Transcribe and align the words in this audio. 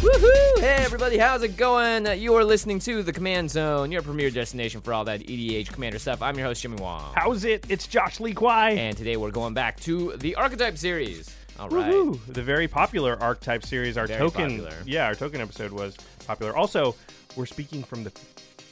Woohoo! 0.00 0.60
Hey 0.60 0.76
everybody, 0.84 1.16
how's 1.16 1.42
it 1.42 1.56
going? 1.56 2.06
You 2.20 2.34
are 2.34 2.44
listening 2.44 2.78
to 2.80 3.02
The 3.02 3.12
Command 3.12 3.50
Zone, 3.50 3.90
your 3.90 4.02
premier 4.02 4.30
destination 4.30 4.80
for 4.80 4.92
all 4.92 5.04
that 5.04 5.20
EDH 5.20 5.72
commander 5.72 5.98
stuff. 5.98 6.20
I'm 6.22 6.36
your 6.36 6.46
host, 6.46 6.62
Jimmy 6.62 6.76
Wong. 6.76 7.12
How's 7.14 7.44
it? 7.44 7.64
It's 7.70 7.86
Josh 7.86 8.20
Lee 8.20 8.34
Kwai. 8.34 8.70
And 8.72 8.96
today 8.96 9.16
we're 9.16 9.30
going 9.30 9.54
back 9.54 9.80
to 9.80 10.14
the 10.18 10.34
Archetype 10.34 10.76
series. 10.76 11.34
All 11.58 11.68
right. 11.70 11.90
Woohoo! 11.92 12.20
The 12.28 12.42
very 12.42 12.68
popular 12.68 13.16
archetype 13.22 13.64
series. 13.64 13.96
Our 13.96 14.06
Very 14.06 14.18
token, 14.20 14.58
popular. 14.58 14.74
yeah, 14.84 15.06
our 15.06 15.14
token 15.14 15.40
episode 15.40 15.72
was 15.72 15.96
popular. 16.26 16.54
Also, 16.54 16.94
we're 17.34 17.46
speaking 17.46 17.82
from 17.82 18.04
the 18.04 18.12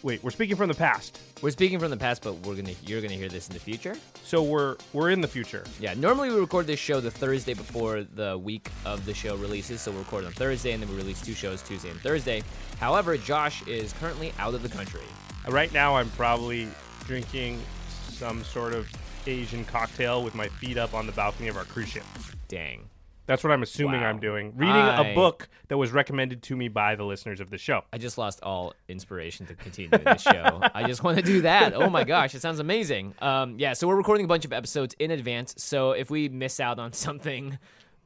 wait, 0.03 0.23
we're 0.23 0.31
speaking 0.31 0.57
from 0.57 0.69
the 0.69 0.75
past. 0.75 1.19
We're 1.45 1.51
speaking 1.51 1.79
from 1.79 1.91
the 1.91 1.99
past, 1.99 2.23
but 2.23 2.33
we're 2.47 2.55
gonna 2.55 2.73
you're 2.87 3.03
gonna 3.03 3.17
hear 3.17 3.29
this 3.29 3.49
in 3.49 3.53
the 3.53 3.61
future. 3.61 3.95
So 4.23 4.43
we're 4.43 4.77
we're 4.95 5.11
in 5.11 5.21
the 5.21 5.29
future. 5.29 5.63
Yeah, 5.79 5.93
normally 5.93 6.31
we 6.31 6.41
record 6.41 6.67
this 6.67 6.81
show 6.81 7.01
the 7.01 7.11
Thursday 7.11 7.53
before 7.53 8.03
the 8.15 8.39
week 8.39 8.71
of 8.87 9.05
the 9.05 9.13
show 9.13 9.37
releases, 9.37 9.83
so 9.83 9.91
we 9.91 9.99
record 9.99 10.25
on 10.25 10.33
Thursday 10.33 10.73
and 10.73 10.83
then 10.83 10.89
we 10.89 10.97
release 10.97 11.21
two 11.21 11.35
shows 11.35 11.61
Tuesday 11.61 11.91
and 11.91 12.01
Thursday. 12.01 12.43
However, 12.81 13.19
Josh 13.19 13.63
is 13.67 13.93
currently 13.93 14.33
out 14.39 14.55
of 14.55 14.63
the 14.63 14.71
country. 14.71 15.05
Right 15.47 15.71
now, 15.71 15.97
I'm 15.97 16.09
probably 16.13 16.67
drinking 17.07 17.61
some 18.09 18.43
sort 18.43 18.73
of 18.73 18.89
Asian 19.27 19.67
cocktail 19.67 20.25
with 20.25 20.35
my 20.35 20.49
feet 20.49 20.79
up 20.79 20.95
on 20.95 21.05
the 21.05 21.13
balcony 21.13 21.49
of 21.49 21.59
our 21.59 21.65
cruise 21.65 21.91
ship. 21.91 22.05
Dang. 22.49 22.89
That's 23.27 23.43
what 23.43 23.53
I'm 23.53 23.63
assuming 23.63 24.03
Wow. 24.03 24.09
I'm 24.09 24.21
doing. 24.21 24.53
Reading 24.57 24.75
I- 24.75 25.13
a 25.13 25.15
book 25.15 25.49
that 25.69 25.79
was 25.79 25.93
recommended 25.93 26.43
to 26.45 26.57
me 26.57 26.69
by 26.69 26.95
the 26.95 27.05
listeners 27.05 27.41
of 27.41 27.49
the 27.51 27.57
show. 27.59 27.83
I 27.93 27.99
just 27.99 28.19
lost 28.19 28.41
all 28.43 28.75
inspiration 28.89 29.47
to 29.47 29.55
continue 29.55 29.91
the 29.91 30.17
show. 30.19 30.61
I 30.75 30.87
just 30.87 31.03
want 31.03 31.17
to 31.19 31.23
do 31.23 31.41
that. 31.43 31.73
Oh 31.75 31.89
my 31.89 32.05
gosh, 32.05 32.35
it 32.35 32.43
sounds 32.43 32.59
amazing. 32.59 33.15
Um, 33.21 33.59
yeah, 33.59 33.73
so 33.73 33.89
we're 33.89 33.97
recording 33.97 34.25
a 34.25 34.29
bunch 34.29 34.45
of 34.45 34.53
episodes 34.53 34.95
in 34.99 35.11
advance. 35.11 35.55
So 35.57 35.93
if 35.93 36.11
we 36.11 36.29
miss 36.29 36.61
out 36.61 36.79
on 36.79 36.93
something, 36.93 37.59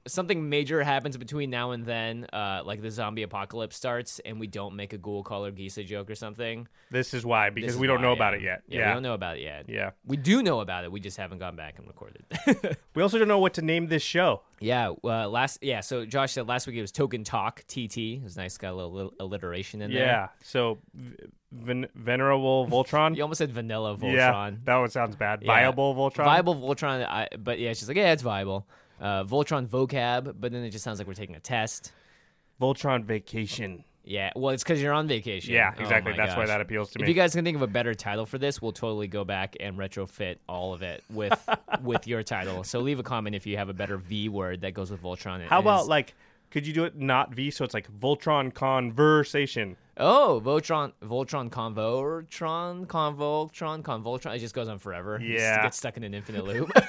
something 0.09 0.49
major 0.49 0.83
happens 0.83 1.17
between 1.17 1.51
now 1.51 1.71
and 1.71 1.85
then, 1.85 2.27
uh, 2.33 2.63
like 2.65 2.83
the 2.83 2.91
zombie 2.91 3.23
apocalypse 3.23 3.77
starts, 3.77 4.21
and 4.25 4.41
we 4.41 4.47
don't 4.47 4.75
make 4.75 4.93
a 4.93 4.99
Ghoulcaller 4.99 5.53
Gisa 5.53 5.87
joke 5.87 6.11
or 6.11 6.15
something. 6.15 6.67
This 6.91 7.15
is 7.15 7.25
why 7.25 7.51
because 7.51 7.75
is 7.75 7.79
we 7.79 7.87
don't 7.87 7.97
why, 7.97 8.03
know 8.03 8.09
yeah. 8.11 8.17
about 8.17 8.35
it 8.35 8.43
yet. 8.43 8.63
Yeah, 8.67 8.89
we 8.89 8.95
don't 8.95 9.03
know 9.03 9.15
about 9.15 9.37
it 9.37 9.43
yet. 9.43 9.67
Yeah. 9.69 9.91
we 10.05 10.17
do 10.17 10.43
know 10.43 10.61
about 10.61 10.85
it. 10.85 10.91
We 10.93 11.01
just 11.01 11.17
haven't 11.17 11.39
gone 11.39 11.57
back 11.57 11.79
and 11.79 11.87
recorded. 11.87 12.25
We 12.95 13.03
also 13.03 13.17
don't 13.19 13.29
know 13.29 13.39
what 13.39 13.55
to 13.55 13.63
name 13.63 13.87
this 13.87 14.03
show. 14.03 14.43
yeah, 14.59 14.93
uh, 15.05 15.29
last 15.29 15.59
yeah. 15.63 15.81
So 15.83 16.05
Josh 16.05 16.33
said 16.33 16.49
last 16.49 16.67
week 16.67 16.75
it 16.75 16.81
was 16.81 16.91
Token 16.91 17.23
Talk 17.23 17.65
TT. 17.69 17.99
It 17.99 18.25
was 18.25 18.37
nice, 18.37 18.59
got 18.59 18.73
a 18.73 18.75
little, 18.75 18.93
little 18.93 19.15
alliteration 19.21 19.83
in 19.83 19.93
there. 19.93 20.05
Yeah. 20.05 20.29
So, 20.43 20.79
ven- 21.53 21.87
venerable 21.95 22.67
Voltron. 22.67 23.15
You 23.17 23.23
almost 23.23 23.39
said 23.39 23.53
Vanilla 23.53 23.97
Voltron. 23.97 24.15
Yeah, 24.15 24.51
that 24.65 24.77
one 24.77 24.91
sounds 24.91 25.15
bad. 25.15 25.43
Yeah. 25.43 25.47
Viable 25.47 25.95
Voltron. 25.95 26.25
Viable 26.25 26.57
Voltron. 26.57 27.07
I, 27.07 27.29
but 27.39 27.61
yeah, 27.61 27.71
she's 27.71 27.87
like, 27.87 27.97
yeah, 27.97 28.13
it's 28.13 28.23
viable. 28.23 28.67
Uh, 29.01 29.25
Voltron 29.25 29.67
vocab, 29.67 30.35
but 30.41 30.53
then 30.53 30.65
it 30.65 30.71
just 30.71 30.85
sounds 30.85 30.99
like 30.99 31.07
we're 31.09 31.15
taking 31.15 31.37
a 31.37 31.41
test. 31.41 31.93
Voltron 32.61 33.05
Vacation. 33.05 33.85
Yeah, 34.05 34.33
well, 34.35 34.55
it's 34.55 34.63
because 34.63 34.81
you're 34.81 34.95
on 34.95 35.07
vacation. 35.07 35.53
Yeah, 35.53 35.75
Oh 35.77 35.83
exactly. 35.83 36.13
my 36.13 36.17
That's 36.17 36.35
why 36.35 36.47
that 36.47 36.63
appeals 36.63 36.91
to 36.93 36.99
me. 36.99 37.03
If 37.03 37.09
you 37.11 37.15
guys 37.15 37.35
can 37.35 37.45
think 37.45 37.57
of 37.57 37.63
a 37.63 37.67
better 37.67 37.93
title 37.93 38.25
for 38.25 38.39
this, 38.39 38.63
we'll 38.63 38.73
totally 38.73 39.07
go 39.07 39.23
back 39.23 39.55
and 39.61 39.77
retrofit 39.77 40.37
all 40.49 40.73
of 40.73 40.81
it 40.81 41.05
with 41.11 41.39
with 41.83 42.07
your 42.07 42.23
title. 42.23 42.65
So 42.65 42.81
leave 42.81 42.99
a 42.99 43.03
comment 43.03 43.37
if 43.37 43.47
you 43.47 43.59
have 43.59 43.69
a 43.69 43.75
better 43.75 43.99
V 43.99 44.31
word 44.31 44.63
that 44.63 44.73
goes 44.73 44.91
with 44.91 45.03
Voltron. 45.03 45.47
How 45.47 45.59
about 45.59 45.89
like, 45.89 46.15
could 46.51 46.67
you 46.67 46.73
do 46.73 46.85
it 46.85 46.97
not 46.97 47.35
V? 47.35 47.51
So 47.51 47.67
it's 47.67 47.75
like 47.75 47.93
Voltron 48.01 48.53
Conversation. 48.55 49.77
Oh 49.99 50.41
Voltron 50.45 50.93
Voltron 51.05 51.51
Convoltron 51.51 52.87
Convoltron 52.87 53.83
Convoltron? 53.83 54.35
It 54.35 54.39
just 54.39 54.55
goes 54.55 54.69
on 54.69 54.79
forever. 54.79 55.21
Yeah. 55.23 55.63
get 55.63 55.75
stuck 55.75 55.97
in 55.97 56.05
an 56.05 56.15
infinite 56.15 56.45
loop. 56.45 56.71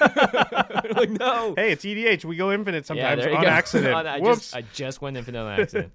like 0.96 1.10
no. 1.10 1.54
Hey, 1.56 1.72
it's 1.72 1.84
EDH. 1.84 2.24
We 2.24 2.36
go 2.36 2.52
infinite 2.52 2.86
sometimes 2.86 3.24
you 3.24 3.34
on 3.34 3.42
go. 3.42 3.48
accident. 3.48 3.94
On- 3.94 4.06
I 4.06 4.20
Whoops. 4.20 4.52
Just, 4.52 4.56
I 4.56 4.62
just 4.72 5.02
went 5.02 5.16
infinite 5.16 5.40
on 5.40 5.60
accident. 5.60 5.92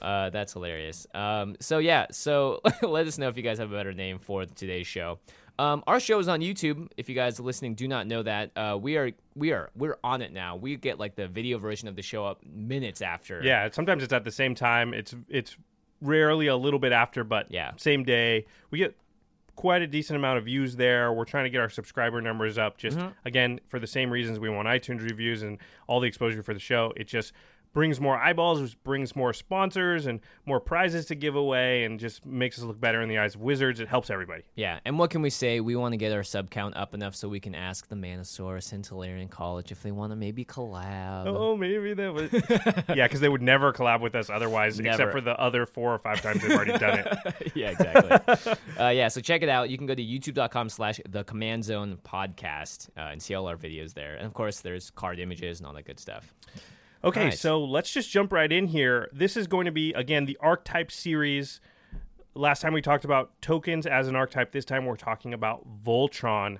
uh, 0.00 0.30
that's 0.30 0.52
hilarious. 0.52 1.06
Um, 1.14 1.56
so 1.60 1.78
yeah, 1.78 2.06
so 2.10 2.60
let 2.82 3.06
us 3.06 3.18
know 3.18 3.28
if 3.28 3.36
you 3.36 3.42
guys 3.42 3.58
have 3.58 3.70
a 3.70 3.74
better 3.74 3.92
name 3.92 4.18
for 4.18 4.44
today's 4.46 4.86
show. 4.86 5.18
Um, 5.56 5.84
our 5.86 6.00
show 6.00 6.18
is 6.18 6.26
on 6.26 6.40
YouTube. 6.40 6.88
If 6.96 7.08
you 7.08 7.14
guys 7.14 7.38
listening 7.38 7.74
do 7.74 7.86
not 7.86 8.08
know 8.08 8.24
that, 8.24 8.50
uh, 8.56 8.76
we 8.80 8.96
are 8.96 9.12
we 9.36 9.52
are 9.52 9.70
we're 9.76 9.98
on 10.02 10.20
it 10.20 10.32
now. 10.32 10.56
We 10.56 10.74
get 10.76 10.98
like 10.98 11.14
the 11.14 11.28
video 11.28 11.58
version 11.58 11.86
of 11.86 11.94
the 11.94 12.02
show 12.02 12.26
up 12.26 12.44
minutes 12.44 13.00
after. 13.02 13.40
yeah, 13.42 13.68
sometimes 13.70 14.02
it's 14.02 14.12
at 14.12 14.24
the 14.24 14.32
same 14.32 14.56
time. 14.56 14.92
It's 14.92 15.14
it's 15.28 15.56
rarely 16.04 16.46
a 16.46 16.56
little 16.56 16.78
bit 16.78 16.92
after, 16.92 17.24
but 17.24 17.50
Yeah. 17.50 17.72
same 17.76 18.04
day. 18.04 18.46
We 18.70 18.78
get 18.78 18.94
quite 19.56 19.82
a 19.82 19.86
decent 19.86 20.16
amount 20.16 20.38
of 20.38 20.44
views 20.44 20.76
there. 20.76 21.12
We're 21.12 21.24
trying 21.24 21.44
to 21.44 21.50
get 21.50 21.60
our 21.60 21.68
subscriber 21.70 22.20
numbers 22.20 22.58
up. 22.58 22.76
Just 22.76 22.98
Mm-hmm. 22.98 23.08
again 23.24 23.60
for 23.68 23.78
the 23.78 23.86
same 23.86 24.10
reasons 24.10 24.38
we 24.38 24.48
want 24.48 24.68
iTunes 24.68 25.00
reviews 25.02 25.42
and 25.42 25.58
all 25.86 26.00
the 26.00 26.08
exposure 26.08 26.42
for 26.42 26.54
the 26.54 26.60
show. 26.60 26.92
It 26.96 27.04
just 27.08 27.32
brings 27.74 28.00
more 28.00 28.16
eyeballs, 28.16 28.62
which 28.62 28.82
brings 28.82 29.14
more 29.14 29.34
sponsors 29.34 30.06
and 30.06 30.20
more 30.46 30.60
prizes 30.60 31.04
to 31.06 31.14
give 31.14 31.34
away, 31.34 31.84
and 31.84 32.00
just 32.00 32.24
makes 32.24 32.58
us 32.58 32.64
look 32.64 32.80
better 32.80 33.02
in 33.02 33.08
the 33.10 33.18
eyes 33.18 33.34
of 33.34 33.42
wizards. 33.42 33.80
It 33.80 33.88
helps 33.88 34.08
everybody. 34.08 34.44
Yeah, 34.54 34.78
and 34.86 34.98
what 34.98 35.10
can 35.10 35.20
we 35.20 35.30
say? 35.30 35.60
We 35.60 35.76
want 35.76 35.92
to 35.92 35.96
get 35.98 36.12
our 36.12 36.22
sub 36.22 36.48
count 36.48 36.76
up 36.76 36.94
enough 36.94 37.14
so 37.14 37.28
we 37.28 37.40
can 37.40 37.54
ask 37.54 37.88
the 37.88 37.96
Manosaurus 37.96 38.72
and 38.72 38.88
Tolarian 38.88 39.28
College 39.28 39.72
if 39.72 39.82
they 39.82 39.90
want 39.90 40.12
to 40.12 40.16
maybe 40.16 40.44
collab. 40.44 41.26
Oh, 41.26 41.56
maybe 41.56 41.92
that 41.94 42.14
would. 42.14 42.32
yeah, 42.96 43.06
because 43.06 43.20
they 43.20 43.28
would 43.28 43.42
never 43.42 43.72
collab 43.72 44.00
with 44.00 44.14
us 44.14 44.30
otherwise, 44.30 44.78
Never. 44.78 44.94
except 44.94 45.12
for 45.12 45.20
the 45.20 45.38
other 45.38 45.66
four 45.66 45.92
or 45.92 45.98
five 45.98 46.22
times 46.22 46.40
they've 46.42 46.52
already 46.52 46.78
done 46.78 47.00
it. 47.00 47.52
yeah, 47.54 47.70
exactly. 47.70 48.54
uh, 48.78 48.88
yeah, 48.88 49.08
so 49.08 49.20
check 49.20 49.42
it 49.42 49.48
out. 49.48 49.68
You 49.68 49.76
can 49.76 49.86
go 49.86 49.94
to 49.94 50.02
youtube.com 50.02 50.68
slash 50.68 51.00
the 51.08 51.24
command 51.24 51.64
zone 51.64 51.98
podcast 52.04 52.88
uh, 52.96 53.10
and 53.10 53.20
see 53.20 53.34
all 53.34 53.48
our 53.48 53.56
videos 53.56 53.94
there. 53.94 54.14
And 54.14 54.26
of 54.26 54.34
course, 54.34 54.60
there's 54.60 54.90
card 54.90 55.18
images 55.18 55.58
and 55.58 55.66
all 55.66 55.74
that 55.74 55.86
good 55.86 55.98
stuff. 55.98 56.32
Okay, 57.04 57.20
Alright. 57.20 57.38
so 57.38 57.62
let's 57.62 57.92
just 57.92 58.10
jump 58.10 58.32
right 58.32 58.50
in 58.50 58.66
here. 58.66 59.08
This 59.12 59.36
is 59.36 59.46
going 59.46 59.66
to 59.66 59.72
be 59.72 59.92
again 59.92 60.24
the 60.24 60.38
archetype 60.40 60.90
series. 60.90 61.60
Last 62.34 62.62
time 62.62 62.72
we 62.72 62.80
talked 62.80 63.04
about 63.04 63.40
tokens 63.42 63.86
as 63.86 64.08
an 64.08 64.16
archetype. 64.16 64.52
This 64.52 64.64
time 64.64 64.86
we're 64.86 64.96
talking 64.96 65.34
about 65.34 65.66
Voltron 65.84 66.58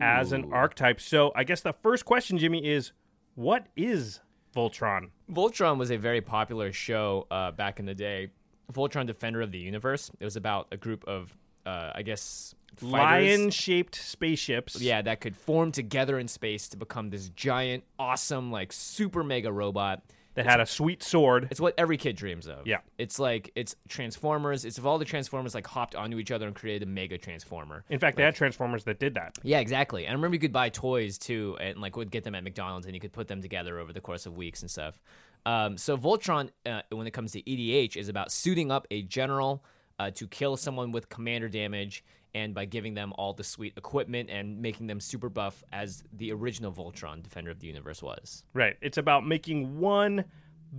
as 0.00 0.32
an 0.32 0.52
archetype. 0.52 1.00
So 1.00 1.32
I 1.34 1.44
guess 1.44 1.62
the 1.62 1.72
first 1.72 2.04
question, 2.04 2.36
Jimmy, 2.36 2.66
is 2.66 2.92
what 3.36 3.68
is 3.74 4.20
Voltron? 4.54 5.10
Voltron 5.32 5.78
was 5.78 5.90
a 5.90 5.96
very 5.96 6.20
popular 6.20 6.72
show 6.72 7.26
uh, 7.30 7.52
back 7.52 7.80
in 7.80 7.86
the 7.86 7.94
day. 7.94 8.28
Voltron 8.72 9.06
Defender 9.06 9.40
of 9.40 9.50
the 9.50 9.58
Universe. 9.58 10.10
It 10.20 10.24
was 10.24 10.36
about 10.36 10.68
a 10.72 10.76
group 10.76 11.04
of, 11.06 11.34
uh, 11.64 11.92
I 11.94 12.02
guess, 12.02 12.54
fighters. 12.76 13.38
Lion-shaped 13.38 13.94
spaceships. 13.94 14.80
Yeah, 14.80 15.02
that 15.02 15.20
could 15.20 15.36
form 15.36 15.72
together 15.72 16.18
in 16.18 16.28
space 16.28 16.68
to 16.70 16.76
become 16.76 17.08
this 17.08 17.28
giant, 17.30 17.84
awesome, 17.98 18.50
like 18.50 18.72
super 18.72 19.22
mega 19.24 19.52
robot. 19.52 20.02
that 20.34 20.44
had 20.44 20.60
a 20.60 20.66
sweet 20.66 21.02
sword. 21.02 21.48
It's 21.50 21.60
what 21.60 21.72
every 21.78 21.96
kid 21.96 22.14
dreams 22.14 22.46
of. 22.46 22.66
Yeah. 22.66 22.80
It's 22.98 23.18
like 23.18 23.50
it's 23.54 23.74
Transformers. 23.88 24.66
It's 24.66 24.76
if 24.76 24.84
all 24.84 24.98
the 24.98 25.06
Transformers 25.06 25.54
like 25.54 25.66
hopped 25.66 25.94
onto 25.94 26.18
each 26.18 26.30
other 26.30 26.46
and 26.46 26.54
created 26.54 26.82
a 26.86 26.90
mega 26.90 27.16
Transformer. 27.16 27.84
In 27.88 27.98
fact, 27.98 28.18
they 28.18 28.22
had 28.22 28.34
Transformers 28.34 28.84
that 28.84 29.00
did 29.00 29.14
that. 29.14 29.34
Yeah, 29.42 29.60
exactly. 29.60 30.04
And 30.04 30.10
I 30.10 30.14
remember 30.14 30.34
you 30.34 30.40
could 30.40 30.52
buy 30.52 30.68
toys 30.68 31.16
too, 31.16 31.56
and 31.58 31.78
like 31.80 31.96
would 31.96 32.10
get 32.10 32.24
them 32.24 32.34
at 32.34 32.44
McDonald's, 32.44 32.84
and 32.84 32.94
you 32.94 33.00
could 33.00 33.12
put 33.14 33.28
them 33.28 33.40
together 33.40 33.78
over 33.78 33.94
the 33.94 34.02
course 34.02 34.26
of 34.26 34.36
weeks 34.36 34.60
and 34.60 34.70
stuff. 34.70 35.00
Um, 35.46 35.78
so 35.78 35.96
Voltron, 35.96 36.50
uh, 36.66 36.82
when 36.90 37.06
it 37.06 37.12
comes 37.12 37.32
to 37.32 37.42
EDH, 37.42 37.96
is 37.96 38.10
about 38.10 38.30
suiting 38.30 38.70
up 38.70 38.86
a 38.90 39.00
general 39.02 39.64
uh, 39.98 40.10
to 40.10 40.26
kill 40.26 40.58
someone 40.58 40.92
with 40.92 41.08
commander 41.08 41.48
damage, 41.48 42.04
and 42.36 42.54
by 42.54 42.66
giving 42.66 42.92
them 42.92 43.14
all 43.16 43.32
the 43.32 43.42
sweet 43.42 43.72
equipment 43.78 44.28
and 44.28 44.60
making 44.60 44.86
them 44.86 45.00
super 45.00 45.30
buff 45.30 45.64
as 45.72 46.04
the 46.12 46.30
original 46.32 46.70
Voltron, 46.70 47.22
Defender 47.22 47.50
of 47.50 47.60
the 47.60 47.66
Universe, 47.66 48.02
was. 48.02 48.44
Right. 48.52 48.76
It's 48.82 48.98
about 48.98 49.26
making 49.26 49.78
one 49.78 50.26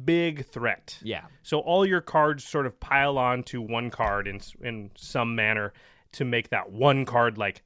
big 0.06 0.46
threat. 0.46 1.00
Yeah. 1.02 1.26
So 1.42 1.60
all 1.60 1.84
your 1.84 2.02
cards 2.02 2.44
sort 2.44 2.68
of 2.68 2.80
pile 2.80 3.18
on 3.18 3.42
to 3.44 3.60
one 3.60 3.90
card 3.90 4.28
in 4.28 4.40
in 4.62 4.92
some 4.96 5.36
manner 5.36 5.74
to 6.12 6.26
make 6.26 6.50
that 6.50 6.72
one 6.72 7.06
card 7.06 7.40
like 7.40 7.64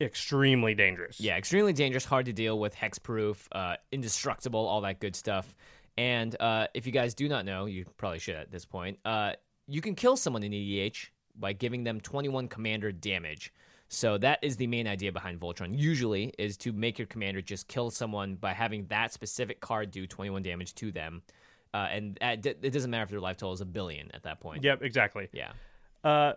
extremely 0.00 0.74
dangerous. 0.74 1.20
Yeah, 1.20 1.36
extremely 1.36 1.72
dangerous, 1.72 2.04
hard 2.04 2.26
to 2.26 2.32
deal 2.32 2.58
with, 2.58 2.74
hexproof, 2.74 3.46
uh, 3.52 3.76
indestructible, 3.92 4.66
all 4.66 4.80
that 4.80 4.98
good 4.98 5.14
stuff. 5.14 5.54
And 5.96 6.34
uh, 6.40 6.66
if 6.74 6.84
you 6.84 6.92
guys 6.92 7.14
do 7.14 7.28
not 7.28 7.44
know, 7.44 7.66
you 7.66 7.84
probably 7.96 8.18
should 8.18 8.34
at 8.34 8.50
this 8.50 8.64
point, 8.64 8.98
uh, 9.04 9.34
you 9.68 9.80
can 9.80 9.94
kill 9.94 10.16
someone 10.16 10.42
in 10.42 10.50
EDH 10.50 11.10
by 11.38 11.52
giving 11.52 11.84
them 11.84 12.00
21 12.00 12.48
commander 12.48 12.92
damage. 12.92 13.52
So 13.88 14.18
that 14.18 14.38
is 14.42 14.56
the 14.56 14.66
main 14.66 14.88
idea 14.88 15.12
behind 15.12 15.40
Voltron. 15.40 15.78
Usually, 15.78 16.32
is 16.38 16.56
to 16.58 16.72
make 16.72 16.98
your 16.98 17.06
commander 17.06 17.42
just 17.42 17.68
kill 17.68 17.90
someone 17.90 18.34
by 18.36 18.52
having 18.52 18.86
that 18.86 19.12
specific 19.12 19.60
card 19.60 19.90
do 19.90 20.06
21 20.06 20.42
damage 20.42 20.74
to 20.76 20.90
them, 20.90 21.22
uh, 21.72 21.88
and 21.90 22.18
at, 22.20 22.44
it 22.46 22.72
doesn't 22.72 22.90
matter 22.90 23.04
if 23.04 23.10
their 23.10 23.20
life 23.20 23.36
total 23.36 23.52
is 23.52 23.60
a 23.60 23.66
billion 23.66 24.10
at 24.14 24.22
that 24.22 24.40
point. 24.40 24.64
Yep, 24.64 24.82
exactly. 24.82 25.28
Yeah. 25.32 25.52
Uh, 26.02 26.32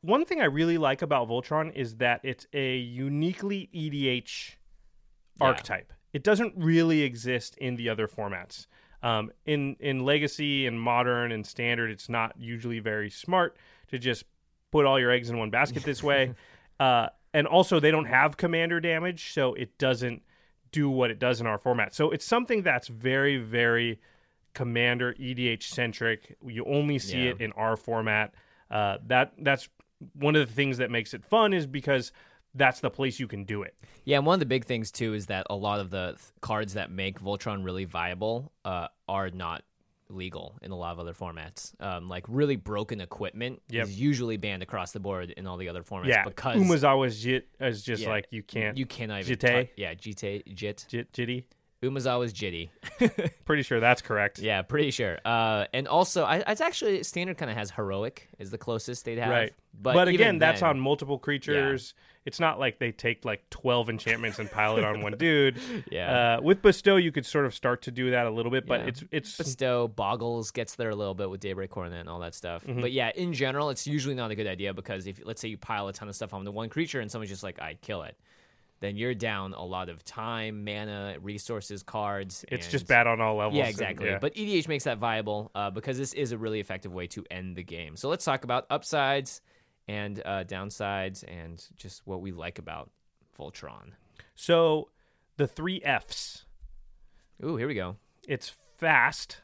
one 0.00 0.24
thing 0.24 0.40
I 0.40 0.44
really 0.46 0.78
like 0.78 1.02
about 1.02 1.28
Voltron 1.28 1.74
is 1.74 1.96
that 1.96 2.20
it's 2.24 2.46
a 2.52 2.76
uniquely 2.78 3.68
EDH 3.72 4.56
Yeah. 5.40 5.46
archetype. 5.46 5.92
It 6.12 6.22
doesn't 6.24 6.54
really 6.56 7.02
exist 7.02 7.56
in 7.58 7.76
the 7.76 7.88
other 7.88 8.08
formats. 8.08 8.66
Um, 9.02 9.30
in 9.46 9.76
in 9.78 10.04
Legacy 10.04 10.66
and 10.66 10.80
Modern 10.80 11.30
and 11.32 11.46
Standard, 11.46 11.90
it's 11.90 12.08
not 12.08 12.34
usually 12.38 12.80
very 12.80 13.10
smart 13.10 13.56
to 13.88 13.98
just 13.98 14.24
put 14.70 14.86
all 14.86 14.98
your 14.98 15.10
eggs 15.10 15.30
in 15.30 15.38
one 15.38 15.50
basket 15.50 15.82
this 15.82 16.02
way. 16.02 16.34
uh, 16.80 17.08
and 17.34 17.46
also, 17.46 17.78
they 17.80 17.90
don't 17.90 18.06
have 18.06 18.36
commander 18.36 18.80
damage, 18.80 19.32
so 19.32 19.54
it 19.54 19.76
doesn't 19.78 20.22
do 20.72 20.88
what 20.90 21.10
it 21.10 21.18
does 21.18 21.40
in 21.40 21.46
our 21.46 21.58
format. 21.58 21.94
So 21.94 22.10
it's 22.10 22.24
something 22.24 22.62
that's 22.62 22.88
very, 22.88 23.36
very 23.36 24.00
commander 24.54 25.14
EDH 25.14 25.62
centric. 25.64 26.36
You 26.46 26.64
only 26.64 26.98
see 26.98 27.24
Yeah. 27.24 27.30
it 27.30 27.40
in 27.40 27.52
our 27.52 27.76
format. 27.76 28.34
Uh, 28.70 28.98
that 29.06 29.32
that's 29.38 29.68
one 30.14 30.36
of 30.36 30.46
the 30.46 30.52
things 30.52 30.78
that 30.78 30.90
makes 30.90 31.12
it 31.14 31.24
fun 31.24 31.52
is 31.52 31.66
because 31.66 32.12
that's 32.54 32.80
the 32.80 32.90
place 32.90 33.20
you 33.20 33.28
can 33.28 33.44
do 33.44 33.62
it. 33.62 33.74
Yeah, 34.04 34.16
and 34.18 34.26
one 34.26 34.34
of 34.34 34.40
the 34.40 34.46
big 34.46 34.64
things 34.64 34.90
too 34.90 35.14
is 35.14 35.26
that 35.26 35.46
a 35.50 35.54
lot 35.54 35.80
of 35.80 35.90
the 35.90 36.08
th- 36.18 36.20
cards 36.40 36.74
that 36.74 36.90
make 36.90 37.20
Voltron 37.20 37.64
really 37.64 37.84
viable 37.84 38.52
uh, 38.64 38.88
are 39.08 39.30
not 39.30 39.62
legal 40.10 40.58
in 40.62 40.70
a 40.70 40.76
lot 40.76 40.92
of 40.92 40.98
other 40.98 41.12
formats. 41.14 41.72
Um, 41.82 42.08
like 42.08 42.24
really 42.28 42.56
broken 42.56 43.00
equipment 43.00 43.60
Yep. 43.68 43.86
is 43.88 44.00
usually 44.00 44.36
banned 44.36 44.62
across 44.62 44.92
the 44.92 45.00
board 45.00 45.30
in 45.30 45.46
all 45.46 45.56
the 45.56 45.68
other 45.68 45.82
formats 45.82 46.06
Yeah, 46.08 46.24
because 46.24 46.56
Umezawa's 46.56 47.20
jit 47.22 47.48
is 47.60 47.82
just 47.82 48.02
Yeah, 48.02 48.08
like 48.10 48.26
you 48.30 48.42
can't 48.42 48.76
you 48.76 48.86
cannot 48.86 49.20
even 49.20 49.36
Jite? 49.36 49.68
yeah, 49.76 49.94
jite, 49.94 50.54
jit. 50.54 50.86
jit 50.88 51.12
jitty. 51.12 51.44
Umezawa's 51.82 52.32
jitty. 52.32 52.70
Pretty 53.44 53.62
sure 53.62 53.78
that's 53.78 54.02
correct. 54.02 54.40
yeah, 54.40 54.62
pretty 54.62 54.90
sure. 54.90 55.18
Uh, 55.24 55.66
and 55.72 55.86
also, 55.86 56.24
I, 56.24 56.38
it's 56.48 56.60
actually 56.60 57.04
standard 57.04 57.38
kind 57.38 57.50
of 57.52 57.56
has 57.56 57.70
heroic 57.70 58.28
is 58.40 58.50
the 58.50 58.58
closest 58.58 59.04
they'd 59.04 59.18
have. 59.18 59.30
Right. 59.30 59.52
But, 59.80 59.94
But, 59.94 60.08
again, 60.08 60.38
that's 60.38 60.60
on 60.62 60.80
multiple 60.80 61.18
creatures. 61.20 61.94
It's 62.28 62.38
not 62.38 62.60
like 62.60 62.78
they 62.78 62.92
take 62.92 63.24
like 63.24 63.48
12 63.50 63.88
enchantments 63.88 64.38
and 64.38 64.50
pile 64.50 64.76
it 64.76 64.84
on 64.84 65.00
one 65.00 65.14
dude. 65.16 65.58
Yeah. 65.90 66.36
Uh, 66.36 66.40
with 66.42 66.60
Bestow, 66.62 66.96
you 66.96 67.10
could 67.10 67.24
sort 67.24 67.46
of 67.46 67.54
start 67.54 67.82
to 67.82 67.90
do 67.90 68.10
that 68.10 68.26
a 68.26 68.30
little 68.30 68.52
bit, 68.52 68.66
but 68.66 68.80
Yeah. 68.82 68.86
it's 68.88 69.04
it's 69.10 69.36
Bestow, 69.38 69.88
Boggles 69.88 70.50
gets 70.52 70.74
there 70.76 70.90
a 70.90 70.94
little 70.94 71.14
bit 71.14 71.30
with 71.30 71.40
Daybreak 71.40 71.70
Coronet 71.70 72.00
and 72.00 72.08
all 72.08 72.20
that 72.20 72.34
stuff. 72.34 72.64
Mm-hmm. 72.64 72.80
But 72.82 72.92
yeah, 72.92 73.10
in 73.16 73.32
general, 73.32 73.70
it's 73.70 73.86
usually 73.86 74.14
not 74.14 74.30
a 74.30 74.34
good 74.34 74.46
idea 74.46 74.74
because 74.74 75.06
if 75.06 75.20
let's 75.24 75.40
say 75.40 75.48
you 75.48 75.56
pile 75.56 75.88
a 75.88 75.92
ton 75.92 76.08
of 76.08 76.14
stuff 76.14 76.34
on 76.34 76.44
the 76.44 76.52
one 76.52 76.68
creature 76.68 77.00
and 77.00 77.10
someone's 77.10 77.30
just 77.30 77.42
like, 77.42 77.60
I'd 77.62 77.80
kill 77.80 78.02
it, 78.02 78.16
then 78.80 78.96
you're 78.96 79.14
down 79.14 79.54
a 79.54 79.64
lot 79.64 79.88
of 79.88 80.04
time, 80.04 80.64
mana, 80.64 81.16
resources, 81.20 81.82
cards. 81.82 82.44
it's 82.48 82.66
and- 82.66 82.70
just 82.70 82.86
bad 82.86 83.06
on 83.06 83.20
all 83.20 83.36
levels. 83.36 83.56
Yeah, 83.56 83.62
and- 83.64 83.70
exactly. 83.70 84.06
yeah. 84.08 84.18
But 84.20 84.34
EDH 84.34 84.68
makes 84.68 84.84
that 84.84 84.98
viable 84.98 85.50
uh, 85.54 85.70
because 85.70 85.98
this 85.98 86.12
is 86.12 86.30
a 86.32 86.38
really 86.38 86.60
effective 86.60 86.92
way 86.92 87.06
to 87.08 87.24
end 87.30 87.56
the 87.56 87.64
game. 87.64 87.96
So 87.96 88.08
let's 88.08 88.24
talk 88.24 88.44
about 88.44 88.66
upsides 88.70 89.40
and 89.88 90.20
uh, 90.24 90.44
downsides 90.44 91.24
and 91.26 91.64
just 91.76 92.06
what 92.06 92.20
we 92.20 92.30
like 92.30 92.58
about 92.58 92.90
Voltron. 93.38 93.92
so 94.34 94.88
the 95.36 95.46
three 95.46 95.80
Fs. 95.82 96.44
Ooh, 97.44 97.56
here 97.56 97.68
we 97.68 97.74
go. 97.74 97.96
It's 98.26 98.52
fast. 98.76 99.42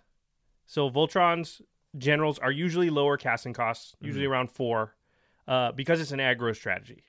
So 0.66 0.90
Voltron's 0.90 1.62
generals 1.96 2.38
are 2.40 2.50
usually 2.50 2.90
lower 2.90 3.16
casting 3.16 3.52
costs, 3.52 3.94
usually 4.00 4.24
around 4.26 4.50
four, 4.50 4.96
uh, 5.46 5.70
because 5.72 6.00
it's 6.00 6.10
an 6.10 6.18
aggro 6.18 6.54
strategy. 6.54 7.04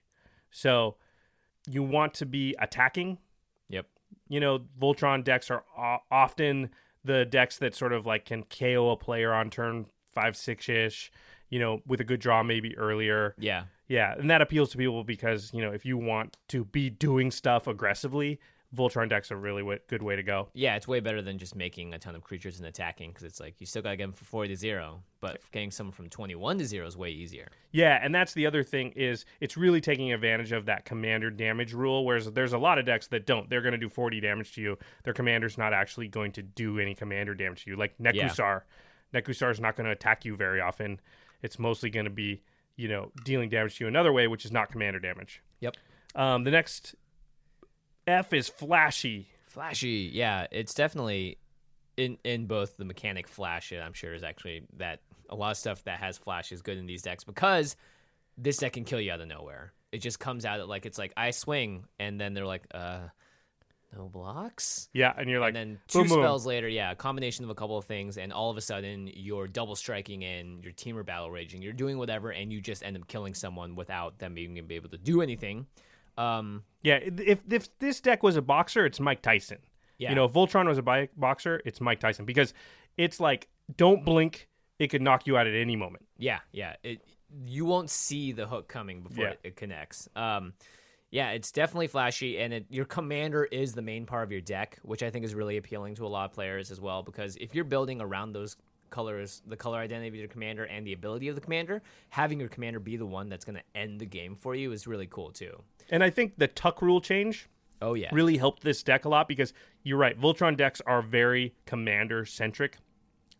So 0.52 0.98
you 1.68 1.82
want 1.82 2.14
to 2.16 2.28
be 2.28 2.56
attacking. 2.60 3.18
Yep. 3.70 3.88
You 4.30 4.40
know, 4.40 4.60
Voltron 4.80 5.24
decks 5.24 5.50
are 5.50 5.64
o- 5.78 5.98
often 6.12 6.70
the 7.04 7.26
decks 7.26 7.58
that 7.58 7.74
sort 7.74 7.94
of 7.94 8.06
like 8.06 8.26
can 8.26 8.44
KO 8.44 8.92
a 8.92 8.96
player 8.98 9.34
on 9.34 9.50
turn 9.50 9.88
five, 10.14 10.38
six 10.38 10.70
ish. 10.70 11.12
You 11.50 11.60
know, 11.60 11.82
with 11.86 12.02
a 12.02 12.04
good 12.04 12.20
draw 12.20 12.44
maybe 12.44 12.78
earlier. 12.78 13.36
Yeah. 13.38 13.64
Yeah, 13.88 14.16
and 14.18 14.30
that 14.32 14.42
appeals 14.42 14.72
to 14.72 14.78
people 14.78 15.04
because 15.04 15.52
you 15.54 15.62
know 15.62 15.72
if 15.72 15.86
you 15.86 15.98
want 15.98 16.38
to 16.50 16.66
be 16.66 16.90
doing 16.90 17.30
stuff 17.30 17.68
aggressively, 17.68 18.40
Voltron 18.76 19.10
decks 19.10 19.32
are 19.32 19.38
really 19.38 19.62
w- 19.62 19.80
good 19.88 20.02
way 20.02 20.16
to 20.16 20.24
go. 20.24 20.50
Yeah, 20.54 20.76
it's 20.76 20.88
way 20.88 21.00
better 21.00 21.22
than 21.22 21.38
just 21.38 21.56
making 21.56 21.94
a 21.94 22.00
ton 22.00 22.16
of 22.16 22.24
creatures 22.24 22.58
and 22.58 22.68
attacking 22.68 23.12
because 23.12 23.24
it's 23.24 23.40
like 23.40 23.60
you 23.60 23.66
still 23.66 23.82
got 23.82 23.92
to 23.92 23.98
get 23.98 24.04
them 24.06 24.14
from 24.14 24.26
40 24.26 24.50
to 24.50 24.56
0, 24.56 25.04
but 25.22 25.40
getting 25.52 25.72
someone 25.72 25.94
from 25.94 26.10
21 26.10 26.58
to 26.58 26.66
0 26.66 26.88
is 26.88 26.98
way 26.98 27.10
easier. 27.10 27.48
Yeah, 27.72 28.00
and 28.02 28.14
that's 28.14 28.34
the 28.34 28.48
other 28.48 28.64
thing 28.64 28.92
is 28.96 29.26
it's 29.40 29.56
really 29.56 29.82
taking 29.82 30.12
advantage 30.12 30.52
of 30.52 30.66
that 30.66 30.86
commander 30.86 31.30
damage 31.30 31.74
rule. 31.74 32.06
Whereas 32.06 32.32
there's 32.32 32.54
a 32.54 32.58
lot 32.58 32.80
of 32.80 32.86
decks 32.86 33.08
that 33.08 33.26
don't. 33.26 33.50
They're 33.50 33.62
going 33.62 33.74
to 33.74 33.78
do 33.78 33.90
40 33.90 34.20
damage 34.20 34.54
to 34.56 34.62
you. 34.62 34.78
Their 35.04 35.14
commander's 35.14 35.58
not 35.58 35.74
actually 35.74 36.08
going 36.08 36.32
to 36.34 36.42
do 36.42 36.80
any 36.80 36.96
commander 36.96 37.36
damage 37.36 37.66
to 37.66 37.72
you. 37.72 37.76
Like 37.78 37.98
Nekusar, 38.00 38.62
Nekusar 39.14 39.52
is 39.52 39.60
not 39.60 39.76
going 39.76 39.86
to 39.86 39.92
attack 39.92 40.26
you 40.26 40.36
very 40.36 40.60
often. 40.60 41.00
It's 41.46 41.60
mostly 41.60 41.90
going 41.90 42.06
to 42.06 42.12
be 42.12 42.42
you 42.76 42.88
know 42.88 43.12
dealing 43.24 43.50
damage 43.50 43.78
to 43.78 43.86
you 43.86 43.88
another 43.88 44.12
way, 44.12 44.28
which 44.28 44.46
is 44.46 44.52
not 44.52 44.72
commander 44.72 45.00
damage. 45.00 45.42
Yep. 45.62 45.78
Um, 46.16 46.44
the 46.44 46.52
next 46.52 46.96
F 48.08 48.34
is 48.34 48.50
flashy. 48.50 49.30
Flashy. 49.48 50.10
Yeah, 50.12 50.48
it's 50.52 50.74
definitely 50.74 51.38
in 51.98 52.18
in 52.24 52.46
both 52.46 52.78
the 52.78 52.86
mechanic 52.86 53.28
flash 53.28 53.72
it 53.72 53.78
I'm 53.78 53.94
sure 53.94 54.14
is 54.14 54.24
actually 54.24 54.64
that 54.78 55.00
a 55.30 55.36
lot 55.36 55.52
of 55.52 55.58
stuff 55.58 55.84
that 55.86 56.00
has 56.00 56.18
flash 56.18 56.52
is 56.52 56.62
good 56.62 56.78
in 56.78 56.86
these 56.86 57.02
decks 57.02 57.24
because 57.24 57.75
this 58.38 58.58
deck 58.58 58.74
can 58.74 58.84
kill 58.84 59.00
you 59.00 59.12
out 59.12 59.22
of 59.22 59.28
nowhere. 59.28 59.74
It 59.92 60.00
just 60.00 60.20
comes 60.20 60.46
out 60.46 60.68
like 60.68 60.86
it's 60.86 60.98
like 60.98 61.14
I 61.16 61.32
swing 61.32 61.86
and 62.00 62.20
then 62.20 62.34
they're 62.34 62.46
like 62.46 62.66
uh 62.74 63.08
no 63.96 64.08
blocks. 64.10 64.89
Yeah, 64.94 65.13
and 65.18 65.30
you're 65.30 65.39
like 65.39 65.56
and 65.56 65.72
then 65.72 65.80
two 65.88 66.00
boom, 66.00 66.08
boom. 66.10 66.20
spells 66.20 66.46
later, 66.46 66.68
yeah, 66.68 66.92
a 66.92 66.96
combination 66.96 67.44
of 67.44 67.50
a 67.50 67.56
couple 67.56 67.77
of 67.77 67.86
things, 67.86 68.18
and 68.18 68.32
all 68.34 68.50
of 68.50 68.58
a 68.58 68.62
sudden 68.62 69.10
you're 69.13 69.48
double 69.48 69.75
striking 69.75 70.24
and 70.24 70.63
your 70.63 70.74
team 70.74 70.98
are 70.98 71.04
battle 71.04 71.30
raging, 71.32 71.62
you're 71.62 71.74
doing 71.74 71.98
whatever, 71.98 72.32
and 72.32 72.51
you 72.51 72.62
just 72.62 72.84
end 72.84 72.98
up 72.98 73.08
killing 73.08 73.34
someone 73.34 73.75
without 73.75 74.18
them 74.20 74.34
being 74.34 74.58
able 74.70 74.89
to 74.89 74.98
do 74.98 75.22
anything. 75.22 75.65
Um, 76.18 76.63
Yeah, 76.84 76.96
if 77.01 77.39
if 77.50 77.77
this 77.80 78.00
deck 78.01 78.24
was 78.24 78.36
a 78.38 78.42
boxer, 78.42 78.86
it's 78.86 79.00
Mike 79.00 79.22
Tyson. 79.22 79.58
Yeah. 79.98 80.10
You 80.10 80.15
know, 80.15 80.25
if 80.25 80.34
Voltron 80.34 80.68
was 80.68 80.77
a 80.77 80.82
bi- 80.82 81.10
boxer, 81.18 81.62
it's 81.65 81.80
Mike 81.82 82.00
Tyson 82.00 82.25
because 82.25 82.54
it's 82.98 83.20
like 83.20 83.48
don't 83.77 84.04
blink, 84.06 84.48
it 84.80 84.88
could 84.88 85.01
knock 85.01 85.25
you 85.27 85.38
out 85.38 85.48
at 85.48 85.56
any 85.56 85.75
moment. 85.75 86.06
yeah, 86.18 86.39
yeah, 86.51 86.75
it 86.84 87.01
you 87.46 87.65
won't 87.65 87.89
see 87.89 88.32
the 88.32 88.46
hook 88.48 88.68
coming 88.70 89.01
before 89.01 89.25
Yeah. 89.25 89.32
it, 89.32 89.39
it 89.44 89.56
connects. 89.56 90.08
Um, 90.15 90.54
yeah, 91.12 91.32
it's 91.32 91.52
definitely 91.52 91.88
flashy, 91.88 92.40
and 92.40 92.54
it, 92.54 92.66
your 92.70 92.86
commander 92.86 93.46
is 93.46 93.74
the 93.74 93.82
main 93.82 94.06
part 94.06 94.24
of 94.24 94.32
your 94.32 94.42
deck, 94.42 94.80
which 94.84 95.04
I 95.04 95.10
think 95.10 95.24
is 95.24 95.36
really 95.36 95.58
appealing 95.58 95.96
to 95.96 96.06
a 96.06 96.10
lot 96.10 96.26
of 96.26 96.32
players 96.34 96.72
as 96.72 96.82
well. 96.82 97.04
Because 97.04 97.36
if 97.38 97.56
you're 97.56 97.64
building 97.64 98.02
around 98.02 98.34
those 98.34 98.58
colors, 98.90 99.42
the 99.48 99.58
color 99.58 99.80
identity 99.80 100.08
of 100.08 100.16
your 100.16 100.28
commander 100.28 100.66
and 100.66 100.86
the 100.86 100.94
ability 100.94 101.28
of 101.28 101.36
the 101.36 101.42
commander, 101.42 101.82
having 102.10 102.40
your 102.40 102.50
commander 102.50 102.80
be 102.80 102.98
the 102.98 103.06
one 103.06 103.30
that's 103.30 103.46
going 103.46 103.58
to 103.58 103.80
end 103.80 104.00
the 104.00 104.06
game 104.06 104.36
for 104.36 104.56
you 104.56 104.72
is 104.72 104.88
really 104.88 105.08
cool 105.08 105.32
too. 105.32 105.62
And 105.90 106.04
I 106.04 106.10
think 106.10 106.34
the 106.38 106.48
tuck 106.48 106.82
rule 106.82 107.02
change 107.02 107.48
Oh 107.82 107.94
yeah, 107.94 108.10
really 108.14 108.38
helped 108.38 108.64
this 108.64 108.82
deck 108.84 109.06
a 109.06 109.10
lot 109.10 109.28
because 109.28 109.54
you're 109.84 109.98
right, 109.98 110.20
Voltron 110.20 110.56
decks 110.56 110.82
are 110.86 111.02
very 111.02 111.54
commander 111.66 112.26
centric. 112.26 112.78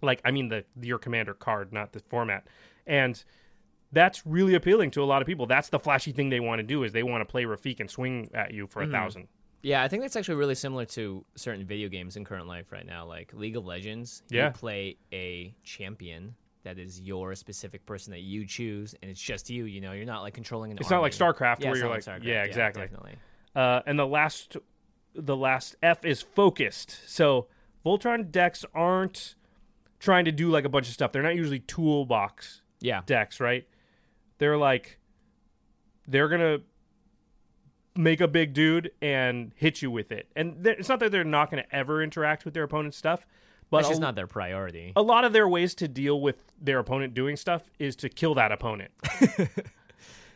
Like 0.02 0.22
I 0.26 0.32
mean 0.32 0.50
the 0.50 0.66
your 0.82 1.00
commander 1.00 1.34
card, 1.34 1.72
not 1.72 1.94
the 1.94 2.02
format. 2.02 2.48
And 2.86 3.24
that's 3.96 4.25
really 4.28 4.54
appealing 4.54 4.92
to 4.92 5.02
a 5.02 5.06
lot 5.06 5.22
of 5.22 5.25
people. 5.25 5.48
That's 5.48 5.70
the 5.70 5.80
flashy 5.80 6.12
thing 6.12 6.30
they 6.30 6.40
want 6.42 6.60
to 6.60 6.64
do 6.64 6.84
is 6.84 6.92
they 6.92 7.02
want 7.02 7.22
to 7.22 7.25
play 7.25 7.46
Rafiq 7.46 7.80
and 7.80 7.90
swing 7.90 8.30
at 8.34 8.54
you 8.54 8.68
for 8.68 8.84
a 8.84 8.88
thousand. 8.88 9.28
Yeah, 9.64 9.82
I 9.82 9.88
think 9.88 10.04
that's 10.04 10.16
actually 10.16 10.36
really 10.36 10.54
similar 10.54 10.86
to 10.86 11.25
certain 11.36 11.66
video 11.66 11.90
games 11.90 12.18
in 12.18 12.24
current 12.25 12.46
life 12.46 12.72
right 12.72 12.86
now, 12.86 13.06
like 13.08 13.34
League 13.34 13.58
of 13.58 13.66
Legends. 13.66 14.22
Yeah. 14.30 14.48
You 14.48 14.52
play 14.52 14.98
a 15.12 15.56
champion 15.64 16.36
that 16.64 16.78
is 16.78 17.00
your 17.02 17.34
specific 17.34 17.84
person 17.86 18.12
that 18.12 18.22
you 18.22 18.46
choose, 18.46 18.94
and 19.02 19.10
it's 19.10 19.22
just 19.22 19.50
you. 19.50 19.66
You 19.66 19.82
know, 19.82 19.94
you're 19.94 20.06
not 20.06 20.22
like 20.22 20.36
controlling 20.36 20.72
an. 20.72 20.78
It's 20.80 20.90
not 20.92 21.02
like. 21.02 21.14
StarCraft 21.14 21.62
Yeah, 21.62 21.70
where 21.70 21.78
you're 21.78 21.90
not 21.90 22.06
like, 22.06 22.24
yeah, 22.24 22.44
exactly. 22.44 22.84
definitely. 22.84 23.16
Uh, 23.56 23.82
and 23.88 23.98
the 23.98 24.06
last, 24.06 24.58
the 25.16 25.36
last 25.36 25.78
F 25.82 26.04
is 26.06 26.22
focused. 26.22 27.00
So 27.08 27.48
Voltron 27.86 28.32
decks 28.32 28.66
aren't 28.74 29.36
trying 30.00 30.25
to 30.25 30.32
do 30.32 30.50
like 30.50 30.66
a 30.66 30.70
bunch 30.70 30.88
of 30.88 30.94
stuff. 30.94 31.12
They're 31.12 31.24
not 31.24 31.36
usually 31.36 31.60
toolbox 31.60 32.62
Yeah, 32.82 33.02
decks, 33.06 33.40
right? 33.40 33.66
They're 34.38 34.58
like, 34.58 35.00
they're 36.08 36.27
gonna 36.27 36.60
make 37.96 38.22
a 38.22 38.27
big 38.27 38.54
dude 38.54 38.92
and 39.01 39.51
hit 39.56 39.82
you 39.82 39.89
with 39.89 40.12
it. 40.12 40.27
And 40.36 40.65
it's 40.68 40.89
not 40.89 41.00
that 41.00 41.12
they're 41.12 41.24
not 41.24 41.50
going 41.50 41.63
to 41.63 41.75
ever 41.75 42.04
interact 42.04 42.44
with 42.44 42.54
their 42.54 42.63
opponent's 42.63 42.98
stuff, 42.98 43.25
but 43.70 43.86
a, 43.86 43.88
just 43.88 44.01
not 44.01 44.15
their 44.15 44.27
priority. 44.27 44.92
a 44.98 45.01
lot 45.01 45.24
of 45.24 45.32
their 45.32 45.48
ways 45.48 45.74
to 45.75 45.88
deal 45.88 46.20
with 46.20 46.36
their 46.62 46.80
opponent 46.80 47.13
doing 47.13 47.38
stuff 47.38 47.72
is 47.80 47.96
to 47.98 48.10
kill 48.10 48.36
that 48.36 48.51
opponent. 48.51 48.92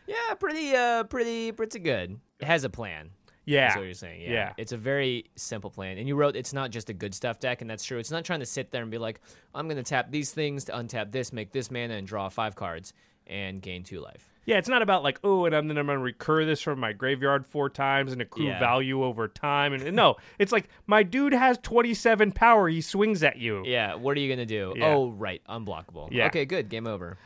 Yeah, 0.06 0.34
pretty, 0.34 0.74
uh, 0.74 1.04
pretty, 1.04 1.52
pretty 1.52 1.78
good. 1.78 2.18
It 2.40 2.44
has 2.44 2.64
a 2.64 2.68
plan. 2.68 3.10
Yeah. 3.44 3.68
That's 3.68 3.76
what 3.76 3.84
you're 3.84 3.94
saying. 3.94 4.22
Yeah. 4.22 4.30
Yeah. 4.30 4.52
It's 4.56 4.72
a 4.72 4.76
very 4.76 5.26
simple 5.36 5.70
plan. 5.70 5.98
And 5.98 6.08
you 6.08 6.16
wrote 6.16 6.34
it's 6.34 6.52
not 6.52 6.70
just 6.70 6.90
a 6.90 6.92
good 6.92 7.14
stuff 7.14 7.38
deck, 7.38 7.60
and 7.60 7.70
that's 7.70 7.84
true. 7.84 7.96
It's 7.98 8.10
not 8.10 8.24
trying 8.24 8.40
to 8.40 8.46
sit 8.46 8.72
there 8.72 8.82
and 8.82 8.90
be 8.90 8.98
like, 8.98 9.20
I'm 9.54 9.68
going 9.68 9.76
to 9.76 9.84
tap 9.84 10.10
these 10.10 10.32
things 10.32 10.64
to 10.64 10.72
untap 10.72 11.12
this, 11.12 11.32
make 11.32 11.52
this 11.52 11.70
mana, 11.70 11.94
and 11.94 12.08
draw 12.08 12.28
five 12.28 12.56
cards 12.56 12.92
and 13.30 13.62
gain 13.62 13.82
two 13.84 14.00
life. 14.00 14.26
Yeah, 14.46 14.56
it's 14.58 14.68
not 14.68 14.82
about 14.82 15.02
like, 15.04 15.20
oh, 15.22 15.44
and 15.44 15.54
I'm, 15.54 15.68
then 15.68 15.78
I'm 15.78 15.86
going 15.86 15.98
to 15.98 16.02
recur 16.02 16.44
this 16.44 16.60
from 16.60 16.80
my 16.80 16.92
graveyard 16.92 17.46
four 17.46 17.70
times 17.70 18.12
and 18.12 18.20
accrue 18.20 18.46
Yeah. 18.48 18.58
value 18.58 19.04
over 19.04 19.28
time. 19.28 19.72
And 19.74 19.94
no, 19.94 20.16
it's 20.38 20.50
like 20.50 20.68
my 20.86 21.02
dude 21.04 21.32
has 21.34 21.56
27 21.58 22.32
power. 22.32 22.68
He 22.68 22.80
swings 22.80 23.22
at 23.22 23.36
you. 23.36 23.62
Yeah, 23.64 23.94
what 23.94 24.16
are 24.16 24.20
you 24.20 24.28
gonna 24.28 24.46
do? 24.46 24.74
Yeah. 24.76 24.88
Oh, 24.94 25.10
right, 25.10 25.40
unblockable. 25.48 26.08
Yeah. 26.10 26.26
Okay, 26.26 26.46
good. 26.46 26.68
Game 26.68 26.86
over. 26.86 27.16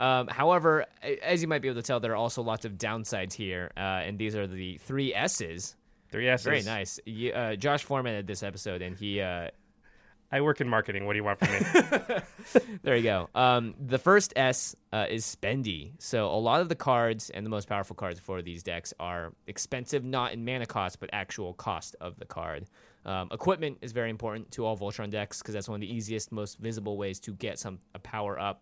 Um, 0.00 0.26
however, 0.26 0.84
as 1.22 1.40
you 1.40 1.48
might 1.48 1.62
be 1.62 1.68
able 1.68 1.80
to 1.80 1.86
tell, 1.86 2.00
there 2.00 2.12
are 2.12 2.16
also 2.16 2.42
lots 2.42 2.64
of 2.64 2.72
downsides 2.72 3.32
here, 3.32 3.70
uh, 3.76 3.80
and 3.80 4.18
these 4.18 4.34
are 4.34 4.46
the 4.46 4.76
three 4.78 5.14
S's. 5.14 5.76
Three 6.10 6.28
S's. 6.28 6.44
Very 6.44 6.62
nice. 6.62 6.98
You, 7.06 7.32
uh, 7.32 7.54
Josh 7.56 7.84
formatted 7.84 8.26
this 8.26 8.42
episode, 8.42 8.82
and 8.82 8.96
he. 8.96 9.20
Uh, 9.20 9.48
I 10.34 10.40
work 10.40 10.60
in 10.60 10.68
marketing. 10.68 11.06
What 11.06 11.12
do 11.12 11.18
you 11.18 11.22
want 11.22 11.38
from 11.38 11.52
me? 11.52 12.20
there 12.82 12.96
you 12.96 13.04
go. 13.04 13.30
Um, 13.36 13.76
the 13.78 13.98
first 13.98 14.32
S 14.34 14.74
uh, 14.92 15.06
is 15.08 15.24
spendy. 15.24 15.92
So 15.98 16.26
a 16.26 16.34
lot 16.34 16.60
of 16.60 16.68
the 16.68 16.74
cards 16.74 17.30
and 17.30 17.46
the 17.46 17.50
most 17.50 17.68
powerful 17.68 17.94
cards 17.94 18.18
for 18.18 18.42
these 18.42 18.64
decks 18.64 18.92
are 18.98 19.32
expensive, 19.46 20.02
not 20.02 20.32
in 20.32 20.44
mana 20.44 20.66
cost, 20.66 20.98
but 20.98 21.08
actual 21.12 21.54
cost 21.54 21.94
of 22.00 22.18
the 22.18 22.24
card. 22.24 22.66
Um, 23.04 23.28
equipment 23.30 23.78
is 23.80 23.92
very 23.92 24.10
important 24.10 24.50
to 24.52 24.66
all 24.66 24.76
Voltron 24.76 25.08
decks 25.08 25.38
because 25.38 25.54
that's 25.54 25.68
one 25.68 25.76
of 25.76 25.82
the 25.82 25.94
easiest, 25.94 26.32
most 26.32 26.58
visible 26.58 26.96
ways 26.98 27.20
to 27.20 27.34
get 27.34 27.60
some 27.60 27.78
a 27.94 28.00
power 28.00 28.36
up 28.36 28.60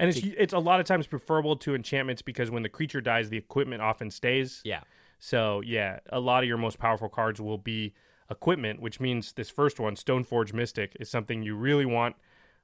and 0.00 0.10
it's 0.10 0.20
it's 0.22 0.52
a 0.52 0.58
lot 0.58 0.80
of 0.80 0.86
times 0.86 1.06
preferable 1.06 1.56
to 1.56 1.74
enchantments 1.74 2.22
because 2.22 2.50
when 2.52 2.62
the 2.62 2.68
creature 2.68 3.00
dies, 3.00 3.28
the 3.28 3.36
equipment 3.36 3.82
often 3.82 4.10
stays. 4.10 4.60
Yeah. 4.64 4.80
So 5.18 5.60
yeah, 5.64 5.98
a 6.10 6.20
lot 6.20 6.44
of 6.44 6.48
your 6.48 6.56
most 6.56 6.78
powerful 6.78 7.08
cards 7.08 7.40
will 7.40 7.58
be 7.58 7.94
equipment, 8.30 8.80
which 8.80 9.00
means 9.00 9.32
this 9.32 9.50
first 9.50 9.80
one, 9.80 9.94
Stoneforge 9.94 10.52
Mystic, 10.52 10.96
is 11.00 11.08
something 11.08 11.42
you 11.42 11.54
really 11.56 11.86
want. 11.86 12.16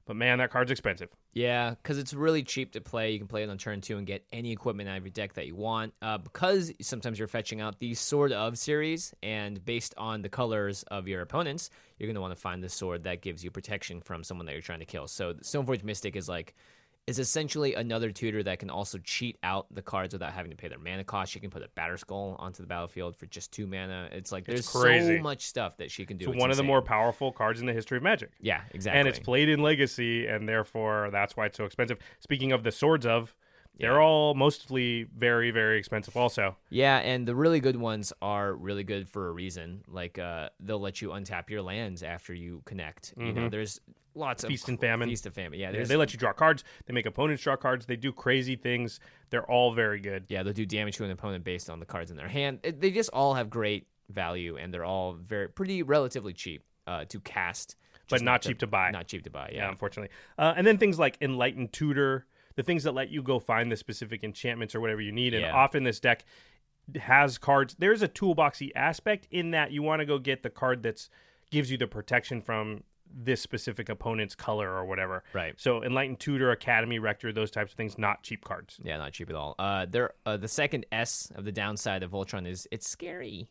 But 0.05 0.15
man, 0.15 0.37
that 0.37 0.51
card's 0.51 0.69
expensive. 0.69 1.09
Yeah, 1.33 1.71
because 1.71 1.97
it's 1.97 2.13
really 2.13 2.43
cheap 2.43 2.73
to 2.73 2.81
play. 2.81 3.11
You 3.11 3.17
can 3.17 3.27
play 3.27 3.41
it 3.41 3.49
on 3.49 3.57
turn 3.57 3.81
two 3.81 3.97
and 3.97 4.05
get 4.05 4.23
any 4.31 4.51
equipment 4.51 4.87
out 4.87 4.97
of 4.97 5.03
your 5.03 5.11
deck 5.11 5.33
that 5.33 5.47
you 5.47 5.55
want. 5.55 5.93
Uh, 5.99 6.19
because 6.19 6.71
sometimes 6.79 7.17
you're 7.17 7.27
fetching 7.27 7.59
out 7.59 7.79
the 7.79 7.95
Sword 7.95 8.31
of 8.31 8.57
series, 8.59 9.15
and 9.23 9.63
based 9.65 9.95
on 9.97 10.21
the 10.21 10.29
colors 10.29 10.83
of 10.83 11.07
your 11.07 11.21
opponents, 11.21 11.71
you're 11.97 12.07
going 12.07 12.15
to 12.15 12.21
want 12.21 12.35
to 12.35 12.39
find 12.39 12.63
the 12.63 12.69
sword 12.69 13.03
that 13.05 13.21
gives 13.21 13.43
you 13.43 13.49
protection 13.49 13.99
from 13.99 14.23
someone 14.23 14.45
that 14.45 14.51
you're 14.51 14.61
trying 14.61 14.79
to 14.79 14.85
kill. 14.85 15.07
So 15.07 15.33
Stoneforge 15.35 15.83
Mystic 15.83 16.15
is 16.15 16.29
like 16.29 16.53
is 17.07 17.19
essentially 17.19 17.75
another 17.75 18.09
tutor 18.11 18.41
that 18.41 18.57
can 18.57 18.69
also 18.71 18.97
cheat 19.03 19.37
out 19.43 19.67
the 19.69 19.81
cards 19.81 20.13
without 20.13 20.33
having 20.33 20.49
to 20.49 20.57
pay 20.57 20.67
their 20.67 20.79
mana 20.79 21.03
cost. 21.03 21.31
She 21.31 21.39
can 21.39 21.51
put 21.51 21.61
a 21.61 21.67
Batterskull 21.79 22.35
onto 22.39 22.63
the 22.63 22.67
battlefield 22.67 23.15
for 23.15 23.27
just 23.27 23.51
two 23.51 23.67
mana. 23.67 24.09
It's 24.11 24.31
like 24.31 24.45
there's 24.45 24.67
crazy. 24.67 25.17
so 25.17 25.21
much 25.21 25.43
stuff 25.45 25.77
that 25.77 25.91
she 25.91 26.05
can 26.05 26.17
do. 26.17 26.25
It's 26.25 26.33
It's 26.33 26.41
one 26.41 26.49
of 26.49 26.57
the 26.57 26.61
insane. 26.63 26.67
more 26.67 26.81
powerful 26.81 27.31
cards 27.31 27.59
in 27.59 27.67
the 27.67 27.73
history 27.73 27.97
of 27.97 28.03
Magic. 28.03 28.31
yeah, 28.41 28.61
exactly. 28.71 28.99
And 28.99 29.07
it's 29.07 29.19
played 29.19 29.49
in 29.49 29.59
Legacy, 29.61 30.25
and 30.25 30.49
therefore 30.49 31.09
that's 31.11 31.37
why 31.37 31.45
it's 31.45 31.57
so 31.57 31.65
expensive. 31.65 31.99
Speaking 32.21 32.51
of 32.51 32.63
the 32.63 32.71
Swords 32.71 33.05
of, 33.05 33.35
they're 33.79 34.01
all 34.01 34.33
mostly 34.35 35.03
very, 35.15 35.51
very 35.51 35.77
expensive 35.77 36.15
also. 36.17 36.55
Yeah, 36.69 36.97
and 36.97 37.27
the 37.27 37.35
really 37.35 37.59
good 37.59 37.75
ones 37.75 38.13
are 38.21 38.53
really 38.53 38.83
good 38.83 39.09
for 39.09 39.27
a 39.27 39.31
reason. 39.31 39.83
Like 39.87 40.17
uh, 40.19 40.49
they'll 40.59 40.79
let 40.79 41.01
you 41.01 41.09
untap 41.09 41.49
your 41.49 41.61
lands 41.61 42.03
after 42.03 42.33
you 42.33 42.61
connect. 42.65 43.13
You 43.17 43.33
know, 43.33 43.49
there's 43.49 43.79
lots 44.13 44.43
of 44.43 44.47
Mm-hmm. 44.47 44.53
Feast 44.53 44.69
and 44.69 44.79
famine. 44.79 45.09
Feast 45.09 45.25
and 45.25 45.35
famine. 45.35 45.59
Yeah, 45.59 45.71
Yeah, 45.71 45.83
they 45.83 45.97
let 45.97 46.13
you 46.13 46.19
draw 46.19 46.31
cards. 46.33 46.63
They 46.85 46.93
make 46.93 47.05
opponents 47.05 47.43
draw 47.43 47.57
cards. 47.57 47.85
They 47.85 47.97
do 47.97 48.11
crazy 48.13 48.55
things. 48.55 48.99
They're 49.29 49.49
all 49.49 49.73
very 49.73 49.99
good. 49.99 50.25
yeah, 50.29 50.43
they'll 50.43 50.53
do 50.53 50.65
damage 50.65 50.95
to 50.97 51.03
an 51.03 51.11
opponent 51.11 51.43
based 51.43 51.69
on 51.69 51.79
the 51.79 51.85
cards 51.85 52.11
in 52.11 52.17
their 52.17 52.29
hand. 52.29 52.59
They 52.63 52.91
just 52.91 53.09
all 53.11 53.33
have 53.33 53.49
great 53.49 53.87
value, 54.09 54.55
and 54.57 54.73
they're 54.73 54.85
all 54.85 55.13
very 55.13 55.49
pretty 55.49 55.83
relatively 55.83 56.31
cheap 56.31 56.63
uh, 56.87 57.03
to 57.05 57.19
cast, 57.19 57.75
But 58.09 58.17
just 58.17 58.23
not 58.23 58.41
cheap 58.43 58.59
to 58.59 58.67
buy. 58.67 58.91
Not 58.91 59.07
cheap 59.07 59.23
to 59.23 59.29
buy. 59.31 59.49
Yeah, 59.51 59.63
Yeah, 59.63 59.69
unfortunately. 59.71 60.15
Uh, 60.37 60.53
and 60.55 60.65
then 60.65 60.77
things 60.77 60.97
like 60.99 61.17
Enlightened 61.21 61.73
Tutor, 61.73 62.25
the 62.55 62.63
things 62.63 62.83
that 62.83 62.93
let 62.93 63.09
you 63.09 63.21
go 63.21 63.39
find 63.39 63.71
the 63.71 63.75
specific 63.75 64.23
enchantments 64.23 64.73
or 64.75 64.81
whatever 64.81 65.01
you 65.01 65.11
need. 65.11 65.33
And 65.33 65.43
Yeah. 65.43 65.53
often 65.55 65.83
this 65.83 65.99
deck 65.99 66.23
has 66.95 67.37
cards. 67.37 67.75
There's 67.79 68.01
a 68.01 68.07
toolboxy 68.07 68.71
aspect 68.75 69.27
in 69.31 69.51
that 69.51 69.71
you 69.71 69.81
want 69.83 69.99
to 70.01 70.05
go 70.05 70.19
get 70.19 70.43
the 70.43 70.49
card 70.49 70.83
that's 70.83 71.09
gives 71.51 71.69
you 71.71 71.77
the 71.77 71.87
protection 71.87 72.41
from 72.41 72.83
this 73.17 73.39
specific 73.41 73.87
opponent's 73.87 74.35
color 74.35 74.69
or 74.71 74.83
whatever. 74.85 75.23
Right. 75.33 75.53
So 75.59 75.83
Enlightened 75.83 76.19
Tutor, 76.19 76.51
Academy 76.51 76.97
Rector, 76.99 77.31
those 77.31 77.51
types 77.51 77.71
of 77.71 77.77
things, 77.77 77.97
not 77.97 78.23
cheap 78.23 78.43
cards. 78.43 78.79
yeah, 78.83 78.97
not 78.97 79.13
cheap 79.13 79.29
at 79.29 79.35
all. 79.35 79.55
Uh, 79.59 79.85
there, 79.85 80.13
uh, 80.25 80.37
the 80.37 80.47
second 80.47 80.85
S 80.91 81.31
of 81.35 81.45
the 81.45 81.51
downside 81.51 82.03
of 82.03 82.11
Voltron 82.11 82.47
is 82.47 82.67
it's 82.71 82.89
scary. 82.89 83.47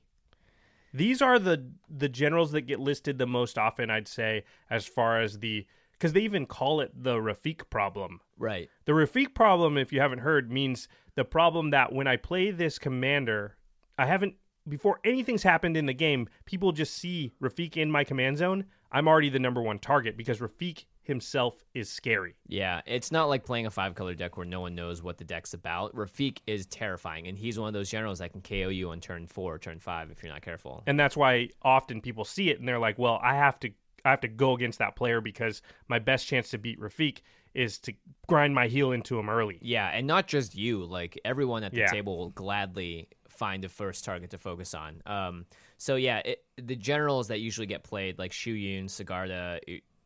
These 0.93 1.23
are 1.23 1.39
the 1.39 1.71
the 1.89 2.09
generals 2.09 2.53
that 2.53 2.63
get 2.63 2.79
listed 2.79 3.19
the 3.19 3.27
most 3.27 3.59
often, 3.59 3.91
I'd 3.91 4.07
say, 4.09 4.45
as 4.71 4.87
far 4.87 5.21
as 5.21 5.39
the 5.39 5.67
because 6.05 6.13
they 6.13 6.21
even 6.21 6.45
call 6.45 6.83
it 6.83 6.93
the 6.95 7.15
Rafiq 7.15 7.71
problem. 7.71 8.21
Right. 8.37 8.69
The 8.85 8.93
Rafiq 8.93 9.33
problem, 9.33 9.79
if 9.79 9.91
you 9.91 10.01
haven't 10.01 10.19
heard, 10.19 10.53
means 10.53 10.87
the 11.15 11.25
problem 11.25 11.71
that 11.71 11.95
when 11.95 12.07
I 12.07 12.17
play 12.17 12.51
this 12.51 12.79
commander, 12.79 13.57
I 13.97 14.05
haven't 14.05 14.35
before 14.69 15.01
anything's 15.03 15.43
happened 15.43 15.79
in 15.79 15.87
the 15.87 15.95
game, 15.95 16.29
people 16.45 16.73
just 16.73 16.93
see 16.93 17.33
Rafiq 17.43 17.79
in 17.79 17.91
my 17.91 18.05
command 18.05 18.37
zone. 18.37 18.67
I'm 18.93 19.09
already 19.09 19.31
the 19.31 19.39
number 19.39 19.63
one 19.63 19.79
target 19.79 20.19
because 20.19 20.41
Rafiq 20.41 20.85
himself 21.03 21.65
is 21.73 21.89
scary. 21.89 22.35
Yeah, 22.47 22.83
it's 22.87 23.11
not 23.11 23.31
like 23.31 23.47
playing 23.47 23.65
a 23.65 23.71
five 23.71 23.95
color 23.95 24.15
deck 24.15 24.37
where 24.37 24.47
no 24.47 24.61
one 24.61 24.75
knows 24.75 25.03
what 25.03 25.17
the 25.17 25.25
deck's 25.25 25.55
about. 25.55 25.95
Rafiq 25.95 26.39
is 26.47 26.67
terrifying, 26.67 27.29
and 27.29 27.39
he's 27.39 27.59
one 27.59 27.69
of 27.69 27.75
those 27.75 27.91
generals 27.91 28.19
that 28.19 28.33
can 28.33 28.43
KO 28.43 28.69
you 28.69 28.91
on 28.91 29.01
turn 29.01 29.27
four 29.27 29.55
or 29.55 29.59
turn 29.59 29.81
five 29.81 30.11
if 30.11 30.23
you're 30.23 30.33
not 30.33 30.43
careful. 30.43 30.83
And 30.87 31.01
that's 31.01 31.17
why 31.17 31.49
often 31.63 32.03
people 32.03 32.27
see 32.27 32.51
it 32.51 32.59
and 32.59 32.69
they're 32.69 32.79
like, 32.79 32.99
"Well, 32.99 33.19
I 33.23 33.35
have 33.37 33.59
to 33.61 33.71
I 34.05 34.11
have 34.11 34.21
to 34.21 34.29
go 34.29 34.53
against 34.55 34.79
that 34.79 34.97
player 34.97 35.21
because 35.21 35.63
my 35.89 35.99
best 35.99 36.27
chance 36.27 36.51
to 36.51 36.59
beat 36.59 36.81
Rafiq 36.81 37.19
is 37.55 37.79
to 37.81 37.93
grind 38.27 38.55
my 38.55 38.67
heel 38.67 38.93
into 38.93 39.19
him 39.19 39.29
early." 39.31 39.59
Yeah, 39.63 39.89
and 39.89 40.07
not 40.07 40.27
just 40.27 40.55
you, 40.55 40.85
like 40.85 41.19
everyone 41.25 41.65
at 41.65 41.73
the 41.73 41.81
Yeah. 41.81 41.91
table 41.91 42.19
will 42.19 42.31
gladly 42.31 43.09
find 43.29 43.65
a 43.65 43.69
first 43.69 44.05
target 44.05 44.31
to 44.31 44.39
focus 44.39 44.75
on. 44.75 45.03
Um, 45.07 45.47
so 45.77 45.97
yeah, 45.97 46.19
it, 46.19 46.45
the 46.57 46.77
generals 46.77 47.29
that 47.29 47.41
usually 47.41 47.67
get 47.67 47.83
played, 47.83 48.19
like 48.19 48.33
Shu 48.33 48.53
Yun, 48.53 48.87
Sigarda, 48.87 49.59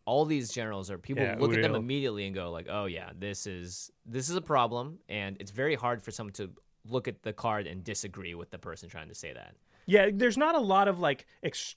all 0.07 0.25
these 0.25 0.51
generals 0.51 0.91
are 0.91 0.97
people 0.97 1.25
Yeah, 1.25 1.37
look 1.39 1.53
at 1.53 1.61
them 1.61 1.75
immediately 1.75 2.25
and 2.25 2.35
go 2.35 2.51
like, 2.51 2.67
"Oh 2.71 2.87
yeah, 2.87 3.11
this 3.19 3.47
is 3.47 3.91
this 4.07 4.31
is 4.31 4.37
a 4.37 4.41
problem," 4.41 4.99
and 5.09 5.37
it's 5.41 5.51
very 5.51 5.75
hard 5.75 6.03
for 6.03 6.11
someone 6.11 6.33
to 6.35 6.51
look 6.87 7.07
at 7.09 7.23
the 7.23 7.35
card 7.35 7.67
and 7.67 7.85
disagree 7.85 8.35
with 8.35 8.51
the 8.51 8.59
person 8.59 8.89
trying 8.89 9.09
to 9.09 9.15
say 9.15 9.35
that. 9.35 9.55
Yeah, 9.85 10.09
there's 10.13 10.39
not 10.39 10.55
a 10.55 10.61
lot 10.61 10.89
of 10.89 10.99
like 10.99 11.27
ex- 11.43 11.77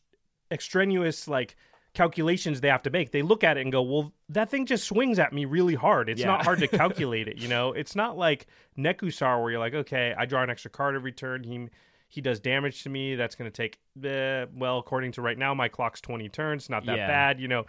extraneous 0.49 1.27
like 1.27 1.55
calculations 1.93 2.61
they 2.61 2.69
have 2.69 2.83
to 2.83 2.89
make. 2.89 3.11
They 3.11 3.21
look 3.21 3.43
at 3.43 3.57
it 3.57 3.61
and 3.61 3.71
go, 3.71 3.81
"Well, 3.81 4.13
that 4.29 4.49
thing 4.49 4.65
just 4.65 4.85
swings 4.85 5.19
at 5.19 5.33
me 5.33 5.45
really 5.45 5.75
hard. 5.75 6.09
It's 6.09 6.21
Yeah. 6.21 6.27
not 6.27 6.43
hard 6.45 6.59
to 6.59 6.67
calculate 6.67 7.27
it, 7.27 7.37
you 7.37 7.47
know. 7.47 7.73
It's 7.73 7.95
not 7.95 8.17
like 8.17 8.47
Nekusar 8.77 9.41
where 9.41 9.51
you're 9.51 9.59
like, 9.59 9.73
"Okay, 9.73 10.13
I 10.17 10.25
draw 10.25 10.43
an 10.43 10.49
extra 10.49 10.71
card 10.71 10.95
every 10.95 11.11
turn. 11.11 11.43
He 11.43 11.67
he 12.07 12.19
does 12.21 12.39
damage 12.39 12.83
to 12.83 12.89
me. 12.89 13.15
That's 13.15 13.35
going 13.35 13.49
to 13.49 13.55
take 13.55 13.79
eh, 14.03 14.45
well, 14.53 14.79
according 14.79 15.13
to 15.13 15.21
right 15.21 15.37
now 15.37 15.53
my 15.53 15.69
clock's 15.69 16.01
20 16.01 16.27
turns. 16.29 16.69
Not 16.69 16.85
that 16.85 16.97
Yeah. 16.97 17.07
bad, 17.07 17.39
you 17.39 17.47
know. 17.47 17.65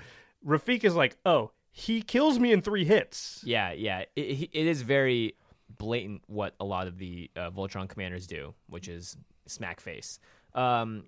Rafiq 0.47 0.83
is 0.85 0.95
like, 0.97 1.17
"Oh, 1.25 1.53
he 1.71 2.03
kills 2.03 2.39
me 2.39 2.53
in 2.53 2.61
3 2.63 2.85
hits." 2.85 3.41
Yeah, 3.45 3.73
yeah, 3.73 4.05
it, 4.17 4.49
it 4.53 4.67
is 4.67 4.83
very 4.83 5.37
blatant 5.79 6.23
what 6.27 6.55
a 6.61 6.65
lot 6.65 6.87
of 6.87 6.99
the 6.99 7.31
uh, 7.37 7.51
Voltron 7.51 7.89
commanders 7.89 8.27
do, 8.27 8.55
which 8.69 8.89
is 8.89 9.17
smack 9.47 9.81
face. 9.81 10.19
Um, 10.55 11.05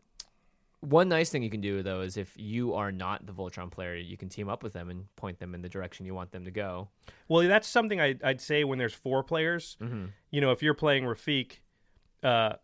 one 0.85 1.09
nice 1.09 1.31
thing 1.31 1.43
you 1.43 1.51
can 1.51 1.61
do 1.61 1.83
though 1.83 2.01
is 2.03 2.17
if 2.17 2.33
you 2.37 2.75
are 2.75 2.93
not 2.93 3.27
the 3.27 3.33
Voltron 3.33 3.71
player, 3.71 3.95
you 3.97 4.17
can 4.17 4.29
team 4.29 4.49
up 4.49 4.63
with 4.63 4.73
them 4.73 4.91
and 4.91 5.07
point 5.17 5.39
them 5.39 5.55
in 5.55 5.63
the 5.63 5.69
direction 5.69 6.07
you 6.07 6.15
want 6.15 6.31
them 6.33 6.45
to 6.45 6.51
go. 6.51 6.89
Well, 7.29 7.47
that's 7.49 7.67
something 7.69 8.01
I, 8.01 8.17
I'd 8.23 8.41
say 8.41 8.65
when 8.65 8.79
there's 8.79 8.95
four 8.95 9.23
players. 9.23 9.77
Mm-hmm. 9.81 10.07
You 10.31 10.41
know, 10.41 10.51
if 10.53 10.63
you're 10.63 10.75
playing 10.75 11.05
Rafiq, 11.05 11.59
uh, 12.23 12.55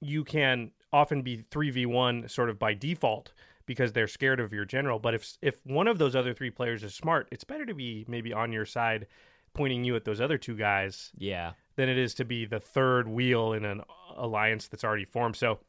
you 0.00 0.24
can 0.24 0.70
often 0.92 1.22
be 1.22 1.38
3v1 1.50 2.30
sort 2.30 2.50
of 2.50 2.58
by 2.58 2.74
default 2.74 3.32
because 3.66 3.92
they're 3.92 4.06
scared 4.08 4.38
of 4.40 4.52
your 4.52 4.64
general. 4.64 4.98
But 4.98 5.14
if 5.14 5.36
if 5.42 5.58
one 5.64 5.88
of 5.88 5.98
those 5.98 6.14
other 6.14 6.32
three 6.34 6.50
players 6.50 6.82
is 6.84 6.94
smart, 6.94 7.28
it's 7.32 7.44
better 7.44 7.66
to 7.66 7.74
be 7.74 8.04
maybe 8.08 8.32
on 8.32 8.52
your 8.52 8.64
side 8.66 9.06
pointing 9.54 9.84
you 9.84 9.96
at 9.96 10.04
those 10.04 10.20
other 10.20 10.36
two 10.38 10.54
guys 10.54 11.10
Yeah. 11.16 11.52
than 11.76 11.88
it 11.88 11.96
is 11.96 12.14
to 12.16 12.24
be 12.26 12.44
the 12.44 12.60
third 12.60 13.08
wheel 13.08 13.54
in 13.54 13.64
an 13.64 13.80
alliance 14.14 14.68
that's 14.68 14.84
already 14.84 15.06
formed. 15.06 15.34
So 15.36 15.60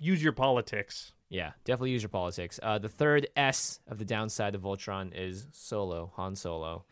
use 0.00 0.22
your 0.22 0.32
politics. 0.32 1.12
Yeah, 1.28 1.52
definitely 1.64 1.92
use 1.92 2.02
your 2.02 2.08
politics. 2.08 2.58
Uh, 2.62 2.78
the 2.78 2.88
third 2.88 3.28
S 3.36 3.80
of 3.86 3.98
the 3.98 4.04
downside 4.04 4.54
of 4.54 4.62
Voltron 4.62 5.12
is 5.14 5.46
Solo, 5.52 6.12
Han 6.16 6.34
Solo. 6.34 6.84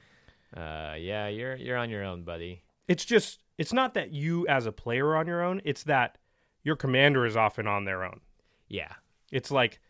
Uh, 0.57 0.95
yeah, 0.99 1.29
you're 1.29 1.57
you're 1.57 1.77
on 1.77 1.91
your 1.91 2.05
own, 2.05 2.23
buddy. 2.23 2.63
It's 2.87 3.05
just 3.05 3.41
it's 3.59 3.73
not 3.73 3.95
that 3.95 4.13
you 4.13 4.47
as 4.47 4.67
a 4.67 4.73
player 4.73 5.09
are 5.09 5.17
on 5.17 5.27
your 5.27 5.43
own, 5.43 5.61
it's 5.65 5.83
that 5.85 6.19
your 6.63 6.77
commander 6.77 7.27
is 7.27 7.37
often 7.37 7.67
on 7.67 7.85
their 7.85 8.05
own. 8.05 8.21
Yeah, 8.69 8.93
It's 9.33 9.51
like 9.51 9.81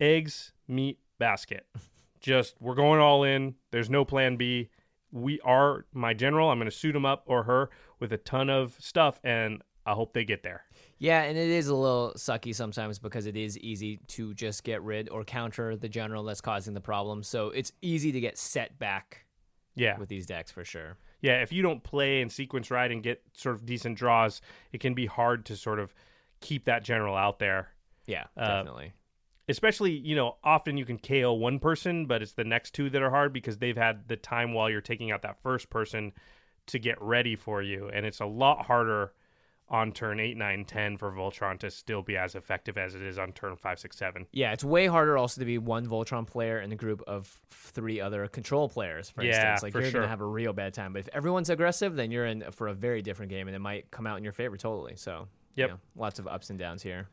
eggs, 0.00 0.52
meat, 0.68 0.98
basket. 1.18 1.66
Just 2.20 2.56
we're 2.60 2.74
going 2.74 3.00
all 3.00 3.24
in. 3.24 3.54
There's 3.70 3.90
no 3.90 4.04
plan 4.04 4.36
B. 4.36 4.70
We 5.12 5.40
are 5.40 5.86
my 5.92 6.12
general. 6.12 6.50
I'm 6.50 6.58
going 6.58 6.70
to 6.70 6.76
suit 6.76 6.96
him 6.96 7.06
up 7.06 7.22
or 7.26 7.44
her 7.44 7.70
with 8.00 8.12
a 8.12 8.16
ton 8.18 8.50
of 8.50 8.76
stuff, 8.80 9.20
and 9.22 9.62
I 9.84 9.92
hope 9.92 10.12
they 10.12 10.24
get 10.24 10.42
there. 10.42 10.64
Yeah, 10.98 11.22
and 11.22 11.36
it 11.36 11.48
is 11.50 11.68
a 11.68 11.74
little 11.74 12.12
sucky 12.16 12.54
sometimes 12.54 12.98
because 12.98 13.26
it 13.26 13.36
is 13.36 13.58
easy 13.58 13.98
to 14.08 14.32
just 14.34 14.64
get 14.64 14.82
rid 14.82 15.08
or 15.08 15.24
counter 15.24 15.76
the 15.76 15.88
general 15.88 16.24
that's 16.24 16.40
causing 16.40 16.74
the 16.74 16.80
problem. 16.80 17.22
So 17.22 17.48
it's 17.50 17.72
easy 17.82 18.12
to 18.12 18.20
get 18.20 18.38
set 18.38 18.78
back 18.78 19.26
Yeah, 19.74 19.98
with 19.98 20.08
these 20.08 20.26
decks 20.26 20.50
for 20.50 20.64
sure. 20.64 20.96
yeah. 21.20 21.42
If 21.42 21.52
you 21.52 21.62
don't 21.62 21.82
play 21.82 22.22
and 22.22 22.30
sequence 22.32 22.70
right 22.70 22.90
and 22.90 23.02
get 23.02 23.22
sort 23.34 23.54
of 23.56 23.66
decent 23.66 23.98
draws, 23.98 24.40
it 24.72 24.80
can 24.80 24.94
be 24.94 25.06
hard 25.06 25.44
to 25.46 25.56
sort 25.56 25.78
of 25.78 25.94
keep 26.40 26.64
that 26.64 26.82
general 26.84 27.14
out 27.16 27.38
there. 27.38 27.68
Yeah, 28.06 28.24
Uh, 28.36 28.46
definitely. 28.62 28.92
especially 29.48 29.92
you 29.92 30.14
know 30.16 30.36
often 30.44 30.76
you 30.76 30.84
can 30.86 30.98
KO 30.98 31.32
one 31.34 31.58
person, 31.58 32.06
but 32.06 32.22
it's 32.22 32.32
the 32.32 32.44
next 32.44 32.72
two 32.74 32.88
that 32.90 33.02
are 33.02 33.10
hard 33.10 33.32
because 33.32 33.58
they've 33.58 33.76
had 33.76 34.08
the 34.08 34.16
time 34.16 34.52
while 34.54 34.70
you're 34.70 34.80
taking 34.80 35.10
out 35.10 35.22
that 35.22 35.42
first 35.42 35.70
person 35.70 36.12
to 36.66 36.78
get 36.78 37.00
ready 37.02 37.36
for 37.36 37.62
you, 37.62 37.88
and 37.88 38.06
it's 38.06 38.20
a 38.20 38.26
lot 38.26 38.66
harder 38.66 39.12
on 39.68 39.90
turn 39.92 40.20
8, 40.20 40.36
9, 40.36 40.64
10 40.64 40.96
for 40.96 41.10
Voltron 41.10 41.58
to 41.58 41.70
still 41.70 42.02
be 42.02 42.16
as 42.16 42.34
effective 42.34 42.78
as 42.78 42.94
it 42.94 43.02
is 43.02 43.18
on 43.18 43.32
turn 43.32 43.56
5, 43.56 43.78
6, 43.80 43.96
7. 43.96 44.26
Yeah, 44.32 44.52
it's 44.52 44.62
way 44.62 44.86
harder 44.86 45.18
also 45.18 45.40
to 45.40 45.44
be 45.44 45.58
one 45.58 45.86
Voltron 45.86 46.26
player 46.26 46.60
in 46.60 46.70
a 46.70 46.76
group 46.76 47.02
of 47.06 47.40
three 47.50 48.00
other 48.00 48.28
control 48.28 48.68
players, 48.68 49.10
for 49.10 49.24
Yeah, 49.24 49.52
instance. 49.52 49.62
Like 49.64 49.74
you're 49.74 49.90
sure. 49.90 50.00
gonna 50.02 50.08
have 50.08 50.20
a 50.20 50.26
real 50.26 50.52
bad 50.52 50.72
time. 50.74 50.92
But 50.92 51.00
if 51.00 51.08
everyone's 51.12 51.50
aggressive, 51.50 51.96
then 51.96 52.10
you're 52.10 52.26
in 52.26 52.44
for 52.52 52.68
a 52.68 52.74
very 52.74 53.02
different 53.02 53.30
game 53.30 53.48
and 53.48 53.56
it 53.56 53.60
might 53.60 53.90
come 53.90 54.06
out 54.06 54.18
in 54.18 54.24
your 54.24 54.32
favor 54.32 54.56
totally. 54.56 54.94
So 54.96 55.26
you 55.56 55.66
know, 55.68 55.78
lots 55.96 56.18
of 56.18 56.28
ups 56.28 56.50
and 56.50 56.58
downs 56.58 56.82
here. 56.82 57.08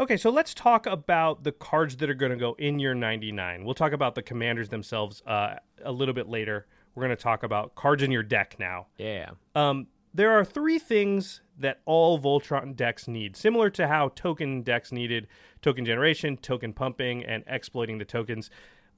Okay, 0.00 0.16
so 0.16 0.30
let's 0.30 0.54
talk 0.54 0.86
about 0.86 1.44
the 1.44 1.52
cards 1.52 1.96
that 1.98 2.08
are 2.08 2.14
going 2.14 2.32
to 2.32 2.38
go 2.38 2.54
in 2.58 2.78
your 2.78 2.94
99. 2.94 3.64
We'll 3.64 3.74
talk 3.74 3.92
about 3.92 4.14
the 4.14 4.22
commanders 4.22 4.68
themselves 4.70 5.22
uh, 5.26 5.56
a 5.84 5.92
little 5.92 6.14
bit 6.14 6.28
later. 6.28 6.66
We're 6.94 7.02
going 7.04 7.16
to 7.16 7.22
talk 7.22 7.42
about 7.42 7.74
cards 7.74 8.02
in 8.02 8.10
your 8.10 8.22
deck 8.22 8.56
now. 8.58 8.86
Yeah. 8.96 9.30
Um, 9.54 9.88
there 10.14 10.30
are 10.32 10.44
three 10.44 10.78
things 10.78 11.42
that 11.62 11.80
all 11.86 12.18
Voltron 12.18 12.76
decks 12.76 13.08
need, 13.08 13.36
similar 13.36 13.70
to 13.70 13.88
how 13.88 14.10
token 14.14 14.62
decks 14.62 14.92
needed 14.92 15.26
token 15.62 15.84
generation, 15.84 16.36
token 16.36 16.72
pumping, 16.72 17.24
and 17.24 17.42
exploiting 17.46 17.98
the 17.98 18.04
tokens. 18.04 18.50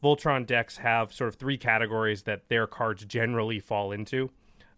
Voltron 0.02 0.44
decks 0.47 0.76
have 0.78 1.12
sort 1.12 1.28
of 1.28 1.37
three 1.37 1.56
categories 1.56 2.25
that 2.25 2.49
their 2.49 2.66
cards 2.66 3.04
generally 3.04 3.61
fall 3.61 3.92
into. 3.92 4.30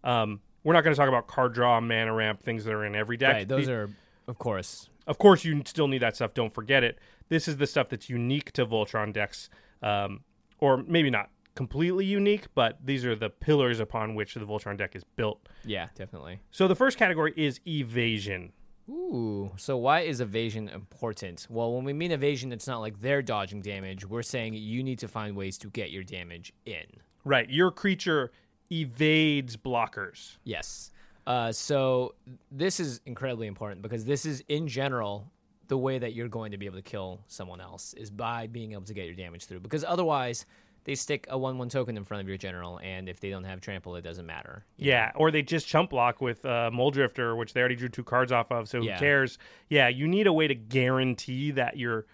Um, 0.03 0.39
we're 0.63 0.73
not 0.73 0.83
going 0.83 0.93
to 0.93 0.97
talk 0.99 1.09
about 1.09 1.27
card 1.27 1.53
draw, 1.53 1.79
mana 1.81 2.13
ramp, 2.13 2.41
things 2.43 2.63
that 2.65 2.73
are 2.73 2.85
in 2.85 2.95
every 2.95 3.17
deck. 3.17 3.33
Right. 3.33 3.47
Those 3.47 3.65
The- 3.67 3.73
are 3.73 3.89
of 4.27 4.37
course. 4.37 4.89
of 5.05 5.17
course, 5.17 5.43
you 5.45 5.61
still 5.65 5.87
need 5.87 6.01
that 6.01 6.15
stuff. 6.15 6.33
Don't 6.33 6.53
forget 6.53 6.83
it. 6.83 6.99
This 7.29 7.47
is 7.47 7.57
the 7.57 7.67
stuff 7.67 7.89
that's 7.89 8.09
unique 8.09 8.51
to 8.53 8.65
Voltron 8.65 9.11
decks, 9.13 9.49
um, 9.81 10.21
or 10.59 10.77
maybe 10.77 11.09
not 11.09 11.29
completely 11.57 12.05
unique, 12.05 12.45
but 12.53 12.77
these 12.85 13.03
are 13.03 13.15
the 13.15 13.31
pillars 13.31 13.79
upon 13.79 14.13
which 14.13 14.35
the 14.35 14.41
Voltron 14.41 14.77
deck 14.77 14.95
is 14.95 15.03
built. 15.03 15.49
Yeah, 15.65 15.87
definitely. 15.95 16.39
So 16.51 16.67
the 16.67 16.75
first 16.75 16.99
category 16.99 17.33
is 17.35 17.59
evasion. 17.67 18.53
Ooh. 18.87 19.51
So 19.57 19.75
why 19.75 20.01
is 20.01 20.21
evasion 20.21 20.69
important? 20.69 21.47
Well, 21.49 21.73
when 21.73 21.83
we 21.83 21.93
mean 21.93 22.11
evasion, 22.11 22.53
it's 22.53 22.67
not 22.67 22.77
like 22.77 23.01
they're 23.01 23.23
dodging 23.23 23.61
damage. 23.61 24.05
We're 24.05 24.21
saying 24.21 24.53
you 24.53 24.83
need 24.83 24.99
to 24.99 25.07
find 25.07 25.35
ways 25.35 25.57
to 25.57 25.69
get 25.71 25.89
your 25.89 26.03
damage 26.03 26.53
in. 26.67 26.85
Right, 27.25 27.49
your 27.49 27.71
creature 27.71 28.31
evades 28.71 29.57
blockers. 29.57 30.37
Yes. 30.43 30.91
Uh, 31.25 31.51
so 31.51 32.13
this 32.51 32.79
is 32.79 33.01
incredibly 33.07 33.47
important 33.47 33.81
because 33.81 34.05
this 34.05 34.27
is, 34.27 34.43
in 34.47 34.67
general, 34.67 35.31
the 35.67 35.77
way 35.77 35.97
that 35.97 36.13
you're 36.13 36.29
going 36.29 36.51
to 36.51 36.57
be 36.57 36.67
able 36.67 36.77
to 36.77 36.83
kill 36.83 37.19
someone 37.27 37.59
else 37.59 37.93
is 37.95 38.11
by 38.11 38.45
being 38.45 38.73
able 38.73 38.83
to 38.83 38.93
get 38.93 39.07
your 39.07 39.15
damage 39.15 39.45
through. 39.45 39.59
Because 39.59 39.83
otherwise, 39.83 40.45
they 40.87 40.95
stick 40.95 41.27
a 41.29 41.37
one-one 41.37 41.67
token 41.67 41.97
in 41.97 42.05
front 42.05 42.21
of 42.21 42.29
your 42.29 42.37
general, 42.37 42.79
and 42.81 43.09
if 43.09 43.19
they 43.19 43.29
don't 43.29 43.43
have 43.43 43.59
trample, 43.59 43.97
it 43.97 44.03
doesn't 44.03 44.25
matter. 44.25 44.63
Yeah, 44.77 45.11
or 45.15 45.31
they 45.31 45.41
just 45.41 45.67
chump 45.67 45.89
block 45.89 46.21
with 46.21 46.45
uh, 46.45 46.71
Mulldrifter, 46.73 47.37
which 47.37 47.51
they 47.51 47.59
already 47.59 47.75
drew 47.75 47.89
two 47.89 48.05
cards 48.05 48.31
off 48.31 48.53
of. 48.53 48.69
So 48.69 48.81
Yeah. 48.81 48.93
who 48.93 48.99
cares? 48.99 49.37
Yeah, 49.69 49.89
you 49.89 50.07
need 50.07 50.27
a 50.27 50.33
way 50.33 50.47
to 50.47 50.55
guarantee 50.55 51.51
that 51.51 51.75
your 51.77 52.05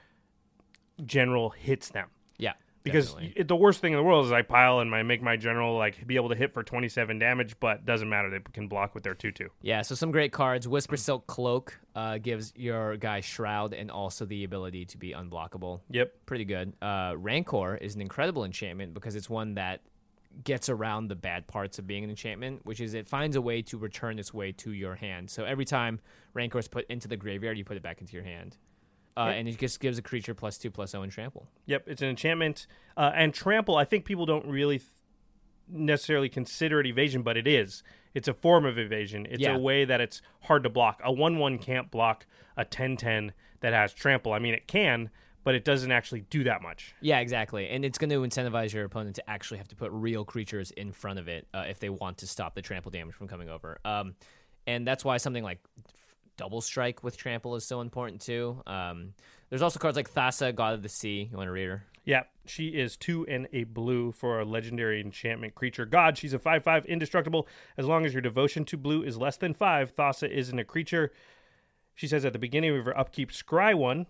general 1.05 1.51
hits 1.51 1.89
them. 1.89 2.09
Because 2.83 3.15
y- 3.15 3.33
the 3.45 3.55
worst 3.55 3.79
thing 3.81 3.93
in 3.93 3.97
the 3.97 4.03
world 4.03 4.25
is 4.25 4.31
I 4.31 4.41
pile 4.41 4.79
and 4.79 4.93
I 4.93 5.03
make 5.03 5.21
my 5.21 5.37
general 5.37 5.77
like 5.77 6.05
be 6.05 6.15
able 6.15 6.29
to 6.29 6.35
hit 6.35 6.53
for 6.53 6.63
27 6.63 7.17
damage, 7.19 7.55
but 7.59 7.85
doesn't 7.85 8.09
matter. 8.09 8.29
They 8.29 8.39
can 8.51 8.67
block 8.67 8.93
with 8.93 9.03
their 9.03 9.15
2 9.15 9.31
2. 9.31 9.49
Yeah, 9.61 9.81
so 9.81 9.95
some 9.95 10.11
great 10.11 10.31
cards. 10.31 10.67
Whispersilk 10.67 11.25
Cloak 11.27 11.79
uh, 11.95 12.17
gives 12.17 12.53
your 12.55 12.97
guy 12.97 13.21
Shroud 13.21 13.73
and 13.73 13.89
also 13.89 14.25
the 14.25 14.43
ability 14.43 14.85
to 14.85 14.97
be 14.97 15.11
unblockable. 15.13 15.81
Yep. 15.89 16.13
Pretty 16.25 16.45
good. 16.45 16.73
Uh, 16.81 17.13
Rancor 17.17 17.77
is 17.77 17.95
an 17.95 18.01
incredible 18.01 18.43
enchantment 18.43 18.93
because 18.93 19.15
it's 19.15 19.29
one 19.29 19.55
that 19.55 19.81
gets 20.43 20.67
around 20.67 21.07
the 21.07 21.15
bad 21.15 21.45
parts 21.47 21.77
of 21.77 21.85
being 21.85 22.03
an 22.03 22.09
enchantment, 22.09 22.65
which 22.65 22.81
is 22.81 22.95
it 22.95 23.07
finds 23.07 23.35
a 23.35 23.41
way 23.41 23.61
to 23.61 23.77
return 23.77 24.17
its 24.17 24.33
way 24.33 24.51
to 24.51 24.71
your 24.71 24.95
hand. 24.95 25.29
So 25.29 25.43
every 25.45 25.65
time 25.65 25.99
Rancor 26.33 26.57
is 26.59 26.67
put 26.67 26.85
into 26.87 27.07
the 27.07 27.17
graveyard, 27.17 27.57
you 27.57 27.63
put 27.63 27.77
it 27.77 27.83
back 27.83 28.01
into 28.01 28.13
your 28.13 28.23
hand. 28.23 28.57
Uh, 29.15 29.31
And 29.35 29.47
it 29.47 29.57
just 29.59 29.79
gives 29.79 29.97
a 29.97 30.01
creature 30.01 30.33
plus 30.33 30.57
two 30.57 30.71
plus 30.71 30.91
zero 30.91 31.03
and 31.03 31.11
trample. 31.11 31.47
Yep. 31.67 31.83
It's 31.87 32.01
an 32.01 32.09
enchantment. 32.09 32.67
Uh, 32.97 33.11
and 33.15 33.33
trample, 33.33 33.75
I 33.75 33.85
think 33.85 34.05
people 34.05 34.25
don't 34.25 34.45
really 34.47 34.79
th- 34.79 34.89
necessarily 35.69 36.29
consider 36.29 36.79
it 36.79 36.87
evasion, 36.87 37.21
but 37.21 37.37
it 37.37 37.47
is. 37.47 37.83
It's 38.13 38.27
a 38.27 38.33
form 38.33 38.65
of 38.65 38.77
evasion. 38.77 39.25
It's 39.29 39.41
Yeah. 39.41 39.55
a 39.55 39.59
way 39.59 39.85
that 39.85 40.01
it's 40.01 40.21
hard 40.41 40.63
to 40.63 40.69
block. 40.69 41.01
A 41.03 41.11
1 41.11 41.37
1 41.37 41.57
can't 41.57 41.89
block 41.89 42.25
a 42.57 42.65
10 42.65 42.97
10 42.97 43.33
that 43.61 43.73
has 43.73 43.93
trample. 43.93 44.33
I 44.33 44.39
mean, 44.39 44.53
it 44.53 44.67
can, 44.67 45.09
but 45.43 45.55
it 45.55 45.63
doesn't 45.65 45.91
actually 45.91 46.21
do 46.21 46.43
that 46.43 46.61
much. 46.61 46.93
Yeah, 47.01 47.19
exactly. 47.19 47.67
And 47.69 47.83
it's 47.85 47.97
going 47.97 48.09
to 48.09 48.17
incentivize 48.21 48.73
your 48.73 48.83
opponent 48.85 49.15
to 49.15 49.29
actually 49.29 49.57
have 49.57 49.67
to 49.69 49.75
put 49.75 49.91
real 49.91 50.25
creatures 50.25 50.71
in 50.71 50.91
front 50.91 51.17
of 51.19 51.27
it 51.27 51.47
uh, 51.53 51.65
if 51.67 51.79
they 51.79 51.89
want 51.89 52.17
to 52.19 52.27
stop 52.27 52.55
the 52.55 52.61
trample 52.61 52.91
damage 52.91 53.15
from 53.15 53.27
coming 53.27 53.49
over. 53.49 53.79
Um, 53.85 54.15
and 54.67 54.85
that's 54.87 55.03
why 55.05 55.17
something 55.17 55.43
like 55.43 55.59
double 56.37 56.61
strike 56.61 57.03
with 57.03 57.17
trample 57.17 57.55
is 57.55 57.65
so 57.65 57.81
important 57.81 58.21
too. 58.21 58.61
Um, 58.65 59.13
there's 59.49 59.61
also 59.61 59.79
cards 59.79 59.95
like 59.95 60.11
Thassa, 60.11 60.53
God 60.53 60.73
of 60.73 60.83
the 60.83 60.89
Sea. 60.89 61.29
You 61.31 61.37
want 61.37 61.47
to 61.47 61.51
read 61.51 61.67
her? 61.67 61.83
Yeah, 62.05 62.23
she 62.45 62.67
is 62.67 62.97
two 62.97 63.25
and 63.27 63.47
a 63.53 63.63
blue 63.63 64.11
for 64.11 64.39
a 64.39 64.45
legendary 64.45 64.99
enchantment 64.99 65.55
creature. 65.55 65.85
God, 65.85 66.17
she's 66.17 66.33
a 66.33 66.39
5 66.39 66.63
5 66.63 66.85
indestructible. 66.85 67.47
As 67.77 67.85
long 67.85 68.05
as 68.05 68.13
your 68.13 68.21
devotion 68.21 68.65
to 68.65 68.77
blue 68.77 69.03
is 69.03 69.17
less 69.17 69.37
than 69.37 69.53
5, 69.53 69.95
Thassa 69.95 70.29
isn't 70.29 70.57
a 70.59 70.65
creature. 70.65 71.11
She 71.95 72.07
says 72.07 72.25
at 72.25 72.33
the 72.33 72.39
beginning 72.39 72.77
of 72.77 72.85
her 72.85 72.97
upkeep, 72.97 73.31
scry 73.31 73.73
one, 73.73 74.07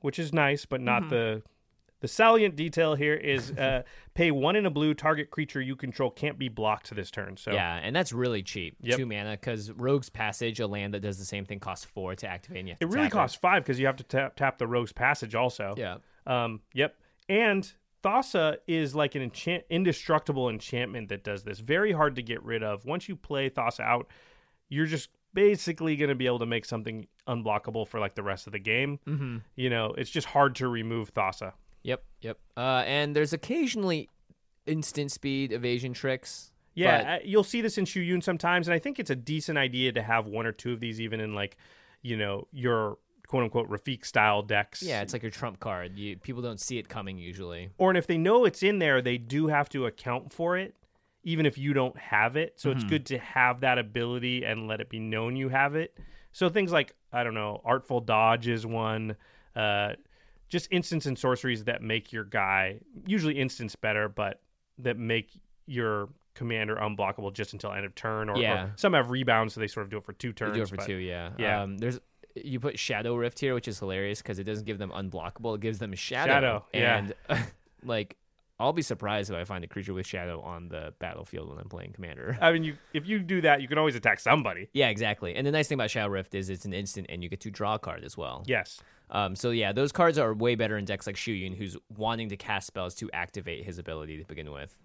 which 0.00 0.18
is 0.18 0.32
nice, 0.32 0.64
but 0.64 0.80
not 0.80 1.10
the. 1.10 1.42
The 2.00 2.08
salient 2.08 2.56
detail 2.56 2.94
here 2.94 3.14
is 3.14 3.52
uh, 3.52 3.82
pay 4.14 4.30
one 4.30 4.56
in 4.56 4.66
a 4.66 4.70
blue. 4.70 4.94
Target 4.94 5.30
creature 5.30 5.60
you 5.60 5.76
control 5.76 6.10
can't 6.10 6.38
be 6.38 6.48
blocked 6.48 6.94
this 6.94 7.10
turn. 7.10 7.36
So 7.36 7.52
Yeah, 7.52 7.80
and 7.82 7.96
that's 7.96 8.12
really 8.12 8.42
cheap. 8.42 8.76
Yep. 8.82 8.98
Two 8.98 9.06
mana 9.06 9.32
because 9.32 9.70
Rogue's 9.72 10.10
Passage, 10.10 10.60
a 10.60 10.66
land 10.66 10.94
that 10.94 11.00
does 11.00 11.18
the 11.18 11.24
same 11.24 11.44
thing, 11.44 11.58
costs 11.58 11.84
four 11.84 12.14
to 12.14 12.28
activate. 12.28 12.60
And 12.60 12.68
you 12.68 12.76
it 12.80 12.88
really 12.88 13.08
costs 13.08 13.36
five 13.36 13.62
because 13.62 13.78
you 13.78 13.86
have 13.86 13.96
to 13.96 14.04
tap, 14.04 14.36
tap 14.36 14.58
the 14.58 14.66
Rogue's 14.66 14.92
Passage 14.92 15.34
also. 15.34 15.74
Yeah. 15.76 15.96
Um, 16.26 16.60
yep. 16.74 16.96
And 17.28 17.70
Thassa 18.04 18.58
is 18.66 18.94
like 18.94 19.14
an 19.14 19.22
enchant- 19.22 19.64
indestructible 19.70 20.48
enchantment 20.48 21.08
that 21.08 21.24
does 21.24 21.44
this. 21.44 21.60
Very 21.60 21.92
hard 21.92 22.16
to 22.16 22.22
get 22.22 22.42
rid 22.42 22.62
of. 22.62 22.84
Once 22.84 23.08
you 23.08 23.16
play 23.16 23.50
Thassa 23.50 23.80
out, 23.80 24.08
you're 24.68 24.86
just 24.86 25.10
basically 25.34 25.96
going 25.96 26.08
to 26.08 26.14
be 26.14 26.26
able 26.26 26.38
to 26.38 26.46
make 26.46 26.64
something 26.64 27.06
unblockable 27.28 27.86
for 27.86 28.00
like 28.00 28.14
the 28.14 28.22
rest 28.22 28.46
of 28.46 28.52
the 28.52 28.58
game. 28.58 28.98
Mm-hmm. 29.06 29.38
You 29.54 29.70
know, 29.70 29.94
it's 29.98 30.10
just 30.10 30.26
hard 30.26 30.54
to 30.56 30.68
remove 30.68 31.12
Thassa. 31.12 31.52
Yep, 31.86 32.04
yep. 32.20 32.38
Uh, 32.56 32.82
and 32.86 33.14
there's 33.16 33.32
occasionally 33.32 34.08
instant 34.66 35.12
speed 35.12 35.52
evasion 35.52 35.92
tricks. 35.92 36.50
Yeah, 36.74 37.16
but- 37.18 37.26
you'll 37.26 37.44
see 37.44 37.60
this 37.62 37.78
in 37.78 37.84
Shu 37.86 38.00
Yun 38.00 38.20
sometimes, 38.20 38.68
and 38.68 38.74
I 38.74 38.78
think 38.78 38.98
it's 38.98 39.10
a 39.10 39.16
decent 39.16 39.56
idea 39.56 39.92
to 39.92 40.02
have 40.02 40.26
one 40.26 40.46
or 40.46 40.52
two 40.52 40.72
of 40.72 40.80
these, 40.80 41.00
even 41.00 41.20
in 41.20 41.34
like, 41.34 41.56
you 42.02 42.16
know, 42.16 42.48
your 42.52 42.98
quote 43.28 43.44
unquote 43.44 43.68
Rafiq 43.70 44.04
style 44.04 44.42
decks. 44.42 44.82
Yeah, 44.82 45.00
it's 45.02 45.12
like 45.12 45.22
your 45.22 45.30
trump 45.32 45.58
card. 45.60 45.96
You 45.98 46.16
people 46.16 46.42
don't 46.42 46.60
see 46.60 46.78
it 46.78 46.88
coming 46.88 47.18
usually. 47.18 47.70
or 47.78 47.90
and 47.90 47.96
if 47.98 48.06
they 48.06 48.18
know 48.18 48.44
it's 48.44 48.62
in 48.62 48.78
there, 48.78 49.00
they 49.00 49.18
do 49.18 49.46
have 49.48 49.68
to 49.70 49.86
account 49.86 50.32
for 50.32 50.56
it. 50.58 50.74
even 51.24 51.44
if 51.44 51.58
you 51.58 51.72
don't 51.72 51.96
have 51.98 52.36
it. 52.36 52.52
So 52.60 52.70
it's 52.70 52.80
Mm-hmm. 52.80 52.88
good 52.88 53.06
to 53.06 53.18
have 53.18 53.60
that 53.62 53.78
ability 53.78 54.44
and 54.44 54.68
let 54.68 54.80
it 54.80 54.88
be 54.88 55.00
known 55.00 55.34
you 55.34 55.48
have 55.48 55.74
it. 55.74 55.96
So 56.30 56.48
things 56.48 56.70
like 56.70 56.94
I 57.12 57.24
don't 57.24 57.34
know, 57.34 57.60
artful 57.64 58.00
dodge 58.00 58.46
is 58.46 58.64
one. 58.66 59.16
Uh, 59.56 59.94
just 60.48 60.68
instants 60.70 61.06
and 61.06 61.18
sorceries 61.18 61.64
that 61.64 61.82
make 61.82 62.12
your 62.12 62.24
guy 62.24 62.80
usually 63.06 63.38
instants 63.38 63.74
better, 63.76 64.08
but 64.08 64.40
that 64.78 64.96
make 64.98 65.30
your 65.66 66.08
commander 66.34 66.76
unblockable 66.76 67.32
just 67.32 67.52
until 67.52 67.72
end 67.72 67.84
of 67.86 67.94
turn. 67.94 68.28
Or, 68.28 68.34
or 68.34 68.38
Yeah. 68.40 68.68
some 68.76 68.92
have 68.92 69.10
rebounds, 69.10 69.54
so 69.54 69.60
they 69.60 69.66
sort 69.66 69.84
of 69.84 69.90
do 69.90 69.96
it 69.96 70.04
for 70.04 70.12
two 70.12 70.28
They 70.28 70.34
turns. 70.34 70.56
do 70.56 70.62
it 70.62 70.68
for 70.68 70.76
but- 70.76 70.86
two, 70.86 70.96
yeah. 70.96 71.30
yeah. 71.38 71.62
Um, 71.62 71.78
there's 71.78 71.98
you 72.34 72.60
put 72.60 72.78
Shadow 72.78 73.14
Rift 73.14 73.38
here, 73.40 73.54
which 73.54 73.66
is 73.66 73.78
hilarious 73.78 74.20
because 74.20 74.38
it 74.38 74.44
doesn't 74.44 74.66
give 74.66 74.76
them 74.76 74.90
unblockable; 74.90 75.54
it 75.54 75.62
gives 75.62 75.78
them 75.78 75.94
Shadow. 75.94 76.32
Shadow, 76.32 76.66
yeah. 76.74 77.06
And 77.30 77.44
like, 77.82 78.16
I'll 78.58 78.72
be 78.72 78.82
surprised 78.82 79.30
if 79.30 79.36
I 79.36 79.44
find 79.44 79.62
a 79.64 79.66
creature 79.66 79.92
with 79.92 80.06
Shadow 80.06 80.40
on 80.40 80.68
the 80.68 80.94
battlefield 80.98 81.48
when 81.50 81.58
I'm 81.58 81.68
playing 81.68 81.92
Commander. 81.92 82.38
I 82.40 82.52
mean, 82.52 82.64
you 82.64 82.76
if 82.94 83.06
you 83.06 83.18
do 83.18 83.40
that, 83.42 83.60
you 83.60 83.68
can 83.68 83.76
always 83.78 83.94
attack 83.96 84.18
somebody. 84.20 84.68
yeah, 84.72 84.88
exactly. 84.88 85.34
And 85.34 85.46
the 85.46 85.50
nice 85.50 85.68
thing 85.68 85.76
about 85.76 85.90
Shadow 85.90 86.08
Rift 86.08 86.34
is 86.34 86.48
it's 86.48 86.64
an 86.64 86.72
instant, 86.72 87.06
and 87.10 87.22
you 87.22 87.28
get 87.28 87.40
to 87.40 87.50
draw 87.50 87.74
a 87.74 87.78
card 87.78 88.02
as 88.04 88.16
well. 88.16 88.42
Yes. 88.46 88.80
Um, 89.10 89.36
so 89.36 89.50
yeah, 89.50 89.72
those 89.72 89.92
cards 89.92 90.18
are 90.18 90.34
way 90.34 90.54
better 90.54 90.76
in 90.78 90.84
decks 90.84 91.06
like 91.06 91.16
Shu 91.16 91.32
Yun, 91.32 91.52
who's 91.52 91.76
wanting 91.96 92.28
to 92.30 92.36
cast 92.36 92.66
spells 92.66 92.94
to 92.96 93.10
activate 93.12 93.64
his 93.64 93.78
ability 93.78 94.18
to 94.18 94.24
begin 94.24 94.50
with. 94.50 94.76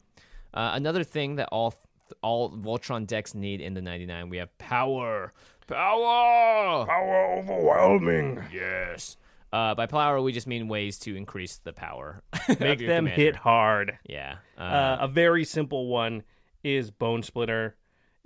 Uh, 0.53 0.71
another 0.73 1.03
thing 1.03 1.37
that 1.37 1.47
all 1.51 1.73
all 2.21 2.51
Voltron 2.51 3.07
decks 3.07 3.33
need 3.33 3.61
in 3.61 3.73
the 3.73 3.81
99, 3.81 4.27
we 4.29 4.37
have 4.37 4.55
power. 4.57 5.31
Power. 5.67 6.85
Power 6.85 7.37
overwhelming. 7.39 8.43
Yes. 8.53 9.15
Uh, 9.53 9.75
by 9.75 9.85
power, 9.85 10.21
we 10.21 10.31
just 10.31 10.47
mean 10.47 10.67
ways 10.67 10.97
to 10.99 11.15
increase 11.15 11.57
the 11.57 11.73
power. 11.73 12.23
Make 12.47 12.79
them 12.79 13.05
commander. 13.05 13.09
hit 13.09 13.35
hard. 13.35 13.97
Yeah. 14.07 14.37
Uh, 14.57 14.61
Uh, 14.61 14.97
a 15.01 15.07
very 15.07 15.43
simple 15.43 15.87
one 15.87 16.23
is 16.63 16.89
Bonesplitter. 16.91 17.73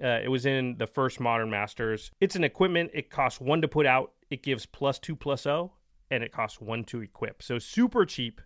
Uh, 0.03 0.19
it 0.23 0.29
was 0.29 0.45
in 0.45 0.75
the 0.77 0.85
first 0.87 1.19
Modern 1.19 1.49
Masters. 1.49 2.11
It's 2.21 2.35
an 2.35 2.43
equipment. 2.43 2.91
It 2.93 3.09
costs 3.09 3.41
one 3.41 3.61
to 3.61 3.67
put 3.67 3.85
out. 3.85 4.11
It 4.29 4.43
gives 4.43 4.65
plus 4.65 4.99
two 4.99 5.15
plus 5.15 5.47
O, 5.47 5.71
and 6.11 6.23
it 6.23 6.31
costs 6.31 6.61
one 6.61 6.83
to 6.85 7.01
equip. 7.01 7.41
So 7.41 7.57
super 7.59 8.05
cheap 8.05 8.41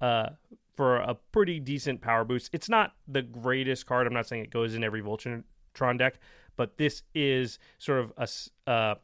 uh, 0.00 0.30
for 0.76 0.96
a 0.98 1.14
pretty 1.32 1.58
decent 1.58 2.00
power 2.00 2.24
boost. 2.24 2.50
It's 2.52 2.68
not 2.68 2.94
the 3.08 3.22
greatest 3.22 3.86
card. 3.86 4.06
I'm 4.06 4.12
not 4.14 4.26
saying 4.26 4.44
it 4.44 4.50
goes 4.50 4.74
in 4.74 4.84
every 4.84 5.02
Voltron 5.02 5.42
deck, 5.98 6.20
but 6.56 6.76
this 6.78 7.02
is 7.14 7.58
sort 7.78 8.00
of 8.00 8.12
a 8.66 8.70
uh, 8.70 8.94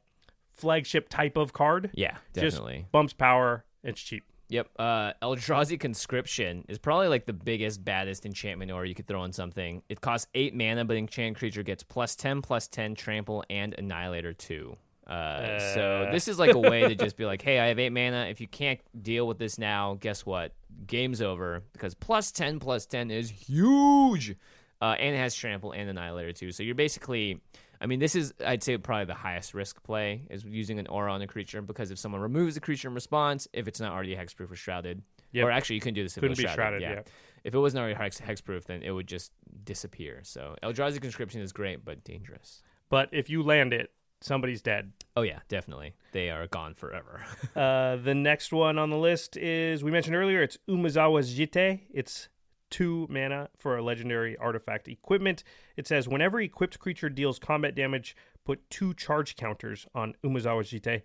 flagship 0.57 1.09
type 1.09 1.37
of 1.37 1.53
card. 1.53 1.91
yeah, 1.95 2.17
definitely. 2.33 2.79
Just 2.81 2.93
bumps 2.93 3.13
power. 3.13 3.65
It's 3.85 4.01
cheap. 4.01 4.25
Yep. 4.49 4.69
Uh, 4.79 5.13
Eldrazi 5.23 5.79
Conscription 5.79 6.65
is 6.69 6.79
probably 6.79 7.09
like 7.09 7.27
the 7.27 7.33
biggest, 7.33 7.85
baddest 7.85 8.25
enchantment 8.25 8.71
or 8.71 8.85
you 8.85 8.95
could 8.95 9.07
throw 9.09 9.21
on 9.23 9.33
something. 9.33 9.83
It 9.89 10.01
costs 10.01 10.29
eight 10.35 10.55
mana, 10.55 10.85
but 10.85 10.97
enchanted 10.97 11.37
creature 11.39 11.65
gets 11.65 11.83
plus 11.83 12.15
ten, 12.15 12.43
plus 12.43 12.69
ten, 12.69 12.95
trample, 12.95 13.43
and 13.51 13.75
annihilator 13.77 14.33
two. 14.33 14.77
Uh, 15.07 15.59
so 15.75 16.05
Uh. 16.09 16.13
this 16.13 16.27
is 16.29 16.39
like 16.39 16.55
a 16.55 16.59
way 16.59 16.83
to 16.89 16.95
just 17.05 17.17
be 17.17 17.25
like, 17.25 17.43
hey, 17.43 17.59
I 17.59 17.67
have 17.67 17.79
eight 17.81 17.91
mana. 17.93 18.27
If 18.31 18.41
you 18.41 18.47
can't 18.49 18.81
deal 19.03 19.27
with 19.27 19.39
this 19.39 19.59
now, 19.59 19.97
guess 20.01 20.25
what? 20.25 20.53
Game's 20.87 21.21
over 21.23 21.63
because 21.73 21.95
plus 21.95 22.31
ten, 22.33 22.59
plus 22.61 22.87
ten 22.87 23.11
is 23.11 23.31
huge, 23.31 24.37
uh, 24.81 24.95
and 24.99 25.15
it 25.15 25.19
has 25.19 25.35
trample 25.35 25.73
and 25.73 25.89
annihilator 25.91 26.33
too. 26.33 26.53
So 26.53 26.63
you're 26.63 26.75
basically 26.77 27.41
I 27.81 27.87
mean, 27.87 27.99
this 28.01 28.15
is 28.15 28.33
I'd 28.45 28.63
say 28.63 28.77
probably 28.79 29.05
the 29.07 29.15
highest 29.15 29.55
risk 29.55 29.83
play 29.83 30.27
is 30.31 30.45
using 30.45 30.79
an 30.79 30.87
aura 30.87 31.13
on 31.13 31.23
a 31.23 31.27
creature 31.27 31.63
because 31.63 31.91
if 31.91 31.99
someone 31.99 32.21
removes 32.21 32.55
the 32.55 32.61
creature 32.61 32.89
in 32.89 32.95
response, 32.95 33.47
if 33.53 33.69
it's 33.69 33.81
not 33.81 33.93
already 33.93 34.15
hexproof 34.17 34.51
or 34.51 34.57
shrouded, 34.57 35.03
Yep. 35.33 35.45
or 35.47 35.51
actually 35.51 35.77
you 35.77 35.83
can 35.83 35.93
do 35.95 36.03
this 36.03 36.17
if 36.17 36.21
Couldn't 36.23 36.35
it 36.39 36.39
be 36.39 36.45
was 36.45 36.53
shrouded, 36.55 36.81
yeah. 36.83 36.93
yeah. 36.93 37.03
If 37.45 37.55
it 37.55 37.59
wasn't 37.59 37.81
already 37.81 37.95
hex 37.97 38.21
hexproof, 38.21 38.65
then 38.65 38.83
it 38.83 38.91
would 38.91 39.07
just 39.07 39.33
disappear. 39.65 40.21
So 40.23 40.57
Eldrazi 40.63 41.01
Conscription 41.01 41.41
is 41.43 41.53
great 41.53 41.85
but 41.85 42.03
dangerous. 42.05 42.63
But 42.89 43.09
if 43.13 43.29
you 43.29 43.43
land 43.43 43.73
it, 43.73 43.91
somebody's 44.21 44.63
dead. 44.63 44.93
Oh 45.17 45.23
yeah, 45.23 45.41
definitely. 45.49 45.95
They 46.13 46.31
are 46.31 46.47
gone 46.47 46.75
forever. 46.75 47.25
Uh, 47.57 47.97
the 47.97 48.15
next 48.15 48.53
one 48.53 48.79
on 48.79 48.91
the 48.91 48.97
list 48.99 49.37
is 49.39 49.83
we 49.83 49.91
mentioned 49.91 50.15
earlier. 50.17 50.43
It's 50.43 50.59
Umezawa's 50.69 51.35
Jitte. 51.37 51.81
It's 51.91 52.29
two 52.71 53.07
mana 53.11 53.49
for 53.57 53.77
a 53.77 53.83
legendary 53.83 54.37
artifact 54.37 54.89
equipment. 54.89 55.43
It 55.77 55.87
says 55.87 56.09
whenever 56.09 56.41
equipped 56.41 56.79
creature 56.79 57.09
deals 57.09 57.39
combat 57.39 57.75
damage, 57.75 58.17
put 58.45 58.69
two 58.71 58.95
charge 58.95 59.37
counters 59.37 59.87
on 59.95 60.15
Umezawa's 60.25 60.71
Jitte. 60.71 61.03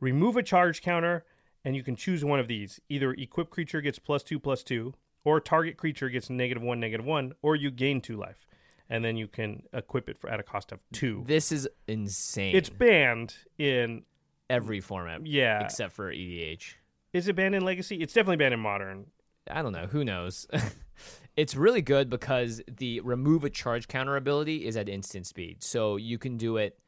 Remove 0.00 0.36
a 0.36 0.42
charge 0.42 0.82
counter, 0.82 1.24
and 1.64 1.76
you 1.76 1.82
can 1.82 1.94
choose 1.96 2.24
one 2.24 2.40
of 2.40 2.48
these. 2.48 2.80
Either 2.88 3.12
equipped 3.12 3.50
creature 3.50 3.80
gets 3.80 3.98
plus 3.98 4.22
two 4.22 4.38
plus 4.38 4.62
two, 4.62 4.94
or 5.24 5.40
target 5.40 5.76
creature 5.76 6.08
gets 6.08 6.30
negative 6.30 6.62
one 6.62 6.80
negative 6.80 7.04
one, 7.04 7.32
or 7.42 7.54
you 7.54 7.70
gain 7.70 8.00
two 8.00 8.16
life, 8.16 8.46
and 8.88 9.04
then 9.04 9.16
you 9.16 9.28
can 9.28 9.62
equip 9.72 10.08
it 10.08 10.16
for 10.16 10.30
at 10.30 10.40
a 10.40 10.42
cost 10.42 10.72
of 10.72 10.80
two. 10.92 11.22
this 11.26 11.52
is 11.52 11.68
insane. 11.86 12.56
It's 12.56 12.70
banned 12.70 13.34
in 13.58 14.04
every 14.48 14.80
format. 14.80 15.26
Yeah. 15.26 15.62
Except 15.62 15.92
for 15.92 16.10
EDH. 16.12 16.74
is 17.12 17.28
it 17.28 17.36
banned 17.36 17.54
in 17.54 17.64
Legacy? 17.64 17.96
It's 17.96 18.12
definitely 18.14 18.36
banned 18.38 18.54
in 18.54 18.60
Modern. 18.60 19.06
I 19.52 19.62
don't 19.62 19.72
know. 19.72 19.86
Who 19.86 20.04
knows? 20.04 20.46
it's 21.36 21.54
really 21.54 21.82
good 21.82 22.10
because 22.10 22.60
the 22.78 23.00
remove 23.00 23.44
a 23.44 23.50
charge 23.50 23.88
counter 23.88 24.16
ability 24.16 24.66
is 24.66 24.76
at 24.76 24.88
instant 24.88 25.26
speed. 25.26 25.62
So 25.62 25.96
you 25.96 26.18
can 26.18 26.36
do 26.36 26.56
it 26.56 26.78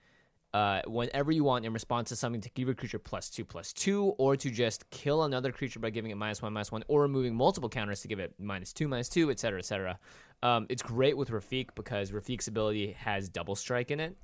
uh, 0.54 0.82
whenever 0.86 1.32
you 1.32 1.44
want 1.44 1.64
in 1.64 1.72
response 1.72 2.10
to 2.10 2.16
something 2.16 2.40
to 2.42 2.50
give 2.50 2.68
a 2.68 2.74
creature 2.74 2.98
plus 2.98 3.30
two, 3.30 3.44
plus 3.44 3.72
two, 3.72 4.14
or 4.18 4.36
to 4.36 4.50
just 4.50 4.88
kill 4.90 5.22
another 5.24 5.50
creature 5.50 5.80
by 5.80 5.88
giving 5.88 6.10
it 6.10 6.16
minus 6.16 6.42
one, 6.42 6.52
minus 6.52 6.70
one, 6.70 6.84
or 6.88 7.00
removing 7.02 7.34
multiple 7.34 7.70
counters 7.70 8.02
to 8.02 8.08
give 8.08 8.18
it 8.18 8.34
minus 8.38 8.72
two, 8.72 8.86
minus 8.86 9.08
two, 9.08 9.30
etc., 9.30 9.60
etc. 9.60 9.98
Um, 10.42 10.66
it's 10.68 10.82
great 10.82 11.16
with 11.16 11.30
Rafiq 11.30 11.68
because 11.74 12.10
Rafiq's 12.10 12.48
ability 12.48 12.92
has 12.92 13.28
double 13.28 13.54
strike 13.54 13.90
in 13.90 14.00
it. 14.00 14.16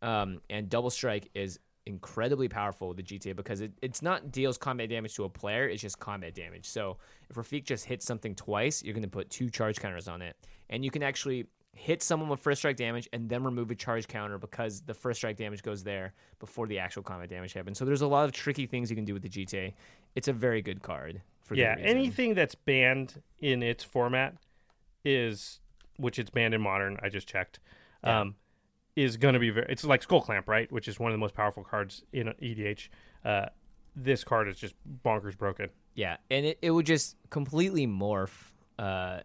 Um, 0.00 0.40
and 0.48 0.68
double 0.68 0.90
strike 0.90 1.30
is 1.34 1.58
incredibly 1.86 2.48
powerful 2.48 2.88
with 2.88 2.96
the 2.96 3.02
Jitte 3.02 3.36
because 3.36 3.60
it, 3.60 3.72
it's 3.82 4.02
not 4.02 4.32
deals 4.32 4.56
combat 4.56 4.88
damage 4.88 5.14
to 5.16 5.24
a 5.24 5.28
player, 5.28 5.68
it's 5.68 5.82
just 5.82 5.98
combat 5.98 6.34
damage. 6.34 6.66
So 6.66 6.96
if 7.28 7.36
Rafiq 7.36 7.64
just 7.64 7.84
hits 7.84 8.06
something 8.06 8.34
twice, 8.34 8.82
you're 8.82 8.94
going 8.94 9.02
to 9.02 9.08
put 9.08 9.30
two 9.30 9.50
charge 9.50 9.80
counters 9.80 10.08
on 10.08 10.22
it. 10.22 10.36
And 10.70 10.84
you 10.84 10.90
can 10.90 11.02
actually 11.02 11.46
hit 11.74 12.02
someone 12.02 12.28
with 12.28 12.40
first 12.40 12.60
strike 12.60 12.76
damage 12.76 13.08
and 13.12 13.28
then 13.28 13.42
remove 13.42 13.70
a 13.70 13.74
charge 13.74 14.08
counter 14.08 14.38
because 14.38 14.80
the 14.82 14.94
first 14.94 15.18
strike 15.18 15.36
damage 15.36 15.62
goes 15.62 15.82
there 15.82 16.14
before 16.38 16.66
the 16.66 16.78
actual 16.78 17.02
combat 17.02 17.28
damage 17.28 17.52
happens. 17.52 17.78
So 17.78 17.84
there's 17.84 18.02
a 18.02 18.06
lot 18.06 18.24
of 18.24 18.32
tricky 18.32 18.66
things 18.66 18.90
you 18.90 18.96
can 18.96 19.04
do 19.04 19.12
with 19.12 19.22
the 19.22 19.28
Jitte. 19.28 19.74
It's 20.14 20.28
a 20.28 20.32
very 20.32 20.62
good 20.62 20.82
card. 20.82 21.20
For 21.42 21.54
yeah, 21.54 21.76
anything 21.78 22.34
that's 22.34 22.54
banned 22.54 23.20
in 23.40 23.62
its 23.62 23.84
format 23.84 24.36
is, 25.04 25.60
which 25.98 26.18
it's 26.18 26.30
banned 26.30 26.54
in 26.54 26.60
modern. 26.62 26.98
I 27.02 27.10
just 27.10 27.28
checked. 27.28 27.60
Yeah. 28.02 28.20
Um, 28.20 28.34
is 28.96 29.16
going 29.16 29.34
to 29.34 29.40
be 29.40 29.50
very. 29.50 29.66
It's 29.68 29.84
like 29.84 30.06
Skullclamp, 30.06 30.46
right? 30.46 30.70
Which 30.70 30.88
is 30.88 30.98
one 31.00 31.10
of 31.10 31.14
the 31.14 31.18
most 31.18 31.34
powerful 31.34 31.64
cards 31.64 32.02
in 32.12 32.28
EDH. 32.42 32.88
Uh, 33.24 33.46
this 33.96 34.24
card 34.24 34.48
is 34.48 34.56
just 34.56 34.74
bonkers 35.04 35.36
broken. 35.36 35.68
Yeah, 35.94 36.16
and 36.30 36.44
it, 36.46 36.58
it 36.62 36.70
would 36.70 36.86
just 36.86 37.16
completely 37.30 37.86
morph 37.86 38.32
uh, 38.78 39.20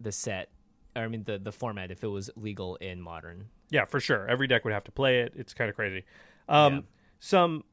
the 0.00 0.12
set. 0.12 0.50
Or, 0.94 1.02
I 1.02 1.08
mean, 1.08 1.24
the 1.24 1.38
the 1.38 1.52
format 1.52 1.90
if 1.90 2.02
it 2.02 2.08
was 2.08 2.30
legal 2.36 2.76
in 2.76 3.00
modern. 3.00 3.48
Yeah, 3.70 3.84
for 3.84 4.00
sure. 4.00 4.26
Every 4.28 4.46
deck 4.46 4.64
would 4.64 4.72
have 4.72 4.84
to 4.84 4.92
play 4.92 5.20
it. 5.20 5.32
It's 5.36 5.52
kind 5.52 5.68
of 5.68 5.76
crazy. 5.76 6.04
Um, 6.48 6.74
Yeah. 6.74 6.80
Some 7.18 7.64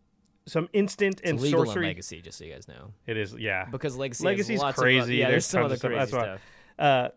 some 0.46 0.68
instant 0.74 1.22
It's 1.22 1.30
and 1.32 1.40
legal 1.40 1.62
in 1.62 1.68
sorcery. 1.68 1.86
Legacy, 1.88 2.22
just 2.22 2.38
so 2.38 2.44
you 2.46 2.52
guys 2.54 2.68
know, 2.68 2.92
It 3.08 3.16
is, 3.16 3.34
yeah. 3.34 3.66
because 3.72 3.96
Legacy 3.96 4.26
Legacy's 4.26 4.60
lots 4.60 4.78
crazy. 4.78 5.00
Of, 5.00 5.10
yeah, 5.20 5.30
There's 5.30 5.32
there's 5.32 5.46
some 5.46 5.64
other 5.64 5.74
of 5.76 5.80
stuff. 5.80 5.92
crazy 5.92 6.16
why- 6.18 6.24
stuff. 6.24 6.42
Uh, 6.80 7.10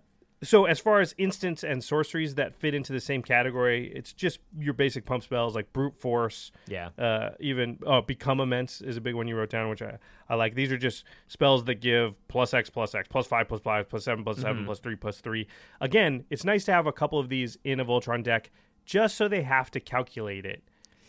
so 0.42 0.66
as 0.66 0.78
far 0.78 1.00
as 1.00 1.14
instants 1.18 1.64
and 1.64 1.82
sorceries 1.82 2.34
that 2.34 2.54
fit 2.54 2.74
into 2.74 2.92
the 2.92 3.00
same 3.00 3.22
category, 3.22 3.90
it's 3.94 4.12
just 4.12 4.38
your 4.58 4.74
basic 4.74 5.04
pump 5.06 5.22
spells 5.22 5.54
like 5.54 5.72
brute 5.72 5.94
force. 5.98 6.52
Yeah, 6.66 6.90
Uh, 6.98 7.30
even 7.40 7.78
oh, 7.86 8.02
become 8.02 8.40
immense 8.40 8.80
is 8.82 8.96
a 8.96 9.00
big 9.00 9.14
one 9.14 9.26
you 9.28 9.36
wrote 9.36 9.50
down, 9.50 9.70
which 9.70 9.82
I, 9.82 9.98
I 10.28 10.34
like. 10.34 10.54
These 10.54 10.70
are 10.72 10.76
just 10.78 11.04
spells 11.26 11.64
that 11.64 11.76
give 11.80 12.14
plus 12.28 12.52
X 12.52 12.68
plus 12.68 12.94
X 12.94 13.08
plus 13.08 13.26
five 13.26 13.48
plus 13.48 13.60
five 13.60 13.88
plus 13.88 14.04
seven 14.04 14.24
plus 14.24 14.38
seven 14.38 14.64
plus 14.66 14.78
three 14.78 14.96
plus 14.96 15.20
three. 15.20 15.46
Again, 15.80 16.24
it's 16.30 16.44
nice 16.44 16.64
to 16.66 16.72
have 16.72 16.86
a 16.86 16.92
couple 16.92 17.18
of 17.18 17.28
these 17.28 17.56
in 17.64 17.80
a 17.80 17.84
Voltron 17.84 18.22
deck, 18.22 18.50
just 18.84 19.16
so 19.16 19.28
they 19.28 19.42
have 19.42 19.70
to 19.70 19.80
calculate 19.80 20.44
it. 20.44 20.62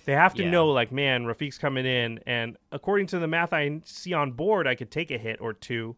They 0.06 0.14
have 0.14 0.34
to 0.36 0.44
Yeah. 0.44 0.52
know, 0.52 0.68
like, 0.70 0.94
man, 0.94 1.26
Rafiq's 1.26 1.58
coming 1.58 1.86
in, 1.86 2.22
and 2.26 2.56
according 2.72 3.08
to 3.08 3.20
the 3.20 3.28
math 3.28 3.52
I 3.52 3.82
see 3.84 4.14
on 4.14 4.32
board, 4.32 4.66
I 4.66 4.74
could 4.74 4.90
take 4.90 5.12
a 5.12 5.18
hit 5.18 5.42
or 5.42 5.52
two. 5.52 5.98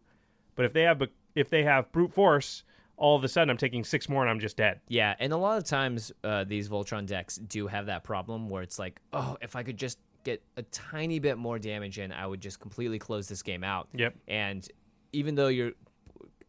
But 0.56 0.65
if 0.65 0.74
they 0.74 0.82
have 0.82 1.04
if 1.36 1.48
they 1.52 1.63
have 1.63 1.92
brute 1.92 2.12
force, 2.12 2.63
all 3.00 3.16
of 3.16 3.24
a 3.24 3.28
sudden 3.28 3.50
I'm 3.50 3.58
taking 3.58 3.84
six 3.84 4.08
more 4.08 4.22
and 4.22 4.30
I'm 4.30 4.40
just 4.40 4.58
dead. 4.58 4.82
yeah, 4.88 5.16
and 5.20 5.34
a 5.34 5.38
lot 5.38 5.58
of 5.58 5.64
times 5.64 6.12
uh, 6.24 6.44
these 6.44 6.70
Voltron 6.70 7.06
decks 7.06 7.38
do 7.38 7.66
have 7.68 7.88
that 7.88 8.04
problem 8.04 8.50
where 8.50 8.62
it's 8.62 8.78
like, 8.78 9.00
oh, 9.14 9.38
if 9.42 9.56
I 9.56 9.64
could 9.64 9.78
just 9.78 9.98
get 10.24 10.44
a 10.58 10.64
tiny 10.64 11.18
bit 11.18 11.38
more 11.38 11.58
damage 11.58 11.98
in, 11.98 12.12
I 12.12 12.28
would 12.28 12.42
just 12.42 12.60
completely 12.60 13.00
close 13.00 13.28
this 13.28 13.42
game 13.42 13.64
out. 13.64 13.88
Yep. 13.94 14.16
And 14.28 14.68
even 15.14 15.34
though 15.36 15.48
you're 15.48 15.72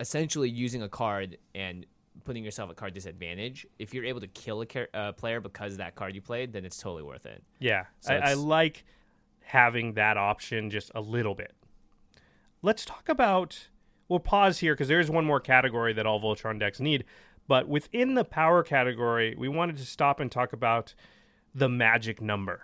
essentially 0.01 0.51
using 0.51 0.83
a 0.83 0.89
card 0.89 1.39
and 1.55 1.87
putting 2.25 2.45
yourself 2.45 2.69
at 2.69 2.77
card 2.77 2.95
disadvantage, 2.95 3.67
if 3.79 3.95
you're 3.95 4.05
able 4.05 4.21
to 4.21 4.27
kill 4.29 4.61
a 4.61 4.67
char- 4.67 4.89
uh, 4.93 5.13
player 5.13 5.41
because 5.41 5.73
of 5.73 5.79
that 5.79 5.95
card 5.95 6.15
you 6.15 6.21
played, 6.21 6.53
then 6.53 6.65
it's 6.65 6.79
totally 6.79 7.03
worth 7.03 7.27
it. 7.27 7.43
Yeah, 7.61 7.85
So 8.01 8.15
I, 8.15 8.31
I 8.31 8.35
like 8.35 8.85
having 9.41 9.95
that 9.95 10.17
option 10.17 10.69
just 10.69 10.91
a 10.95 11.01
little 11.01 11.35
bit. 11.35 11.55
Let's 12.63 12.85
talk 12.85 13.09
about. 13.09 13.69
We'll 14.11 14.18
pause 14.18 14.59
here 14.59 14.75
because 14.75 14.88
there 14.88 15.01
is 15.01 15.09
one 15.09 15.25
more 15.25 15.40
category 15.40 15.92
that 15.94 16.05
all 16.05 16.20
Voltron 16.20 16.59
decks 16.59 16.81
need, 16.81 17.05
But 17.46 17.66
within 17.68 18.14
the 18.14 18.25
power 18.25 18.62
category, 18.62 19.35
we 19.37 19.49
wanted 19.49 19.77
to 19.79 19.85
stop 19.87 20.20
and 20.20 20.31
talk 20.31 20.53
about 20.53 20.94
the 21.55 21.68
magic 21.68 22.20
number. 22.20 22.62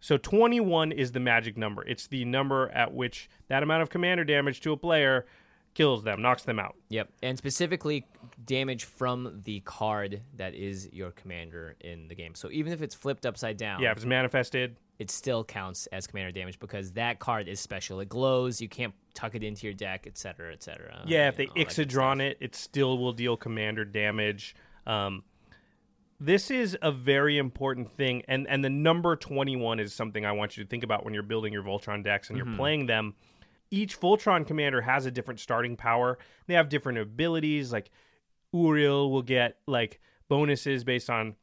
So 0.00 0.16
21 0.16 0.92
is 0.92 1.12
the 1.12 1.20
magic 1.20 1.56
number. 1.56 1.84
It's 1.84 2.06
the 2.06 2.24
number 2.24 2.68
at 2.70 2.92
which 2.92 3.28
that 3.48 3.62
amount 3.62 3.82
of 3.82 3.90
commander 3.90 4.24
damage 4.24 4.60
to 4.62 4.72
a 4.72 4.76
player 4.76 5.26
kills 5.74 6.02
them, 6.04 6.22
knocks 6.22 6.42
them 6.42 6.58
out. 6.58 6.74
Yep, 6.88 7.10
and 7.22 7.36
specifically 7.38 8.06
damage 8.44 8.84
from 8.84 9.42
the 9.44 9.60
card 9.60 10.22
that 10.36 10.54
is 10.54 10.88
your 10.92 11.10
commander 11.10 11.76
in 11.80 12.08
the 12.08 12.14
game. 12.14 12.34
So 12.34 12.50
even 12.50 12.72
if 12.72 12.82
it's 12.82 12.94
flipped 12.94 13.26
upside 13.26 13.56
down, 13.56 13.80
Yeah, 13.82 13.90
if 13.90 13.98
it's 13.98 14.06
manifested, 14.06 14.76
it 14.98 15.10
still 15.10 15.44
counts 15.44 15.86
as 15.88 16.06
commander 16.06 16.32
damage 16.32 16.58
because 16.58 16.92
that 16.92 17.18
card 17.18 17.48
is 17.48 17.60
special. 17.60 18.00
It 18.00 18.08
glows. 18.08 18.60
You 18.60 18.68
can't 18.68 18.94
tuck 19.14 19.34
it 19.34 19.42
into 19.42 19.66
your 19.66 19.74
deck, 19.74 20.06
etc., 20.06 20.52
etc. 20.52 21.02
yeah, 21.06 21.28
if 21.28 21.36
they 21.36 21.46
Ixidron 21.46 22.20
it, 22.20 22.38
it 22.40 22.54
still 22.54 22.98
will 22.98 23.12
deal 23.12 23.36
commander 23.36 23.84
damage. 23.84 24.54
Um, 24.86 25.22
this 26.18 26.50
is 26.50 26.76
a 26.80 26.90
very 26.90 27.36
important 27.36 27.90
thing, 27.90 28.22
and 28.26 28.48
and 28.48 28.64
the 28.64 28.70
number 28.70 29.16
twenty 29.16 29.56
one 29.56 29.80
is 29.80 29.92
something 29.92 30.24
I 30.24 30.32
want 30.32 30.56
you 30.56 30.64
to 30.64 30.68
think 30.68 30.84
about 30.84 31.04
when 31.04 31.12
you're 31.12 31.22
building 31.22 31.52
your 31.52 31.62
Voltron 31.62 32.02
decks 32.02 32.28
and 32.30 32.38
you're 32.38 32.56
playing 32.56 32.86
them. 32.86 33.14
Each 33.70 33.98
Voltron 34.00 34.46
commander 34.46 34.80
has 34.80 35.06
a 35.06 35.10
different 35.10 35.40
starting 35.40 35.76
power. 35.76 36.18
They 36.46 36.54
have 36.54 36.68
different 36.68 36.98
abilities. 36.98 37.72
Like 37.72 37.90
Uril 38.54 39.10
will 39.10 39.22
get 39.22 39.58
like 39.66 40.00
bonuses 40.28 40.84
based 40.84 41.10
on 41.10 41.34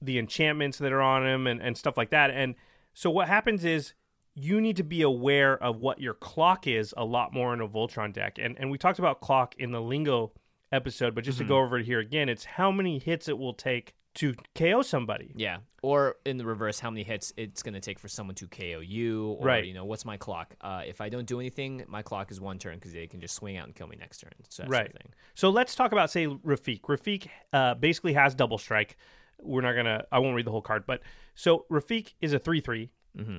the 0.00 0.18
enchantments 0.18 0.78
that 0.78 0.92
are 0.92 1.02
on 1.02 1.26
him 1.26 1.46
and, 1.46 1.60
and 1.60 1.76
stuff 1.76 1.96
like 1.96 2.10
that. 2.10 2.30
And 2.30 2.54
so 2.94 3.10
what 3.10 3.28
happens 3.28 3.64
is 3.64 3.92
you 4.34 4.60
need 4.60 4.76
to 4.76 4.82
be 4.82 5.02
aware 5.02 5.62
of 5.62 5.76
what 5.80 6.00
your 6.00 6.14
clock 6.14 6.66
is 6.66 6.92
a 6.96 7.04
lot 7.04 7.32
more 7.32 7.52
in 7.54 7.60
a 7.60 7.68
Voltron 7.68 8.12
deck. 8.12 8.38
And 8.40 8.56
and 8.58 8.70
we 8.70 8.78
talked 8.78 8.98
about 8.98 9.20
clock 9.20 9.54
in 9.58 9.70
the 9.70 9.80
lingo 9.80 10.32
episode, 10.72 11.14
but 11.14 11.22
just 11.22 11.38
to 11.38 11.44
go 11.44 11.58
over 11.58 11.78
it 11.78 11.86
here 11.86 12.00
again, 12.00 12.28
it's 12.28 12.44
how 12.44 12.72
many 12.72 12.98
hits 12.98 13.28
it 13.28 13.38
will 13.38 13.54
take 13.54 13.94
to 14.14 14.34
KO 14.54 14.82
somebody. 14.82 15.32
Yeah, 15.36 15.58
or 15.82 16.16
in 16.24 16.36
the 16.36 16.44
reverse, 16.46 16.78
how 16.80 16.88
many 16.90 17.02
hits 17.02 17.32
it's 17.36 17.62
going 17.64 17.74
to 17.74 17.80
take 17.80 17.98
for 17.98 18.06
someone 18.08 18.34
to 18.36 18.46
KO 18.48 18.78
you, 18.80 19.30
or 19.40 19.46
Right. 19.46 19.64
you 19.64 19.74
know, 19.74 19.84
what's 19.84 20.04
my 20.04 20.16
clock? 20.16 20.54
Uh, 20.60 20.82
if 20.86 21.00
I 21.00 21.08
don't 21.08 21.26
do 21.26 21.38
anything, 21.40 21.84
my 21.88 22.02
clock 22.02 22.30
is 22.30 22.40
one 22.40 22.58
turn 22.58 22.76
because 22.76 22.92
they 22.92 23.06
can 23.08 23.20
just 23.20 23.34
swing 23.34 23.56
out 23.56 23.66
and 23.66 23.74
kill 23.74 23.88
me 23.88 23.96
next 23.96 24.18
turn. 24.18 24.32
So 24.48 24.62
that 24.62 24.68
sort 24.68 24.70
Right. 24.70 24.86
of 24.86 24.92
thing. 24.92 25.12
So 25.34 25.50
let's 25.50 25.74
talk 25.74 25.90
about 25.92 26.10
say 26.10 26.26
Rafiq. 26.26 26.80
Rafiq 26.82 27.28
uh, 27.52 27.74
basically 27.74 28.12
has 28.14 28.34
double 28.36 28.58
strike. 28.58 28.96
We're 29.44 29.60
not 29.60 29.74
gonna. 29.74 30.04
I 30.10 30.18
won't 30.18 30.34
read 30.34 30.46
the 30.46 30.50
whole 30.50 30.62
card, 30.62 30.84
but 30.86 31.00
so 31.34 31.66
Rafiq 31.70 32.14
is 32.20 32.32
a 32.32 32.38
three 32.38 32.60
three. 32.60 32.90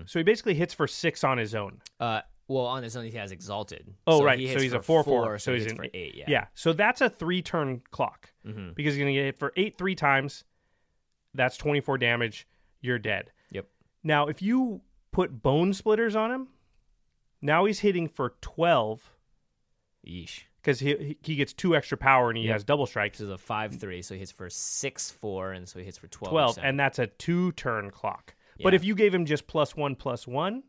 So 0.06 0.20
he 0.20 0.24
basically 0.24 0.54
hits 0.54 0.74
for 0.74 0.88
six 0.88 1.24
on 1.26 1.38
his 1.38 1.54
own. 1.54 1.82
Uh, 2.00 2.22
well, 2.48 2.65
on 2.65 2.82
his 2.84 2.96
own, 2.96 3.04
he 3.04 3.12
has 3.18 3.34
exalted. 3.34 3.94
Oh, 4.08 4.20
so 4.20 4.24
right. 4.26 4.39
He 4.39 4.54
So 4.54 4.60
he's 4.60 4.72
a 4.72 4.82
for 4.82 5.04
4-4, 5.04 5.06
So, 5.06 5.38
so 5.38 5.52
he 5.52 5.58
he's 5.58 5.63
hits 5.63 5.72
an 5.74 5.78
for 5.78 5.88
eight. 5.94 6.15
Yeah. 6.15 6.26
Yeah. 6.30 6.46
So 6.54 6.72
that's 6.72 7.02
a 7.02 7.10
three 7.10 7.41
turn 7.41 7.82
clock 7.91 8.30
Mm-hmm. 8.48 8.70
because 8.76 8.94
he's 8.94 9.02
gonna 9.02 9.12
get 9.13 9.26
hit 9.26 9.39
for 9.39 9.52
eight 9.58 9.78
three 9.78 9.96
times. 9.96 10.46
That's 11.34 11.58
twenty 11.58 11.82
four 11.82 11.98
damage. 11.98 12.48
You're 12.80 13.00
dead. 13.00 13.32
Yep. 13.52 13.68
Now, 14.04 14.28
if 14.28 14.41
you 14.41 14.82
put 15.12 15.41
Bonesplitters 15.44 16.15
on 16.15 16.32
him, 16.32 16.48
now 17.41 17.65
he's 17.65 17.80
hitting 17.80 18.08
for 18.08 18.36
twelve 18.39 19.12
Yeesh. 20.08 20.44
Because 20.65 20.80
he 20.80 21.15
he- 21.21 21.36
gets 21.36 21.54
two 21.54 21.75
extra 21.75 21.95
power 21.97 22.30
and 22.30 22.38
he 22.39 22.45
Yep. 22.45 22.54
has 22.54 22.63
double 22.63 22.88
strikes. 22.88 23.19
This 23.19 23.25
is 23.25 23.32
a 23.32 23.38
five 23.38 23.75
three, 23.75 24.01
so 24.01 24.15
he 24.15 24.19
hits 24.19 24.32
for 24.32 24.49
six 24.49 25.12
four, 25.12 25.51
and 25.51 25.69
so 25.69 25.78
he 25.78 25.86
hits 25.86 25.97
for 25.99 26.08
twelve. 26.08 26.32
12 26.32 26.60
and 26.63 26.80
that's 26.80 26.97
a 26.99 27.06
two 27.08 27.51
turn 27.51 27.91
clock 27.91 28.34
but 28.63 28.73
if 28.73 28.84
you 28.86 28.95
gave 28.95 29.13
him 29.13 29.25
just 29.25 29.47
plus 29.47 29.75
one 29.75 29.95
plus 29.95 30.25
one 30.28 30.63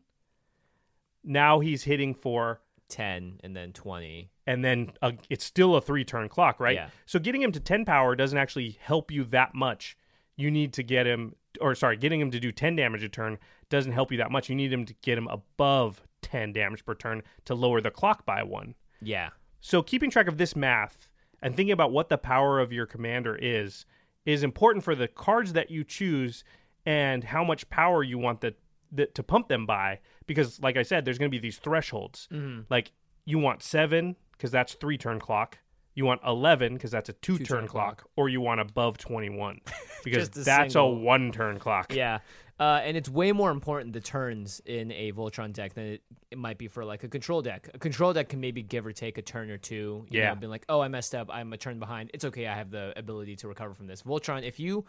now 1.23 1.59
he's 1.59 1.83
hitting 1.83 2.13
for 2.13 2.61
ten, 2.89 3.39
and 3.43 3.55
then 3.55 3.73
twenty. 3.73 4.29
and 4.45 4.63
then 4.63 4.91
uh, 5.01 5.11
it's 5.29 5.43
still 5.43 5.75
a 5.75 5.81
three 5.81 6.05
turn 6.05 6.29
clock 6.29 6.59
right 6.59 6.75
Yeah. 6.75 6.89
so 7.05 7.19
getting 7.19 7.41
him 7.41 7.51
to 7.51 7.59
10 7.59 7.83
power 7.85 8.15
doesn't 8.15 8.37
actually 8.37 8.77
help 8.81 9.11
you 9.11 9.23
that 9.25 9.53
much 9.53 9.97
you 10.37 10.49
need 10.51 10.71
to 10.73 10.83
get 10.83 11.05
him 11.05 11.35
or 11.59 11.75
sorry 11.75 11.97
getting 11.97 12.21
him 12.21 12.31
to 12.31 12.39
do 12.39 12.51
10 12.51 12.75
damage 12.77 13.03
a 13.03 13.09
turn 13.09 13.37
doesn't 13.69 13.91
help 13.91 14.11
you 14.11 14.17
that 14.19 14.31
much 14.31 14.47
you 14.49 14.55
need 14.55 14.71
him 14.71 14.85
to 14.85 14.93
get 15.01 15.17
him 15.17 15.27
above 15.27 16.01
10 16.21 16.53
damage 16.53 16.85
per 16.85 16.93
turn 16.95 17.23
to 17.45 17.53
lower 17.55 17.81
the 17.81 17.91
clock 17.91 18.25
by 18.25 18.41
one 18.43 18.75
Yeah. 19.01 19.29
So 19.59 19.81
keeping 19.81 20.09
track 20.09 20.27
of 20.27 20.37
this 20.37 20.55
math 20.55 21.09
and 21.41 21.55
thinking 21.55 21.73
about 21.73 21.91
what 21.91 22.09
the 22.09 22.17
power 22.17 22.59
of 22.59 22.71
your 22.71 22.85
commander 22.85 23.35
is 23.39 23.85
is 24.25 24.43
important 24.43 24.83
for 24.83 24.95
the 24.95 25.07
cards 25.07 25.53
that 25.53 25.71
you 25.71 25.83
choose 25.83 26.43
and 26.85 27.23
how 27.23 27.43
much 27.43 27.69
power 27.69 28.03
you 28.03 28.17
want 28.17 28.41
the, 28.41 28.53
the 28.91 29.05
to 29.07 29.23
pump 29.23 29.47
them 29.47 29.65
by 29.65 29.99
because 30.25 30.61
like 30.61 30.77
I 30.77 30.83
said 30.83 31.05
there's 31.05 31.17
going 31.17 31.31
to 31.31 31.35
be 31.35 31.41
these 31.41 31.57
thresholds. 31.57 32.27
Mm-hmm. 32.31 32.61
Like 32.69 32.91
you 33.25 33.39
want 33.39 33.63
7 33.63 34.15
cuz 34.39 34.51
that's 34.51 34.73
3 34.73 34.97
turn 34.97 35.19
clock. 35.19 35.59
You 35.95 36.05
want 36.05 36.21
11 36.25 36.77
cuz 36.77 36.91
that's 36.91 37.09
a 37.09 37.13
2 37.13 37.37
turn 37.37 37.45
Two-turn 37.45 37.67
clock 37.67 38.05
or 38.15 38.29
you 38.29 38.41
want 38.41 38.59
above 38.61 38.97
21 38.97 39.59
because 40.03 40.27
a 40.29 40.43
that's 40.43 40.73
single. 40.73 40.91
a 40.91 40.99
1 40.99 41.31
turn 41.31 41.59
clock. 41.59 41.93
Yeah. 41.93 42.19
Uh, 42.59 42.81
and 42.83 42.97
it's 42.97 43.07
way 43.07 43.31
more 43.31 43.51
important 43.51 43.93
the 43.93 44.01
turns 44.01 44.61
in 44.65 44.91
a 44.91 45.11
Voltron 45.11 45.53
deck 45.53 45.75
than 45.75 45.85
it, 45.85 46.01
it 46.31 46.37
might 46.39 46.57
be 46.57 46.67
for 46.67 46.83
like 46.83 47.03
a 47.03 47.07
control 47.07 47.41
deck. 47.41 47.69
A 47.73 47.77
control 47.77 48.13
deck 48.13 48.29
can 48.29 48.39
maybe 48.39 48.63
give 48.63 48.85
or 48.85 48.91
take 48.91 49.19
a 49.19 49.21
turn 49.21 49.51
or 49.51 49.57
two. 49.57 50.05
You 50.09 50.19
Yeah. 50.19 50.29
Know, 50.29 50.35
being 50.35 50.49
like, 50.49 50.65
oh, 50.67 50.81
I 50.81 50.87
messed 50.87 51.13
up. 51.13 51.29
I'm 51.31 51.53
a 51.53 51.57
turn 51.57 51.77
behind. 51.77 52.09
It's 52.13 52.25
okay. 52.25 52.47
I 52.47 52.55
have 52.55 52.71
the 52.71 52.93
ability 52.97 53.35
to 53.37 53.47
recover 53.47 53.75
from 53.75 53.85
this. 53.85 54.01
Voltron, 54.01 54.43
if 54.43 54.59
you 54.59 54.85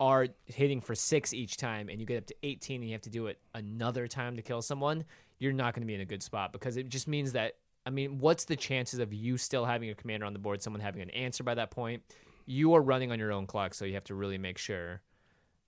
are 0.00 0.26
hitting 0.46 0.80
for 0.80 0.96
six 0.96 1.32
each 1.32 1.56
time 1.56 1.88
and 1.88 2.00
you 2.00 2.06
get 2.06 2.18
up 2.18 2.26
to 2.26 2.34
18 2.42 2.80
and 2.80 2.88
you 2.88 2.94
have 2.94 3.02
to 3.02 3.10
do 3.10 3.28
it 3.28 3.38
another 3.54 4.08
time 4.08 4.34
to 4.34 4.42
kill 4.42 4.60
someone, 4.60 5.04
you're 5.38 5.52
not 5.52 5.74
going 5.74 5.82
to 5.82 5.86
be 5.86 5.94
in 5.94 6.00
a 6.00 6.04
good 6.04 6.24
spot 6.24 6.52
because 6.52 6.76
it 6.76 6.88
just 6.88 7.06
means 7.06 7.32
that. 7.32 7.54
I 7.84 7.90
mean, 7.90 8.18
what's 8.20 8.44
the 8.44 8.54
chances 8.54 9.00
of 9.00 9.12
you 9.12 9.36
still 9.36 9.64
having 9.64 9.90
a 9.90 9.94
commander 9.94 10.24
on 10.24 10.32
the 10.32 10.38
board, 10.38 10.62
someone 10.62 10.80
having 10.80 11.02
an 11.02 11.10
answer 11.10 11.42
by 11.42 11.54
that 11.54 11.72
point? 11.72 12.04
You 12.46 12.74
are 12.74 12.80
running 12.80 13.10
on 13.10 13.18
your 13.18 13.32
own 13.32 13.46
clock, 13.46 13.74
so 13.74 13.84
you 13.84 13.94
have 13.94 14.04
to 14.04 14.14
really 14.14 14.38
make 14.38 14.56
sure 14.56 15.00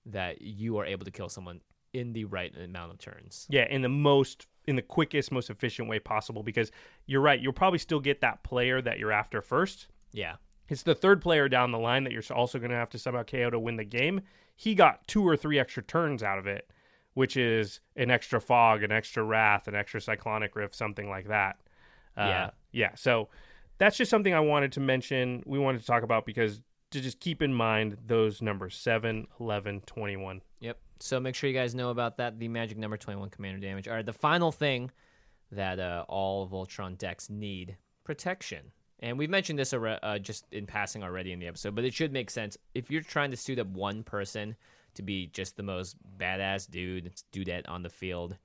that 0.05 0.41
you 0.41 0.77
are 0.77 0.85
able 0.85 1.05
to 1.05 1.11
kill 1.11 1.29
someone 1.29 1.61
in 1.93 2.13
the 2.13 2.25
right 2.25 2.53
amount 2.57 2.91
of 2.91 2.99
turns. 2.99 3.47
Yeah, 3.49 3.65
in 3.69 3.81
the 3.81 3.89
most 3.89 4.47
in 4.67 4.75
the 4.75 4.81
quickest, 4.81 5.31
most 5.31 5.49
efficient 5.49 5.87
way 5.87 5.99
possible 5.99 6.43
because 6.43 6.71
you're 7.05 7.21
right, 7.21 7.39
you'll 7.39 7.53
probably 7.53 7.79
still 7.79 7.99
get 7.99 8.21
that 8.21 8.43
player 8.43 8.81
that 8.81 8.99
you're 8.99 9.11
after 9.11 9.41
first. 9.41 9.87
Yeah. 10.11 10.35
It's 10.67 10.83
the 10.83 10.95
third 10.95 11.21
player 11.21 11.47
down 11.47 11.71
the 11.71 11.77
line 11.77 12.03
that 12.03 12.13
you're 12.13 12.23
also 12.33 12.57
going 12.57 12.71
to 12.71 12.77
have 12.77 12.89
to 12.89 12.97
somehow 12.97 13.23
KO 13.23 13.51
to 13.51 13.59
win 13.59 13.75
the 13.75 13.83
game. 13.83 14.21
He 14.55 14.73
got 14.73 15.07
two 15.07 15.27
or 15.27 15.37
three 15.37 15.59
extra 15.59 15.83
turns 15.83 16.23
out 16.23 16.39
of 16.39 16.47
it, 16.47 16.71
which 17.13 17.37
is 17.37 17.79
an 17.95 18.09
extra 18.09 18.41
fog, 18.41 18.81
an 18.81 18.91
extra 18.91 19.23
wrath, 19.23 19.67
an 19.67 19.75
extra 19.75 20.01
cyclonic 20.01 20.55
rift, 20.55 20.73
something 20.73 21.09
like 21.09 21.27
that. 21.27 21.57
Uh, 22.17 22.25
Yeah. 22.25 22.49
Yeah. 22.71 22.95
So 22.95 23.29
that's 23.77 23.97
just 23.97 24.09
something 24.09 24.33
I 24.33 24.39
wanted 24.39 24.71
to 24.73 24.79
mention. 24.79 25.43
We 25.45 25.59
wanted 25.59 25.81
to 25.81 25.87
talk 25.87 26.03
about 26.03 26.25
because 26.25 26.61
to 26.95 27.01
just 27.01 27.19
keep 27.19 27.41
in 27.41 27.53
mind 27.53 27.97
those 28.07 28.41
numbers 28.41 28.75
7, 28.75 29.27
11, 29.39 29.81
21. 29.85 30.41
Yep. 30.59 30.77
So 30.99 31.19
make 31.19 31.35
sure 31.35 31.49
you 31.49 31.55
guys 31.55 31.75
know 31.75 31.89
about 31.89 32.17
that. 32.17 32.39
The 32.39 32.47
magic 32.47 32.77
number 32.77 32.97
21 32.97 33.29
commander 33.29 33.59
damage. 33.59 33.87
All 33.87 33.95
right. 33.95 34.05
The 34.05 34.13
final 34.13 34.51
thing 34.51 34.91
that 35.51 35.79
uh, 35.79 36.05
all 36.07 36.47
Voltron 36.47 36.97
decks 36.97 37.29
need 37.29 37.77
protection. 38.03 38.71
And 38.99 39.17
we've 39.17 39.29
mentioned 39.29 39.59
this 39.59 39.73
uh, 39.73 40.19
just 40.19 40.45
in 40.51 40.65
passing 40.65 41.03
already 41.03 41.31
in 41.33 41.39
the 41.39 41.47
episode, 41.47 41.75
but 41.75 41.83
it 41.83 41.93
should 41.93 42.13
make 42.13 42.29
sense. 42.29 42.57
If 42.73 42.89
you're 42.89 43.01
trying 43.01 43.31
to 43.31 43.37
suit 43.37 43.59
up 43.59 43.67
one 43.67 44.03
person 44.03 44.55
to 44.95 45.03
be 45.03 45.27
just 45.27 45.57
the 45.57 45.63
most 45.63 45.97
badass 46.17 46.69
dude, 46.69 47.11
dudette 47.33 47.67
on 47.67 47.83
the 47.83 47.89
field, 47.89 48.37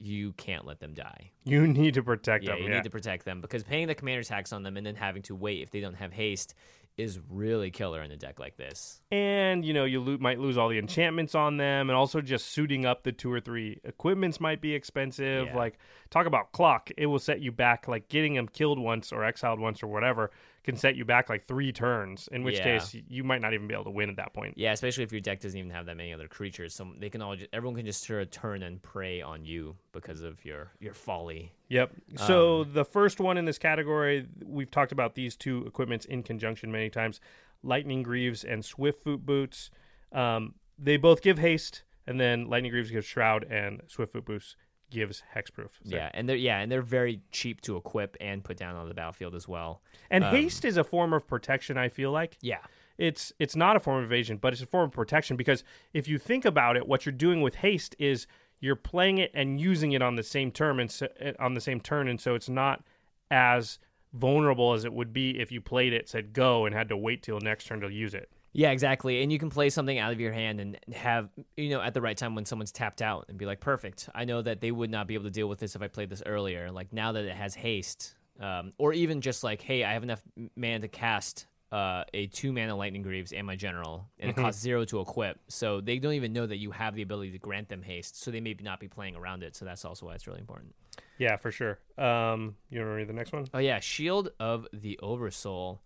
you 0.00 0.32
can't 0.32 0.66
let 0.66 0.80
them 0.80 0.92
die. 0.94 1.30
You 1.44 1.66
need 1.68 1.94
to 1.94 2.02
protect 2.02 2.44
Yeah, 2.44 2.50
them. 2.54 2.62
you 2.64 2.68
yeah. 2.68 2.74
need 2.74 2.84
to 2.84 2.90
protect 2.90 3.24
them 3.24 3.40
because 3.40 3.62
paying 3.62 3.86
the 3.86 3.94
commander 3.94 4.24
tax 4.24 4.52
on 4.52 4.64
them 4.64 4.76
and 4.76 4.84
then 4.84 4.96
having 4.96 5.22
to 5.22 5.34
wait 5.36 5.62
if 5.62 5.70
they 5.70 5.80
don't 5.80 5.94
have 5.94 6.12
haste 6.12 6.54
is 6.96 7.18
really 7.28 7.70
killer 7.70 8.02
in 8.02 8.10
a 8.12 8.16
deck 8.16 8.38
like 8.38 8.56
this. 8.56 9.00
and 9.10 9.64
you 9.64 9.72
know 9.74 9.84
you 9.84 10.00
lo- 10.00 10.16
might 10.20 10.38
lose 10.38 10.56
all 10.56 10.68
the 10.68 10.78
enchantments 10.78 11.34
on 11.34 11.56
them 11.56 11.90
and 11.90 11.96
also 11.96 12.20
just 12.20 12.46
suiting 12.52 12.86
up 12.86 13.02
the 13.02 13.10
two 13.12 13.30
or 13.32 13.40
three 13.40 13.80
equipments 13.84 14.40
might 14.40 14.60
be 14.60 14.74
expensive 14.74 15.46
Yeah. 15.48 15.56
like 15.56 15.78
talk 16.10 16.26
about 16.26 16.52
clock 16.52 16.90
it 16.96 17.06
will 17.06 17.18
set 17.18 17.40
you 17.40 17.50
back 17.50 17.88
like 17.88 18.08
getting 18.08 18.34
them 18.34 18.46
killed 18.46 18.78
once 18.78 19.12
or 19.12 19.24
exiled 19.24 19.58
once 19.58 19.82
or 19.82 19.88
whatever 19.88 20.30
can 20.64 20.76
set 20.76 20.96
you 20.96 21.04
back 21.04 21.28
like 21.28 21.44
three 21.44 21.70
turns 21.72 22.26
in 22.32 22.42
which 22.42 22.56
Yeah. 22.56 22.78
case 22.78 22.96
you 23.08 23.22
might 23.22 23.40
not 23.42 23.52
even 23.52 23.68
be 23.68 23.74
able 23.74 23.84
to 23.84 23.90
win 23.90 24.08
at 24.10 24.16
that 24.16 24.32
point 24.32 24.54
Yeah, 24.56 24.72
especially 24.72 25.04
if 25.04 25.12
your 25.12 25.20
deck 25.20 25.40
doesn't 25.40 25.58
even 25.58 25.70
have 25.70 25.86
that 25.86 25.96
many 25.96 26.12
other 26.12 26.26
creatures. 26.26 26.74
So 26.74 26.90
they 26.98 27.10
can 27.10 27.20
all 27.22 27.36
just, 27.36 27.50
everyone 27.52 27.76
can 27.76 27.86
just 27.86 28.02
sort 28.02 28.22
of 28.22 28.30
turn 28.30 28.62
and 28.62 28.82
prey 28.82 29.20
on 29.22 29.44
you 29.44 29.76
because 29.92 30.22
of 30.22 30.44
your 30.44 30.72
your 30.80 30.94
folly. 30.94 31.52
Yep. 31.68 31.92
So 32.16 32.62
Um, 32.62 32.72
the 32.72 32.84
first 32.84 33.20
one 33.20 33.36
in 33.38 33.44
this 33.44 33.58
category, 33.58 34.26
we've 34.44 34.70
talked 34.70 34.90
about 34.92 35.14
these 35.14 35.36
two 35.36 35.64
equipments 35.66 36.06
in 36.06 36.22
conjunction 36.22 36.72
many 36.72 36.90
times: 36.90 37.20
Lightning 37.62 38.02
Greaves 38.02 38.42
and 38.44 38.62
Swiftfoot 38.62 39.20
Boots. 39.24 39.70
Um, 40.12 40.54
they 40.78 40.96
both 40.96 41.22
give 41.22 41.38
haste, 41.38 41.82
and 42.06 42.18
then 42.20 42.48
Lightning 42.48 42.70
Greaves 42.72 42.90
gives 42.90 43.06
Shroud, 43.06 43.44
and 43.44 43.82
Swiftfoot 43.88 44.24
Boots 44.24 44.56
gives 44.94 45.22
Hexproof. 45.34 45.70
So- 45.84 45.96
Yeah, 45.96 46.10
and 46.14 46.28
they're 46.28 46.36
yeah, 46.36 46.60
and 46.60 46.70
they're 46.72 46.82
very 46.82 47.20
cheap 47.30 47.60
to 47.62 47.76
equip 47.76 48.16
and 48.20 48.42
put 48.42 48.56
down 48.56 48.76
on 48.76 48.88
the 48.88 48.94
battlefield 48.94 49.34
as 49.34 49.46
well. 49.46 49.82
And 50.10 50.24
Um, 50.24 50.34
haste 50.34 50.64
is 50.64 50.76
a 50.76 50.84
form 50.84 51.12
of 51.12 51.26
protection. 51.26 51.76
I 51.76 51.88
feel 51.88 52.10
like 52.12 52.36
Yeah, 52.40 52.60
it's 52.96 53.32
it's 53.38 53.56
not 53.56 53.76
a 53.76 53.80
form 53.80 53.98
of 53.98 54.04
evasion, 54.04 54.36
but 54.38 54.52
it's 54.52 54.62
a 54.62 54.66
form 54.66 54.86
of 54.86 54.92
protection 54.92 55.36
because 55.36 55.64
if 55.92 56.08
you 56.08 56.18
think 56.18 56.44
about 56.44 56.76
it, 56.76 56.86
what 56.86 57.04
you're 57.04 57.12
doing 57.12 57.42
with 57.42 57.56
haste 57.56 57.94
is 57.98 58.26
you're 58.60 58.76
playing 58.76 59.18
it 59.18 59.30
and 59.34 59.60
using 59.60 59.92
it 59.92 60.00
on 60.00 60.14
the 60.16 60.22
same 60.22 60.50
term 60.50 60.80
and 60.80 60.90
so, 60.90 61.06
eh, 61.18 61.32
on 61.38 61.52
the 61.54 61.60
same 61.60 61.80
turn, 61.80 62.08
and 62.08 62.20
so 62.20 62.34
it's 62.34 62.48
not 62.48 62.82
as 63.30 63.78
vulnerable 64.12 64.72
as 64.74 64.84
it 64.84 64.92
would 64.92 65.12
be 65.12 65.38
if 65.40 65.50
you 65.50 65.60
played 65.60 65.92
it, 65.92 66.08
said 66.08 66.32
go, 66.32 66.64
and 66.64 66.74
had 66.74 66.88
to 66.88 66.96
wait 66.96 67.22
till 67.22 67.40
next 67.40 67.66
turn 67.66 67.80
to 67.80 67.88
use 67.92 68.14
it. 68.14 68.30
Yeah, 68.54 68.70
exactly. 68.70 69.22
And 69.22 69.32
you 69.32 69.38
can 69.38 69.50
play 69.50 69.68
something 69.68 69.98
out 69.98 70.12
of 70.12 70.20
your 70.20 70.32
hand 70.32 70.60
and 70.60 70.78
have, 70.94 71.28
you 71.56 71.70
know, 71.70 71.80
at 71.80 71.92
the 71.92 72.00
right 72.00 72.16
time 72.16 72.36
when 72.36 72.46
someone's 72.46 72.70
tapped 72.70 73.02
out 73.02 73.26
and 73.28 73.36
be 73.36 73.46
like, 73.46 73.58
perfect. 73.58 74.08
I 74.14 74.24
know 74.24 74.40
that 74.42 74.60
they 74.60 74.70
would 74.70 74.90
not 74.90 75.08
be 75.08 75.14
able 75.14 75.24
to 75.24 75.30
deal 75.30 75.48
with 75.48 75.58
this 75.58 75.74
if 75.74 75.82
I 75.82 75.88
played 75.88 76.08
this 76.08 76.22
earlier. 76.24 76.70
Like 76.70 76.92
now 76.92 77.12
that 77.12 77.24
it 77.24 77.34
has 77.34 77.54
haste, 77.56 78.14
um, 78.40 78.72
or 78.78 78.92
even 78.92 79.20
just 79.20 79.42
like, 79.42 79.60
hey, 79.60 79.82
I 79.82 79.92
have 79.92 80.04
enough 80.04 80.22
mana 80.56 80.80
to 80.80 80.88
cast 80.88 81.46
uh, 81.72 82.04
a 82.14 82.28
two 82.28 82.52
mana 82.52 82.76
Lightning 82.76 83.02
Greaves 83.02 83.32
and 83.32 83.44
my 83.44 83.56
General, 83.56 84.08
and 84.20 84.30
it 84.30 84.36
costs 84.36 84.62
zero 84.62 84.84
to 84.84 85.00
equip. 85.00 85.40
So 85.48 85.80
they 85.80 85.98
don't 85.98 86.12
even 86.12 86.32
know 86.32 86.46
that 86.46 86.58
you 86.58 86.70
have 86.70 86.94
the 86.94 87.02
ability 87.02 87.32
to 87.32 87.38
grant 87.38 87.68
them 87.68 87.82
haste. 87.82 88.22
So 88.22 88.30
they 88.30 88.40
may 88.40 88.56
not 88.62 88.78
be 88.78 88.86
playing 88.86 89.16
around 89.16 89.42
it. 89.42 89.56
So 89.56 89.64
that's 89.64 89.84
also 89.84 90.06
why 90.06 90.14
it's 90.14 90.28
really 90.28 90.38
important. 90.38 90.76
Yeah, 91.18 91.36
for 91.36 91.50
sure. 91.50 91.80
Um, 91.98 92.54
you 92.70 92.78
want 92.78 92.90
to 92.90 92.94
read 92.94 93.08
the 93.08 93.14
next 93.14 93.32
one? 93.32 93.46
Oh 93.52 93.58
yeah, 93.58 93.80
Shield 93.80 94.30
of 94.38 94.68
the 94.72 94.98
Oversoul. 95.02 95.82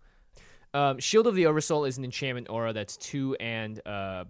Um, 0.73 0.99
Shield 0.99 1.27
of 1.27 1.35
the 1.35 1.47
Oversoul 1.47 1.85
is 1.85 1.97
an 1.97 2.03
enchantment 2.03 2.49
aura 2.49 2.73
that's 2.73 2.97
two 2.97 3.35
and 3.39 3.85
uh, 3.87 4.25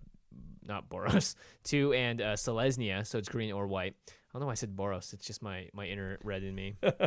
not 0.65 0.89
Boros, 0.89 1.36
two 1.63 1.93
and 1.93 2.21
uh, 2.21 2.34
Selesnya, 2.34 3.06
so 3.06 3.17
it's 3.17 3.30
green 3.30 3.52
or 3.52 3.67
white. 3.67 3.95
I 4.08 4.12
don't 4.34 4.41
know 4.41 4.45
why 4.45 4.54
I 4.54 4.56
said 4.56 4.75
Boros. 4.75 5.13
It's 5.13 5.25
just 5.25 5.41
my 5.41 5.69
my 5.73 5.88
inner 5.88 6.17
red 6.23 6.43
in 6.43 6.56
me. 6.56 6.75
uh, 6.84 6.99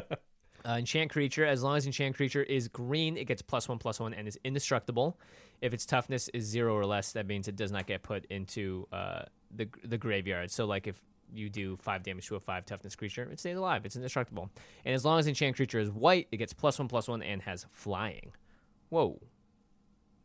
enchant 0.67 1.11
creature. 1.11 1.47
As 1.47 1.63
long 1.63 1.77
as 1.77 1.87
enchant 1.87 2.17
creature 2.17 2.43
is 2.43 2.69
green, 2.69 3.17
it 3.17 3.27
gets 3.27 3.43
plus 3.43 3.69
one 3.69 3.79
plus 3.79 4.01
one 4.01 4.13
and 4.13 4.29
is 4.29 4.39
indestructible. 4.45 5.19
If 5.61 5.73
its 5.73 5.87
toughness 5.87 6.29
is 6.31 6.45
zero 6.45 6.75
or 6.75 6.85
less, 6.85 7.13
that 7.13 7.27
means 7.27 7.49
it 7.49 7.57
does 7.57 7.71
not 7.71 7.87
get 7.87 8.03
put 8.03 8.27
into 8.27 8.87
uh, 8.93 9.23
the 9.55 9.69
the 9.85 9.97
graveyard. 9.97 10.51
So 10.51 10.67
like 10.67 10.87
if 10.87 11.01
you 11.33 11.49
do 11.49 11.77
five 11.81 12.03
damage 12.03 12.27
to 12.27 12.37
a 12.37 12.41
five 12.41 12.67
toughness 12.67 12.97
creature, 12.97 13.23
it 13.31 13.41
stays 13.41 13.57
alive. 13.57 13.87
It's 13.87 13.97
indestructible. 13.97 14.51
And 14.85 14.95
as 14.95 15.05
long 15.05 15.19
as 15.19 15.27
enchant 15.27 15.57
creature 15.57 15.79
is 15.79 15.91
white, 15.91 16.29
it 16.33 16.37
gets 16.39 16.53
plus 16.53 16.79
one 16.79 16.89
plus 16.89 17.09
one 17.09 17.23
and 17.23 17.41
has 17.43 17.67
flying. 17.71 18.33
Whoa, 18.93 19.19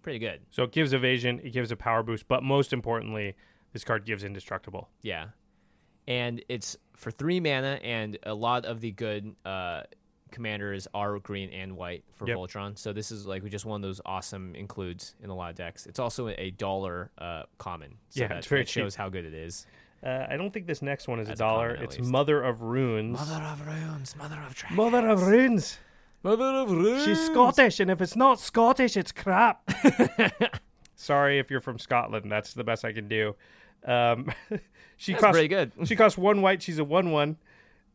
pretty 0.01 0.19
good. 0.19 0.41
So 0.49 0.63
it 0.63 0.73
gives 0.73 0.91
evasion, 0.91 1.39
it 1.41 1.51
gives 1.53 1.71
a 1.71 1.77
power 1.77 2.03
boost, 2.03 2.27
but 2.27 2.43
most 2.43 2.73
importantly, 2.73 3.35
this 3.71 3.85
card 3.85 4.05
gives 4.05 4.25
indestructible. 4.25 4.89
Yeah, 5.01 5.27
and 6.05 6.43
it's 6.49 6.75
for 6.97 7.09
three 7.09 7.39
mana, 7.39 7.79
and 7.81 8.17
a 8.23 8.33
lot 8.33 8.65
of 8.65 8.81
the 8.81 8.91
good 8.91 9.33
uh, 9.45 9.83
commanders 10.31 10.85
are 10.93 11.17
green 11.19 11.49
and 11.51 11.77
white 11.77 12.03
for 12.15 12.27
Yep. 12.27 12.37
Voltron. 12.37 12.77
So 12.77 12.91
this 12.91 13.09
is 13.09 13.25
like 13.25 13.41
we 13.41 13.49
just 13.49 13.63
one 13.65 13.81
of 13.81 13.87
those 13.87 14.01
awesome 14.05 14.53
includes 14.55 15.15
in 15.23 15.29
a 15.29 15.35
lot 15.35 15.49
of 15.51 15.55
decks. 15.55 15.85
It's 15.85 15.99
also 15.99 16.27
a 16.27 16.51
dollar 16.51 17.11
uh, 17.17 17.43
common. 17.57 17.95
So 18.09 18.21
Yeah, 18.21 18.27
that, 18.27 18.37
it's 18.39 18.47
very 18.47 18.63
that 18.63 18.69
shows 18.69 18.95
how 18.95 19.07
good 19.07 19.23
it 19.23 19.33
is. 19.33 19.65
Uh, 20.05 20.25
I 20.29 20.35
don't 20.35 20.51
think 20.53 20.67
this 20.67 20.81
next 20.81 21.07
one 21.07 21.19
is 21.21 21.27
That's 21.29 21.39
a 21.39 21.43
a 21.43 21.47
dollar. 21.47 21.69
common, 21.75 21.83
it's 21.85 21.97
least. 21.99 22.11
Mother 22.11 22.43
of 22.43 22.61
Runes. 22.61 23.17
Mother 23.17 23.43
of 23.45 23.65
runes, 23.65 24.15
mother 24.17 24.39
of 24.45 24.53
dragons, 24.55 24.77
Mother 24.77 25.07
of 25.09 25.21
Runes. 25.25 25.79
Mother 26.23 26.43
of 26.45 26.71
runes. 26.71 27.03
She's 27.05 27.25
Scottish, 27.25 27.79
and 27.79 27.89
if 27.91 28.01
it's 28.01 28.15
not 28.15 28.39
Scottish, 28.39 28.97
it's 28.97 29.11
crap. 29.11 29.69
Sorry 30.95 31.39
if 31.39 31.51
you're 31.51 31.59
from 31.61 31.79
Scotland. 31.79 32.31
That's 32.31 32.53
the 32.53 32.63
best 32.63 32.83
I 32.83 32.91
can 32.91 33.07
do. 33.07 33.35
Um, 33.85 34.31
she 34.97 35.11
That's 35.13 35.21
costs 35.23 35.35
pretty 35.37 35.47
good. 35.47 35.71
she 35.85 35.95
costs 35.95 36.17
one 36.17 36.41
white. 36.41 36.61
She's 36.61 36.79
a 36.79 36.83
one 36.83 37.11
one. 37.11 37.37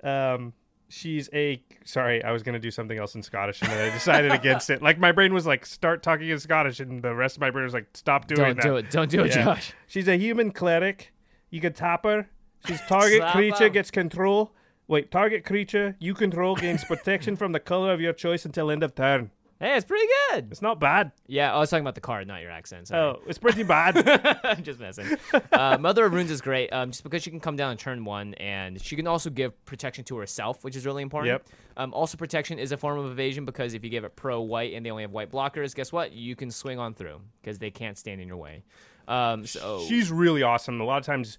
Um, 0.05 0.53
she's 0.89 1.29
a 1.33 1.63
sorry. 1.85 2.23
I 2.23 2.31
was 2.31 2.43
gonna 2.43 2.59
do 2.61 2.71
something 2.71 2.97
else 2.99 3.15
in 3.15 3.23
Scottish, 3.23 3.61
and 3.63 3.71
then 3.71 3.91
I 3.91 3.93
decided 3.93 4.33
against 4.33 4.71
it. 4.71 4.83
Like 4.83 4.99
my 4.99 5.11
brain 5.13 5.35
was 5.35 5.47
like, 5.47 5.67
start 5.67 6.03
talking 6.03 6.29
in 6.29 6.39
Scottish, 6.39 6.81
and 6.81 7.03
the 7.03 7.15
rest 7.15 7.37
of 7.37 7.41
my 7.41 7.51
brain 7.51 7.65
was 7.65 7.75
like, 7.75 7.89
stop 7.95 8.29
doing 8.29 8.41
Don't 8.41 8.57
that. 8.57 8.63
do 8.63 8.77
it. 8.77 8.91
Don't 8.91 9.11
do 9.11 9.25
it, 9.25 9.35
Yeah. 9.35 9.45
Josh. 9.45 9.73
She's 9.89 10.07
a 10.09 10.17
human 10.17 10.53
cleric. 10.53 11.13
You 11.51 11.61
can 11.61 11.73
tap 11.73 12.05
her. 12.05 12.29
She's 12.67 12.81
target 12.83 13.23
creature 13.33 13.69
gets 13.69 13.91
control. 13.91 14.55
Wait, 14.93 15.11
target 15.11 15.43
creature 15.43 15.97
you 16.01 16.13
control 16.13 16.55
gains 16.55 16.85
protection 16.89 17.35
from 17.35 17.53
the 17.53 17.59
color 17.59 17.95
of 17.95 18.01
your 18.03 18.13
choice 18.13 18.45
until 18.45 18.71
end 18.71 18.83
of 18.83 18.95
turn. 18.95 19.31
Hey, 19.59 19.75
it's 19.75 19.87
pretty 19.87 20.07
good. 20.29 20.49
It's 20.51 20.61
not 20.61 20.81
bad. 20.81 21.13
Yeah, 21.27 21.55
I 21.55 21.59
was 21.59 21.71
talking 21.71 21.83
about 21.83 21.95
the 21.95 22.03
card, 22.03 22.27
not 22.29 22.43
your 22.43 22.51
accent. 22.51 22.89
Sorry. 22.89 23.01
Oh, 23.01 23.23
it's 23.27 23.39
pretty 23.39 23.63
bad. 23.63 23.97
I'm 24.45 24.63
just 24.63 24.79
messing. 24.79 25.07
Uh, 25.51 25.79
Mother 25.81 26.05
of 26.05 26.13
Runes 26.13 26.31
is 26.31 26.43
great, 26.43 26.71
um, 26.75 26.91
just 26.91 27.05
because 27.05 27.23
she 27.23 27.31
can 27.31 27.41
come 27.41 27.57
down 27.57 27.71
on 27.71 27.79
turn 27.79 28.05
one, 28.05 28.35
and 28.35 28.79
she 28.83 28.95
can 28.95 29.07
also 29.07 29.31
give 29.31 29.65
protection 29.65 30.05
to 30.05 30.19
herself, 30.19 30.63
which 30.63 30.77
is 30.77 30.85
really 30.85 31.03
important. 31.03 31.29
Yep. 31.33 31.47
Um, 31.79 31.95
also, 31.95 32.19
protection 32.19 32.59
is 32.59 32.73
a 32.73 32.77
form 32.77 32.99
of 32.99 33.11
evasion 33.11 33.47
because 33.47 33.73
if 33.73 33.83
you 33.83 33.89
give 33.89 34.05
it 34.05 34.15
pro 34.15 34.43
white 34.43 34.75
and 34.75 34.85
they 34.85 34.91
only 34.91 35.05
have 35.05 35.13
white 35.13 35.33
blockers, 35.33 35.75
guess 35.75 35.91
what? 35.91 36.13
You 36.13 36.37
can 36.37 36.51
swing 36.51 36.79
on 36.79 36.93
through 36.93 37.23
because 37.41 37.59
they 37.59 37.71
can't 37.71 37.97
stand 37.97 38.21
in 38.21 38.29
your 38.29 38.37
way. 38.37 38.63
Um, 39.09 39.47
so 39.47 39.87
She's 39.89 40.11
really 40.11 40.43
awesome. 40.43 40.83
A 40.83 40.85
lot 40.85 40.99
of 40.99 41.07
times 41.07 41.39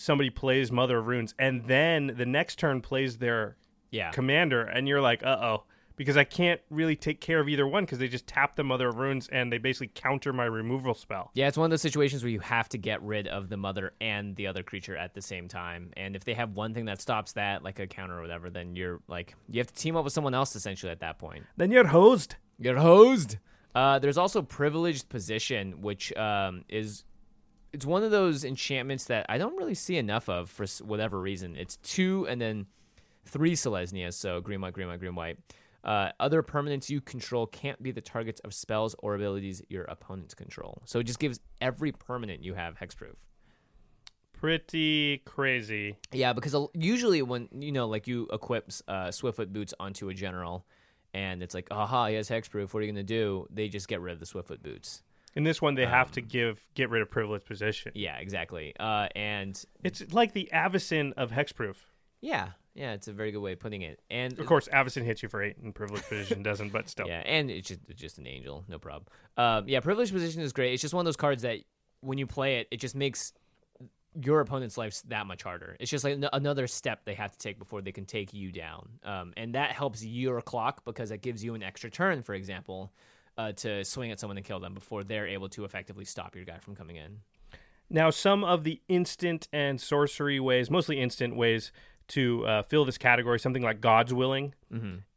somebody 0.00 0.30
plays 0.30 0.72
Mother 0.72 0.98
of 0.98 1.06
Runes 1.06 1.34
and 1.38 1.64
then 1.66 2.14
the 2.16 2.26
next 2.26 2.58
turn 2.58 2.80
plays 2.80 3.18
their 3.18 3.56
yeah, 3.90 4.10
commander 4.10 4.62
and 4.62 4.88
you're 4.88 5.00
like, 5.00 5.22
"Uh-oh." 5.22 5.64
Because 5.96 6.16
I 6.16 6.24
can't 6.24 6.62
really 6.70 6.96
take 6.96 7.20
care 7.20 7.40
of 7.40 7.48
either 7.50 7.66
one 7.66 7.84
because 7.84 7.98
they 7.98 8.08
just 8.08 8.26
tap 8.26 8.56
the 8.56 8.64
Mother 8.64 8.88
of 8.88 8.96
Runes 8.96 9.28
and 9.30 9.52
they 9.52 9.58
basically 9.58 9.90
counter 9.94 10.32
my 10.32 10.46
removal 10.46 10.94
spell. 10.94 11.30
Yeah, 11.34 11.46
it's 11.46 11.58
one 11.58 11.66
of 11.66 11.70
those 11.70 11.82
situations 11.82 12.22
where 12.22 12.30
you 12.30 12.40
have 12.40 12.70
to 12.70 12.78
get 12.78 13.02
rid 13.02 13.28
of 13.28 13.50
the 13.50 13.58
mother 13.58 13.92
and 14.00 14.34
the 14.34 14.46
other 14.46 14.62
creature 14.62 14.96
at 14.96 15.12
the 15.12 15.20
same 15.20 15.46
time. 15.46 15.90
And 15.98 16.16
if 16.16 16.24
they 16.24 16.32
have 16.32 16.54
one 16.54 16.72
thing 16.72 16.86
that 16.86 17.02
stops 17.02 17.32
that, 17.32 17.62
like 17.62 17.80
a 17.80 17.86
counter 17.86 18.18
or 18.18 18.22
whatever, 18.22 18.48
then 18.48 18.76
you're 18.76 19.00
like 19.08 19.34
you 19.50 19.60
have 19.60 19.66
to 19.66 19.74
team 19.74 19.94
up 19.94 20.04
with 20.04 20.14
someone 20.14 20.32
else 20.32 20.56
essentially 20.56 20.90
at 20.90 21.00
that 21.00 21.18
point. 21.18 21.44
Then 21.58 21.70
you're 21.70 21.86
hosed. 21.86 22.36
You're 22.58 22.78
hosed. 22.78 23.36
Uh, 23.74 23.98
there's 23.98 24.18
also 24.18 24.40
privileged 24.40 25.08
position, 25.10 25.82
which 25.82 26.16
um, 26.16 26.64
is 26.68 27.04
it's 27.72 27.86
one 27.86 28.02
of 28.02 28.10
those 28.10 28.44
enchantments 28.44 29.04
that 29.04 29.26
I 29.28 29.38
don't 29.38 29.56
really 29.56 29.74
see 29.74 29.96
enough 29.96 30.28
of 30.28 30.50
for 30.50 30.66
whatever 30.84 31.20
reason. 31.20 31.56
It's 31.56 31.76
two 31.76 32.26
and 32.28 32.40
then 32.40 32.66
three 33.24 33.52
Selesnyas, 33.52 34.14
so 34.14 34.40
green, 34.40 34.60
white, 34.60 34.72
green, 34.72 34.88
white, 34.88 35.00
green, 35.00 35.14
white. 35.14 35.38
Uh, 35.82 36.10
other 36.20 36.42
permanents 36.42 36.90
you 36.90 37.00
control 37.00 37.46
can't 37.46 37.82
be 37.82 37.90
the 37.90 38.00
targets 38.00 38.40
of 38.40 38.52
spells 38.52 38.94
or 38.98 39.14
abilities 39.14 39.62
your 39.68 39.84
opponents 39.84 40.34
control. 40.34 40.82
So 40.84 40.98
it 40.98 41.04
just 41.04 41.18
gives 41.18 41.40
every 41.60 41.92
permanent 41.92 42.44
you 42.44 42.54
have 42.54 42.78
hexproof. 42.78 43.14
Pretty 44.32 45.18
crazy. 45.24 45.96
Yeah, 46.12 46.32
because 46.32 46.56
usually 46.74 47.22
when 47.22 47.48
you 47.52 47.72
know, 47.72 47.86
like 47.88 48.06
you 48.06 48.26
equip 48.32 48.70
uh, 48.88 49.08
Swiftfoot 49.08 49.52
boots 49.52 49.74
onto 49.78 50.08
a 50.08 50.14
general, 50.14 50.66
and 51.12 51.42
it's 51.42 51.54
like, 51.54 51.68
aha, 51.70 52.06
he 52.06 52.14
has 52.14 52.28
hexproof. 52.28 52.72
What 52.72 52.80
are 52.80 52.82
you 52.82 52.92
gonna 52.92 53.02
do? 53.02 53.46
They 53.50 53.68
just 53.68 53.88
get 53.88 54.00
rid 54.00 54.14
of 54.14 54.20
the 54.20 54.26
Swiftfoot 54.26 54.62
boots. 54.62 55.02
In 55.34 55.44
this 55.44 55.62
one, 55.62 55.74
they 55.76 55.86
have 55.86 56.10
to 56.12 56.20
give 56.20 56.60
get 56.74 56.90
rid 56.90 57.02
of 57.02 57.10
privileged 57.10 57.46
position. 57.46 57.92
Yeah, 57.94 58.16
exactly. 58.18 58.74
Uh, 58.78 59.08
and 59.14 59.62
It's 59.84 60.12
like 60.12 60.32
the 60.32 60.48
Avacyn 60.52 61.12
of 61.16 61.30
hexproof. 61.30 61.76
yeah, 62.20 62.48
yeah, 62.74 62.92
it's 62.92 63.08
a 63.08 63.12
very 63.12 63.30
good 63.32 63.40
way 63.40 63.52
of 63.52 63.60
putting 63.60 63.82
it. 63.82 64.00
And 64.10 64.38
Of 64.38 64.46
course, 64.46 64.68
Avacyn 64.72 65.04
hits 65.04 65.22
you 65.22 65.28
for 65.28 65.42
eight, 65.42 65.56
and 65.58 65.74
privileged 65.74 66.08
position 66.08 66.42
doesn't. 66.42 66.70
But 66.72 66.88
still, 66.88 67.06
yeah, 67.08 67.22
and 67.24 67.50
it's 67.50 67.68
just 67.68 67.80
it's 67.88 68.00
just 68.00 68.18
an 68.18 68.26
angel, 68.26 68.64
no 68.68 68.78
problem. 68.78 69.06
Um, 69.36 69.68
yeah, 69.68 69.80
privileged 69.80 70.12
position 70.12 70.42
is 70.42 70.52
great. 70.52 70.72
It's 70.72 70.82
just 70.82 70.94
one 70.94 71.02
of 71.02 71.06
those 71.06 71.16
cards 71.16 71.42
that 71.42 71.58
when 72.00 72.18
you 72.18 72.26
play 72.26 72.56
it, 72.58 72.68
it 72.70 72.78
just 72.80 72.94
makes 72.96 73.32
your 74.20 74.40
opponent's 74.40 74.76
life 74.76 75.00
that 75.08 75.26
much 75.26 75.42
harder. 75.44 75.76
It's 75.78 75.90
just 75.90 76.02
like 76.02 76.14
an- 76.14 76.28
another 76.32 76.66
step 76.66 77.04
they 77.04 77.14
have 77.14 77.30
to 77.30 77.38
take 77.38 77.58
before 77.60 77.80
they 77.82 77.92
can 77.92 78.04
take 78.06 78.34
you 78.34 78.50
down, 78.50 78.88
um, 79.04 79.32
and 79.36 79.54
that 79.54 79.70
helps 79.70 80.04
your 80.04 80.40
clock 80.42 80.84
because 80.84 81.12
it 81.12 81.22
gives 81.22 81.44
you 81.44 81.54
an 81.54 81.62
extra 81.62 81.90
turn, 81.90 82.22
for 82.22 82.34
example, 82.34 82.92
uh, 83.40 83.52
to 83.52 83.84
swing 83.84 84.10
at 84.10 84.20
someone 84.20 84.36
and 84.36 84.44
kill 84.44 84.60
them 84.60 84.74
before 84.74 85.02
they're 85.02 85.26
able 85.26 85.48
to 85.48 85.64
effectively 85.64 86.04
stop 86.04 86.36
your 86.36 86.44
guy 86.44 86.58
from 86.58 86.76
coming 86.76 86.96
in. 86.96 87.20
Now, 87.88 88.10
some 88.10 88.44
of 88.44 88.64
the 88.64 88.80
instant 88.88 89.48
and 89.52 89.80
sorcery 89.80 90.38
ways, 90.38 90.70
mostly 90.70 91.00
instant 91.00 91.34
ways 91.36 91.72
to 92.08 92.44
uh, 92.44 92.62
fill 92.62 92.84
this 92.84 92.98
category, 92.98 93.38
something 93.38 93.62
like 93.62 93.80
God's 93.80 94.12
Willing, 94.12 94.54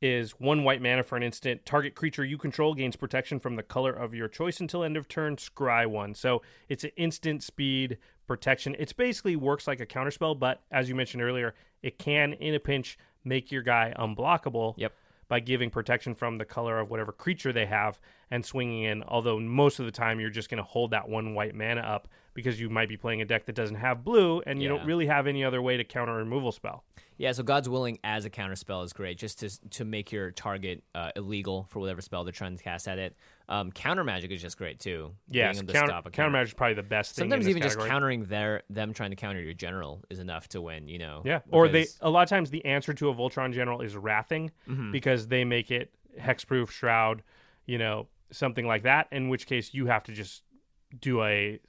is 0.01 0.31
one 0.39 0.63
white 0.63 0.81
mana 0.81 1.03
for 1.03 1.17
an 1.17 1.23
instant. 1.23 1.65
Target 1.65 1.95
creature 1.95 2.23
you 2.23 2.37
control 2.37 2.73
gains 2.73 2.95
protection 2.95 3.39
from 3.39 3.55
the 3.55 3.63
color 3.63 3.91
of 3.91 4.13
your 4.13 4.27
choice 4.27 4.59
until 4.59 4.83
end 4.83 4.95
of 4.95 5.07
turn. 5.07 5.35
Scry 5.35 5.85
one. 5.87 6.13
So 6.13 6.41
it's 6.69 6.83
an 6.83 6.91
instant 6.95 7.43
speed 7.43 7.97
protection. 8.27 8.75
It's 8.79 8.93
basically 8.93 9.35
works 9.35 9.67
like 9.67 9.79
a 9.79 9.85
counterspell, 9.85 10.37
but 10.39 10.61
as 10.71 10.87
you 10.87 10.95
mentioned 10.95 11.23
earlier, 11.23 11.55
it 11.81 11.97
can, 11.97 12.33
in 12.33 12.53
a 12.53 12.59
pinch, 12.59 12.97
make 13.23 13.51
your 13.51 13.63
guy 13.63 13.93
unblockable 13.97 14.75
Yep. 14.77 14.93
By 15.33 15.39
giving 15.39 15.71
protection 15.71 16.13
from 16.13 16.37
the 16.37 16.45
color 16.45 16.77
of 16.77 16.91
whatever 16.91 17.11
creature 17.11 17.51
they 17.51 17.65
have 17.65 17.99
and 18.33 18.43
swinging 18.45 18.83
in. 18.83 19.03
Although 19.03 19.39
most 19.39 19.79
of 19.79 19.85
the 19.85 19.91
time 19.91 20.19
you're 20.19 20.29
just 20.29 20.49
going 20.49 20.57
to 20.57 20.63
hold 20.63 20.91
that 20.91 21.07
one 21.07 21.33
white 21.35 21.53
mana 21.55 21.81
up 21.81 22.07
because 22.33 22.59
you 22.59 22.67
might 22.69 22.89
be 22.89 22.97
playing 22.97 23.21
a 23.21 23.25
deck 23.25 23.45
that 23.45 23.53
doesn't 23.53 23.75
have 23.75 24.03
blue 24.03 24.41
and 24.47 24.59
you 24.61 24.67
Yeah. 24.71 24.77
don't 24.77 24.87
really 24.87 25.05
have 25.05 25.27
any 25.27 25.43
other 25.43 25.61
way 25.61 25.77
to 25.77 25.83
counter 25.83 26.13
a 26.13 26.17
removal 26.17 26.51
spell. 26.51 26.83
Yeah, 27.17 27.31
so 27.31 27.43
God's 27.43 27.69
Willing 27.69 27.99
as 28.03 28.25
a 28.25 28.29
counterspell 28.31 28.83
is 28.83 28.91
great, 28.91 29.19
just 29.19 29.39
to 29.41 29.69
to 29.69 29.85
make 29.85 30.11
your 30.11 30.31
target 30.31 30.83
uh, 30.95 31.11
illegal 31.15 31.67
for 31.69 31.79
whatever 31.79 32.01
spell 32.01 32.23
they're 32.23 32.31
trying 32.33 32.57
to 32.57 32.63
cast 32.63 32.87
at 32.87 32.97
it. 32.97 33.15
Um, 33.47 33.71
counter 33.71 34.03
magic 34.03 34.31
is 34.31 34.41
just 34.41 34.57
great 34.57 34.79
too. 34.79 35.11
Yeah, 35.29 35.43
Getting 35.51 35.57
them 35.59 35.67
to 35.67 35.73
counter, 35.73 35.87
stop 35.89 36.11
counter 36.11 36.31
magic 36.31 36.47
is 36.49 36.53
probably 36.55 36.73
the 36.73 36.81
best 36.81 37.15
thing. 37.15 37.25
in 37.25 37.29
Sometimes 37.29 37.47
even 37.49 37.61
just 37.61 37.77
countering 37.77 38.25
their 38.25 38.63
them 38.71 38.93
trying 38.93 39.11
to 39.11 39.15
counter 39.15 39.39
your 39.41 39.53
general 39.53 40.01
is 40.09 40.17
enough 40.17 40.47
to 40.49 40.61
win. 40.61 40.87
You 40.87 40.97
know. 40.97 41.21
Yeah, 41.23 41.41
or 41.51 41.67
they 41.67 41.85
a 42.01 42.09
lot 42.09 42.23
of 42.23 42.29
times 42.29 42.49
the 42.49 42.65
answer 42.65 42.93
to 42.93 43.09
a 43.09 43.13
Voltron 43.13 43.53
general 43.53 43.81
is 43.81 43.95
wrathing 43.95 44.49
Mm-hmm. 44.67 44.91
because 44.91 45.27
they 45.27 45.45
make 45.45 45.69
it 45.69 45.93
hexproof 46.19 46.71
shroud, 46.71 47.21
you 47.67 47.77
know, 47.77 48.07
something 48.33 48.67
like 48.67 48.83
that. 48.83 49.07
In 49.11 49.29
which 49.29 49.45
case 49.47 49.73
you 49.73 49.85
have 49.87 50.03
to 50.03 50.11
just 50.11 50.43
do 50.99 51.23
a 51.23 51.59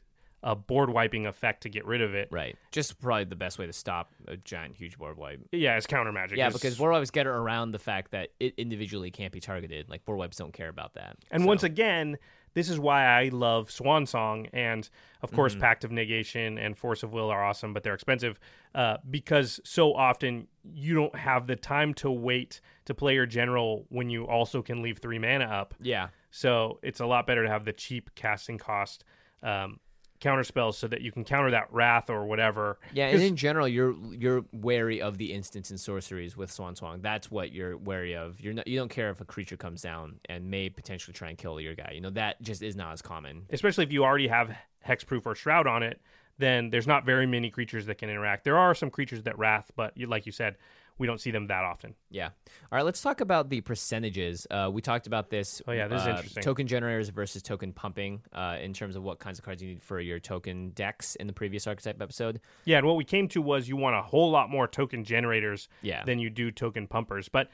a 0.47 0.55
board 0.55 0.91
wiping 0.91 1.25
effect 1.25 1.63
to 1.63 1.71
get 1.71 1.87
rid 1.87 2.03
of 2.03 2.15
it. 2.15 2.29
Right. 2.31 2.55
Just 2.71 3.01
probably 3.01 3.25
the 3.25 3.35
best 3.35 3.59
way 3.59 3.65
to 3.65 3.73
stop 3.73 4.13
a 4.29 4.37
giant, 4.37 4.77
huge 4.77 4.99
board 4.99 5.17
wipe. 5.17 5.41
Yeah, 5.53 5.79
it's 5.79 5.87
counter 5.87 6.13
magic. 6.13 6.37
Yeah, 6.37 6.49
It's- 6.49 6.61
because 6.61 6.77
board 6.77 6.93
wipes 6.93 7.11
get 7.11 7.27
around 7.27 7.71
the 7.73 7.79
fact 7.79 8.11
that 8.11 8.29
it 8.39 8.53
individually 8.59 9.11
can't 9.11 9.33
be 9.33 9.41
targeted. 9.41 9.89
Like 9.89 10.05
board 10.05 10.19
wipes 10.19 10.37
don't 10.37 10.53
care 10.53 10.69
about 10.69 10.93
that. 10.97 11.17
And 11.31 11.45
So- 11.45 11.47
once 11.47 11.63
again, 11.63 12.19
this 12.53 12.69
is 12.69 12.79
why 12.79 13.07
I 13.07 13.31
love 13.31 13.71
Swan 13.71 14.05
Song, 14.05 14.47
and 14.53 14.87
of 15.23 15.31
Mm-hmm. 15.31 15.37
course, 15.37 15.57
Pact 15.57 15.83
of 15.83 15.91
Negation 15.93 16.59
and 16.59 16.77
Force 16.77 17.03
of 17.03 17.15
Will 17.15 17.31
are 17.31 17.43
awesome, 17.43 17.73
but 17.73 17.83
they're 17.83 17.95
expensive 17.95 18.39
uh, 18.75 18.99
because 19.09 19.61
so 19.65 19.95
often 19.95 20.47
you 20.75 20.95
don't 20.95 21.17
have 21.17 21.47
the 21.47 21.57
time 21.57 21.95
to 21.95 22.11
wait 22.11 22.61
to 22.85 22.93
play 22.93 23.15
your 23.15 23.25
general 23.25 23.87
when 23.89 24.11
you 24.11 24.27
also 24.27 24.61
can 24.61 24.83
leave 24.83 24.99
three 24.99 25.19
mana 25.19 25.47
up. 25.47 25.75
yeah, 25.81 26.09
So 26.35 26.81
it's 26.83 26.99
a 26.99 27.07
lot 27.07 27.29
better 27.29 27.45
to 27.45 27.49
have 27.49 27.65
the 27.65 27.73
cheap 27.73 28.11
casting 28.17 28.59
cost 28.59 29.05
um, 29.45 29.79
counter 30.19 30.43
spells 30.43 30.77
so 30.77 30.89
that 30.89 31.01
you 31.01 31.13
can 31.13 31.23
counter 31.23 31.53
that 31.53 31.73
wrath 31.73 32.11
or 32.11 32.27
whatever. 32.27 32.81
Yeah, 32.93 33.07
and 33.07 33.23
in 33.23 33.37
general, 33.37 33.69
you're 33.69 33.95
you're 34.13 34.45
wary 34.53 35.01
of 35.01 35.17
the 35.17 35.33
instants 35.33 35.71
and 35.71 35.79
sorceries 35.79 36.37
with 36.37 36.51
Swan 36.51 36.75
Song. 36.75 36.99
That's 37.03 37.31
what 37.31 37.53
you're 37.53 37.77
wary 37.77 38.17
of. 38.17 38.41
You're 38.41 38.53
not 38.53 38.67
you 38.67 38.77
don't 38.77 38.89
care 38.89 39.11
if 39.11 39.21
a 39.21 39.25
creature 39.25 39.57
comes 39.57 39.81
down 39.81 40.17
and 40.29 40.51
may 40.51 40.69
potentially 40.71 41.15
try 41.15 41.29
and 41.29 41.39
kill 41.39 41.61
your 41.61 41.77
guy. 41.77 41.93
You 41.95 42.01
know 42.01 42.11
that 42.11 42.43
just 42.43 42.63
is 42.63 42.75
not 42.75 42.93
as 42.93 43.01
common. 43.01 43.47
especially 43.51 43.85
if 43.85 43.93
you 43.93 44.03
already 44.03 44.27
have 44.27 44.57
hexproof 44.85 45.27
or 45.27 45.37
shroud 45.37 45.69
on 45.69 45.85
it, 45.85 46.01
then 46.39 46.69
there's 46.71 46.89
not 46.89 47.07
very 47.07 47.27
many 47.27 47.49
creatures 47.49 47.87
that 47.87 47.99
can 47.99 48.11
interact. 48.11 48.43
There 48.43 48.59
are 48.59 48.75
some 48.75 48.91
creatures 48.91 49.23
that 49.23 49.39
wrath, 49.39 49.71
but 49.77 49.97
you, 49.97 50.09
like 50.09 50.27
you 50.27 50.33
said, 50.33 50.57
we 50.99 51.07
don't 51.07 51.21
see 51.21 51.31
them 51.33 51.49
that 51.49 51.65
often. 51.65 51.95
Yeah. 52.11 52.27
All 52.27 52.77
right, 52.77 52.85
let's 52.85 53.03
talk 53.03 53.21
about 53.21 53.51
the 53.51 53.61
percentages. 53.61 54.47
Uh, 54.51 54.71
we 54.73 54.81
talked 54.81 55.07
about 55.07 55.29
this. 55.29 55.61
Oh, 55.67 55.73
yeah, 55.73 55.89
this 55.89 56.03
is 56.03 56.07
uh, 56.07 56.11
interesting. 56.11 56.43
Token 56.43 56.67
generators 56.67 57.09
versus 57.09 57.43
token 57.43 57.73
pumping 57.73 58.23
uh, 58.33 58.59
in 58.61 58.73
terms 58.73 58.95
of 58.95 59.03
what 59.03 59.19
kinds 59.19 59.39
of 59.39 59.45
cards 59.45 59.61
you 59.63 59.69
need 59.71 59.83
for 59.83 60.01
your 60.01 60.21
token 60.21 60.71
decks 60.71 61.17
in 61.17 61.27
the 61.27 61.33
previous 61.33 61.67
archetype 61.67 62.01
episode. 62.01 62.41
Yeah, 62.65 62.79
and 62.79 62.87
what 62.87 62.97
we 62.97 63.05
came 63.05 63.27
to 63.29 63.43
was 63.43 63.69
you 63.69 63.77
want 63.77 63.97
a 63.97 64.03
whole 64.03 64.31
lot 64.31 64.51
more 64.51 64.69
token 64.69 65.03
generators 65.05 65.69
Yeah. 65.83 66.05
than 66.05 66.19
you 66.21 66.31
do 66.31 66.51
token 66.53 66.87
pumpers. 66.87 67.29
But 67.29 67.51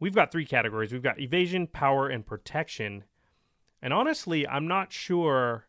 we've 0.00 0.14
got 0.14 0.30
three 0.30 0.44
categories. 0.44 0.92
We've 0.92 1.02
got 1.02 1.18
evasion, 1.18 1.66
power, 1.66 2.08
and 2.08 2.26
protection. 2.26 3.04
And 3.80 3.92
honestly, 3.94 4.46
I'm 4.46 4.68
not 4.68 4.92
sure 4.92 5.66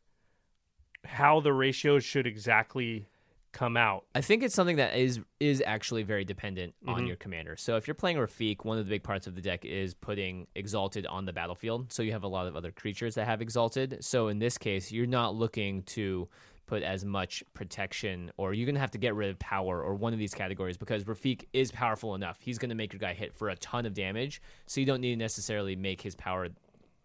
how 1.06 1.40
the 1.40 1.54
ratios 1.54 2.04
should 2.04 2.28
exactly 2.28 3.08
come 3.56 3.76
out. 3.78 4.06
I 4.14 4.22
think 4.22 4.44
it's 4.44 4.54
something 4.54 4.76
that 4.76 4.96
is 4.96 5.20
is 5.40 5.64
actually 5.66 6.04
very 6.04 6.24
dependent 6.26 6.74
Mm-hmm. 6.86 6.94
on 6.94 7.08
your 7.08 7.16
commander. 7.16 7.56
So 7.58 7.78
if 7.78 7.88
you're 7.88 7.96
playing 7.96 8.18
Rafiq, 8.18 8.64
one 8.64 8.78
of 8.78 8.86
the 8.86 8.90
big 8.90 9.02
parts 9.02 9.26
of 9.26 9.34
the 9.36 9.42
deck 9.42 9.66
is 9.66 9.94
putting 9.96 10.46
Exalted 10.56 11.08
on 11.08 11.26
the 11.26 11.34
battlefield. 11.34 11.92
So 11.92 12.04
you 12.04 12.12
have 12.12 12.24
a 12.24 12.28
lot 12.28 12.46
of 12.48 12.56
other 12.56 12.72
creatures 12.72 13.16
that 13.16 13.26
have 13.26 13.42
Exalted. 13.42 14.04
So 14.04 14.28
in 14.28 14.38
this 14.40 14.58
case, 14.60 14.92
you're 14.92 15.08
not 15.08 15.34
looking 15.36 15.82
to 15.98 16.28
put 16.68 16.82
as 16.84 17.06
much 17.06 17.44
protection, 17.54 18.32
or 18.38 18.54
you're 18.54 18.66
gonna 18.66 18.80
have 18.80 18.92
to 18.92 18.98
get 18.98 19.14
rid 19.16 19.30
of 19.30 19.38
power 19.40 19.82
or 19.82 19.94
one 19.96 20.14
of 20.14 20.20
these 20.20 20.34
categories 20.34 20.78
because 20.78 21.04
Rafiq 21.04 21.44
is 21.54 21.72
powerful 21.72 22.16
enough. 22.16 22.38
He's 22.40 22.58
gonna 22.58 22.76
make 22.76 22.92
your 22.92 23.00
guy 23.00 23.14
hit 23.14 23.34
for 23.34 23.50
a 23.50 23.56
ton 23.58 23.86
of 23.86 23.94
damage. 23.94 24.42
So 24.66 24.80
you 24.82 24.86
don't 24.88 25.00
need 25.02 25.12
to 25.12 25.16
necessarily 25.18 25.76
make 25.76 26.02
his 26.02 26.16
power 26.16 26.50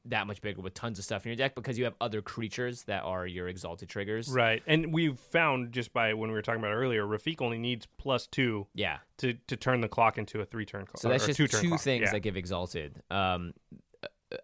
that 0.07 0.26
much 0.26 0.40
bigger 0.40 0.61
with 0.62 0.72
tons 0.74 0.98
of 0.98 1.05
stuff 1.05 1.26
in 1.26 1.30
your 1.30 1.36
deck 1.36 1.55
because 1.55 1.76
you 1.78 1.84
have 1.84 1.94
other 2.01 2.22
creatures 2.22 2.84
that 2.84 3.03
are 3.05 3.26
your 3.26 3.48
exalted 3.48 3.88
triggers. 3.88 4.28
Right. 4.30 4.62
And 4.66 4.92
we've 4.92 5.18
found 5.18 5.72
just 5.72 5.92
by 5.92 6.14
when 6.14 6.30
we 6.30 6.34
were 6.34 6.42
talking 6.42 6.61
about 6.61 6.72
earlier, 6.72 7.05
Rafiq 7.05 7.42
only 7.42 7.59
needs 7.59 7.86
plus 7.98 8.26
two 8.26 8.66
Yeah. 8.74 8.98
to, 9.18 9.34
to 9.48 9.57
turn 9.57 9.80
the 9.82 9.88
clock 9.88 10.16
into 10.16 10.40
a 10.40 10.44
three 10.46 10.64
turn 10.64 10.86
clock. 10.86 11.01
So 11.03 11.09
that's 11.11 11.26
just 11.26 11.36
two, 11.36 11.46
two, 11.46 11.76
things 11.76 12.05
Yeah. 12.07 12.12
that 12.12 12.20
give 12.20 12.36
exalted. 12.36 13.03
Um, 13.11 13.53
uh, 14.03 14.36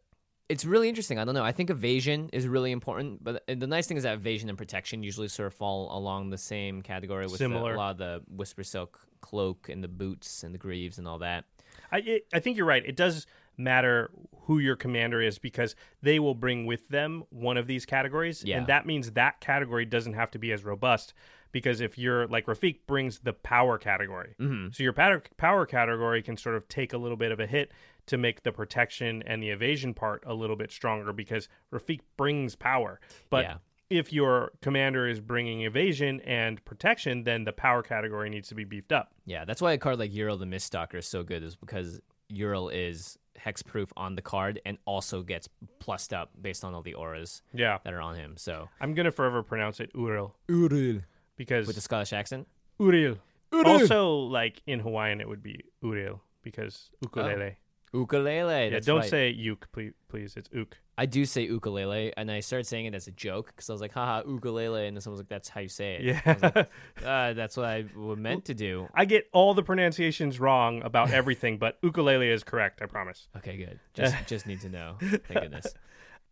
it's 0.48 0.64
really 0.64 0.88
interesting. 0.88 1.18
I 1.18 1.24
don't 1.24 1.34
know. 1.34 1.42
I 1.42 1.52
think 1.52 1.70
evasion 1.70 2.28
is 2.32 2.46
really 2.46 2.70
important, 2.70 3.24
but 3.24 3.42
the 3.46 3.66
nice 3.66 3.86
thing 3.86 3.96
is 3.96 4.02
that 4.02 4.14
evasion 4.14 4.48
and 4.48 4.56
protection 4.58 5.02
usually 5.02 5.28
sort 5.28 5.46
of 5.46 5.54
fall 5.54 5.96
along 5.96 6.30
the 6.30 6.38
same 6.38 6.82
category 6.82 7.26
with 7.26 7.38
the- 7.38 7.46
a 7.46 7.48
lot 7.76 7.92
of 7.92 7.98
the 7.98 8.22
whisper 8.28 8.62
silk 8.62 9.00
cloak 9.22 9.68
and 9.70 9.82
the 9.82 9.88
boots 9.88 10.44
and 10.44 10.54
the 10.54 10.58
greaves 10.58 10.98
and 10.98 11.08
all 11.08 11.18
that. 11.18 11.44
I, 11.90 11.98
it, 11.98 12.26
I 12.32 12.40
think 12.40 12.56
you're 12.56 12.66
right. 12.66 12.84
It 12.86 12.94
does 12.96 13.26
matter 13.58 14.10
who 14.42 14.58
your 14.58 14.76
commander 14.76 15.20
is 15.20 15.38
because 15.38 15.74
they 16.02 16.18
will 16.18 16.34
bring 16.34 16.66
with 16.66 16.88
them 16.88 17.24
one 17.30 17.56
of 17.56 17.66
these 17.66 17.84
categories. 17.84 18.44
Yeah. 18.44 18.58
And 18.58 18.66
that 18.68 18.86
means 18.86 19.12
that 19.12 19.40
category 19.40 19.84
doesn't 19.84 20.12
have 20.14 20.30
to 20.32 20.38
be 20.38 20.52
as 20.52 20.64
robust 20.64 21.14
because 21.52 21.80
if 21.80 21.98
you're 21.98 22.26
like 22.28 22.46
Rafiq 22.46 22.80
brings 22.86 23.20
the 23.20 23.32
power 23.32 23.78
category. 23.78 24.34
Mm-hmm. 24.40 24.68
So 24.72 24.82
your 24.82 24.92
power, 24.92 25.22
power 25.36 25.66
category 25.66 26.22
can 26.22 26.36
sort 26.36 26.54
of 26.54 26.68
take 26.68 26.92
a 26.92 26.98
little 26.98 27.16
bit 27.16 27.32
of 27.32 27.40
a 27.40 27.46
hit 27.46 27.72
to 28.06 28.16
make 28.18 28.42
the 28.44 28.52
protection 28.52 29.22
and 29.26 29.42
the 29.42 29.50
evasion 29.50 29.94
part 29.94 30.22
a 30.26 30.34
little 30.34 30.56
bit 30.56 30.70
stronger 30.70 31.12
because 31.12 31.48
Rafiq 31.72 32.00
brings 32.16 32.54
power. 32.54 33.00
But 33.30 33.44
Yeah. 33.46 33.56
if 33.90 34.12
your 34.12 34.52
commander 34.62 35.08
is 35.08 35.20
bringing 35.20 35.62
evasion 35.62 36.20
and 36.20 36.64
protection, 36.64 37.24
then 37.24 37.44
the 37.44 37.52
power 37.52 37.82
category 37.82 38.30
needs 38.30 38.48
to 38.48 38.54
be 38.54 38.64
beefed 38.64 38.92
up. 38.92 39.12
Yeah, 39.24 39.44
that's 39.44 39.60
why 39.62 39.72
a 39.72 39.78
card 39.78 39.98
like 39.98 40.12
Ural 40.14 40.36
the 40.36 40.46
Miststalker 40.46 40.96
is 40.96 41.06
so 41.06 41.24
good, 41.24 41.42
is 41.42 41.56
because 41.56 42.00
Ural 42.28 42.68
is 42.68 43.18
hexproof 43.38 43.88
on 43.96 44.16
the 44.16 44.22
card 44.22 44.60
and 44.64 44.78
also 44.86 45.22
gets 45.22 45.48
plussed 45.78 46.12
up 46.12 46.30
based 46.40 46.64
on 46.64 46.74
all 46.74 46.82
the 46.82 46.94
auras 46.94 47.42
Yeah. 47.52 47.78
that 47.84 47.92
are 47.92 48.00
on 48.00 48.16
him. 48.16 48.36
So 48.36 48.68
I'm 48.80 48.94
going 48.94 49.04
to 49.04 49.12
forever 49.12 49.42
pronounce 49.42 49.78
it 49.80 49.92
Uril 49.94 50.32
Ural 50.48 51.00
because 51.36 51.66
with 51.66 51.76
the 51.76 51.82
Scottish 51.82 52.12
accent. 52.12 52.48
Uril. 52.80 53.18
Also, 53.64 54.16
like 54.16 54.60
in 54.66 54.80
Hawaiian, 54.80 55.20
it 55.20 55.28
would 55.28 55.42
be 55.42 55.60
Uril 55.82 56.20
because 56.42 56.90
ukulele. 57.02 57.56
Ukulele. 57.96 58.72
yeah, 58.72 58.80
don't 58.80 59.00
right. 59.00 59.10
say 59.10 59.30
uke, 59.30 59.68
please. 59.72 59.92
Please, 60.08 60.34
it's 60.36 60.48
uk. 60.58 60.76
I 60.98 61.04
do 61.06 61.26
say 61.26 61.42
ukulele, 61.42 62.12
and 62.16 62.30
I 62.30 62.40
started 62.40 62.66
saying 62.66 62.86
it 62.86 62.94
as 62.94 63.06
a 63.06 63.10
joke 63.10 63.48
because 63.48 63.68
I 63.68 63.72
was 63.72 63.82
like, 63.82 63.92
haha, 63.92 64.22
ukulele. 64.26 64.86
And 64.86 64.96
then 64.96 65.00
someone 65.02 65.14
was 65.14 65.20
like, 65.20 65.28
that's 65.28 65.48
how 65.48 65.60
you 65.60 65.68
say 65.68 65.96
it. 65.96 66.02
Yeah, 66.02 66.20
I 66.24 66.32
was 66.32 66.42
like, 66.42 66.56
uh, 67.04 67.32
that's 67.34 67.56
what 67.56 67.66
I 67.66 67.84
was 67.94 68.18
meant 68.18 68.46
to 68.46 68.54
do. 68.54 68.88
I 68.94 69.04
get 69.04 69.28
all 69.32 69.52
the 69.52 69.62
pronunciations 69.62 70.40
wrong 70.40 70.82
about 70.82 71.10
everything, 71.12 71.58
but 71.58 71.78
ukulele 71.82 72.30
is 72.30 72.44
correct. 72.44 72.80
I 72.82 72.86
promise. 72.86 73.28
Okay, 73.36 73.56
good. 73.56 73.80
Just 73.94 74.14
just 74.26 74.46
need 74.46 74.60
to 74.62 74.68
know. 74.68 74.96
Thank 75.00 75.40
goodness. 75.40 75.74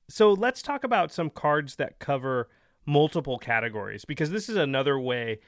So 0.08 0.32
let's 0.32 0.62
talk 0.62 0.84
about 0.84 1.12
some 1.12 1.30
cards 1.30 1.76
that 1.76 1.98
cover 1.98 2.48
multiple 2.86 3.38
categories 3.38 4.04
because 4.04 4.30
this 4.30 4.48
is 4.48 4.56
another 4.56 4.98
way, 4.98 5.40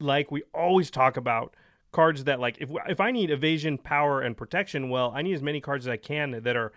like 0.00 0.30
we 0.30 0.42
always 0.54 0.90
talk 0.90 1.16
about 1.16 1.54
cards 1.96 2.24
that 2.24 2.38
like 2.38 2.58
if 2.60 2.70
if 2.88 3.00
I 3.00 3.10
need 3.10 3.30
evasion, 3.30 3.78
power, 3.78 4.20
and 4.20 4.36
protection, 4.36 4.90
well, 4.90 5.12
I 5.14 5.22
need 5.22 5.34
as 5.34 5.42
many 5.42 5.60
cards 5.60 5.86
as 5.86 5.90
I 5.90 5.96
can 5.96 6.42
that 6.42 6.56
are 6.56 6.72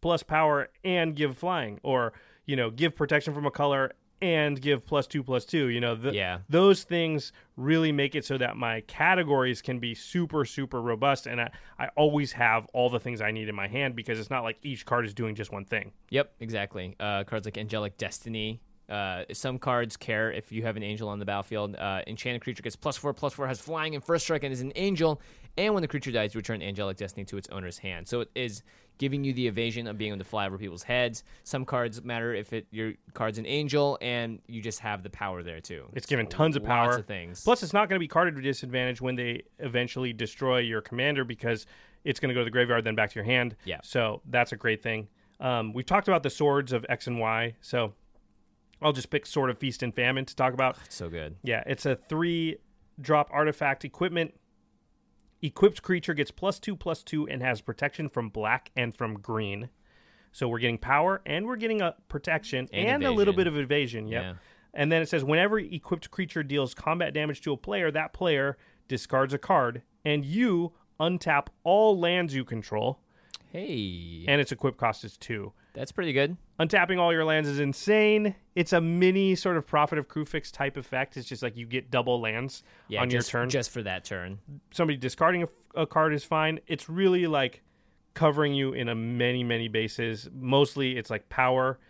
plus 0.00 0.22
power 0.22 0.68
and 0.84 1.14
give 1.14 1.38
flying, 1.38 1.78
or 1.82 2.12
you 2.44 2.56
know, 2.56 2.70
give 2.70 2.94
protection 2.96 3.32
from 3.32 3.46
a 3.46 3.50
color 3.50 3.92
and 4.20 4.60
give 4.60 4.84
plus 4.84 5.06
two 5.06 5.22
plus 5.22 5.44
two. 5.44 5.68
You 5.68 5.80
know, 5.80 5.94
the, 5.94 6.12
Yeah. 6.12 6.38
those 6.48 6.82
things 6.84 7.32
really 7.56 7.92
make 7.92 8.14
it 8.14 8.24
so 8.24 8.36
that 8.38 8.56
my 8.56 8.80
categories 8.82 9.62
can 9.62 9.78
be 9.78 9.94
super 9.94 10.44
super 10.44 10.80
robust, 10.82 11.26
and 11.26 11.40
I 11.40 11.50
I 11.78 11.86
always 11.96 12.32
have 12.32 12.66
all 12.74 12.90
the 12.90 13.00
things 13.00 13.20
I 13.20 13.30
need 13.30 13.48
in 13.48 13.54
my 13.54 13.68
hand 13.68 13.94
because 13.94 14.18
it's 14.18 14.30
not 14.30 14.42
like 14.42 14.58
each 14.62 14.84
card 14.84 15.04
is 15.06 15.14
doing 15.14 15.34
just 15.34 15.52
one 15.52 15.64
thing. 15.64 15.92
Yep, 16.10 16.34
exactly. 16.40 16.96
Uh, 16.98 17.22
cards 17.24 17.46
like 17.46 17.56
Angelic 17.58 17.96
Destiny. 17.96 18.60
Uh, 18.88 19.24
some 19.32 19.58
cards 19.58 19.96
care 19.96 20.30
if 20.30 20.52
you 20.52 20.62
have 20.62 20.76
an 20.76 20.82
angel 20.82 21.08
on 21.08 21.18
the 21.18 21.24
battlefield. 21.24 21.74
Uh, 21.76 22.02
enchanted 22.06 22.42
creature 22.42 22.62
gets 22.62 22.76
plus 22.76 22.96
four, 22.96 23.12
plus 23.14 23.32
four, 23.32 23.46
has 23.46 23.60
flying 23.60 23.94
and 23.94 24.04
first 24.04 24.24
strike, 24.24 24.44
and 24.44 24.52
is 24.52 24.60
an 24.60 24.72
angel. 24.76 25.20
And 25.56 25.72
when 25.72 25.82
the 25.82 25.88
creature 25.88 26.10
dies, 26.10 26.34
you 26.34 26.38
return 26.38 26.62
Angelic 26.62 26.96
Destiny 26.96 27.24
to 27.26 27.36
its 27.36 27.48
owner's 27.50 27.78
hand. 27.78 28.08
So 28.08 28.20
it 28.20 28.30
is 28.34 28.62
giving 28.98 29.24
you 29.24 29.32
the 29.32 29.46
evasion 29.46 29.86
of 29.86 29.98
being 29.98 30.10
able 30.10 30.18
to 30.18 30.24
fly 30.24 30.46
over 30.46 30.58
people's 30.58 30.82
heads. 30.82 31.24
Some 31.44 31.64
cards 31.64 32.02
matter 32.04 32.34
if 32.34 32.52
it 32.52 32.66
your 32.70 32.92
card's 33.12 33.38
an 33.38 33.46
angel, 33.46 33.98
and 34.00 34.40
you 34.46 34.60
just 34.60 34.80
have 34.80 35.02
the 35.02 35.10
power 35.10 35.42
there 35.42 35.60
too. 35.60 35.86
It's 35.94 36.06
given 36.06 36.26
tons 36.26 36.56
of 36.56 36.64
power. 36.64 36.88
Lots 36.88 36.98
of 36.98 37.06
things. 37.06 37.42
Plus, 37.42 37.62
it's 37.62 37.72
not 37.72 37.88
going 37.88 37.96
to 37.96 38.00
be 38.00 38.08
carded 38.08 38.36
to 38.36 38.42
disadvantage 38.42 39.00
when 39.00 39.16
they 39.16 39.42
eventually 39.60 40.12
destroy 40.12 40.58
your 40.58 40.80
commander 40.80 41.24
because 41.24 41.66
it's 42.04 42.20
going 42.20 42.28
to 42.28 42.34
go 42.34 42.40
to 42.40 42.44
the 42.44 42.50
graveyard, 42.50 42.84
then 42.84 42.94
back 42.94 43.10
to 43.10 43.14
your 43.14 43.24
hand. 43.24 43.56
Yeah. 43.64 43.80
So 43.82 44.20
that's 44.28 44.52
a 44.52 44.56
great 44.56 44.82
thing. 44.82 45.08
Um, 45.40 45.72
we've 45.72 45.86
talked 45.86 46.06
about 46.06 46.22
the 46.22 46.30
swords 46.30 46.72
of 46.72 46.86
X 46.88 47.06
and 47.06 47.18
Y, 47.18 47.54
so 47.60 47.92
I'll 48.82 48.92
just 48.92 49.10
pick 49.10 49.26
Sword 49.26 49.50
of 49.50 49.58
Feast 49.58 49.82
and 49.82 49.94
Famine 49.94 50.24
to 50.26 50.36
talk 50.36 50.52
about. 50.52 50.76
so 50.88 51.08
good. 51.08 51.36
Yeah, 51.42 51.62
it's 51.66 51.86
a 51.86 51.96
three 51.96 52.58
drop 53.00 53.28
artifact 53.32 53.84
equipment. 53.84 54.34
Equipped 55.42 55.82
creature 55.82 56.14
gets 56.14 56.30
plus 56.30 56.58
two, 56.58 56.74
plus 56.74 57.02
two, 57.02 57.28
and 57.28 57.42
has 57.42 57.60
protection 57.60 58.08
from 58.08 58.30
black 58.30 58.70
and 58.76 58.96
from 58.96 59.14
green. 59.14 59.68
So 60.32 60.48
we're 60.48 60.58
getting 60.58 60.78
power 60.78 61.20
and 61.26 61.46
we're 61.46 61.56
getting 61.56 61.80
a 61.80 61.94
protection 62.08 62.68
and, 62.72 62.88
And 62.88 63.04
a 63.04 63.10
little 63.10 63.34
bit 63.34 63.46
of 63.46 63.56
evasion. 63.56 64.08
Yep. 64.08 64.22
Yeah. 64.22 64.34
And 64.72 64.90
then 64.90 65.02
it 65.02 65.08
says 65.08 65.22
whenever 65.22 65.58
equipped 65.58 66.10
creature 66.10 66.42
deals 66.42 66.74
combat 66.74 67.14
damage 67.14 67.40
to 67.42 67.52
a 67.52 67.56
player, 67.56 67.90
that 67.92 68.12
player 68.12 68.56
discards 68.88 69.32
a 69.32 69.38
card, 69.38 69.82
and 70.04 70.24
you 70.24 70.72
untap 70.98 71.46
all 71.62 71.98
lands 71.98 72.34
you 72.34 72.44
control, 72.44 73.00
Hey, 73.52 74.24
and 74.26 74.40
its 74.40 74.50
equip 74.50 74.76
cost 74.76 75.04
is 75.04 75.16
two. 75.16 75.52
That's 75.74 75.92
pretty 75.92 76.12
good. 76.12 76.36
Untapping 76.60 76.98
all 76.98 77.12
your 77.12 77.24
lands 77.24 77.48
is 77.48 77.58
insane. 77.58 78.34
It's 78.54 78.72
a 78.72 78.80
mini 78.80 79.34
sort 79.34 79.56
of 79.56 79.66
Prophet 79.66 79.98
of 79.98 80.08
Kruphix 80.08 80.52
type 80.52 80.76
effect. 80.76 81.16
It's 81.16 81.28
just 81.28 81.42
like 81.42 81.56
you 81.56 81.66
get 81.66 81.90
double 81.90 82.20
lands 82.20 82.62
Yeah, 82.88 83.02
on 83.02 83.10
just, 83.10 83.32
your 83.32 83.42
turn. 83.42 83.50
just 83.50 83.70
for 83.70 83.82
that 83.82 84.04
turn. 84.04 84.38
Somebody 84.70 84.96
discarding 84.96 85.42
a, 85.42 85.48
a 85.82 85.86
card 85.86 86.14
is 86.14 86.22
fine. 86.24 86.60
It's 86.68 86.88
really 86.88 87.26
like 87.26 87.62
covering 88.14 88.54
you 88.54 88.72
in 88.72 88.88
a 88.88 88.94
many 88.94 89.42
many 89.42 89.66
bases. 89.66 90.28
Mostly 90.32 90.96
it's 90.96 91.10
like 91.10 91.28
power, 91.28 91.80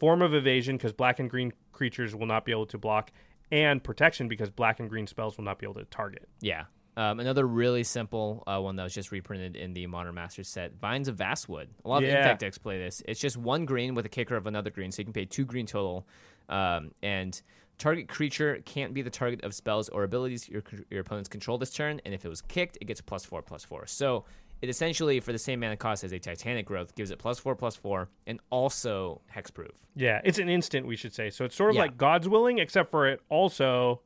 form 0.00 0.22
of 0.22 0.34
evasion 0.34 0.78
because 0.78 0.94
black 0.94 1.18
and 1.20 1.28
green 1.28 1.52
creatures 1.72 2.16
will 2.16 2.26
not 2.26 2.46
be 2.46 2.52
able 2.52 2.64
to 2.66 2.78
block, 2.78 3.12
and 3.52 3.84
protection 3.84 4.28
because 4.28 4.48
black 4.48 4.80
and 4.80 4.88
green 4.88 5.06
spells 5.06 5.36
will 5.36 5.44
not 5.44 5.58
be 5.58 5.66
able 5.66 5.74
to 5.74 5.84
target. 5.84 6.26
Yeah. 6.40 6.64
Um, 6.96 7.20
another 7.20 7.46
really 7.46 7.82
simple 7.84 8.42
uh, 8.46 8.58
one 8.60 8.76
that 8.76 8.82
was 8.82 8.94
just 8.94 9.12
reprinted 9.12 9.54
in 9.54 9.74
the 9.74 9.86
Modern 9.86 10.14
Masters 10.14 10.48
set, 10.48 10.78
Vines 10.80 11.08
of 11.08 11.16
Vastwood. 11.16 11.66
A 11.84 11.88
lot 11.88 12.02
of 12.02 12.08
Yeah. 12.08 12.18
Infect 12.18 12.40
decks 12.40 12.56
play 12.58 12.78
this. 12.78 13.02
It's 13.06 13.20
just 13.20 13.36
one 13.36 13.66
green 13.66 13.94
with 13.94 14.06
a 14.06 14.08
kicker 14.08 14.34
of 14.36 14.46
another 14.46 14.70
green, 14.70 14.90
so 14.90 15.00
you 15.00 15.04
can 15.04 15.12
pay 15.12 15.26
two 15.26 15.44
green 15.44 15.66
total. 15.66 16.06
Um, 16.48 16.92
and 17.02 17.40
target 17.76 18.08
creature 18.08 18.62
can't 18.64 18.94
be 18.94 19.02
the 19.02 19.10
target 19.10 19.44
of 19.44 19.52
spells 19.52 19.90
or 19.90 20.04
abilities 20.04 20.48
your, 20.48 20.62
your 20.90 21.00
opponents 21.00 21.28
control 21.28 21.58
this 21.58 21.70
turn, 21.72 22.00
and 22.06 22.14
if 22.14 22.24
it 22.24 22.28
was 22.28 22.40
kicked, 22.40 22.78
it 22.80 22.86
gets 22.86 23.02
plus 23.02 23.24
four, 23.26 23.42
plus 23.42 23.62
four. 23.62 23.86
So 23.86 24.24
it 24.62 24.70
essentially, 24.70 25.20
for 25.20 25.32
the 25.32 25.38
same 25.38 25.60
mana 25.60 25.76
cost 25.76 26.02
as 26.02 26.12
a 26.12 26.18
Titanic 26.18 26.64
Growth, 26.64 26.94
gives 26.94 27.10
it 27.10 27.18
plus 27.18 27.38
four, 27.38 27.54
plus 27.54 27.76
four, 27.76 28.08
and 28.26 28.40
also 28.48 29.20
hexproof. 29.34 29.72
Yeah, 29.94 30.22
it's 30.24 30.38
an 30.38 30.48
instant, 30.48 30.86
we 30.86 30.96
should 30.96 31.12
say. 31.14 31.28
So 31.28 31.44
it's 31.44 31.54
sort 31.54 31.68
of 31.68 31.76
Yeah. 31.76 31.82
like 31.82 31.98
God's 31.98 32.26
willing, 32.26 32.56
except 32.58 32.90
for 32.90 33.06
it 33.06 33.20
also 33.28 34.00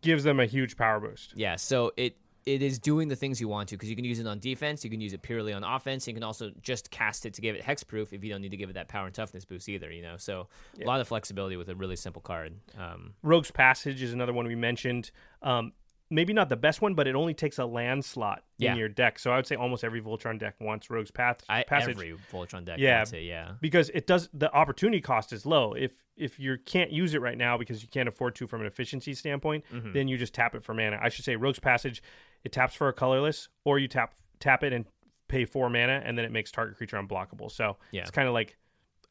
gives 0.00 0.24
them 0.24 0.40
a 0.40 0.46
huge 0.46 0.76
power 0.76 1.00
boost. 1.00 1.32
Yeah, 1.36 1.56
so 1.56 1.92
it 1.96 2.16
it 2.46 2.62
is 2.62 2.78
doing 2.78 3.08
the 3.08 3.16
things 3.16 3.40
you 3.40 3.48
want 3.48 3.68
to 3.68 3.74
because 3.74 3.90
you 3.90 3.96
can 3.96 4.04
use 4.04 4.20
it 4.20 4.26
on 4.26 4.38
defense, 4.38 4.84
you 4.84 4.90
can 4.90 5.00
use 5.00 5.12
it 5.12 5.20
purely 5.20 5.52
on 5.52 5.64
offense, 5.64 6.06
you 6.06 6.14
can 6.14 6.22
also 6.22 6.52
just 6.62 6.92
cast 6.92 7.26
it 7.26 7.34
to 7.34 7.40
give 7.40 7.56
it 7.56 7.62
hexproof 7.62 8.12
if 8.12 8.22
you 8.22 8.30
don't 8.30 8.40
need 8.40 8.52
to 8.52 8.56
give 8.56 8.70
it 8.70 8.74
that 8.74 8.86
power 8.86 9.06
and 9.06 9.14
toughness 9.14 9.44
boost 9.44 9.68
either. 9.68 9.90
You 9.90 10.02
know, 10.02 10.16
so 10.16 10.46
a 10.80 10.86
lot 10.86 11.00
of 11.00 11.08
flexibility 11.08 11.56
with 11.56 11.68
a 11.68 11.74
really 11.74 11.96
simple 11.96 12.22
card. 12.22 12.54
Um, 12.78 13.14
Rogue's 13.22 13.50
Passage 13.50 14.00
is 14.00 14.12
another 14.12 14.32
one 14.32 14.46
we 14.46 14.54
mentioned. 14.54 15.10
Um, 15.42 15.72
maybe 16.10 16.32
not 16.32 16.48
the 16.48 16.56
best 16.56 16.80
one, 16.80 16.94
but 16.94 17.06
it 17.08 17.14
only 17.14 17.34
takes 17.34 17.58
a 17.58 17.64
land 17.66 18.04
slot 18.04 18.44
Yeah. 18.58 18.72
in 18.72 18.78
your 18.78 18.88
deck. 18.88 19.18
So 19.18 19.32
I 19.32 19.36
would 19.36 19.46
say 19.46 19.56
almost 19.56 19.82
every 19.84 20.00
Voltron 20.00 20.38
deck 20.38 20.54
wants 20.60 20.88
Rogue's 20.88 21.10
Path- 21.10 21.42
I, 21.48 21.64
Passage. 21.64 21.90
every 21.96 22.14
Voltron 22.32 22.64
deck 22.64 22.78
Yeah. 22.78 22.98
wants 22.98 23.12
it. 23.12 23.22
Yeah, 23.24 23.52
because 23.60 23.88
it 23.90 24.06
does 24.06 24.28
the 24.32 24.52
opportunity 24.54 25.00
cost 25.00 25.32
is 25.32 25.44
low. 25.46 25.72
If 25.74 25.92
if 26.16 26.38
you 26.40 26.56
can't 26.64 26.90
use 26.90 27.12
it 27.14 27.20
right 27.20 27.36
now 27.36 27.58
because 27.58 27.82
you 27.82 27.88
can't 27.88 28.08
afford 28.08 28.34
to 28.36 28.46
from 28.46 28.62
an 28.62 28.66
efficiency 28.66 29.12
standpoint, 29.14 29.64
Mm-hmm. 29.70 29.92
then 29.92 30.08
you 30.08 30.16
just 30.16 30.32
tap 30.32 30.54
it 30.54 30.62
for 30.64 30.72
mana. 30.72 30.98
I 31.02 31.08
should 31.10 31.24
say 31.24 31.36
Rogue's 31.36 31.58
Passage, 31.58 32.02
it 32.44 32.52
taps 32.52 32.74
for 32.74 32.88
a 32.88 32.92
colorless, 32.92 33.48
or 33.64 33.78
you 33.78 33.88
tap 33.88 34.14
tap 34.40 34.62
it 34.64 34.72
and 34.72 34.86
pay 35.28 35.44
four 35.44 35.68
mana, 35.68 36.00
and 36.04 36.16
then 36.16 36.24
it 36.24 36.30
makes 36.30 36.52
target 36.52 36.76
creature 36.76 36.96
unblockable. 36.96 37.50
So 37.50 37.76
Yeah. 37.90 38.02
it's 38.02 38.10
kind 38.12 38.28
of 38.28 38.34
like 38.34 38.56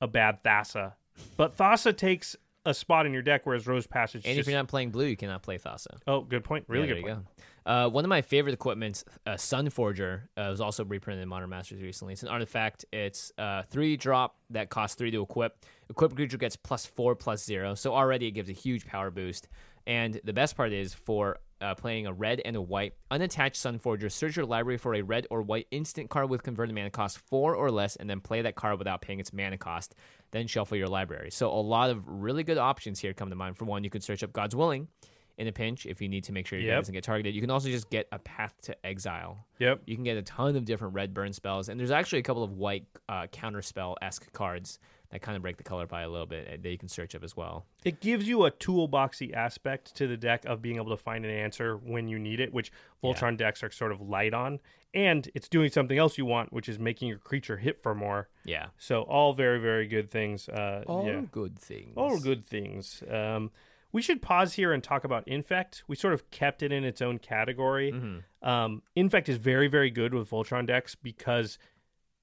a 0.01 0.07
bad 0.07 0.41
Thassa, 0.43 0.93
but 1.37 1.55
Thassa 1.57 1.95
takes 1.95 2.35
a 2.65 2.73
spot 2.73 3.05
in 3.05 3.13
your 3.13 3.21
deck, 3.21 3.41
whereas 3.45 3.67
Rogue's 3.67 3.87
Passage. 3.87 4.23
and 4.25 4.37
if 4.39 4.47
you're 4.47 4.55
not 4.57 4.67
playing 4.67 4.91
blue, 4.91 5.05
you 5.05 5.15
cannot 5.17 5.43
play 5.43 5.57
Thassa. 5.57 5.97
oh, 6.07 6.21
good 6.21 6.43
point. 6.43 6.65
Really 6.67 6.87
Yeah, 6.87 6.93
good 6.95 7.03
point. 7.03 7.25
go. 7.65 7.71
Uh, 7.71 7.89
one 7.89 8.05
of 8.05 8.09
my 8.09 8.21
favorite 8.21 8.53
equipments, 8.53 9.03
uh, 9.25 9.31
Sunforger, 9.31 10.23
uh, 10.37 10.47
was 10.49 10.61
also 10.61 10.85
reprinted 10.85 11.23
in 11.23 11.29
Modern 11.29 11.49
Masters 11.49 11.81
recently. 11.81 12.13
It's 12.13 12.21
an 12.21 12.29
artifact. 12.29 12.85
It's 12.91 13.31
uh, 13.39 13.63
three 13.63 13.97
drop 13.97 14.35
that 14.51 14.69
costs 14.69 14.95
three 14.95 15.09
to 15.11 15.21
equip. 15.23 15.65
Equip 15.89 16.15
creature 16.15 16.37
gets 16.37 16.55
plus 16.55 16.85
four 16.85 17.15
plus 17.15 17.43
zero, 17.43 17.73
so 17.73 17.93
already 17.93 18.27
it 18.27 18.31
gives 18.31 18.49
a 18.49 18.53
huge 18.53 18.85
power 18.85 19.09
boost. 19.09 19.47
And 19.87 20.19
the 20.23 20.33
best 20.33 20.55
part 20.55 20.73
is 20.73 20.93
for 20.93 21.39
uh, 21.61 21.73
playing 21.75 22.05
a 22.05 22.13
red 22.13 22.41
and 22.43 22.55
a 22.55 22.61
white 22.61 22.93
unattached 23.09 23.55
Sunforger, 23.55 24.11
search 24.11 24.35
your 24.35 24.45
library 24.45 24.77
for 24.77 24.93
a 24.93 25.01
red 25.01 25.25
or 25.29 25.41
white 25.41 25.67
instant 25.71 26.09
card 26.09 26.29
with 26.29 26.43
converted 26.43 26.75
mana 26.75 26.89
cost 26.89 27.17
four 27.17 27.55
or 27.55 27.71
less, 27.71 27.95
and 27.95 28.09
then 28.09 28.19
play 28.19 28.41
that 28.41 28.55
card 28.55 28.77
without 28.77 29.01
paying 29.01 29.19
its 29.19 29.31
mana 29.33 29.57
cost. 29.57 29.95
Then 30.35 30.47
shuffle 30.47 30.75
your 30.75 30.87
library. 30.89 31.31
So 31.31 31.49
a 31.49 31.63
lot 31.63 31.89
of 31.89 32.03
really 32.05 32.43
good 32.43 32.57
options 32.57 32.99
here 32.99 33.13
come 33.13 33.29
to 33.29 33.35
mind. 33.37 33.55
For 33.57 33.63
one, 33.63 33.85
you 33.85 33.89
could 33.89 34.03
search 34.03 34.21
up 34.21 34.33
God's 34.33 34.53
Willing 34.53 34.89
in 35.37 35.47
a 35.47 35.51
pinch 35.53 35.85
if 35.85 36.01
you 36.01 36.09
need 36.09 36.25
to 36.25 36.33
make 36.33 36.45
sure 36.45 36.59
your 36.59 36.67
guy 36.67 36.73
Yep. 36.75 36.81
doesn't 36.81 36.93
get 36.93 37.03
targeted. 37.05 37.33
You 37.35 37.39
can 37.41 37.49
also 37.49 37.69
just 37.69 37.89
get 37.89 38.07
a 38.11 38.19
Path 38.19 38.53
to 38.63 38.85
Exile. 38.85 39.45
Yep. 39.59 39.83
You 39.85 39.95
can 39.95 40.03
get 40.03 40.17
a 40.17 40.21
ton 40.21 40.57
of 40.57 40.65
different 40.65 40.93
red 40.93 41.13
burn 41.13 41.31
spells, 41.31 41.69
and 41.69 41.79
there's 41.79 41.91
actually 41.91 42.19
a 42.19 42.23
couple 42.23 42.43
of 42.43 42.51
white 42.51 42.85
uh, 43.07 43.27
counterspell 43.31 43.95
esque 44.01 44.31
cards 44.33 44.77
that 45.11 45.21
kind 45.21 45.35
of 45.35 45.41
break 45.41 45.57
the 45.57 45.63
color 45.63 45.87
pie 45.87 46.01
a 46.01 46.09
little 46.09 46.25
bit 46.25 46.47
uh, 46.47 46.57
that 46.61 46.69
you 46.69 46.77
can 46.77 46.89
search 46.89 47.15
up 47.15 47.23
as 47.23 47.35
well. 47.35 47.65
It 47.83 48.01
gives 48.01 48.27
you 48.27 48.45
a 48.45 48.51
toolboxy 48.51 49.33
aspect 49.33 49.95
to 49.95 50.07
the 50.07 50.17
deck 50.17 50.45
of 50.45 50.61
being 50.61 50.77
able 50.77 50.89
to 50.89 50.97
find 50.97 51.25
an 51.25 51.31
answer 51.31 51.77
when 51.77 52.07
you 52.07 52.19
need 52.19 52.39
it, 52.39 52.53
which 52.53 52.71
Voltron 53.03 53.37
decks 53.37 53.63
are 53.63 53.71
sort 53.71 53.91
of 53.91 54.01
light 54.01 54.33
on. 54.33 54.59
And 54.93 55.29
it's 55.35 55.49
doing 55.49 55.69
something 55.71 55.97
else 55.97 56.17
you 56.17 56.25
want, 56.25 56.53
which 56.53 56.69
is 56.69 56.79
making 56.79 57.09
your 57.09 57.17
creature 57.17 57.57
hit 57.57 57.83
for 57.83 57.93
more. 57.93 58.29
Yeah. 58.45 58.67
So 58.77 59.01
all 59.01 59.33
very, 59.33 59.59
very 59.59 59.87
good 59.87 60.09
things. 60.09 60.47
Uh, 60.47 60.83
All 60.87 61.05
yeah. 61.05 61.21
good 61.31 61.59
things. 61.59 61.93
all 61.97 62.17
good 62.17 62.45
things. 62.45 63.03
Um, 63.11 63.51
we 63.91 64.01
should 64.01 64.21
pause 64.21 64.53
here 64.53 64.73
and 64.73 64.83
talk 64.83 65.03
about 65.03 65.27
Infect. 65.27 65.83
We 65.87 65.95
sort 65.95 66.13
of 66.13 66.29
kept 66.31 66.63
it 66.63 66.71
in 66.71 66.83
its 66.83 67.01
own 67.01 67.17
category. 67.19 67.91
Mm-hmm. 67.91 68.47
Um, 68.47 68.81
Infect 68.95 69.29
is 69.29 69.37
very, 69.37 69.67
very 69.67 69.89
good 69.89 70.13
with 70.13 70.29
Voltron 70.29 70.65
decks 70.65 70.95
because 70.95 71.57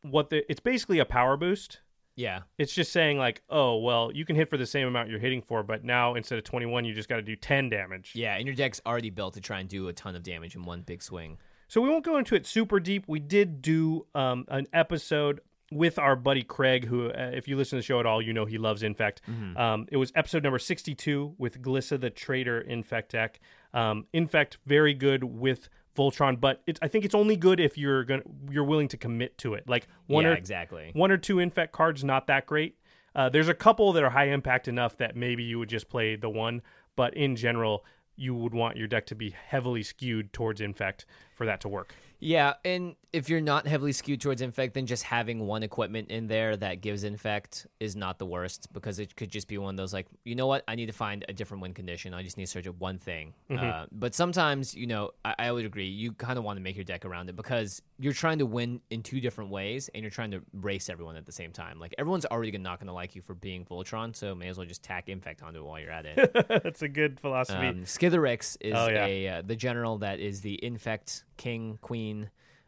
what 0.03 0.31
the 0.31 0.45
it's 0.51 0.61
basically 0.61 0.99
a 0.99 1.05
power 1.05 1.37
boost. 1.37 1.81
Yeah. 2.17 2.41
It's 2.59 2.75
just 2.75 2.93
saying 2.93 3.19
like, 3.19 3.43
oh 3.49 3.79
well, 3.79 4.11
you 4.13 4.25
can 4.25 4.37
hit 4.37 4.51
for 4.51 4.57
the 4.57 4.67
same 4.67 4.87
amount 4.87 5.09
you're 5.09 5.19
hitting 5.19 5.43
for, 5.43 5.63
but 5.63 5.85
now 5.85 6.15
instead 6.15 6.39
of 6.39 6.45
21, 6.45 6.85
you 6.85 6.95
just 6.95 7.09
got 7.09 7.17
to 7.17 7.23
do 7.23 7.37
10 7.37 7.69
damage. 7.69 8.13
Yeah, 8.15 8.37
and 8.37 8.47
your 8.47 8.55
deck's 8.55 8.81
already 8.85 9.11
built 9.11 9.35
to 9.35 9.41
try 9.41 9.61
and 9.61 9.69
do 9.69 9.89
a 9.89 9.93
ton 9.93 10.15
of 10.17 10.23
damage 10.23 10.55
in 10.55 10.63
one 10.63 10.83
big 10.83 11.03
swing. 11.03 11.39
So 11.69 11.81
we 11.81 11.89
won't 11.89 12.05
go 12.05 12.19
into 12.19 12.35
it 12.35 12.47
super 12.47 12.81
deep. 12.81 13.05
We 13.09 13.19
did 13.19 13.63
do 13.63 14.07
um, 14.15 14.45
an 14.49 14.67
episode 14.75 15.41
with 15.71 15.99
our 15.99 16.15
buddy 16.15 16.43
Craig, 16.43 16.85
who, 16.85 17.07
uh, 17.09 17.31
if 17.33 17.49
you 17.49 17.57
listen 17.57 17.79
to 17.79 17.81
the 17.81 17.87
show 17.87 17.99
at 17.99 18.05
all, 18.05 18.21
you 18.21 18.35
know 18.35 18.45
he 18.45 18.59
loves 18.59 18.83
Infect. 18.83 19.23
Um, 19.57 19.87
it 19.91 19.97
was 19.97 20.13
episode 20.15 20.43
number 20.43 20.59
62 20.59 21.35
with 21.39 21.63
Glissa 21.63 21.99
the 21.99 22.11
Traitor 22.11 22.61
Infect 22.61 23.13
deck. 23.13 23.41
Um, 23.73 24.07
Infect, 24.13 24.59
very 24.67 24.93
good 24.93 25.25
with 25.25 25.71
Voltron, 25.97 26.41
but 26.41 26.63
it's, 26.67 26.81
I 26.83 26.89
think 26.89 27.05
it's 27.05 27.15
only 27.15 27.37
good 27.37 27.61
if 27.61 27.77
you're 27.77 28.05
gonna 28.05 28.23
you're 28.51 28.65
willing 28.65 28.89
to 28.89 28.97
commit 28.97 29.39
to 29.39 29.55
it. 29.55 29.69
Like 29.69 29.89
one 30.07 30.25
yeah, 30.25 30.31
or 30.31 30.35
exactly. 30.35 30.91
one 30.95 31.11
or 31.11 31.19
two 31.19 31.39
Infect 31.39 31.73
cards, 31.73 32.03
not 32.05 32.27
that 32.29 32.47
great. 32.47 32.77
Uh, 33.15 33.29
there's 33.29 33.49
a 33.49 33.55
couple 33.55 33.93
that 33.93 34.03
are 34.03 34.11
high 34.11 34.29
impact 34.29 34.69
enough 34.69 34.97
that 34.97 35.17
maybe 35.17 35.43
you 35.43 35.59
would 35.59 35.69
just 35.69 35.89
play 35.89 36.17
the 36.17 36.31
one, 36.31 36.63
but 36.97 37.15
in 37.15 37.37
general, 37.37 37.85
you 38.17 38.35
would 38.35 38.55
want 38.55 38.77
your 38.77 38.87
deck 38.87 39.07
to 39.07 39.15
be 39.15 39.31
heavily 39.31 39.83
skewed 39.83 40.33
towards 40.33 40.61
Infect 40.61 41.05
for 41.35 41.45
that 41.47 41.61
to 41.63 41.69
work. 41.69 41.95
Yeah, 42.25 42.55
and 42.65 42.95
if 43.13 43.29
you're 43.29 43.41
not 43.41 43.67
heavily 43.67 43.91
skewed 43.93 44.21
towards 44.21 44.41
infect, 44.43 44.75
then 44.75 44.87
just 44.87 45.03
having 45.03 45.41
one 45.47 45.63
equipment 45.65 46.09
in 46.09 46.29
there 46.29 46.57
that 46.57 46.81
gives 46.81 47.03
infect 47.05 47.67
is 47.81 47.97
not 47.97 48.19
the 48.19 48.25
worst 48.25 48.73
because 48.73 49.01
it 49.01 49.17
could 49.17 49.29
just 49.29 49.49
be 49.49 49.59
one 49.59 49.75
of 49.75 49.77
those 49.77 49.93
like, 49.93 50.07
you 50.25 50.35
know 50.37 50.47
what, 50.47 50.63
I 50.69 50.77
need 50.77 50.87
to 50.87 50.93
find 50.93 51.25
a 51.29 51.33
different 51.33 51.63
win 51.63 51.75
condition. 51.75 52.15
I 52.15 52.23
just 52.23 52.37
need 52.39 52.45
to 52.47 52.51
search 52.51 52.67
up 52.69 52.77
one 52.79 52.99
thing. 52.99 53.35
Uh, 53.51 53.87
but 53.91 54.15
sometimes, 54.15 54.73
you 54.75 54.87
know, 54.87 55.11
I, 55.25 55.35
I 55.39 55.53
would 55.53 55.67
agree. 55.67 55.89
You 55.89 56.13
kind 56.13 56.39
of 56.39 56.45
want 56.45 56.57
to 56.59 56.63
make 56.63 56.77
your 56.77 56.85
deck 56.85 57.05
around 57.05 57.29
it 57.29 57.35
because 57.37 57.83
you're 57.99 58.13
trying 58.15 58.39
to 58.39 58.47
win 58.47 58.81
in 58.91 59.03
two 59.03 59.21
different 59.21 59.51
ways, 59.51 59.91
and 59.95 60.03
you're 60.03 60.11
trying 60.11 60.31
to 60.31 60.41
race 60.55 60.89
everyone 60.89 61.17
at 61.17 61.27
the 61.27 61.33
same 61.33 61.53
time. 61.53 61.79
Like 61.81 61.95
everyone's 61.99 62.25
already 62.27 62.57
not 62.57 62.79
going 62.79 62.87
to 62.87 62.93
like 62.95 63.15
you 63.17 63.21
for 63.21 63.35
being 63.35 63.65
Voltron, 63.65 64.15
so 64.17 64.35
may 64.35 64.49
as 64.49 64.57
well 64.59 64.67
just 64.67 64.83
tack 64.83 65.09
infect 65.09 65.43
onto 65.43 65.59
it 65.59 65.65
while 65.65 65.81
you're 65.81 65.91
at 65.91 66.07
it. 66.07 66.33
That's 66.63 66.83
a 66.83 66.89
good 66.89 67.19
philosophy. 67.21 67.67
Um, 67.67 67.83
Skithiryx 67.83 68.57
is 68.61 68.75
Oh, 68.77 68.89
yeah. 68.89 69.07
a 69.07 69.29
uh, 69.29 69.43
the 69.45 69.57
general 69.57 69.99
that 69.99 70.19
is 70.21 70.41
the 70.41 70.63
infect 70.65 71.25
king 71.37 71.79
queen. 71.83 72.12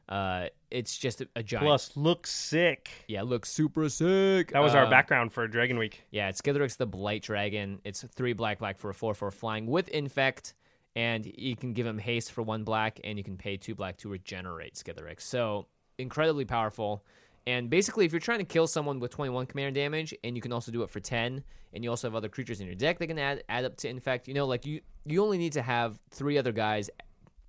Uh, 0.08 0.48
it's 0.70 0.98
just 0.98 1.20
a, 1.22 1.28
a 1.36 1.42
giant. 1.42 1.64
Plus, 1.64 1.96
looks 1.96 2.30
sick. 2.30 2.90
yeah, 3.08 3.22
looks 3.22 3.50
super 3.50 3.88
sick. 3.88 4.52
That 4.52 4.58
was 4.60 4.74
our 4.74 4.84
Um, 4.84 4.90
background 4.90 5.32
for 5.32 5.48
Dragon 5.48 5.78
Week. 5.78 6.02
Yeah, 6.10 6.28
it's 6.28 6.40
Skithiryx 6.42 6.76
the 6.76 6.86
Blight 6.86 7.22
Dragon. 7.22 7.80
It's 7.84 8.02
three 8.14 8.34
black 8.34 8.58
black 8.58 8.76
for 8.78 8.90
a 8.90 8.94
four 8.94 9.14
four 9.14 9.30
flying 9.30 9.66
with 9.66 9.88
infect, 9.88 10.52
and 10.94 11.24
you 11.38 11.56
can 11.56 11.72
give 11.72 11.86
him 11.86 11.98
haste 11.98 12.32
for 12.32 12.42
one 12.42 12.64
black, 12.64 13.00
and 13.02 13.16
you 13.16 13.24
can 13.24 13.36
pay 13.38 13.56
two 13.56 13.74
black 13.74 13.96
to 13.98 14.08
regenerate 14.10 14.74
Skithiryx. 14.74 15.22
So 15.22 15.66
incredibly 15.98 16.44
powerful. 16.44 17.02
And 17.46 17.68
basically, 17.70 18.04
if 18.06 18.12
you're 18.12 18.20
trying 18.20 18.38
to 18.38 18.44
kill 18.44 18.66
someone 18.66 19.00
with 19.00 19.10
21 19.10 19.46
command 19.46 19.74
damage, 19.74 20.14
and 20.24 20.34
you 20.36 20.42
can 20.42 20.52
also 20.52 20.72
do 20.72 20.82
it 20.82 20.88
for 20.90 21.00
10, 21.00 21.42
and 21.74 21.84
you 21.84 21.90
also 21.90 22.08
have 22.08 22.14
other 22.14 22.28
creatures 22.28 22.60
in 22.60 22.66
your 22.66 22.74
deck 22.74 22.98
that 22.98 23.06
can 23.06 23.18
add 23.18 23.42
add 23.48 23.64
up 23.64 23.76
to 23.78 23.88
infect, 23.88 24.28
you 24.28 24.34
know, 24.34 24.46
like 24.46 24.66
you 24.66 24.80
you 25.06 25.22
only 25.24 25.38
need 25.38 25.52
to 25.54 25.62
have 25.62 25.98
three 26.10 26.36
other 26.38 26.52
guys 26.52 26.88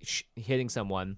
sh- 0.02 0.22
hitting 0.36 0.68
someone, 0.68 1.16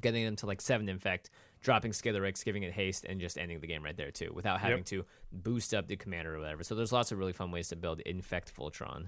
getting 0.00 0.24
them 0.24 0.36
to 0.36 0.46
like 0.46 0.60
seven 0.60 0.88
infect, 0.88 1.30
dropping 1.60 1.92
Skithiryx, 1.92 2.44
giving 2.44 2.62
it 2.62 2.72
haste, 2.72 3.04
and 3.04 3.20
just 3.20 3.38
ending 3.38 3.60
the 3.60 3.66
game 3.66 3.82
right 3.84 3.96
there 3.96 4.10
too, 4.10 4.30
without 4.34 4.60
having 4.60 4.84
to 4.84 5.04
boost 5.32 5.72
up 5.74 5.86
the 5.88 5.96
commander 5.96 6.34
or 6.34 6.38
whatever. 6.38 6.62
So 6.62 6.74
there's 6.74 6.92
lots 6.92 7.12
of 7.12 7.18
really 7.18 7.32
fun 7.32 7.50
ways 7.50 7.68
to 7.68 7.76
build 7.76 8.00
infect 8.00 8.54
Voltron. 8.54 9.06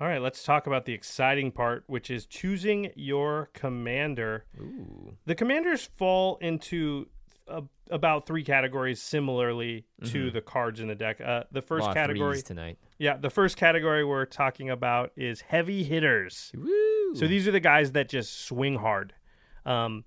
All 0.00 0.06
right, 0.06 0.22
let's 0.22 0.44
talk 0.44 0.68
about 0.68 0.84
the 0.84 0.92
exciting 0.92 1.50
part, 1.50 1.82
which 1.88 2.08
is 2.08 2.24
choosing 2.24 2.92
your 2.94 3.50
commander. 3.52 4.44
Ooh. 4.60 5.16
The 5.26 5.34
commanders 5.34 5.90
fall 5.96 6.36
into 6.40 7.08
uh, 7.48 7.62
about 7.90 8.24
three 8.24 8.44
categories 8.44 9.02
similarly 9.02 9.86
to 10.04 10.30
the 10.30 10.40
cards 10.40 10.78
in 10.78 10.86
the 10.86 10.94
deck. 10.94 11.20
Uh, 11.20 11.44
the 11.50 11.62
first 11.62 11.92
category, 11.92 12.40
tonight. 12.42 12.78
yeah, 12.98 13.16
the 13.16 13.30
first 13.30 13.56
category 13.56 14.04
we're 14.04 14.26
talking 14.26 14.70
about 14.70 15.10
is 15.16 15.40
heavy 15.40 15.82
hitters. 15.82 16.52
Woo! 16.54 17.14
So 17.14 17.26
these 17.26 17.48
are 17.48 17.52
the 17.52 17.58
guys 17.58 17.92
that 17.92 18.08
just 18.08 18.42
swing 18.42 18.76
hard. 18.76 19.14
Um, 19.68 20.04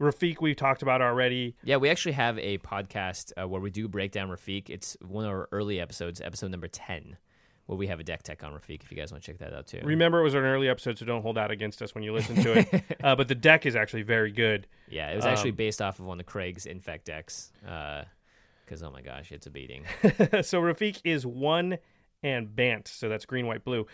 Rafiq, 0.00 0.40
we've 0.40 0.56
talked 0.56 0.82
about 0.82 1.00
already. 1.02 1.54
Yeah, 1.62 1.76
we 1.76 1.88
actually 1.88 2.12
have 2.12 2.38
a 2.38 2.58
podcast 2.58 3.32
uh, 3.40 3.46
where 3.46 3.60
we 3.60 3.70
do 3.70 3.86
break 3.86 4.10
down 4.10 4.28
Rafiq. 4.28 4.68
It's 4.70 4.96
one 5.06 5.24
of 5.24 5.30
our 5.30 5.48
early 5.52 5.78
episodes, 5.80 6.20
episode 6.20 6.50
number 6.50 6.66
10, 6.66 7.16
where 7.66 7.78
we 7.78 7.86
have 7.86 8.00
a 8.00 8.02
deck 8.04 8.24
tech 8.24 8.42
on 8.42 8.52
Rafiq 8.52 8.82
if 8.82 8.90
you 8.90 8.96
guys 8.96 9.12
want 9.12 9.22
to 9.22 9.30
check 9.30 9.38
that 9.38 9.52
out 9.52 9.68
too. 9.68 9.80
Remember, 9.84 10.18
it 10.18 10.24
was 10.24 10.34
an 10.34 10.42
early 10.42 10.68
episode, 10.68 10.98
so 10.98 11.04
don't 11.04 11.22
hold 11.22 11.38
out 11.38 11.52
against 11.52 11.80
us 11.80 11.94
when 11.94 12.02
you 12.02 12.12
listen 12.12 12.34
to 12.42 12.58
it. 12.58 12.84
uh, 13.04 13.14
but 13.14 13.28
the 13.28 13.36
deck 13.36 13.66
is 13.66 13.76
actually 13.76 14.02
very 14.02 14.32
good. 14.32 14.66
yeah, 14.88 15.10
it 15.12 15.16
was 15.16 15.26
actually 15.26 15.50
Um, 15.50 15.56
based 15.56 15.80
off 15.80 16.00
of 16.00 16.06
one 16.06 16.18
of 16.18 16.26
Craig's 16.26 16.66
Infect 16.66 17.04
decks. 17.04 17.52
Because, 17.62 18.82
oh 18.82 18.90
my 18.90 19.00
gosh, 19.02 19.30
it's 19.30 19.46
a 19.46 19.50
beating. 19.50 19.84
so 20.02 20.60
Rafiq 20.60 21.00
is 21.04 21.24
one 21.24 21.78
and 22.24 22.54
Bant. 22.56 22.88
So 22.88 23.08
that's 23.08 23.26
green, 23.26 23.46
white, 23.46 23.64
blue. 23.64 23.86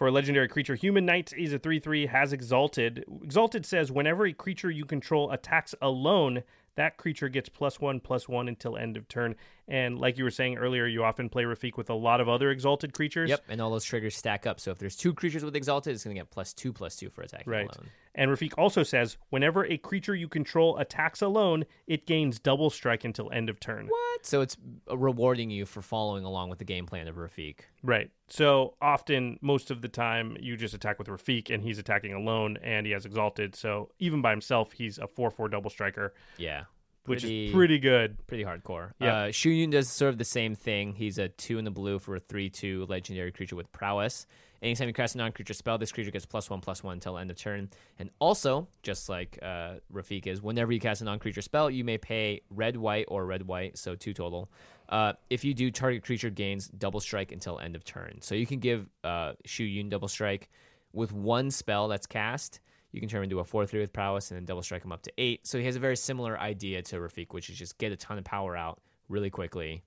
For 0.00 0.06
a 0.06 0.10
legendary 0.10 0.48
creature, 0.48 0.76
Human 0.76 1.04
Knight 1.04 1.34
is 1.36 1.52
a 1.52 1.58
3 1.58 1.78
3, 1.78 2.06
has 2.06 2.32
Exalted. 2.32 3.04
Exalted 3.22 3.66
says 3.66 3.92
whenever 3.92 4.24
a 4.24 4.32
creature 4.32 4.70
you 4.70 4.86
control 4.86 5.30
attacks 5.30 5.74
alone, 5.82 6.42
that 6.76 6.96
creature 6.96 7.28
gets 7.28 7.50
plus 7.50 7.82
one, 7.82 8.00
plus 8.00 8.26
one 8.26 8.48
until 8.48 8.78
end 8.78 8.96
of 8.96 9.08
turn. 9.08 9.36
And 9.70 9.98
like 10.00 10.18
you 10.18 10.24
were 10.24 10.30
saying 10.32 10.58
earlier, 10.58 10.84
you 10.86 11.04
often 11.04 11.28
play 11.28 11.44
Rafiq 11.44 11.76
with 11.76 11.88
a 11.90 11.94
lot 11.94 12.20
of 12.20 12.28
other 12.28 12.50
Exalted 12.50 12.92
creatures. 12.92 13.30
Yep, 13.30 13.44
and 13.48 13.60
all 13.60 13.70
those 13.70 13.84
triggers 13.84 14.16
stack 14.16 14.44
up. 14.46 14.58
So 14.60 14.70
if 14.72 14.78
there's 14.78 14.96
two 14.96 15.14
creatures 15.14 15.44
with 15.44 15.54
Exalted, 15.54 15.94
it's 15.94 16.02
going 16.04 16.16
to 16.16 16.20
get 16.20 16.30
plus 16.30 16.52
two, 16.52 16.72
plus 16.72 16.96
two 16.96 17.08
for 17.08 17.22
attacking 17.22 17.50
Right. 17.50 17.66
alone. 17.66 17.88
And 18.16 18.30
Rafiq 18.32 18.54
also 18.58 18.82
says 18.82 19.16
whenever 19.30 19.64
a 19.64 19.78
creature 19.78 20.14
you 20.16 20.26
control 20.28 20.76
attacks 20.78 21.22
alone, 21.22 21.64
it 21.86 22.06
gains 22.06 22.40
double 22.40 22.68
strike 22.68 23.04
until 23.04 23.30
end 23.30 23.48
of 23.48 23.60
turn. 23.60 23.86
What? 23.86 24.26
So 24.26 24.40
it's 24.40 24.56
rewarding 24.92 25.50
you 25.50 25.64
for 25.66 25.80
following 25.82 26.24
along 26.24 26.50
with 26.50 26.58
the 26.58 26.64
game 26.64 26.86
plan 26.86 27.06
of 27.06 27.14
Rafiq. 27.16 27.60
Right. 27.84 28.10
So 28.28 28.74
often, 28.82 29.38
most 29.40 29.70
of 29.70 29.80
the 29.80 29.88
time, 29.88 30.36
you 30.40 30.56
just 30.56 30.74
attack 30.74 30.98
with 30.98 31.06
Rafiq 31.08 31.54
and 31.54 31.62
he's 31.62 31.78
attacking 31.78 32.12
alone 32.12 32.58
and 32.62 32.84
he 32.86 32.92
has 32.92 33.06
Exalted. 33.06 33.54
So 33.54 33.90
even 34.00 34.20
by 34.20 34.32
himself, 34.32 34.72
he's 34.72 34.98
a 34.98 35.06
4 35.06 35.30
4 35.30 35.48
double 35.48 35.70
striker, 35.70 36.12
Yeah. 36.36 36.64
Which 37.06 37.20
Pretty- 37.22 37.46
is 37.46 37.52
pretty 37.54 37.78
good. 37.78 38.26
Pretty 38.26 38.44
hardcore. 38.44 38.92
Yeah. 39.00 39.14
Uh, 39.14 39.30
Shu 39.32 39.50
Yun 39.50 39.70
does 39.70 39.88
sort 39.88 40.10
of 40.10 40.18
the 40.18 40.24
same 40.24 40.54
thing. 40.54 40.92
He's 40.92 41.18
a 41.18 41.28
two 41.28 41.58
in 41.58 41.64
the 41.64 41.70
blue 41.70 41.98
for 41.98 42.14
a 42.16 42.20
three-two 42.20 42.86
legendary 42.88 43.32
creature 43.32 43.56
with 43.56 43.72
prowess. 43.72 44.26
Anytime 44.62 44.88
you 44.88 44.92
cast 44.94 45.14
a 45.14 45.18
non-creature 45.18 45.54
spell, 45.54 45.78
this 45.78 45.90
creature 45.90 46.10
gets 46.10 46.26
plus 46.26 46.50
one, 46.50 46.60
plus 46.60 46.84
one 46.84 46.92
until 46.92 47.16
end 47.16 47.30
of 47.30 47.38
turn. 47.38 47.70
And 47.98 48.10
also, 48.18 48.68
just 48.82 49.08
like 49.08 49.38
uh, 49.40 49.76
Rafiq 49.90 50.26
is, 50.26 50.42
whenever 50.42 50.70
you 50.70 50.78
cast 50.78 51.00
a 51.00 51.04
non-creature 51.06 51.40
spell, 51.40 51.70
you 51.70 51.82
may 51.82 51.96
pay 51.96 52.42
red, 52.50 52.76
white, 52.76 53.06
or 53.08 53.24
red, 53.24 53.46
white, 53.46 53.78
so 53.78 53.94
two 53.94 54.12
total. 54.12 54.50
Uh, 54.90 55.14
if 55.30 55.42
you 55.44 55.54
do, 55.54 55.70
target 55.70 56.04
creature 56.04 56.28
gains 56.28 56.68
double 56.68 57.00
strike 57.00 57.32
until 57.32 57.58
end 57.58 57.74
of 57.74 57.84
turn. 57.84 58.18
So 58.20 58.34
you 58.34 58.44
can 58.44 58.58
give 58.58 58.86
uh, 59.02 59.32
Shu 59.46 59.64
Yun 59.64 59.88
double 59.88 60.08
strike 60.08 60.50
with 60.92 61.12
one 61.12 61.50
spell 61.50 61.88
that's 61.88 62.06
cast. 62.06 62.60
You 62.92 63.00
can 63.00 63.08
turn 63.08 63.18
him 63.18 63.24
into 63.24 63.38
a 63.40 63.44
4 63.44 63.66
3 63.66 63.80
with 63.80 63.92
prowess 63.92 64.30
and 64.30 64.36
then 64.38 64.44
double 64.44 64.62
strike 64.62 64.84
him 64.84 64.92
up 64.92 65.02
to 65.02 65.12
8. 65.16 65.46
So 65.46 65.58
he 65.58 65.64
has 65.66 65.76
a 65.76 65.80
very 65.80 65.96
similar 65.96 66.38
idea 66.38 66.82
to 66.82 66.96
Rafiq, 66.96 67.32
which 67.32 67.48
is 67.48 67.56
just 67.56 67.78
get 67.78 67.92
a 67.92 67.96
ton 67.96 68.18
of 68.18 68.24
power 68.24 68.56
out 68.56 68.80
really 69.08 69.30
quickly. 69.30 69.82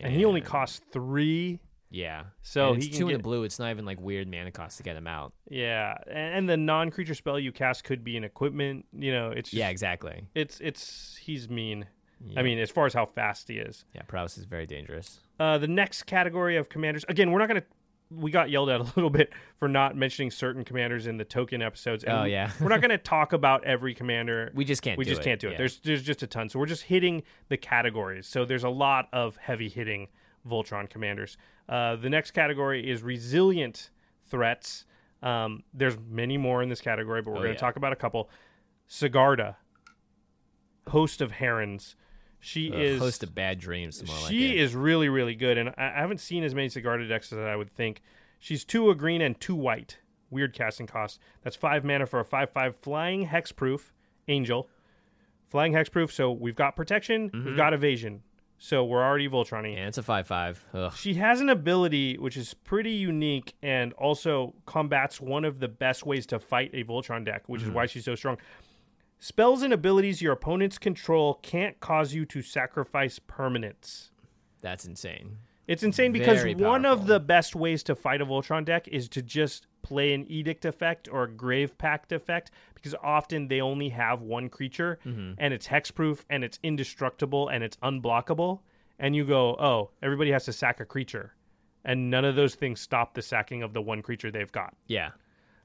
And 0.00 0.12
he 0.12 0.24
only 0.24 0.40
costs 0.40 0.80
three. 0.92 1.58
Yeah. 1.90 2.24
So 2.42 2.68
And 2.68 2.76
it's 2.76 2.86
he 2.86 2.90
can 2.92 3.00
two 3.00 3.08
in 3.08 3.16
the 3.16 3.22
blue. 3.22 3.42
It's 3.44 3.58
not 3.58 3.70
even 3.70 3.84
like 3.84 4.00
weird 4.00 4.30
mana 4.30 4.52
cost 4.52 4.76
to 4.76 4.82
get 4.82 4.94
him 4.96 5.06
out. 5.06 5.32
Yeah. 5.50 5.94
And 6.08 6.48
the 6.48 6.56
non 6.56 6.90
creature 6.90 7.14
spell 7.14 7.38
you 7.38 7.50
cast 7.50 7.82
could 7.82 8.04
be 8.04 8.16
an 8.16 8.24
equipment. 8.24 8.86
You 8.92 9.12
know, 9.12 9.30
it's 9.30 9.50
just, 9.50 9.58
Yeah, 9.58 9.70
exactly. 9.70 10.22
it's, 10.34 10.60
it's, 10.60 11.16
he's 11.20 11.48
mean. 11.48 11.86
Yeah. 12.24 12.40
I 12.40 12.42
mean, 12.42 12.58
as 12.58 12.70
far 12.70 12.86
as 12.86 12.94
how 12.94 13.06
fast 13.06 13.48
he 13.48 13.54
is. 13.58 13.84
Yeah, 13.94 14.02
prowess 14.02 14.38
is 14.38 14.44
very 14.44 14.66
dangerous. 14.66 15.20
Uh, 15.38 15.56
the 15.58 15.68
next 15.68 16.04
category 16.04 16.56
of 16.56 16.68
commanders, 16.68 17.04
again, 17.08 17.30
we're 17.30 17.38
not 17.38 17.48
going 17.48 17.60
to. 17.60 17.66
We 18.10 18.30
got 18.30 18.48
yelled 18.50 18.70
at 18.70 18.80
a 18.80 18.84
little 18.96 19.10
bit 19.10 19.32
for 19.58 19.68
not 19.68 19.96
mentioning 19.96 20.30
certain 20.30 20.64
commanders 20.64 21.06
in 21.06 21.16
the 21.18 21.24
token 21.24 21.60
episodes. 21.62 22.04
and 22.04 22.12
Oh, 22.12 22.24
yeah. 22.24 22.50
we're 22.60 22.68
not 22.68 22.80
going 22.80 22.90
to 22.96 22.98
talk 22.98 23.32
about 23.32 23.64
every 23.64 23.94
commander. 23.94 24.50
We 24.54 24.64
just 24.64 24.80
can't 24.82 24.96
we 24.98 25.04
just 25.04 25.20
it. 25.20 25.24
can't 25.24 25.40
do 25.40 25.48
it. 25.48 25.52
Yeah. 25.52 25.58
There's 25.58 25.78
there's 25.80 26.02
just 26.02 26.22
a 26.22 26.26
ton. 26.26 26.48
So 26.48 26.58
we're 26.58 26.66
just 26.66 26.84
hitting 26.84 27.22
the 27.48 27.56
categories. 27.56 28.26
So 28.26 28.44
there's 28.44 28.64
a 28.64 28.70
lot 28.70 29.08
of 29.12 29.36
heavy 29.36 29.68
hitting 29.68 30.08
Voltron 30.48 30.88
commanders. 30.88 31.36
Uh, 31.68 31.96
the 31.96 32.08
next 32.08 32.30
category 32.30 32.88
is 32.90 33.02
resilient 33.02 33.90
threats. 34.30 34.86
Um, 35.22 35.64
there's 35.74 35.98
many 36.08 36.38
more 36.38 36.62
in 36.62 36.68
this 36.68 36.80
category, 36.80 37.20
but 37.22 37.32
we're 37.32 37.36
Oh, 37.38 37.40
going 37.40 37.48
to 37.50 37.54
yeah. 37.54 37.60
talk 37.60 37.76
about 37.76 37.92
a 37.92 37.96
couple. 37.96 38.30
Sigarda, 38.88 39.56
host 40.88 41.20
of 41.20 41.32
herons. 41.32 41.96
She 42.40 42.70
Ugh, 42.72 42.78
is 42.78 43.00
host 43.00 43.22
of 43.22 43.34
bad 43.34 43.58
dreams. 43.58 44.02
Like 44.02 44.30
she 44.30 44.52
it. 44.52 44.58
is 44.58 44.74
really, 44.74 45.08
really 45.08 45.34
good, 45.34 45.58
and 45.58 45.70
I 45.70 45.92
I 45.96 46.00
haven't 46.00 46.20
seen 46.20 46.44
as 46.44 46.54
many 46.54 46.68
Sigarda 46.68 47.08
decks 47.08 47.32
as 47.32 47.38
I 47.38 47.56
would 47.56 47.70
think. 47.70 48.02
She's 48.38 48.64
two 48.64 48.90
a 48.90 48.94
green 48.94 49.20
and 49.20 49.38
two 49.40 49.56
white. 49.56 49.98
Weird 50.30 50.52
casting 50.52 50.86
cost. 50.86 51.20
That's 51.42 51.56
five 51.56 51.84
mana 51.84 52.06
for 52.06 52.20
a 52.20 52.24
five-five 52.24 52.76
flying 52.76 53.26
hexproof 53.26 53.90
angel. 54.28 54.68
Flying 55.48 55.72
hexproof, 55.72 56.10
so 56.12 56.30
we've 56.30 56.54
got 56.54 56.76
protection, 56.76 57.30
we've 57.32 57.42
mm-hmm. 57.42 57.56
got 57.56 57.72
evasion, 57.72 58.22
so 58.58 58.84
we're 58.84 59.02
already 59.02 59.26
Voltroning. 59.28 59.74
Yeah, 59.74 59.88
it's 59.88 59.96
a 59.96 60.02
five 60.02 60.26
five. 60.26 60.62
Ugh. 60.74 60.92
She 60.94 61.14
has 61.14 61.40
an 61.40 61.48
ability 61.48 62.18
which 62.18 62.36
is 62.36 62.52
pretty 62.52 62.90
unique 62.90 63.54
and 63.62 63.94
also 63.94 64.54
combats 64.66 65.20
one 65.20 65.46
of 65.46 65.58
the 65.58 65.68
best 65.68 66.04
ways 66.04 66.26
to 66.26 66.38
fight 66.38 66.70
a 66.74 66.84
Voltron 66.84 67.24
deck, 67.24 67.44
which 67.46 67.62
is 67.62 67.68
mm-hmm. 67.68 67.76
why 67.76 67.86
she's 67.86 68.04
so 68.04 68.14
strong. 68.14 68.36
Spells 69.18 69.62
and 69.62 69.72
abilities 69.72 70.22
your 70.22 70.32
opponents 70.32 70.78
control 70.78 71.34
can't 71.42 71.78
cause 71.80 72.14
you 72.14 72.24
to 72.26 72.40
sacrifice 72.42 73.18
permanents. 73.18 74.10
That's 74.60 74.84
insane. 74.84 75.38
It's 75.66 75.82
insane 75.82 76.12
because 76.12 76.38
Very 76.38 76.54
one 76.54 76.86
of 76.86 77.06
the 77.06 77.20
best 77.20 77.54
ways 77.54 77.82
to 77.84 77.94
fight 77.94 78.22
a 78.22 78.26
Voltron 78.26 78.64
deck 78.64 78.88
is 78.88 79.08
to 79.10 79.20
just 79.22 79.66
play 79.82 80.14
an 80.14 80.24
Edict 80.30 80.64
effect 80.64 81.08
or 81.10 81.24
a 81.24 81.30
Grave 81.30 81.76
Pact 81.76 82.12
effect 82.12 82.50
because 82.74 82.94
often 83.02 83.48
they 83.48 83.60
only 83.60 83.90
have 83.90 84.22
one 84.22 84.48
creature 84.48 84.98
Mm-hmm. 85.04 85.32
and 85.38 85.52
it's 85.52 85.66
hexproof 85.68 86.20
and 86.30 86.42
it's 86.44 86.58
indestructible 86.62 87.48
and 87.48 87.62
it's 87.62 87.76
unblockable. 87.78 88.60
And 88.98 89.14
you 89.14 89.24
go, 89.24 89.50
oh, 89.60 89.90
everybody 90.02 90.30
has 90.32 90.44
to 90.46 90.52
sack 90.52 90.80
a 90.80 90.84
creature. 90.84 91.34
And 91.84 92.10
none 92.10 92.24
of 92.24 92.34
those 92.34 92.54
things 92.54 92.80
stop 92.80 93.14
the 93.14 93.22
sacking 93.22 93.62
of 93.62 93.72
the 93.72 93.80
one 93.82 94.02
creature 94.02 94.30
they've 94.30 94.50
got. 94.50 94.74
Yeah. 94.86 95.10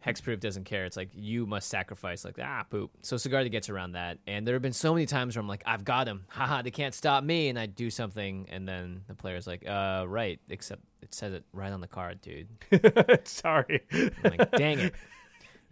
Hexproof 0.06 0.39
doesn't 0.39 0.66
care. 0.66 0.86
It's 0.86 0.97
like 0.97 1.10
you 1.14 1.45
must 1.45 1.70
sacrifice, 1.70 2.26
like 2.26 2.38
ah 2.41 2.64
poop. 2.70 2.91
So 3.01 3.16
Sigarda 3.16 3.49
gets 3.49 3.70
around 3.70 3.93
that, 3.93 4.20
and 4.28 4.45
there 4.45 4.56
have 4.56 4.62
been 4.62 4.74
so 4.74 4.93
many 4.93 5.06
times 5.06 5.36
where 5.36 5.41
I'm 5.41 5.47
like, 5.47 5.64
I've 5.66 5.86
got 5.86 6.08
him, 6.08 6.26
haha, 6.30 6.62
they 6.62 6.72
can't 6.72 6.93
stop 6.93 7.24
me, 7.24 7.49
and 7.49 7.58
I 7.58 7.68
do 7.68 7.89
something, 7.89 8.47
and 8.49 8.68
then 8.68 9.01
the 9.08 9.16
player's 9.16 9.47
like, 9.47 9.68
uh, 9.68 10.06
right, 10.08 10.39
except 10.49 10.82
it 11.01 11.14
says 11.14 11.34
it 11.34 11.43
right 11.54 11.72
on 11.72 11.82
the 11.82 11.88
card, 11.88 12.22
dude. 12.22 12.47
Sorry. 13.28 13.82
I'm 13.91 14.38
like, 14.38 14.51
dang 14.51 14.80
it. 14.80 14.93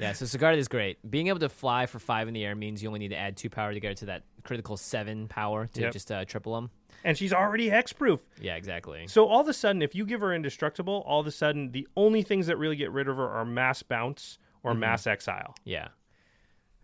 Yeah, 0.01 0.13
so 0.13 0.25
Sigarda 0.25 0.57
is 0.57 0.67
great. 0.67 0.97
Being 1.09 1.27
able 1.27 1.39
to 1.39 1.49
fly 1.49 1.85
for 1.85 1.99
five 1.99 2.27
in 2.27 2.33
the 2.33 2.43
air 2.43 2.55
means 2.55 2.81
you 2.81 2.89
only 2.89 2.99
need 2.99 3.09
to 3.09 3.17
add 3.17 3.37
two 3.37 3.49
power 3.49 3.71
to 3.73 3.79
get 3.79 3.97
to 3.97 4.05
that 4.07 4.23
critical 4.43 4.75
seven 4.75 5.27
power 5.27 5.67
to 5.67 5.81
Yep. 5.81 5.93
just 5.93 6.11
uh, 6.11 6.25
triple 6.25 6.55
them. 6.55 6.71
and 7.03 7.17
she's 7.17 7.33
already 7.33 7.69
hexproof. 7.69 8.19
Yeah, 8.41 8.55
exactly. 8.55 9.07
So 9.07 9.27
all 9.27 9.41
of 9.41 9.47
a 9.47 9.53
sudden, 9.53 9.81
if 9.81 9.93
you 9.95 10.05
give 10.05 10.21
her 10.21 10.33
indestructible, 10.33 11.03
all 11.05 11.19
of 11.19 11.27
a 11.27 11.31
sudden 11.31 11.71
the 11.71 11.87
only 11.95 12.21
things 12.23 12.47
that 12.47 12.57
really 12.57 12.75
get 12.75 12.91
rid 12.91 13.07
of 13.07 13.17
her 13.17 13.27
are 13.29 13.45
mass 13.45 13.81
bounce 13.83 14.37
or 14.63 14.73
mass 14.73 15.05
exile. 15.07 15.55
Yeah. 15.63 15.89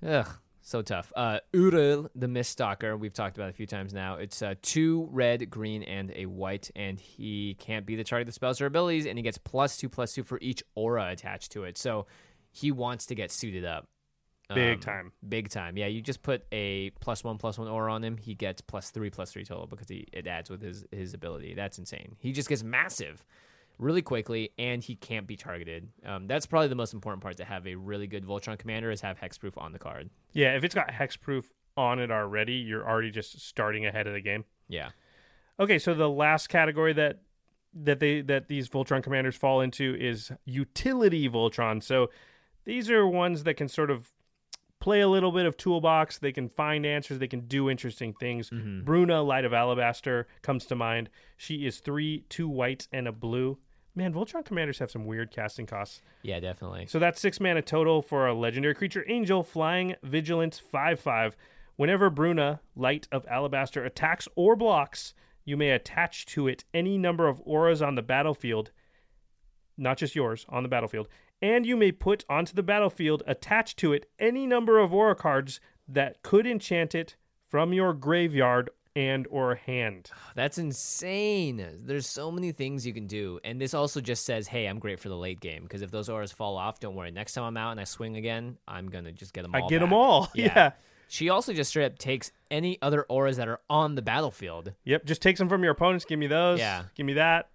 Ugh, 0.06 0.28
so 0.62 0.82
tough. 0.82 1.12
Uh, 1.16 1.40
Uril, 1.54 2.10
the 2.16 2.28
Miststalker, 2.28 2.98
we've 3.00 3.14
talked 3.14 3.38
about 3.38 3.50
a 3.50 3.54
few 3.54 3.66
times 3.66 3.94
now. 3.94 4.16
It's 4.16 4.42
uh, 4.42 4.56
two 4.62 5.08
red, 5.12 5.50
green, 5.50 5.84
and 5.84 6.12
a 6.16 6.26
white, 6.28 6.70
and 6.76 7.00
he 7.00 7.56
can't 7.60 7.86
be 7.86 7.96
the 7.96 8.04
target 8.04 8.24
of 8.24 8.28
the 8.28 8.34
spells 8.34 8.62
or 8.62 8.66
abilities, 8.68 9.06
and 9.08 9.18
he 9.18 9.24
gets 9.24 9.38
plus 9.38 9.78
two, 9.78 9.90
plus 9.90 10.14
two 10.14 10.24
for 10.24 10.38
each 10.42 10.64
aura 10.76 11.10
attached 11.12 11.52
to 11.54 11.64
it. 11.64 11.78
So 11.78 12.06
he 12.58 12.72
wants 12.72 13.06
to 13.08 13.16
get 13.16 13.32
suited 13.32 13.66
up. 13.66 13.88
Big 14.54 14.76
Um, 14.76 14.80
time. 14.80 15.12
Big 15.28 15.50
time. 15.50 15.78
Yeah, 15.78 15.88
you 15.88 16.02
just 16.02 16.24
put 16.24 16.46
a 16.54 16.92
plus 17.02 17.22
one, 17.24 17.38
plus 17.38 17.58
one 17.58 17.68
aura 17.68 17.92
on 17.94 18.02
him. 18.04 18.16
He 18.18 18.34
gets 18.34 18.62
plus 18.62 18.90
three, 18.92 19.10
plus 19.10 19.32
three 19.32 19.44
total 19.44 19.68
because 19.68 19.90
he 19.90 20.08
it 20.14 20.26
adds 20.26 20.50
with 20.50 20.62
his 20.62 20.86
his 20.92 21.14
ability. 21.14 21.54
That's 21.54 21.78
insane. 21.78 22.16
He 22.20 22.32
just 22.32 22.48
gets 22.48 22.64
massive 22.64 23.26
really 23.78 24.02
quickly, 24.02 24.52
and 24.58 24.82
he 24.82 24.96
can't 24.96 25.28
be 25.28 25.36
targeted. 25.36 25.90
Um, 26.06 26.28
that's 26.28 26.46
probably 26.46 26.70
the 26.70 26.76
most 26.76 26.94
important 26.94 27.22
part 27.22 27.36
to 27.38 27.46
have 27.46 27.68
a 27.68 27.76
really 27.76 28.08
good 28.08 28.26
Voltron 28.26 28.58
commander 28.58 28.90
is 28.90 29.02
have 29.02 29.20
hexproof 29.20 29.58
on 29.58 29.74
the 29.74 29.80
card. 29.80 30.10
Yeah, 30.32 30.56
if 30.56 30.64
it's 30.64 30.74
got 30.74 30.88
hexproof 30.90 31.44
on 31.76 32.00
it 32.00 32.10
already, 32.10 32.54
you're 32.54 32.88
already 32.88 33.12
just 33.12 33.40
starting 33.42 33.86
ahead 33.86 34.08
of 34.08 34.14
the 34.14 34.22
game. 34.22 34.46
Yeah. 34.70 34.92
Okay, 35.60 35.78
so 35.78 35.94
the 35.94 36.10
last 36.10 36.48
category 36.48 36.94
that 36.94 37.20
that 37.74 38.00
they 38.00 38.22
that 38.22 38.48
these 38.48 38.70
Voltron 38.70 39.04
commanders 39.04 39.36
fall 39.36 39.60
into 39.60 39.94
is 40.00 40.32
utility 40.46 41.28
Voltron. 41.30 41.84
So 41.84 42.10
these 42.68 42.92
are 42.92 43.08
ones 43.08 43.46
that 43.46 43.54
can 43.54 43.70
sort 43.70 43.90
of 43.90 44.12
play 44.82 45.00
a 45.00 45.08
little 45.08 45.32
bit 45.32 45.46
of 45.46 45.56
toolbox. 45.56 46.20
They 46.20 46.34
can 46.34 46.50
find 46.50 46.86
answers. 46.86 47.18
They 47.18 47.28
can 47.28 47.48
do 47.48 47.70
interesting 47.70 48.14
things. 48.14 48.50
Mm-hmm. 48.50 48.84
Bruna, 48.84 49.24
Light 49.24 49.46
of 49.46 49.54
Alabaster, 49.54 50.28
comes 50.42 50.66
to 50.66 50.76
mind. 50.76 51.10
She 51.38 51.66
is 51.66 51.80
three, 51.80 52.26
two 52.28 52.50
whites, 52.50 52.90
and 52.92 53.08
a 53.08 53.14
blue. 53.14 53.58
Man, 53.96 54.14
Voltron 54.14 54.44
commanders 54.44 54.80
have 54.80 54.92
some 54.92 55.06
weird 55.06 55.32
casting 55.32 55.66
costs. 55.66 56.02
Yeah, 56.24 56.42
definitely. 56.42 56.88
So 56.88 57.00
that's 57.00 57.22
six 57.22 57.40
mana 57.40 57.62
total 57.62 58.02
for 58.02 58.28
a 58.28 58.34
legendary 58.34 58.76
creature 58.76 59.06
angel, 59.08 59.44
flying, 59.44 59.96
vigilance, 60.04 60.60
5 60.60 61.00
5. 61.00 61.38
Whenever 61.78 62.10
Bruna, 62.10 62.60
Light 62.76 63.08
of 63.14 63.26
Alabaster, 63.28 63.86
attacks 63.86 64.28
or 64.36 64.58
blocks, 64.58 65.14
you 65.46 65.56
may 65.56 65.72
attach 65.72 66.26
to 66.28 66.50
it 66.50 66.66
any 66.74 66.98
number 66.98 67.30
of 67.30 67.42
auras 67.46 67.82
on 67.82 67.96
the 67.96 68.02
battlefield, 68.02 68.72
not 69.78 69.98
just 69.98 70.16
yours, 70.16 70.46
on 70.50 70.64
the 70.64 70.70
battlefield. 70.70 71.08
And 71.42 71.66
you 71.66 71.78
may 71.78 71.92
put 71.92 72.26
onto 72.30 72.54
the 72.54 72.64
battlefield, 72.64 73.24
attached 73.28 73.78
to 73.80 73.94
it, 73.94 74.10
any 74.20 74.48
number 74.48 74.80
of 74.80 74.94
aura 74.94 75.16
cards 75.16 75.60
that 75.88 76.22
could 76.24 76.48
enchant 76.48 76.96
it 76.96 77.16
from 77.48 77.74
your 77.74 77.94
graveyard 77.94 78.70
and 78.98 79.28
or 79.30 79.54
hand. 79.54 80.10
That's 80.34 80.58
insane. 80.58 81.64
There's 81.84 82.08
so 82.08 82.32
many 82.32 82.52
things 82.52 82.86
you 82.88 82.94
can 82.94 83.06
do. 83.06 83.40
And 83.44 83.62
this 83.62 83.76
also 83.76 84.02
just 84.02 84.26
says, 84.26 84.48
hey, 84.48 84.66
I'm 84.66 84.80
great 84.80 85.00
for 85.00 85.10
the 85.10 85.16
late 85.16 85.40
game. 85.40 85.62
Because 85.62 85.84
if 85.84 85.92
those 85.92 86.10
auras 86.10 86.32
fall 86.32 86.58
off, 86.58 86.80
don't 86.80 86.96
worry. 86.96 87.12
Next 87.12 87.34
time 87.34 87.44
I'm 87.44 87.58
out 87.58 87.72
and 87.72 87.80
I 87.80 87.84
swing 87.84 88.18
again, 88.18 88.58
I'm 88.68 88.90
going 88.90 89.06
to 89.06 89.12
just 89.12 89.34
get 89.34 89.44
them 89.44 89.54
all." 89.54 89.64
I 89.64 89.70
get 89.70 89.80
them 89.80 89.94
all. 89.94 90.30
yeah. 90.36 90.72
She 91.10 91.30
also 91.30 91.54
just 91.54 91.70
straight 91.70 91.86
up 91.86 92.00
takes 92.00 92.32
any 92.50 92.80
other 92.82 93.04
auras 93.04 93.38
that 93.38 93.48
are 93.48 93.62
on 93.70 93.94
the 93.94 94.02
battlefield. 94.02 94.74
Yep, 94.84 95.06
just 95.06 95.22
take 95.22 95.38
some 95.38 95.48
from 95.48 95.64
your 95.64 95.72
opponents. 95.72 96.04
Give 96.04 96.20
me 96.20 96.28
those. 96.28 96.60
Yeah. 96.60 96.84
Give 96.96 97.06
me 97.06 97.14
that. 97.14 97.50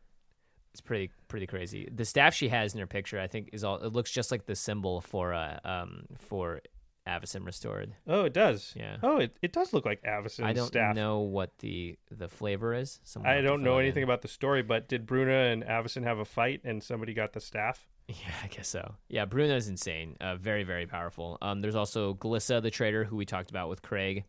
It's 0.73 0.81
pretty 0.81 1.11
pretty 1.29 1.47
crazy. 1.47 1.89
The 1.95 2.05
staff 2.05 2.35
she 2.35 2.49
has 2.49 2.75
in 2.75 2.81
her 2.81 2.87
picture, 2.87 3.21
I 3.21 3.27
think, 3.27 3.51
is 3.53 3.63
all. 3.65 3.77
It 3.77 3.93
looks 3.93 4.11
just 4.11 4.31
like 4.31 4.47
the 4.47 4.57
symbol 4.57 5.01
for 5.01 5.35
uh 5.35 5.59
um 5.65 6.05
for 6.19 6.61
Avacyn 7.07 7.45
restored. 7.45 7.93
Oh, 8.07 8.25
it 8.25 8.33
does. 8.33 8.73
Yeah. 8.77 8.97
Oh, 9.03 9.19
it, 9.19 9.37
it 9.43 9.53
does 9.53 9.73
look 9.73 9.85
like 9.85 10.01
Avacyn's 10.05 10.41
I 10.41 10.53
don't 10.53 10.69
staff. 10.69 10.95
know 10.95 11.19
what 11.21 11.59
the 11.59 11.99
the 12.11 12.29
flavor 12.29 12.73
is. 12.75 13.01
Someone 13.05 13.31
I 13.33 13.41
don't 13.41 13.63
know 13.63 13.79
anything 13.79 14.03
in. 14.03 14.09
about 14.09 14.23
the 14.23 14.29
story, 14.29 14.63
but 14.63 14.89
did 14.89 15.05
Bruna 15.05 15.51
and 15.51 15.65
Avacyn 15.65 16.05
have 16.05 16.19
a 16.21 16.25
fight 16.25 16.61
and 16.65 16.83
somebody 16.83 17.13
got 17.13 17.33
the 17.33 17.41
staff? 17.41 17.87
Yeah, 18.09 18.35
I 18.43 18.49
guess 18.49 18.69
so. 18.69 18.97
Yeah, 19.09 19.25
Bruna 19.27 19.55
is 19.55 19.69
insane. 19.69 20.17
Uh, 20.21 20.35
very, 20.37 20.65
very 20.65 20.87
powerful. 20.87 21.39
Um, 21.41 21.61
there's 21.61 21.77
also 21.77 22.15
Glissa, 22.15 22.61
the 22.61 22.71
traitor, 22.71 23.05
who 23.05 23.15
we 23.17 23.25
talked 23.25 23.49
about 23.49 23.69
with 23.71 23.81
Craig. 23.81 24.25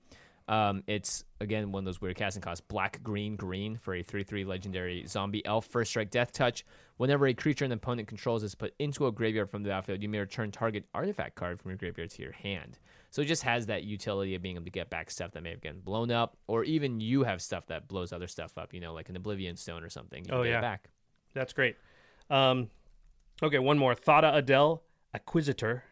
Um, 0.48 0.84
it's 0.88 1.24
again 1.40 1.72
one 1.72 1.82
of 1.82 1.86
those 1.86 2.02
weird 2.02 2.16
casting 2.18 2.42
costs. 2.42 2.64
Black, 2.68 3.02
green, 3.04 3.36
green 3.36 3.78
for 3.78 3.94
a 3.96 4.04
three-three 4.04 4.44
legendary 4.46 5.06
zombie 5.08 5.46
elf. 5.46 5.66
First 5.68 5.92
strike, 5.92 6.10
death 6.12 6.32
touch. 6.32 6.66
Whenever 6.98 7.26
a 7.28 7.34
creature 7.34 7.66
an 7.66 7.72
opponent 7.72 8.08
controls 8.08 8.44
is 8.44 8.54
put 8.56 8.74
into 8.80 9.08
a 9.08 9.12
graveyard 9.12 9.50
from 9.50 9.64
the 9.64 9.70
battlefield, 9.70 10.02
you 10.04 10.10
may 10.10 10.20
return 10.20 10.52
target 10.52 10.86
artifact 10.94 11.36
card 11.36 11.60
from 11.60 11.72
your 11.72 11.78
graveyard 11.78 12.10
to 12.12 12.22
your 12.22 12.32
hand. 12.34 12.78
So 13.10 13.22
it 13.22 13.26
just 13.26 13.44
has 13.44 13.68
that 13.68 13.84
utility 13.84 14.36
of 14.36 14.42
being 14.42 14.56
able 14.56 14.66
to 14.66 14.72
get 14.72 14.90
back 14.90 15.10
stuff 15.12 15.32
that 15.32 15.44
may 15.44 15.52
have 15.52 15.62
gotten 15.62 15.80
blown 15.82 16.12
up, 16.12 16.36
or 16.48 16.64
even 16.64 17.00
you 17.00 17.24
have 17.24 17.42
stuff 17.42 17.68
that 17.68 17.88
blows 17.88 18.12
other 18.12 18.28
stuff 18.28 18.58
up. 18.58 18.74
You 18.74 18.80
know, 18.80 18.94
like 18.94 19.10
an 19.10 19.16
Oblivion 19.16 19.56
Stone 19.56 19.84
or 19.84 19.90
something. 19.90 20.26
You 20.26 20.34
Oh, 20.34 20.44
get 20.44 20.50
yeah. 20.52 20.58
it 20.60 20.62
back. 20.62 20.90
That's 21.34 21.54
great. 21.54 21.78
Um, 22.30 22.70
okay, 23.42 23.60
one 23.60 23.78
more. 23.78 23.96
Thada 23.96 24.36
Adel, 24.36 24.84
Acquisitor. 25.14 25.84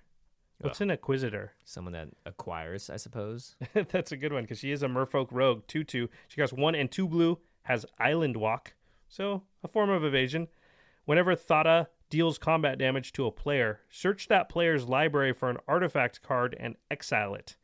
What's 0.62 0.82
an 0.82 0.91
Acquisitor? 0.91 1.53
Someone 1.66 1.93
that 1.93 2.09
acquires, 2.26 2.89
I 2.89 2.97
suppose. 2.97 3.55
That's 3.74 4.12
a 4.12 4.18
good 4.18 4.34
one 4.34 4.43
because 4.43 4.59
she 4.59 4.72
is 4.72 4.84
a 4.84 4.88
Merfolk 4.88 5.28
Rogue, 5.32 5.64
2 5.68 5.84
2. 5.84 6.09
She 6.28 6.39
costs 6.39 6.53
1 6.53 6.76
and 6.76 6.91
2 6.91 7.07
blue, 7.07 7.39
has 7.64 7.86
Island 7.99 8.38
Walk, 8.38 8.74
so 9.07 9.43
a 9.64 9.68
form 9.68 9.89
of 9.89 10.03
evasion. 10.03 10.47
Whenever 11.05 11.36
Thada 11.36 11.88
deals 12.09 12.38
combat 12.38 12.78
damage 12.78 13.12
to 13.14 13.26
a 13.26 13.32
player, 13.32 13.80
search 13.89 14.28
that 14.28 14.49
player's 14.49 14.88
library 14.88 15.34
for 15.34 15.49
an 15.49 15.57
artifact 15.68 16.22
card 16.22 16.55
and 16.59 16.76
exile 16.91 17.34
it. 17.34 17.55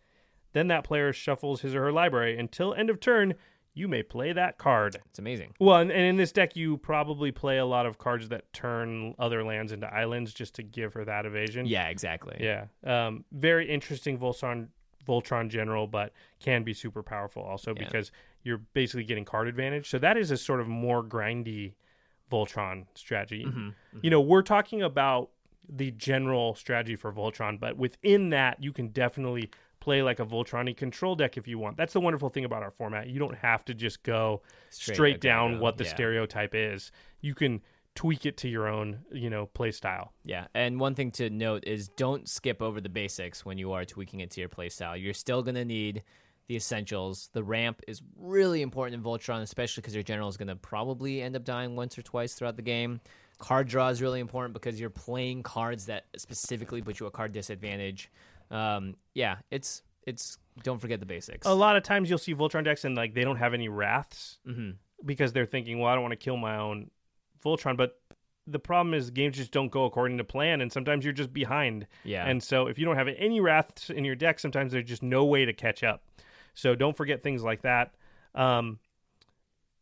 Then 0.53 0.67
that 0.69 0.83
player 0.83 1.13
shuffles 1.13 1.61
his 1.61 1.75
or 1.75 1.83
her 1.83 1.91
library. 1.91 2.37
Until 2.37 2.73
end 2.73 2.89
of 2.89 2.99
turn, 2.99 3.35
you 3.77 3.87
may 3.87 4.03
play 4.03 4.33
that 4.33 4.57
card. 4.57 4.97
It's 5.09 5.19
amazing. 5.19 5.53
Well, 5.59 5.77
and, 5.77 5.91
and 5.91 6.01
in 6.01 6.17
this 6.17 6.31
deck, 6.31 6.55
you 6.55 6.77
probably 6.77 7.31
play 7.31 7.57
a 7.57 7.65
lot 7.65 7.85
of 7.85 7.97
cards 7.97 8.29
that 8.29 8.51
turn 8.53 9.13
other 9.19 9.43
lands 9.43 9.71
into 9.71 9.87
islands 9.93 10.33
just 10.33 10.55
to 10.55 10.63
give 10.63 10.93
her 10.93 11.05
that 11.05 11.25
evasion. 11.25 11.65
Yeah, 11.65 11.87
exactly. 11.87 12.37
Yeah. 12.39 12.65
Um, 12.83 13.23
very 13.31 13.69
interesting 13.69 14.17
Voltron 14.17 14.67
Voltron 15.07 15.49
general, 15.49 15.87
but 15.87 16.11
can 16.39 16.63
be 16.63 16.73
super 16.73 17.01
powerful 17.01 17.41
also 17.41 17.73
Yeah. 17.73 17.85
because 17.85 18.11
you're 18.43 18.57
basically 18.73 19.05
getting 19.05 19.23
card 19.23 19.47
advantage. 19.47 19.89
So 19.89 19.99
that 19.99 20.17
is 20.17 20.31
a 20.31 20.37
sort 20.37 20.59
of 20.59 20.67
more 20.67 21.01
grindy 21.03 21.75
Voltron 22.31 22.87
strategy. 22.95 23.45
Mm-hmm. 23.45 23.69
You 24.01 24.09
know, 24.09 24.19
we're 24.19 24.41
talking 24.41 24.81
about 24.81 25.29
the 25.69 25.91
general 25.91 26.55
strategy 26.55 26.95
for 26.95 27.11
Voltron, 27.11 27.59
but 27.59 27.77
within 27.77 28.29
that, 28.29 28.61
you 28.63 28.71
can 28.73 28.89
definitely 28.89 29.49
play 29.87 30.03
like 30.03 30.19
a 30.19 30.25
Voltron 30.25 30.75
control 30.75 31.15
deck 31.15 31.37
if 31.37 31.47
you 31.47 31.57
want. 31.57 31.77
That's 31.77 31.93
the 31.93 32.01
wonderful 32.01 32.27
thing 32.27 32.43
about 32.43 32.61
our 32.61 32.71
format. 32.71 33.07
You 33.07 33.19
don't 33.19 33.37
have 33.37 33.63
to 33.65 33.73
just 33.73 34.03
go 34.03 34.41
Straight 34.69 34.95
straight, 34.95 35.21
down 35.21 35.61
what 35.61 35.77
the 35.77 35.85
yeah. 35.85 35.91
stereotype 35.91 36.53
is. 36.53 36.91
You 37.21 37.33
can 37.33 37.61
tweak 37.95 38.25
it 38.25 38.35
to 38.39 38.49
your 38.49 38.67
own, 38.67 38.99
you 39.13 39.29
know, 39.29 39.45
play 39.45 39.71
style. 39.71 40.11
Yeah, 40.25 40.47
and 40.53 40.77
one 40.77 40.93
thing 40.93 41.11
to 41.11 41.29
note 41.29 41.63
is 41.65 41.87
don't 41.87 42.27
skip 42.27 42.61
over 42.61 42.81
the 42.81 42.89
basics 42.89 43.45
when 43.45 43.57
you 43.57 43.71
are 43.71 43.85
tweaking 43.85 44.19
it 44.19 44.29
to 44.31 44.41
your 44.41 44.49
play 44.49 44.67
style. 44.67 44.97
You're 44.97 45.13
still 45.13 45.41
going 45.41 45.55
to 45.55 45.63
need 45.63 46.03
the 46.49 46.57
essentials. 46.57 47.29
The 47.31 47.45
ramp 47.45 47.81
is 47.87 48.01
really 48.17 48.61
important 48.61 48.95
in 48.95 49.03
Voltron, 49.09 49.41
especially 49.41 49.79
because 49.79 49.93
your 49.93 50.03
general 50.03 50.27
is 50.27 50.35
going 50.35 50.49
to 50.49 50.57
probably 50.57 51.21
end 51.21 51.37
up 51.37 51.45
dying 51.45 51.77
once 51.77 51.97
or 51.97 52.01
twice 52.01 52.33
throughout 52.33 52.57
the 52.57 52.61
game. 52.61 52.99
Card 53.39 53.69
draw 53.69 53.87
is 53.87 54.01
really 54.01 54.19
important 54.19 54.53
because 54.53 54.81
you're 54.81 54.89
playing 54.89 55.43
cards 55.43 55.85
that 55.85 56.07
specifically 56.17 56.81
put 56.81 56.99
you 56.99 57.07
at 57.07 57.13
card 57.13 57.31
disadvantage. 57.31 58.11
Um, 58.51 58.95
yeah, 59.13 59.37
it's 59.51 59.83
it's 60.05 60.37
don't 60.63 60.79
forget 60.79 60.99
the 60.99 61.05
basics. 61.05 61.45
A 61.45 61.53
lot 61.53 61.75
of 61.75 61.83
times 61.83 62.09
you'll 62.09 62.17
see 62.17 62.33
Voltron 62.33 62.63
decks 62.63 62.85
and 62.85 62.95
like 62.95 63.13
they 63.13 63.23
don't 63.23 63.37
have 63.37 63.53
any 63.53 63.69
wraths 63.69 64.39
hmm 64.45 64.71
because 65.05 65.31
they're 65.31 65.45
thinking, 65.45 65.77
well, 65.79 65.91
I 65.91 65.93
don't 65.93 66.01
want 66.01 66.13
to 66.13 66.15
kill 66.15 66.37
my 66.37 66.57
own 66.57 66.89
Voltron. 67.45 67.77
But 67.77 67.99
the 68.47 68.57
problem 68.57 68.95
is 68.95 69.11
games 69.11 69.37
just 69.37 69.51
don't 69.51 69.69
go 69.71 69.85
according 69.85 70.17
to 70.17 70.23
plan, 70.23 70.59
and 70.61 70.71
sometimes 70.71 71.03
you're 71.03 71.13
just 71.13 71.31
behind. 71.31 71.85
Yeah. 72.03 72.25
And 72.25 72.41
so 72.41 72.65
if 72.67 72.79
you 72.79 72.85
don't 72.85 72.95
have 72.95 73.07
any 73.17 73.39
wraths 73.39 73.91
in 73.91 74.03
your 74.05 74.15
deck, 74.15 74.39
sometimes 74.39 74.71
there's 74.71 74.85
just 74.87 75.03
no 75.03 75.25
way 75.25 75.45
to 75.45 75.53
catch 75.53 75.83
up. 75.83 76.03
So 76.55 76.73
don't 76.73 76.97
forget 76.97 77.21
things 77.21 77.43
like 77.43 77.61
that. 77.61 77.93
Um, 78.33 78.79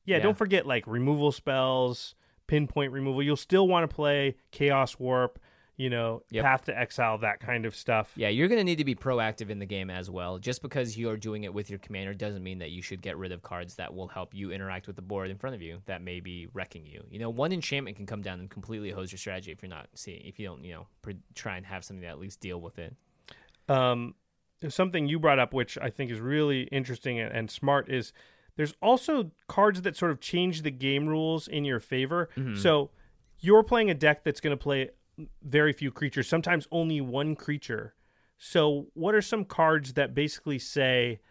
yeah, 0.03 0.17
Yeah. 0.17 0.23
don't 0.23 0.37
forget 0.37 0.65
like 0.65 0.85
removal 0.85 1.31
spells, 1.31 2.15
pinpoint 2.47 2.91
removal. 2.91 3.23
You'll 3.23 3.37
still 3.37 3.67
want 3.69 3.89
to 3.89 3.95
play 3.95 4.35
Chaos 4.51 4.99
Warp, 4.99 5.39
you 5.77 5.89
know, 5.89 6.21
Yep. 6.29 6.43
Path 6.43 6.65
to 6.65 6.77
Exile, 6.79 7.17
that 7.19 7.39
kind 7.39 7.65
of 7.65 7.75
stuff. 7.75 8.11
Yeah, 8.15 8.29
you're 8.29 8.47
going 8.47 8.59
to 8.59 8.63
need 8.63 8.77
to 8.77 8.85
be 8.85 8.95
proactive 8.95 9.49
in 9.49 9.59
the 9.59 9.65
game 9.65 9.89
as 9.89 10.09
well. 10.09 10.37
Just 10.39 10.61
because 10.61 10.97
you're 10.97 11.17
doing 11.17 11.43
it 11.43 11.53
with 11.53 11.69
your 11.69 11.79
commander 11.79 12.13
doesn't 12.13 12.43
mean 12.43 12.59
that 12.59 12.71
you 12.71 12.81
should 12.81 13.01
get 13.01 13.17
rid 13.17 13.31
of 13.31 13.41
cards 13.41 13.75
that 13.75 13.93
will 13.93 14.07
help 14.07 14.33
you 14.33 14.51
interact 14.51 14.87
with 14.87 14.95
the 14.95 15.01
board 15.01 15.29
in 15.29 15.37
front 15.37 15.55
of 15.55 15.61
you 15.61 15.81
that 15.85 16.01
may 16.01 16.19
be 16.21 16.47
wrecking 16.53 16.85
you. 16.85 17.03
You 17.09 17.19
know, 17.19 17.29
one 17.29 17.51
enchantment 17.51 17.97
can 17.97 18.05
come 18.05 18.21
down 18.21 18.39
and 18.39 18.49
completely 18.49 18.91
hose 18.91 19.11
your 19.11 19.19
strategy 19.19 19.51
if 19.51 19.61
you're 19.61 19.69
not 19.69 19.87
seeing, 19.95 20.21
if 20.25 20.39
you 20.39 20.47
don't, 20.47 20.63
you 20.63 20.73
know, 20.73 20.87
pre- 21.01 21.17
try 21.33 21.57
and 21.57 21.65
have 21.65 21.83
something 21.83 22.01
that 22.03 22.09
at 22.11 22.19
least 22.19 22.39
deal 22.39 22.61
with 22.61 22.79
it. 22.79 22.95
um, 23.67 24.15
something 24.69 25.07
you 25.07 25.19
brought 25.19 25.37
up, 25.39 25.53
which 25.53 25.77
I 25.81 25.89
think 25.89 26.09
is 26.09 26.19
really 26.19 26.63
interesting 26.71 27.19
and, 27.19 27.31
and 27.35 27.51
smart, 27.51 27.91
is 27.91 28.13
there's 28.55 28.73
also 28.81 29.31
cards 29.47 29.81
that 29.81 29.97
sort 29.97 30.11
of 30.11 30.21
change 30.21 30.61
the 30.61 30.71
game 30.71 31.05
rules 31.07 31.47
in 31.47 31.65
your 31.65 31.79
favor. 31.81 32.29
So 32.55 32.91
you're 33.39 33.63
playing 33.63 33.89
a 33.89 33.93
deck 33.93 34.23
that's 34.23 34.39
going 34.39 34.57
to 34.57 34.61
play 34.63 34.89
very 35.43 35.73
few 35.73 35.91
creatures, 35.91 36.27
sometimes 36.27 36.67
only 36.71 37.01
one 37.01 37.35
creature. 37.35 37.95
So, 38.37 38.87
what 38.93 39.15
are 39.15 39.21
some 39.21 39.45
cards 39.45 39.93
that 39.93 40.13
basically 40.13 40.59
say 40.59 41.21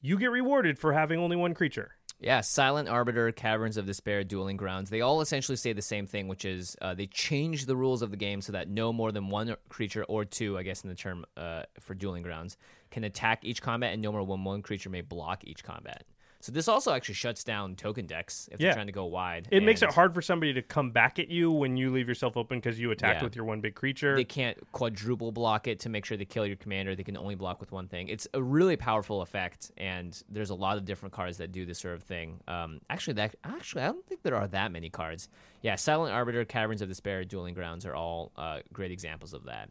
you 0.00 0.18
get 0.18 0.30
rewarded 0.30 0.78
for 0.78 0.92
having 0.92 1.20
only 1.20 1.36
one 1.36 1.54
creature? 1.54 1.92
Yeah, 2.22 2.42
Silent 2.42 2.86
Arbiter, 2.88 3.32
Caverns 3.32 3.78
of 3.78 3.86
Despair, 3.86 4.24
Dueling 4.24 4.58
Grounds. 4.58 4.90
They 4.90 5.00
all 5.00 5.22
essentially 5.22 5.56
say 5.56 5.72
the 5.72 5.80
same 5.80 6.06
thing, 6.06 6.28
which 6.28 6.44
is 6.44 6.76
uh, 6.82 6.92
they 6.92 7.06
change 7.06 7.64
the 7.64 7.76
rules 7.76 8.02
of 8.02 8.10
the 8.10 8.16
game 8.18 8.42
so 8.42 8.52
that 8.52 8.68
no 8.68 8.92
more 8.92 9.10
than 9.10 9.30
one 9.30 9.56
creature 9.70 10.04
or 10.04 10.26
two, 10.26 10.58
I 10.58 10.62
guess 10.62 10.82
in 10.82 10.90
the 10.90 10.94
term 10.94 11.24
uh, 11.38 11.62
for 11.80 11.94
Dueling 11.94 12.22
Grounds, 12.22 12.58
can 12.90 13.04
attack 13.04 13.44
each 13.44 13.62
combat, 13.62 13.94
and 13.94 14.02
no 14.02 14.12
more 14.12 14.26
than 14.26 14.44
one 14.44 14.60
creature 14.60 14.90
may 14.90 15.00
block 15.00 15.44
each 15.44 15.64
combat. 15.64 16.04
So 16.42 16.52
this 16.52 16.68
also 16.68 16.92
actually 16.94 17.14
shuts 17.16 17.44
down 17.44 17.76
token 17.76 18.06
decks 18.06 18.48
if 18.50 18.58
Yeah. 18.60 18.68
they're 18.68 18.74
trying 18.74 18.86
to 18.86 18.92
go 18.92 19.04
wide. 19.04 19.48
It 19.50 19.62
makes 19.62 19.82
it 19.82 19.90
hard 19.92 20.14
for 20.14 20.22
somebody 20.22 20.54
to 20.54 20.62
come 20.62 20.90
back 20.90 21.18
at 21.18 21.28
you 21.28 21.50
when 21.52 21.76
you 21.76 21.90
leave 21.90 22.08
yourself 22.08 22.36
open 22.36 22.58
because 22.58 22.80
you 22.80 22.90
attacked 22.90 23.20
Yeah. 23.20 23.24
with 23.24 23.36
your 23.36 23.44
one 23.44 23.60
big 23.60 23.74
creature. 23.74 24.16
They 24.16 24.24
can't 24.24 24.56
quadruple 24.72 25.32
block 25.32 25.68
it 25.68 25.80
to 25.80 25.88
make 25.90 26.04
sure 26.06 26.16
they 26.16 26.24
kill 26.24 26.46
your 26.46 26.56
commander. 26.56 26.94
They 26.94 27.04
can 27.04 27.16
only 27.16 27.34
block 27.34 27.60
with 27.60 27.72
one 27.72 27.88
thing. 27.88 28.08
It's 28.08 28.26
a 28.32 28.42
really 28.42 28.76
powerful 28.76 29.20
effect, 29.20 29.70
and 29.76 30.20
there's 30.30 30.50
a 30.50 30.54
lot 30.54 30.78
of 30.78 30.84
different 30.86 31.12
cards 31.12 31.36
that 31.38 31.52
do 31.52 31.66
this 31.66 31.78
sort 31.78 31.94
of 31.94 32.02
thing. 32.02 32.40
Um, 32.48 32.80
actually, 32.88 33.14
that 33.14 33.34
actually 33.44 33.82
I 33.82 33.86
don't 33.88 34.06
think 34.06 34.22
there 34.22 34.36
are 34.36 34.48
that 34.48 34.72
many 34.72 34.88
cards. 34.88 35.28
Yeah, 35.62 35.74
Silent 35.74 36.14
Arbiter, 36.14 36.46
Caverns 36.46 36.80
of 36.80 36.88
Despair, 36.88 37.22
Dueling 37.24 37.52
Grounds 37.52 37.84
are 37.84 37.94
all 37.94 38.32
uh, 38.36 38.60
great 38.72 38.90
examples 38.92 39.34
of 39.34 39.44
that. 39.44 39.68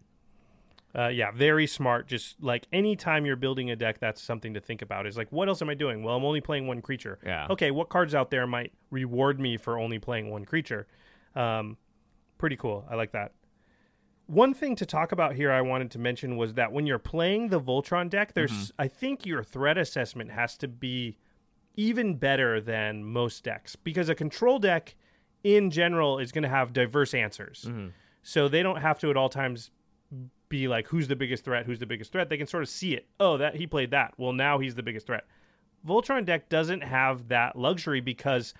Uh, 0.98 1.08
yeah, 1.08 1.32
very 1.32 1.68
smart. 1.68 2.08
Just 2.08 2.42
like 2.42 2.68
anytime 2.74 3.26
you're 3.26 3.36
building 3.36 3.70
a 3.70 3.76
deck, 3.76 4.00
that's 4.00 4.22
something 4.22 4.56
to 4.56 4.60
think 4.60 4.82
about. 4.82 5.06
Is 5.06 5.18
like, 5.18 5.32
what 5.32 5.48
else 5.48 5.62
am 5.62 5.70
I 5.70 5.76
doing? 5.76 6.02
Well, 6.04 6.16
I'm 6.16 6.26
only 6.26 6.42
playing 6.42 6.68
one 6.68 6.82
creature. 6.82 7.20
Yeah. 7.24 7.48
Okay, 7.50 7.72
what 7.72 7.90
cards 7.90 8.16
out 8.16 8.32
there 8.32 8.48
might 8.48 8.74
reward 8.90 9.40
me 9.40 9.58
for 9.58 9.78
only 9.78 10.00
playing 10.00 10.32
one 10.32 10.46
creature? 10.46 10.88
Um, 11.36 11.78
pretty 12.38 12.56
cool. 12.56 12.86
I 12.90 12.96
like 12.96 13.12
that. 13.12 13.34
One 14.26 14.54
thing 14.54 14.76
to 14.78 14.86
talk 14.86 15.12
about 15.12 15.36
here 15.36 15.52
I 15.52 15.62
wanted 15.62 15.92
to 15.92 16.00
mention 16.00 16.38
was 16.38 16.54
that 16.56 16.72
when 16.72 16.86
you're 16.86 17.00
playing 17.00 17.50
the 17.50 17.60
Voltron 17.60 18.10
deck, 18.10 18.34
there's 18.34 18.72
I 18.78 18.88
think 18.88 19.26
your 19.26 19.44
threat 19.44 19.78
assessment 19.78 20.32
has 20.32 20.56
to 20.58 20.68
be 20.68 21.18
even 21.76 22.16
better 22.16 22.60
than 22.62 23.04
most 23.04 23.44
decks 23.44 23.76
because 23.76 24.10
a 24.10 24.16
control 24.16 24.60
deck 24.60 24.96
in 25.44 25.72
general 25.72 26.20
is 26.20 26.32
going 26.32 26.44
to 26.44 26.50
have 26.50 26.74
diverse 26.74 27.14
answers. 27.14 27.70
So 28.22 28.48
they 28.48 28.62
don't 28.62 28.82
have 28.82 29.00
to 29.00 29.10
at 29.10 29.18
all 29.18 29.30
times 29.30 29.72
be 30.50 30.68
like 30.68 30.88
who's 30.88 31.08
the 31.08 31.16
biggest 31.16 31.46
threat, 31.46 31.66
who's 31.66 31.80
the 31.80 31.86
biggest 31.86 32.12
threat. 32.12 32.30
They 32.30 32.38
can 32.38 32.48
sort 32.48 32.64
of 32.64 32.70
see 32.70 32.94
it. 32.94 33.08
Oh, 33.20 33.38
that 33.38 33.56
he 33.56 33.68
played 33.68 33.92
that. 33.92 34.14
Well, 34.18 34.34
now 34.34 34.60
he's 34.60 34.76
the 34.76 34.84
biggest 34.84 35.08
threat. 35.08 35.26
Voltron 35.88 36.26
deck 36.26 36.50
doesn't 36.50 36.82
have 36.82 37.30
that 37.30 37.56
luxury 37.56 38.02
because 38.02 38.54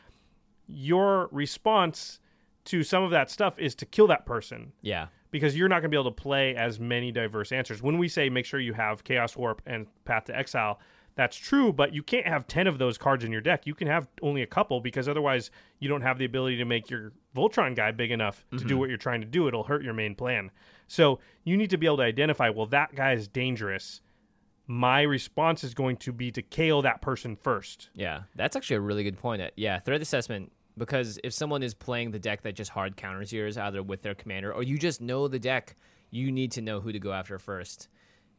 your 0.68 1.28
response 1.32 2.20
to 2.66 2.84
some 2.84 3.04
of 3.04 3.12
that 3.12 3.30
stuff 3.30 3.58
is 3.58 3.74
to 3.76 3.86
kill 3.86 4.08
that 4.08 4.26
person 4.26 4.72
Yeah, 4.82 5.08
because 5.32 5.58
you're 5.58 5.68
not 5.68 5.82
going 5.82 5.90
to 5.92 5.96
be 5.96 6.00
able 6.00 6.12
to 6.12 6.22
play 6.22 6.56
as 6.56 6.80
many 6.80 7.12
diverse 7.12 7.52
answers. 7.52 7.82
When 7.82 7.98
we 7.98 8.08
say 8.08 8.30
make 8.30 8.46
sure 8.46 8.60
you 8.60 8.74
have 8.74 9.04
Chaos 9.04 9.36
Warp 9.36 9.62
and 9.66 9.88
Path 10.06 10.26
to 10.26 10.38
Exile, 10.38 10.80
that's 11.16 11.36
true, 11.38 11.74
but 11.74 11.94
you 11.94 12.02
can't 12.04 12.26
have 12.28 12.48
10 12.48 12.68
of 12.68 12.78
those 12.78 12.98
cards 12.98 13.24
in 13.24 13.32
your 13.32 13.42
deck. 13.42 13.68
You 13.68 13.76
can 13.76 13.88
have 13.88 14.08
only 14.22 14.42
a 14.42 14.48
couple 14.48 14.80
because 14.80 15.10
otherwise 15.10 15.52
you 15.80 15.90
don't 15.90 16.02
have 16.02 16.18
the 16.18 16.26
ability 16.26 16.58
to 16.58 16.66
make 16.66 16.90
your 16.90 17.12
Voltron 17.36 17.76
guy 17.76 17.92
big 17.92 18.12
enough 18.12 18.46
to 18.58 18.64
do 18.64 18.78
what 18.78 18.90
you're 18.90 18.98
trying 18.98 19.22
to 19.22 19.28
do. 19.28 19.48
It'll 19.48 19.64
hurt 19.64 19.84
your 19.84 19.94
main 19.94 20.16
plan. 20.16 20.52
So 20.88 21.20
you 21.44 21.58
need 21.58 21.70
to 21.72 21.78
be 21.78 21.86
able 21.86 21.98
to 21.98 22.04
identify, 22.04 22.50
well, 22.50 22.68
that 22.68 22.96
guy 22.96 23.14
is 23.14 23.28
dangerous. 23.28 24.02
My 24.66 25.02
response 25.02 25.64
is 25.64 25.74
going 25.74 25.98
to 25.98 26.12
be 26.14 26.32
to 26.32 26.42
KO 26.42 26.82
that 26.84 27.02
person 27.02 27.36
first. 27.36 27.90
yeah, 27.96 28.24
that's 28.36 28.56
actually 28.56 28.78
a 28.78 28.82
really 28.82 29.04
good 29.04 29.18
point. 29.18 29.42
Uh, 29.42 29.50
Yeah, 29.56 29.80
threat 29.80 30.02
assessment 30.02 30.52
because 30.78 31.20
if 31.24 31.34
someone 31.34 31.62
is 31.62 31.74
playing 31.74 32.12
the 32.12 32.20
deck 32.20 32.42
that 32.44 32.56
just 32.56 32.72
hard 32.72 32.96
counters 32.96 33.34
yours, 33.34 33.58
either 33.58 33.84
with 33.84 34.02
their 34.02 34.16
commander 34.16 34.54
or 34.54 34.64
you 34.64 34.78
just 34.78 35.02
know 35.02 35.28
the 35.28 35.40
deck, 35.40 35.76
you 36.12 36.32
need 36.32 36.52
to 36.54 36.62
know 36.62 36.80
who 36.80 36.92
to 36.92 37.00
go 37.00 37.12
after 37.14 37.38
first, 37.38 37.90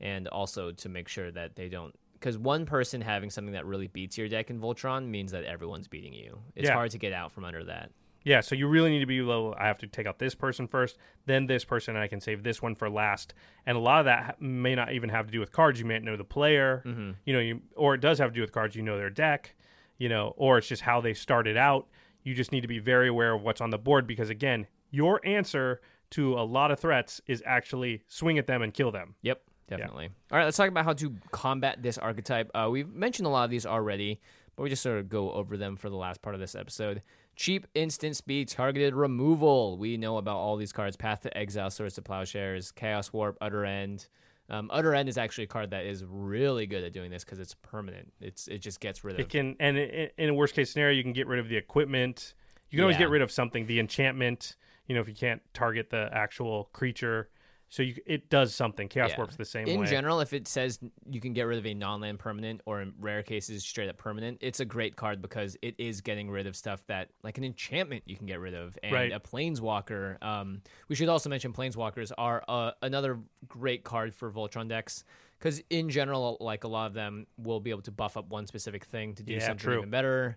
and 0.01 0.27
also 0.29 0.73
to 0.73 0.89
make 0.89 1.09
sure 1.09 1.31
that 1.31 1.55
they 1.57 1.69
don't. 1.69 1.95
Because 2.21 2.37
one 2.37 2.67
person 2.67 3.01
having 3.01 3.31
something 3.31 3.55
that 3.55 3.65
really 3.67 3.87
beats 3.89 4.19
your 4.19 4.29
deck 4.29 4.51
in 4.51 4.61
Voltron 4.61 5.09
means 5.09 5.33
that 5.33 5.45
everyone's 5.45 5.89
beating 5.89 6.13
you. 6.13 6.39
It's 6.55 6.69
Yeah. 6.69 6.75
hard 6.75 6.91
to 6.91 6.99
get 6.99 7.13
out 7.15 7.33
from 7.33 7.45
under 7.45 7.65
that. 7.65 7.91
Yeah, 8.23 8.41
so 8.41 8.55
you 8.55 8.69
really 8.69 8.91
need 8.91 8.99
to 9.01 9.07
be 9.07 9.23
low. 9.23 9.55
I 9.59 9.67
have 9.67 9.79
to 9.79 9.87
take 9.87 10.07
out 10.07 10.19
this 10.19 10.35
person 10.35 10.69
first, 10.69 10.99
then 11.25 11.47
this 11.47 11.65
person, 11.65 11.97
and 11.97 12.05
I 12.05 12.09
can 12.09 12.21
save 12.21 12.43
this 12.43 12.61
one 12.61 12.75
for 12.75 12.91
last. 12.91 13.33
And 13.65 13.79
a 13.79 13.81
lot 13.81 14.01
of 14.01 14.05
that 14.05 14.39
may 14.43 14.75
not 14.75 14.93
even 14.93 15.09
have 15.09 15.25
to 15.25 15.33
do 15.33 15.41
with 15.41 15.51
cards. 15.53 15.81
You 15.81 15.87
may 15.87 15.99
know 16.01 16.17
the 16.19 16.25
player, 16.25 16.83
Hmm. 16.85 17.13
you 17.25 17.33
know, 17.33 17.41
you 17.41 17.63
or 17.75 17.95
it 17.95 18.03
does 18.03 18.19
have 18.19 18.29
to 18.31 18.35
do 18.35 18.43
with 18.43 18.53
cards. 18.53 18.77
You 18.77 18.83
know 18.83 18.99
their 18.99 19.09
deck, 19.09 19.55
you 19.97 20.11
know, 20.11 20.35
or 20.37 20.59
it's 20.59 20.69
just 20.69 20.83
how 20.83 21.01
they 21.01 21.15
started 21.15 21.57
out. 21.57 21.89
You 22.23 22.35
just 22.35 22.53
need 22.53 22.61
to 22.61 22.69
be 22.69 22.79
very 22.79 23.09
aware 23.09 23.33
of 23.33 23.41
what's 23.43 23.63
on 23.63 23.71
the 23.71 23.79
board 23.79 24.07
because 24.07 24.29
again, 24.29 24.67
your 24.91 25.23
answer 25.25 25.81
to 26.11 26.35
a 26.39 26.43
lot 26.45 26.71
of 26.71 26.79
threats 26.79 27.23
is 27.27 27.43
actually 27.47 28.03
swing 28.07 28.37
at 28.37 28.47
them 28.47 28.61
and 28.61 28.75
kill 28.75 28.91
them. 28.91 29.15
Yep, 29.23 29.41
definitely. 29.79 30.11
All 30.31 30.39
right, 30.39 30.45
let's 30.45 30.57
talk 30.57 30.69
about 30.69 30.85
how 30.85 30.93
to 30.95 31.15
combat 31.31 31.83
this 31.83 31.97
archetype. 31.99 32.51
Uh, 32.55 32.69
we've 32.71 32.93
mentioned 32.93 33.27
a 33.27 33.31
lot 33.31 33.45
of 33.45 33.51
these 33.51 33.65
already, 33.67 34.21
but 34.57 34.63
we 34.65 34.69
just 34.69 34.83
sort 34.83 34.99
of 34.99 35.09
go 35.09 35.33
over 35.33 35.57
them 35.57 35.77
for 35.77 35.89
the 35.89 35.97
last 35.97 36.21
part 36.23 36.35
of 36.35 36.41
this 36.41 36.55
episode. 36.55 37.03
Cheap 37.37 37.67
instant 37.75 38.17
speed 38.17 38.49
targeted 38.49 38.95
removal. 38.95 39.79
We 39.79 39.97
know 39.97 40.19
about 40.19 40.37
all 40.37 40.57
these 40.57 40.73
cards: 40.73 40.97
Path 40.97 41.23
to 41.23 41.37
Exile, 41.37 41.71
Swords 41.71 41.95
to 41.95 42.03
Plowshares, 42.03 42.71
Chaos 42.73 43.13
Warp, 43.13 43.39
Utter 43.41 43.65
End. 43.65 44.09
Um, 44.51 44.69
Utter 44.73 44.95
End 44.95 45.09
is 45.09 45.17
actually 45.17 45.45
a 45.45 45.47
card 45.47 45.71
that 45.71 45.87
is 45.87 46.05
really 46.05 46.67
good 46.67 46.83
at 46.85 46.93
doing 46.93 47.11
this 47.11 47.25
because 47.25 47.39
it's 47.39 47.55
permanent. 47.63 48.13
It's 48.21 48.49
it 48.49 48.59
just 48.59 48.81
gets 48.81 49.05
rid 49.05 49.15
of. 49.15 49.21
It 49.21 49.29
can, 49.29 49.57
and 49.61 49.79
in 49.79 50.29
a 50.29 50.35
worst 50.35 50.55
case 50.55 50.73
scenario, 50.73 50.97
you 50.97 51.03
can 51.05 51.13
get 51.13 51.29
rid 51.29 51.39
of 51.39 51.49
the 51.49 51.57
equipment. 51.57 52.35
You 52.69 52.77
can 52.77 52.83
always 52.83 52.97
Yeah. 52.97 53.01
get 53.03 53.11
rid 53.11 53.23
of 53.23 53.31
something, 53.31 53.67
the 53.67 53.79
enchantment. 53.81 54.57
You 54.87 54.97
know, 54.97 55.01
if 55.01 55.09
you 55.09 55.15
can't 55.15 55.41
target 55.55 55.89
the 55.91 56.09
actual 56.13 56.69
creature, 56.73 57.31
so 57.73 57.83
you, 57.85 57.95
it 58.05 58.29
does 58.29 58.55
something. 58.55 58.89
Chaos 58.89 59.11
Yeah. 59.11 59.17
Warp's 59.17 59.37
the 59.37 59.45
same 59.45 59.67
way. 59.67 59.73
in 59.75 59.81
way. 59.81 59.87
general, 59.87 60.21
if 60.21 60.33
it 60.33 60.47
says 60.49 60.79
you 61.09 61.21
can 61.21 61.33
get 61.33 61.45
rid 61.45 61.57
of 61.59 61.65
a 61.65 61.73
non-land 61.73 62.19
permanent, 62.19 62.61
or 62.67 62.83
in 62.83 62.93
rare 62.99 63.23
cases 63.23 63.63
straight 63.65 63.89
up 63.89 63.97
permanent, 63.97 64.39
it's 64.41 64.61
a 64.61 64.65
great 64.65 64.97
card 64.97 65.23
because 65.23 65.57
it 65.63 65.77
is 65.79 66.01
getting 66.01 66.29
rid 66.31 66.47
of 66.47 66.57
stuff 66.57 66.85
that, 66.89 67.09
like 67.23 67.39
an 67.39 67.45
enchantment, 67.45 68.03
you 68.07 68.17
can 68.17 68.27
get 68.27 68.41
rid 68.41 68.55
of, 68.55 68.77
and 68.83 68.93
Right. 68.93 69.13
a 69.13 69.21
planeswalker. 69.21 70.23
Um, 70.23 70.63
we 70.89 70.97
should 70.97 71.09
also 71.09 71.31
mention 71.31 71.53
planeswalkers 71.53 72.13
are 72.19 72.43
uh, 72.49 72.73
another 72.83 73.19
great 73.49 73.85
card 73.85 74.15
for 74.15 74.31
Voltron 74.31 74.69
decks 74.69 75.05
because 75.39 75.63
in 75.71 75.89
general, 75.89 76.37
like 76.41 76.65
a 76.65 76.69
lot 76.69 76.87
of 76.89 76.93
them 76.95 77.27
will 77.39 77.61
be 77.61 77.71
able 77.71 77.83
to 77.83 77.91
buff 77.93 78.17
up 78.17 78.29
one 78.29 78.47
specific 78.47 78.85
thing 78.85 79.15
to 79.15 79.23
do 79.23 79.33
Yeah, 79.35 79.41
something 79.47 79.59
true. 79.59 79.79
even 79.79 79.91
better. 79.91 80.37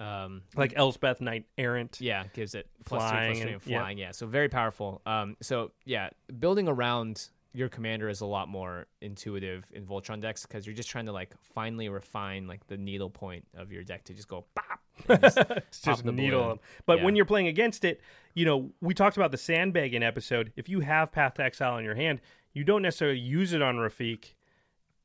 Um, 0.00 0.42
like 0.56 0.72
Elspeth 0.76 1.20
Knight 1.20 1.44
Errant. 1.58 1.98
yeah, 2.00 2.24
gives 2.32 2.54
it 2.54 2.66
plus 2.86 3.02
three, 3.02 3.10
Flying 3.10 3.26
plus 3.32 3.38
three, 3.42 3.52
and- 3.52 3.62
and 3.62 3.70
yeah. 3.70 3.78
flying. 3.80 3.98
Yeah. 3.98 4.10
so 4.12 4.26
very 4.26 4.48
powerful. 4.48 5.02
Um, 5.06 5.36
so 5.42 5.72
yeah, 5.84 6.08
building 6.38 6.66
around 6.68 7.28
your 7.52 7.68
commander 7.68 8.08
is 8.08 8.20
a 8.20 8.26
lot 8.26 8.48
more 8.48 8.86
intuitive 9.02 9.64
in 9.72 9.84
Voltron 9.84 10.20
decks 10.20 10.46
because 10.46 10.66
you're 10.66 10.74
just 10.74 10.88
trying 10.88 11.06
to 11.06 11.12
like 11.12 11.34
finely 11.54 11.88
refine 11.88 12.46
like 12.46 12.66
the 12.68 12.76
needle 12.76 13.10
point 13.10 13.44
of 13.56 13.72
your 13.72 13.82
deck 13.82 14.04
to 14.04 14.14
just 14.14 14.28
go 14.28 14.44
pop. 14.54 14.80
just 15.20 15.36
it's 15.38 15.80
just 15.80 16.04
the 16.04 16.12
needle 16.12 16.42
balloon. 16.44 16.58
But 16.86 16.98
Yeah. 16.98 17.04
when 17.04 17.16
you're 17.16 17.24
playing 17.24 17.48
against 17.48 17.84
it, 17.84 18.00
you 18.34 18.44
know, 18.44 18.70
we 18.80 18.94
talked 18.94 19.16
about 19.16 19.32
the 19.32 19.36
sandbagging 19.38 20.02
episode. 20.02 20.52
If 20.56 20.68
you 20.68 20.80
have 20.80 21.10
Path 21.10 21.34
to 21.34 21.42
Exile 21.42 21.76
in 21.78 21.84
your 21.84 21.94
hand, 21.96 22.20
you 22.52 22.64
don't 22.64 22.82
necessarily 22.82 23.18
use 23.18 23.52
it 23.52 23.62
on 23.62 23.76
Rafiq 23.76 24.32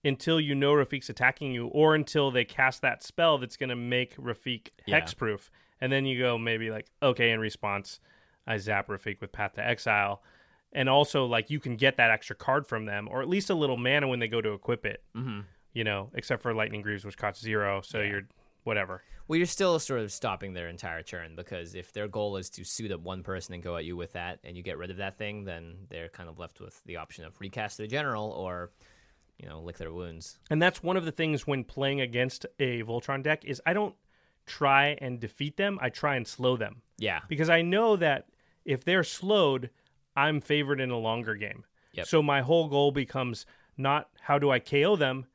until 0.05 0.39
you 0.39 0.55
know 0.55 0.73
Rafiq's 0.73 1.09
attacking 1.09 1.51
you, 1.51 1.67
or 1.67 1.95
until 1.95 2.31
they 2.31 2.45
cast 2.45 2.81
that 2.81 3.03
spell 3.03 3.37
that's 3.37 3.57
going 3.57 3.69
to 3.69 3.75
make 3.75 4.15
Rafiq 4.15 4.67
Yeah. 4.85 5.01
hexproof. 5.01 5.49
And 5.81 5.91
then 5.91 6.05
you 6.05 6.17
go 6.19 6.37
maybe 6.37 6.71
like, 6.71 6.87
okay, 7.03 7.31
in 7.31 7.39
response, 7.39 7.99
I 8.47 8.57
zap 8.57 8.87
Rafiq 8.87 9.19
with 9.19 9.31
Path 9.31 9.53
to 9.55 9.67
Exile. 9.67 10.23
And 10.71 10.87
also, 10.89 11.25
like, 11.25 11.49
you 11.49 11.59
can 11.59 11.75
get 11.75 11.97
that 11.97 12.11
extra 12.11 12.35
card 12.35 12.67
from 12.67 12.85
them, 12.85 13.07
or 13.09 13.21
at 13.21 13.29
least 13.29 13.49
a 13.49 13.55
little 13.55 13.77
mana 13.77 14.07
when 14.07 14.19
they 14.19 14.27
go 14.27 14.41
to 14.41 14.53
equip 14.53 14.85
it. 14.85 15.03
Mm-hmm. 15.15 15.41
You 15.73 15.83
know, 15.83 16.09
except 16.13 16.41
for 16.41 16.53
Lightning 16.53 16.81
Greaves, 16.81 17.03
which 17.03 17.17
costs 17.17 17.41
zero. 17.43 17.81
So 17.81 18.01
you're 18.01 18.23
whatever. 18.63 19.01
Well, 19.27 19.37
you're 19.37 19.45
still 19.47 19.79
sort 19.79 20.01
of 20.01 20.11
stopping 20.11 20.53
their 20.53 20.67
entire 20.69 21.01
turn 21.01 21.35
because 21.35 21.75
if 21.75 21.91
their 21.93 22.07
goal 22.07 22.37
is 22.37 22.49
to 22.51 22.63
suit 22.63 22.91
up 22.91 23.01
one 23.01 23.23
person 23.23 23.53
and 23.55 23.63
go 23.63 23.75
at 23.75 23.83
you 23.85 23.95
with 23.97 24.13
that, 24.13 24.39
and 24.43 24.55
you 24.55 24.63
get 24.63 24.77
rid 24.77 24.91
of 24.91 24.97
that 24.97 25.17
thing, 25.17 25.45
then 25.45 25.87
they're 25.89 26.09
kind 26.09 26.29
of 26.29 26.37
left 26.39 26.61
with 26.61 26.79
the 26.85 26.97
option 26.97 27.25
of 27.25 27.39
recast 27.41 27.77
the 27.77 27.87
general 27.87 28.29
or, 28.31 28.71
you 29.37 29.47
know, 29.47 29.61
lick 29.61 29.77
their 29.77 29.91
wounds. 29.91 30.39
And 30.49 30.61
that's 30.61 30.81
one 30.83 30.97
of 30.97 31.05
the 31.05 31.11
things 31.11 31.45
when 31.45 31.63
playing 31.63 32.01
against 32.01 32.45
a 32.59 32.83
Voltron 32.83 33.23
deck 33.23 33.43
is 33.45 33.61
I 33.65 33.73
don't 33.73 33.95
try 34.45 34.97
and 35.01 35.19
defeat 35.19 35.57
them, 35.57 35.79
I 35.81 35.89
try 35.89 36.15
and 36.15 36.27
slow 36.27 36.55
them. 36.57 36.81
Yeah. 36.97 37.21
Because 37.27 37.49
I 37.49 37.61
know 37.61 37.95
that 37.97 38.27
if 38.63 38.83
they're 38.83 39.03
slowed, 39.03 39.69
I'm 40.15 40.39
favored 40.41 40.79
in 40.79 40.91
a 40.91 40.97
longer 40.97 41.35
game. 41.35 41.65
Yep. 41.93 42.07
So 42.07 42.21
my 42.21 42.41
whole 42.41 42.67
goal 42.67 42.91
becomes 42.91 43.45
not 43.77 44.09
how 44.21 44.37
do 44.39 44.51
I 44.51 44.59
KO 44.59 44.95
them, 44.95 45.25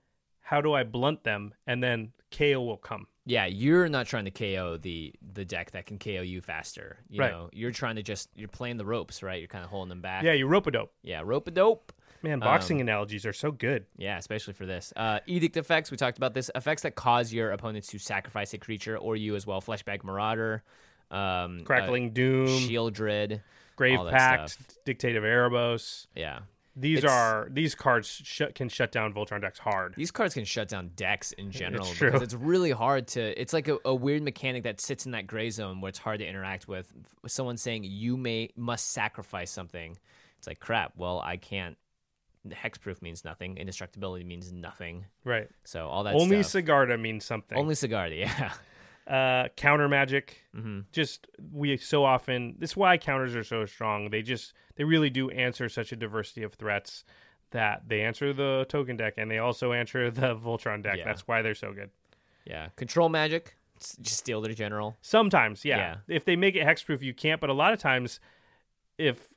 how 0.41 0.61
do 0.61 0.73
I 0.73 0.85
blunt 0.85 1.25
them, 1.25 1.55
and 1.67 1.83
then 1.83 2.13
KO 2.31 2.63
will 2.63 2.77
come. 2.77 3.07
Yeah, 3.27 3.47
you're 3.47 3.89
not 3.89 4.07
trying 4.07 4.25
to 4.25 4.31
KO 4.31 4.77
the 4.79 5.15
the 5.35 5.45
deck 5.45 5.73
that 5.73 5.87
can 5.87 5.99
KO 5.99 6.23
you 6.23 6.41
faster. 6.41 6.99
You 7.09 7.21
Right. 7.21 7.31
know, 7.31 7.51
you're 7.53 7.71
trying 7.71 7.97
to 7.97 8.03
just 8.03 8.29
you're 8.35 8.49
playing 8.49 8.77
the 8.79 8.85
ropes, 8.85 9.23
right? 9.23 9.39
You're 9.39 9.49
kind 9.49 9.65
of 9.65 9.71
holding 9.71 9.91
them 9.91 10.01
back. 10.01 10.25
Yeah, 10.25 10.33
you 10.33 10.47
rope 10.47 10.67
a 10.67 10.71
dope. 10.71 10.93
Yeah, 11.03 11.23
rope 11.25 11.47
a 11.47 11.51
dope. 11.51 11.93
Man, 12.23 12.39
boxing 12.41 12.81
analogies 12.81 13.25
are 13.27 13.33
so 13.33 13.51
good. 13.51 13.87
Yeah, 13.97 14.19
especially 14.19 14.53
for 14.55 14.67
this. 14.67 14.93
Uh, 14.95 15.21
edict 15.27 15.57
effects, 15.57 15.91
we 15.91 15.97
talked 15.97 16.19
about 16.19 16.35
this. 16.35 16.51
Effects 16.55 16.83
that 16.83 16.95
cause 16.95 17.33
your 17.33 17.51
opponents 17.53 17.89
to 17.89 17.99
sacrifice 17.99 18.53
a 18.55 18.59
creature 18.59 18.97
or 18.99 19.17
you 19.17 19.37
as 19.37 19.47
well. 19.47 19.61
Fleshbag 19.63 20.05
Marauder, 20.05 20.63
um, 21.11 21.63
Crackling 21.65 22.09
uh, 22.09 22.13
Doom, 22.13 22.47
Sheoldred, 22.49 23.41
Grave 23.77 23.99
Pact, 24.11 24.51
stuff. 24.51 24.67
Dictate 24.85 25.17
of 25.17 25.25
Erebos. 25.25 26.07
Yeah. 26.15 26.41
These 26.77 26.99
It's- 26.99 27.13
are 27.13 27.49
these 27.51 27.75
cards 27.75 28.09
sh- 28.09 28.43
can 28.55 28.69
shut 28.69 28.93
down 28.93 29.13
Voltron 29.13 29.41
decks 29.41 29.59
hard. 29.59 29.95
These 29.97 30.13
cards 30.13 30.35
can 30.35 30.45
shut 30.45 30.69
down 30.69 30.93
decks 30.95 31.33
in 31.33 31.51
general 31.51 31.85
It's 31.87 31.97
true. 31.99 32.09
because 32.11 32.23
it's 32.23 32.35
really 32.35 32.71
hard 32.71 33.09
to. 33.09 33.39
It's 33.41 33.53
like 33.53 33.67
a, 33.69 33.79
a 33.85 33.95
weird 33.95 34.23
mechanic 34.23 34.63
that 34.63 34.81
sits 34.81 35.05
in 35.05 35.13
that 35.13 35.27
gray 35.27 35.51
zone 35.51 35.81
where 35.81 35.89
it's 35.89 35.99
hard 35.99 36.21
to 36.21 36.27
interact 36.27 36.69
with. 36.69 36.91
Someone 37.27 37.57
saying 37.57 37.85
you 37.85 38.17
may 38.17 38.51
must 38.57 38.93
sacrifice 38.93 39.51
something. 39.51 39.99
It's 40.39 40.47
like 40.47 40.61
crap. 40.61 40.93
Well, 40.97 41.21
I 41.25 41.37
can't. 41.39 41.77
Hexproof 42.49 43.03
means 43.03 43.25
nothing. 43.25 43.57
Indestructibility 43.57 44.25
means 44.25 44.53
nothing. 44.53 45.07
Right. 45.25 45.49
So 45.65 45.89
all 45.89 46.05
that 46.05 46.15
Only 46.15 46.43
stuff. 46.43 46.65
Sigarda 46.65 46.99
means 47.01 47.25
something. 47.25 47.59
Only 47.59 47.75
Sigarda, 47.75 48.19
yeah. 49.09 49.13
uh, 49.15 49.49
counter 49.57 49.89
magic. 49.89 50.39
Mm-hmm. 50.57 50.81
Just 50.93 51.27
we 51.53 51.77
so 51.77 52.05
often. 52.05 52.57
This 52.59 52.71
is 52.71 52.77
why 52.77 52.97
counters 52.97 53.37
are 53.37 53.45
so 53.45 53.67
strong. 53.67 54.11
They 54.11 54.23
just 54.23 54.55
they 54.77 54.85
really 54.85 55.11
do 55.11 55.31
answer 55.31 55.69
such 55.69 55.93
a 55.93 55.97
diversity 55.97 56.43
of 56.43 56.55
threats 56.55 57.05
that 57.51 57.83
they 57.89 58.03
answer 58.03 58.33
the 58.33 58.65
token 58.69 58.97
deck 58.97 59.15
and 59.17 59.31
they 59.31 59.39
also 59.39 59.73
answer 59.73 60.11
the 60.11 60.37
Voltron 60.45 60.83
deck. 60.83 60.99
Yeah. 60.99 61.05
That's 61.05 61.27
why 61.27 61.43
they're 61.43 61.55
so 61.55 61.73
good. 61.73 61.91
Yeah. 62.45 62.69
Control 62.77 63.09
magic. 63.09 63.57
Just 64.01 64.19
steal 64.19 64.41
their 64.41 64.53
general. 64.53 64.97
Sometimes, 65.01 65.65
yeah. 65.65 65.77
Yeah. 66.09 66.17
If 66.17 66.25
they 66.27 66.37
make 66.37 66.55
it 66.55 66.67
hexproof, 66.67 67.01
you 67.01 67.15
can't. 67.15 67.41
But 67.41 67.49
a 67.49 67.55
lot 67.55 67.73
of 67.73 67.79
times, 67.79 68.21
if 68.99 69.30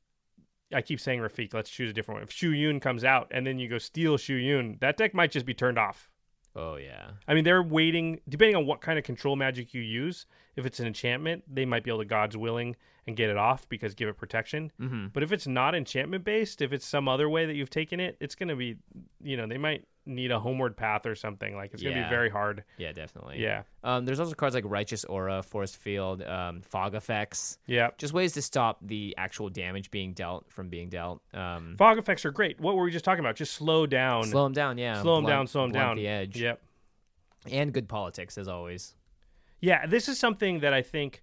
I 0.73 0.81
keep 0.81 0.99
saying 0.99 1.19
Rafiq, 1.19 1.53
let's 1.53 1.69
choose 1.69 1.89
a 1.89 1.93
different 1.93 2.17
one. 2.17 2.23
If 2.23 2.31
Shu 2.31 2.51
Yun 2.51 2.79
comes 2.79 3.03
out 3.03 3.27
and 3.31 3.45
then 3.45 3.59
you 3.59 3.67
go 3.67 3.77
steal 3.77 4.17
Shu 4.17 4.35
Yun, 4.35 4.77
that 4.81 4.97
deck 4.97 5.13
might 5.13 5.31
just 5.31 5.45
be 5.45 5.53
turned 5.53 5.77
off. 5.77 6.09
Oh 6.55 6.75
yeah. 6.75 7.11
I 7.27 7.33
mean, 7.33 7.43
they're 7.43 7.63
waiting, 7.63 8.19
depending 8.29 8.55
on 8.55 8.65
what 8.65 8.81
kind 8.81 8.99
of 8.99 9.05
control 9.05 9.35
magic 9.35 9.73
you 9.73 9.81
use. 9.81 10.25
If 10.55 10.65
it's 10.65 10.79
an 10.79 10.85
enchantment, 10.85 11.43
they 11.51 11.65
might 11.65 11.83
be 11.83 11.89
able 11.89 11.99
to 11.99 12.05
God's 12.05 12.37
Willing 12.37 12.75
and 13.07 13.17
get 13.17 13.29
it 13.29 13.37
off 13.37 13.67
because 13.69 13.95
give 13.95 14.07
it 14.07 14.17
protection. 14.17 14.71
Mm-hmm. 14.79 15.07
But 15.13 15.23
if 15.23 15.31
it's 15.31 15.47
not 15.47 15.73
enchantment 15.75 16.23
based, 16.23 16.61
if 16.61 16.71
it's 16.71 16.85
some 16.85 17.07
other 17.07 17.27
way 17.27 17.45
that 17.45 17.55
you've 17.55 17.69
taken 17.69 17.99
it, 17.99 18.17
it's 18.19 18.35
going 18.35 18.49
to 18.49 18.55
be, 18.55 18.77
you 19.21 19.35
know, 19.35 19.47
they 19.47 19.57
might 19.57 19.85
need 20.05 20.31
a 20.31 20.39
homeward 20.39 20.75
path 20.75 21.05
or 21.05 21.15
something. 21.15 21.55
Like 21.55 21.73
it's 21.73 21.81
going 21.81 21.95
to 21.95 22.01
Yeah. 22.01 22.07
be 22.07 22.13
very 22.13 22.29
hard. 22.29 22.63
Yeah, 22.77 22.91
definitely. 22.91 23.41
Yeah. 23.41 23.63
Um, 23.83 24.05
there's 24.05 24.19
also 24.19 24.33
cards 24.33 24.53
like 24.55 24.65
Righteous 24.67 25.05
Aura, 25.05 25.41
Forcefield, 25.41 26.29
um, 26.29 26.61
Fog 26.61 26.93
Effects. 26.95 27.57
Yeah. 27.67 27.89
Just 27.97 28.13
ways 28.13 28.33
to 28.33 28.41
stop 28.41 28.79
the 28.81 29.15
actual 29.17 29.49
damage 29.49 29.91
being 29.91 30.13
dealt 30.13 30.51
from 30.51 30.69
being 30.69 30.89
dealt. 30.89 31.21
Um, 31.33 31.75
Fog 31.77 31.97
effects 31.97 32.25
are 32.25 32.31
great. 32.31 32.59
What 32.59 32.75
were 32.75 32.83
we 32.83 32.91
just 32.91 33.05
talking 33.05 33.21
about? 33.23 33.35
Just 33.35 33.53
slow 33.53 33.85
down. 33.85 34.23
slow 34.25 34.43
them 34.43 34.53
down, 34.53 34.77
yeah. 34.77 35.01
slow 35.01 35.15
them 35.15 35.25
down, 35.25 35.47
slow 35.47 35.63
them 35.63 35.71
down. 35.71 35.95
The 35.97 36.07
edge. 36.07 36.37
Yep. 36.39 36.61
And 37.51 37.73
good 37.73 37.87
politics, 37.89 38.37
as 38.37 38.47
always. 38.47 38.95
Yeah, 39.59 39.85
this 39.85 40.09
is 40.09 40.19
something 40.19 40.59
that 40.59 40.73
I 40.73 40.81
think 40.81 41.21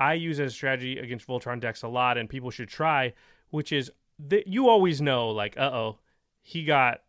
I 0.00 0.14
use 0.14 0.38
as 0.40 0.52
a 0.52 0.54
strategy 0.54 0.98
against 0.98 1.26
Voltron 1.26 1.60
decks 1.60 1.82
a 1.82 1.88
lot, 1.88 2.18
and 2.18 2.28
people 2.28 2.50
should 2.50 2.68
try. 2.68 3.14
Which 3.50 3.72
is 3.72 3.90
that 4.28 4.46
you 4.46 4.68
always 4.68 5.00
know, 5.00 5.28
like, 5.30 5.56
uh 5.56 5.70
oh, 5.72 5.98
he 6.42 6.64
got 6.64 7.00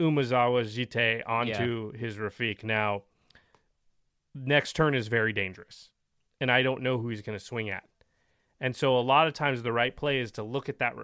Umezawa's 0.00 0.76
Jitte 0.76 1.22
onto 1.26 1.92
his 1.92 2.16
Rafiq. 2.16 2.64
Now, 2.64 3.02
next 4.34 4.74
turn 4.74 4.94
is 4.94 5.08
very 5.08 5.32
dangerous, 5.32 5.90
and 6.40 6.50
I 6.50 6.62
don't 6.62 6.82
know 6.82 6.98
who 6.98 7.08
he's 7.08 7.22
going 7.22 7.38
to 7.38 7.44
swing 7.44 7.70
at. 7.70 7.84
And 8.60 8.74
so, 8.74 8.98
a 8.98 9.00
lot 9.00 9.26
of 9.26 9.32
times, 9.32 9.62
the 9.62 9.72
right 9.72 9.94
play 9.94 10.18
is 10.18 10.32
to 10.32 10.42
look 10.42 10.68
at 10.68 10.78
that 10.78 10.94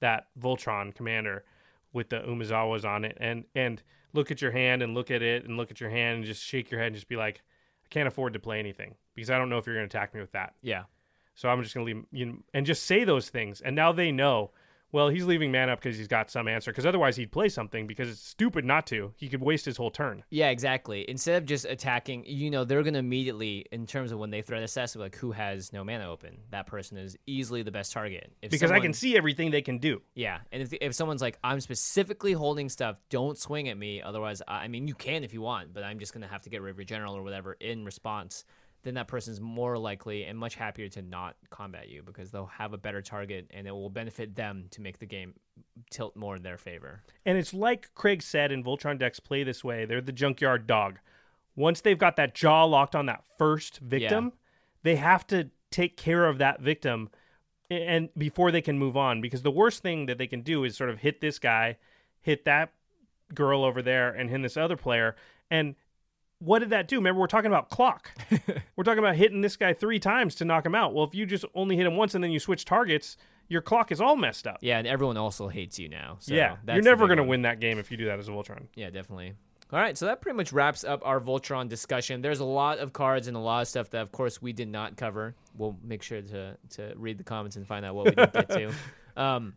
that 0.00 0.26
Voltron 0.38 0.94
commander 0.94 1.44
with 1.92 2.10
the 2.10 2.20
Umezawa's 2.20 2.84
on 2.84 3.04
it, 3.04 3.16
and 3.20 3.44
and 3.54 3.82
look 4.12 4.30
at 4.30 4.42
your 4.42 4.50
hand 4.50 4.82
and 4.82 4.94
look 4.94 5.10
at 5.10 5.22
it 5.22 5.44
and 5.44 5.56
look 5.56 5.70
at 5.70 5.80
your 5.80 5.90
hand 5.90 6.18
and 6.18 6.24
just 6.24 6.42
shake 6.42 6.70
your 6.70 6.80
head 6.80 6.88
and 6.88 6.96
just 6.96 7.08
be 7.08 7.16
like, 7.16 7.42
I 7.84 7.88
can't 7.88 8.08
afford 8.08 8.34
to 8.34 8.38
play 8.38 8.58
anything 8.58 8.94
because 9.14 9.30
I 9.30 9.38
don't 9.38 9.48
know 9.48 9.58
if 9.58 9.66
you're 9.66 9.76
going 9.76 9.88
to 9.88 9.96
attack 9.96 10.14
me 10.14 10.20
with 10.20 10.32
that. 10.32 10.54
Yeah. 10.62 10.84
So 11.34 11.48
I'm 11.48 11.62
just 11.62 11.74
going 11.74 11.86
to 11.86 11.94
leave 11.94 12.04
you 12.10 12.26
know, 12.26 12.38
and 12.52 12.66
just 12.66 12.82
say 12.82 13.04
those 13.04 13.30
things. 13.30 13.60
And 13.60 13.74
now 13.74 13.92
they 13.92 14.12
know. 14.12 14.50
Well, 14.92 15.08
he's 15.08 15.24
leaving 15.24 15.50
man 15.50 15.68
up 15.70 15.80
because 15.80 15.98
he's 15.98 16.08
got 16.08 16.30
some 16.30 16.48
answer. 16.48 16.70
Because 16.70 16.86
otherwise, 16.86 17.16
he'd 17.16 17.32
play 17.32 17.48
something 17.48 17.86
because 17.86 18.08
it's 18.08 18.20
stupid 18.20 18.64
not 18.64 18.86
to. 18.88 19.12
He 19.16 19.28
could 19.28 19.40
waste 19.40 19.64
his 19.64 19.76
whole 19.76 19.90
turn. 19.90 20.22
Yeah, 20.30 20.50
exactly. 20.50 21.08
Instead 21.08 21.42
of 21.42 21.46
just 21.46 21.64
attacking, 21.64 22.24
you 22.26 22.50
know, 22.50 22.64
they're 22.64 22.82
going 22.82 22.94
to 22.94 23.00
immediately, 23.00 23.66
in 23.72 23.86
terms 23.86 24.12
of 24.12 24.18
when 24.18 24.30
they 24.30 24.42
threat 24.42 24.62
assess, 24.62 24.94
like 24.94 25.16
who 25.16 25.32
has 25.32 25.72
no 25.72 25.82
mana 25.82 26.10
open. 26.10 26.38
That 26.50 26.66
person 26.66 26.98
is 26.98 27.16
easily 27.26 27.62
the 27.62 27.72
best 27.72 27.92
target. 27.92 28.32
If 28.42 28.50
Because 28.50 28.70
I 28.70 28.80
can 28.80 28.92
see 28.92 29.16
everything 29.16 29.50
they 29.50 29.62
can 29.62 29.78
do. 29.78 30.02
Yeah, 30.14 30.38
and 30.52 30.62
if 30.62 30.72
if 30.74 30.94
someone's 30.94 31.22
like, 31.22 31.38
I'm 31.42 31.60
specifically 31.60 32.32
holding 32.32 32.68
stuff, 32.68 32.96
don't 33.10 33.38
swing 33.38 33.68
at 33.68 33.78
me. 33.78 34.02
Otherwise, 34.02 34.42
I 34.46 34.62
I 34.62 34.68
mean, 34.68 34.86
you 34.86 34.94
can 34.94 35.24
if 35.24 35.34
you 35.34 35.40
want, 35.40 35.74
but 35.74 35.82
I'm 35.82 35.98
just 35.98 36.14
gonna 36.14 36.28
have 36.28 36.42
to 36.42 36.50
get 36.50 36.62
rid 36.62 36.70
of 36.70 36.78
your 36.78 36.84
general 36.84 37.16
or 37.16 37.22
whatever 37.22 37.54
in 37.54 37.84
response. 37.84 38.44
Then 38.82 38.94
that 38.94 39.06
person's 39.06 39.40
more 39.40 39.78
likely 39.78 40.24
and 40.24 40.36
much 40.36 40.56
happier 40.56 40.88
to 40.88 41.02
not 41.02 41.36
combat 41.50 41.88
you 41.88 42.02
because 42.02 42.30
they'll 42.30 42.46
have 42.46 42.72
a 42.72 42.78
better 42.78 43.00
target 43.00 43.48
and 43.50 43.66
it 43.66 43.70
will 43.70 43.90
benefit 43.90 44.34
them 44.34 44.66
to 44.70 44.80
make 44.80 44.98
the 44.98 45.06
game 45.06 45.34
tilt 45.90 46.16
more 46.16 46.34
in 46.36 46.42
their 46.42 46.58
favor. 46.58 47.00
And 47.24 47.38
it's 47.38 47.54
like 47.54 47.94
Craig 47.94 48.22
said, 48.22 48.50
in 48.50 48.64
Voltron 48.64 48.98
decks 48.98 49.20
play 49.20 49.44
this 49.44 49.62
way. 49.62 49.84
They're 49.84 50.00
the 50.00 50.12
junkyard 50.12 50.66
dog. 50.66 50.98
Once 51.54 51.80
they've 51.80 51.98
got 51.98 52.16
that 52.16 52.34
jaw 52.34 52.64
locked 52.64 52.96
on 52.96 53.06
that 53.06 53.22
first 53.38 53.78
victim, 53.78 54.32
they 54.82 54.96
have 54.96 55.26
to 55.28 55.50
take 55.70 55.96
care 55.96 56.26
of 56.26 56.38
that 56.38 56.60
victim 56.60 57.08
and 57.70 58.10
before 58.18 58.50
they 58.50 58.60
can 58.60 58.78
move 58.78 58.96
on 58.96 59.20
because 59.20 59.42
the 59.42 59.50
worst 59.50 59.82
thing 59.82 60.06
that 60.06 60.18
they 60.18 60.26
can 60.26 60.42
do 60.42 60.64
is 60.64 60.76
sort 60.76 60.90
of 60.90 60.98
hit 60.98 61.20
this 61.20 61.38
guy, 61.38 61.76
hit 62.20 62.44
that 62.44 62.72
girl 63.34 63.64
over 63.64 63.80
there 63.80 64.10
and 64.10 64.28
hit 64.28 64.42
this 64.42 64.56
other 64.56 64.76
player 64.76 65.16
and 65.50 65.74
what 66.44 66.58
did 66.58 66.70
that 66.70 66.88
do? 66.88 66.96
Remember, 66.96 67.20
we're 67.20 67.26
talking 67.26 67.46
about 67.46 67.70
clock. 67.70 68.10
we're 68.76 68.84
talking 68.84 68.98
about 68.98 69.14
hitting 69.14 69.40
this 69.40 69.56
guy 69.56 69.72
three 69.72 69.98
times 69.98 70.34
to 70.36 70.44
knock 70.44 70.66
him 70.66 70.74
out. 70.74 70.92
Well, 70.92 71.04
if 71.04 71.14
you 71.14 71.24
just 71.24 71.44
only 71.54 71.76
hit 71.76 71.86
him 71.86 71.96
once 71.96 72.14
and 72.14 72.22
then 72.22 72.32
you 72.32 72.40
switch 72.40 72.64
targets, 72.64 73.16
your 73.48 73.62
clock 73.62 73.92
is 73.92 74.00
all 74.00 74.16
messed 74.16 74.46
up. 74.46 74.58
Yeah, 74.60 74.78
and 74.78 74.86
everyone 74.86 75.16
also 75.16 75.48
hates 75.48 75.78
you 75.78 75.88
now. 75.88 76.16
So 76.20 76.34
yeah, 76.34 76.56
you're 76.66 76.82
never 76.82 77.06
going 77.06 77.18
to 77.18 77.24
win 77.24 77.42
that 77.42 77.60
game 77.60 77.78
if 77.78 77.90
you 77.90 77.96
do 77.96 78.06
that 78.06 78.18
as 78.18 78.28
a 78.28 78.32
Voltron. 78.32 78.66
Yeah, 78.74 78.90
definitely. 78.90 79.34
All 79.72 79.78
right, 79.78 79.96
so 79.96 80.04
that 80.06 80.20
pretty 80.20 80.36
much 80.36 80.52
wraps 80.52 80.84
up 80.84 81.00
our 81.02 81.18
Voltron 81.18 81.68
discussion. 81.68 82.20
There's 82.20 82.40
a 82.40 82.44
lot 82.44 82.78
of 82.78 82.92
cards 82.92 83.26
and 83.26 83.36
a 83.36 83.40
lot 83.40 83.62
of 83.62 83.68
stuff 83.68 83.88
that, 83.90 84.02
of 84.02 84.12
course, 84.12 84.42
we 84.42 84.52
did 84.52 84.68
not 84.68 84.96
cover. 84.96 85.34
We'll 85.56 85.78
make 85.82 86.02
sure 86.02 86.20
to 86.20 86.56
to 86.70 86.92
read 86.96 87.18
the 87.18 87.24
comments 87.24 87.56
and 87.56 87.66
find 87.66 87.86
out 87.86 87.94
what 87.94 88.04
we 88.06 88.10
didn't 88.10 88.32
get 88.32 88.48
to. 88.50 88.72
Um, 89.14 89.56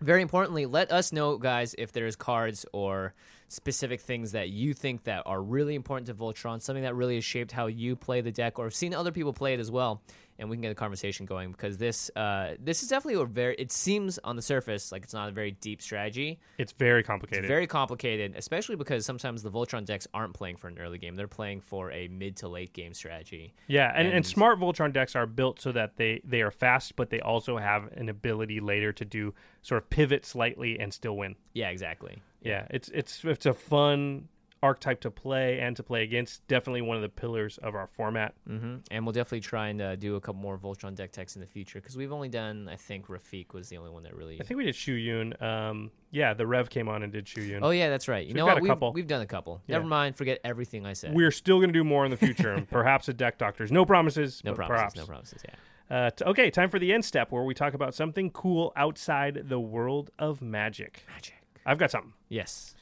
very 0.00 0.20
importantly, 0.20 0.66
let 0.66 0.90
us 0.90 1.12
know, 1.12 1.38
guys, 1.38 1.76
if 1.78 1.92
there's 1.92 2.16
cards 2.16 2.66
or 2.72 3.14
specific 3.50 4.00
things 4.00 4.30
that 4.30 4.50
you 4.50 4.72
think 4.72 5.02
that 5.04 5.24
are 5.26 5.42
really 5.42 5.74
important 5.74 6.06
to 6.06 6.14
Voltron, 6.14 6.62
something 6.62 6.84
that 6.84 6.94
really 6.94 7.16
has 7.16 7.24
shaped 7.24 7.50
how 7.50 7.66
you 7.66 7.96
play 7.96 8.20
the 8.20 8.30
deck, 8.30 8.58
or 8.60 8.64
have 8.64 8.74
seen 8.74 8.94
other 8.94 9.10
people 9.10 9.32
play 9.32 9.52
it 9.52 9.60
as 9.60 9.72
well, 9.72 10.02
and 10.40 10.48
we 10.50 10.56
can 10.56 10.62
get 10.62 10.70
the 10.70 10.74
conversation 10.74 11.26
going 11.26 11.52
because 11.52 11.76
this 11.76 12.10
uh, 12.16 12.54
this 12.58 12.82
is 12.82 12.88
definitely 12.88 13.20
a 13.22 13.24
very. 13.26 13.54
It 13.56 13.70
seems 13.70 14.18
on 14.24 14.36
the 14.36 14.42
surface 14.42 14.90
like 14.90 15.04
it's 15.04 15.14
not 15.14 15.28
a 15.28 15.32
very 15.32 15.52
deep 15.52 15.82
strategy. 15.82 16.40
It's 16.58 16.72
very 16.72 17.02
complicated. 17.02 17.46
Very 17.46 17.66
complicated, 17.66 18.34
especially 18.36 18.76
because 18.76 19.04
sometimes 19.06 19.42
the 19.42 19.50
Voltron 19.50 19.84
decks 19.84 20.08
aren't 20.14 20.34
playing 20.34 20.56
for 20.56 20.68
an 20.68 20.78
early 20.78 20.98
game; 20.98 21.14
they're 21.14 21.28
playing 21.28 21.60
for 21.60 21.92
a 21.92 22.08
mid 22.08 22.36
to 22.38 22.48
late 22.48 22.72
game 22.72 22.94
strategy. 22.94 23.54
yeah, 23.68 23.92
and, 23.94 24.08
and, 24.08 24.16
and- 24.16 24.26
smart 24.26 24.58
Voltron 24.58 24.92
decks 24.92 25.14
are 25.14 25.26
built 25.26 25.60
so 25.60 25.70
that 25.72 25.96
they 25.96 26.20
they 26.24 26.40
are 26.40 26.50
fast, 26.50 26.96
but 26.96 27.10
they 27.10 27.20
also 27.20 27.58
have 27.58 27.92
an 27.92 28.08
ability 28.08 28.60
later 28.60 28.92
to 28.92 29.04
do 29.04 29.34
sort 29.62 29.82
of 29.82 29.90
pivot 29.90 30.24
slightly 30.24 30.78
and 30.80 30.92
still 30.92 31.16
win. 31.16 31.36
Yeah, 31.52 31.68
exactly. 31.68 32.22
Yeah, 32.42 32.66
it's 32.70 32.88
it's 32.88 33.22
it's 33.24 33.44
a 33.44 33.52
fun 33.52 34.28
archetype 34.62 35.00
to 35.00 35.10
play 35.10 35.60
and 35.60 35.76
to 35.76 35.82
play 35.82 36.02
against. 36.02 36.46
Definitely 36.48 36.82
one 36.82 36.96
of 36.96 37.02
the 37.02 37.08
pillars 37.08 37.58
of 37.58 37.74
our 37.74 37.86
format. 37.86 38.34
hmm 38.46 38.76
And 38.90 39.04
we'll 39.06 39.12
definitely 39.12 39.40
try 39.40 39.68
and 39.68 39.80
uh, 39.80 39.96
do 39.96 40.16
a 40.16 40.20
couple 40.20 40.40
more 40.40 40.58
Voltron 40.58 40.94
deck 40.94 41.12
techs 41.12 41.34
in 41.34 41.40
the 41.40 41.46
future 41.46 41.80
because 41.80 41.96
we've 41.96 42.12
only 42.12 42.28
done, 42.28 42.68
I 42.68 42.76
think, 42.76 43.06
Rafiq 43.06 43.52
was 43.54 43.68
the 43.68 43.78
only 43.78 43.90
one 43.90 44.02
that 44.02 44.14
really. 44.14 44.40
I 44.40 44.44
think 44.44 44.58
we 44.58 44.64
did 44.64 44.74
Shu 44.74 44.92
Yun. 44.92 45.34
Um, 45.42 45.90
yeah, 46.10 46.34
the 46.34 46.46
Rev 46.46 46.68
came 46.68 46.88
on 46.88 47.02
and 47.02 47.12
did 47.12 47.26
Shu 47.26 47.40
Yun. 47.42 47.62
Oh 47.64 47.70
yeah, 47.70 47.88
that's 47.88 48.08
right. 48.08 48.26
You 48.26 48.34
we've 48.34 48.36
know 48.36 48.46
what? 48.46 48.58
a 48.58 48.60
We've, 48.60 48.94
we've 48.94 49.06
done 49.06 49.22
a 49.22 49.26
couple. 49.26 49.62
Yeah. 49.66 49.76
Never 49.76 49.86
mind. 49.88 50.16
Forget 50.16 50.40
everything 50.44 50.84
I 50.86 50.92
said. 50.92 51.14
We're 51.14 51.30
still 51.30 51.58
going 51.58 51.70
to 51.70 51.78
do 51.78 51.84
more 51.84 52.04
in 52.04 52.10
the 52.10 52.16
future, 52.16 52.66
perhaps 52.70 53.08
a 53.08 53.12
deck 53.14 53.38
doctors. 53.38 53.72
No 53.72 53.84
promises. 53.84 54.42
no 54.44 54.54
promises. 54.54 54.76
Perhaps. 54.76 54.96
No 54.96 55.06
promises. 55.06 55.42
Yeah. 55.44 55.54
Uh, 55.90 56.10
t- 56.10 56.24
okay, 56.24 56.50
time 56.50 56.70
for 56.70 56.78
the 56.78 56.92
end 56.92 57.04
step 57.04 57.32
where 57.32 57.42
we 57.42 57.52
talk 57.52 57.74
about 57.74 57.94
something 57.94 58.30
cool 58.30 58.72
outside 58.76 59.42
the 59.48 59.58
world 59.58 60.10
of 60.20 60.40
magic. 60.40 61.04
Magic. 61.12 61.34
I've 61.66 61.78
got 61.78 61.90
something. 61.90 62.12
Yes. 62.28 62.74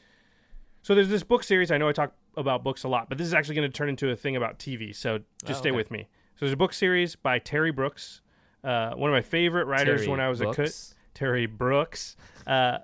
So 0.89 0.95
there's 0.95 1.11
this 1.11 1.23
book 1.23 1.45
series. 1.45 1.71
I 1.71 1.77
know 1.77 1.87
I 1.87 1.93
talk 1.93 2.15
about 2.35 2.65
books 2.65 2.83
a 2.83 2.89
lot, 2.89 3.11
but 3.11 3.19
this 3.19 3.27
is 3.27 3.35
actually 3.35 3.57
going 3.57 3.71
to 3.71 3.77
turn 3.77 3.91
into 3.91 4.09
a 4.09 4.17
thing 4.17 4.37
about 4.37 4.59
TV. 4.59 4.97
So 4.97 5.19
just 5.45 5.59
Oh, 5.59 5.61
stay 5.61 5.69
okay. 5.69 5.77
with 5.77 5.91
me. 5.91 6.09
So 6.37 6.47
there's 6.47 6.55
a 6.55 6.57
book 6.57 6.73
series 6.73 7.15
by 7.15 7.41
Terry 7.41 7.71
Brooks, 7.71 8.23
uh, 8.65 8.95
one 8.95 9.11
of 9.11 9.13
my 9.13 9.21
favorite 9.21 9.67
writers 9.67 10.01
Terry 10.01 10.11
when 10.11 10.19
I 10.19 10.31
was 10.31 10.41
a 10.41 10.51
kid. 10.51 10.73
Terry 11.13 11.45
Brooks. 11.45 12.17
Uh, 12.47 12.79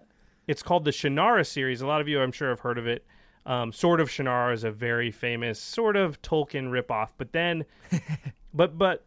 it's 0.46 0.62
called 0.62 0.84
the 0.84 0.90
Shannara 0.90 1.46
series. 1.46 1.80
A 1.80 1.86
lot 1.86 2.02
of 2.02 2.08
you, 2.08 2.20
I'm 2.20 2.30
sure, 2.30 2.50
have 2.50 2.60
heard 2.60 2.76
of 2.76 2.86
it. 2.86 3.06
Um, 3.46 3.72
sort 3.72 4.02
of 4.02 4.10
Shannara 4.10 4.52
is 4.52 4.64
a 4.64 4.70
very 4.70 5.10
famous 5.10 5.58
sort 5.58 5.96
of 5.96 6.20
Tolkien 6.20 6.68
ripoff, 6.68 7.12
but 7.16 7.32
then, 7.32 7.64
but 8.52 8.76
but 8.76 9.06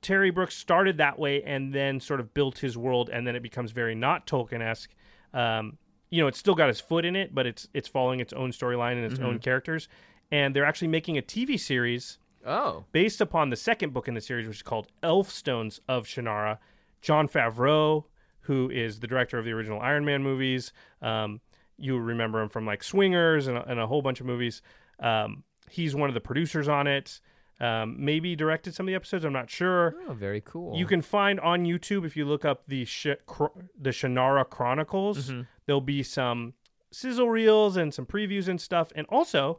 Terry 0.00 0.30
Brooks 0.30 0.54
started 0.56 0.98
that 0.98 1.18
way 1.18 1.42
and 1.42 1.74
then 1.74 1.98
sort 1.98 2.20
of 2.20 2.32
built 2.34 2.58
his 2.58 2.78
world, 2.78 3.10
and 3.12 3.26
then 3.26 3.34
it 3.34 3.42
becomes 3.42 3.72
very 3.72 3.96
not 3.96 4.28
Tolkien 4.28 4.60
esque. 4.60 4.94
Um, 5.34 5.76
you 6.10 6.22
know, 6.22 6.28
it's 6.28 6.38
still 6.38 6.54
got 6.54 6.68
his 6.68 6.80
foot 6.80 7.04
in 7.04 7.16
it, 7.16 7.34
but 7.34 7.46
it's 7.46 7.68
it's 7.74 7.88
following 7.88 8.20
its 8.20 8.32
own 8.32 8.50
storyline 8.50 8.92
and 9.02 9.04
its 9.12 9.20
own 9.20 9.38
characters. 9.38 9.88
And 10.30 10.54
they're 10.54 10.64
actually 10.66 10.88
making 10.88 11.16
a 11.18 11.22
TV 11.22 11.58
series 11.58 12.18
Oh. 12.46 12.84
based 12.92 13.20
upon 13.20 13.50
the 13.50 13.56
second 13.56 13.92
book 13.92 14.08
in 14.08 14.14
the 14.14 14.20
series, 14.20 14.46
which 14.46 14.58
is 14.58 14.62
called 14.62 14.88
Elfstones 15.02 15.80
of 15.88 16.06
Shannara. 16.06 16.58
Jon 17.02 17.28
Favreau, 17.28 18.04
who 18.40 18.70
is 18.70 19.00
the 19.00 19.06
director 19.06 19.38
of 19.38 19.44
the 19.44 19.52
original 19.52 19.80
Iron 19.80 20.04
Man 20.04 20.22
movies, 20.22 20.72
um, 21.02 21.40
you 21.76 21.98
remember 21.98 22.40
him 22.42 22.48
from 22.48 22.66
like 22.66 22.82
Swingers 22.82 23.46
and, 23.46 23.56
a- 23.58 23.68
and 23.68 23.78
a 23.80 23.86
whole 23.86 24.02
bunch 24.02 24.20
of 24.20 24.26
movies. 24.26 24.62
Um, 25.00 25.44
he's 25.70 25.94
one 25.94 26.08
of 26.10 26.14
the 26.14 26.20
producers 26.20 26.68
on 26.68 26.86
it. 26.86 27.20
Um, 27.60 27.96
maybe 27.98 28.36
directed 28.36 28.74
some 28.74 28.86
of 28.86 28.88
the 28.88 28.94
episodes. 28.94 29.24
I'm 29.24 29.32
not 29.32 29.50
sure. 29.50 29.96
Oh, 30.08 30.12
very 30.12 30.40
cool. 30.40 30.76
You 30.76 30.86
can 30.86 31.02
find 31.02 31.40
on 31.40 31.64
YouTube 31.64 32.06
if 32.06 32.16
you 32.16 32.24
look 32.24 32.44
up 32.44 32.62
the 32.68 32.84
Sh- 32.84 33.08
Chr- 33.26 33.46
the 33.76 33.90
Shannara 33.90 34.48
Chronicles. 34.48 35.32
There'll 35.66 35.80
be 35.80 36.04
some 36.04 36.54
sizzle 36.92 37.28
reels 37.28 37.76
and 37.76 37.92
some 37.92 38.06
previews 38.06 38.46
and 38.46 38.60
stuff. 38.60 38.92
And 38.94 39.06
also, 39.10 39.58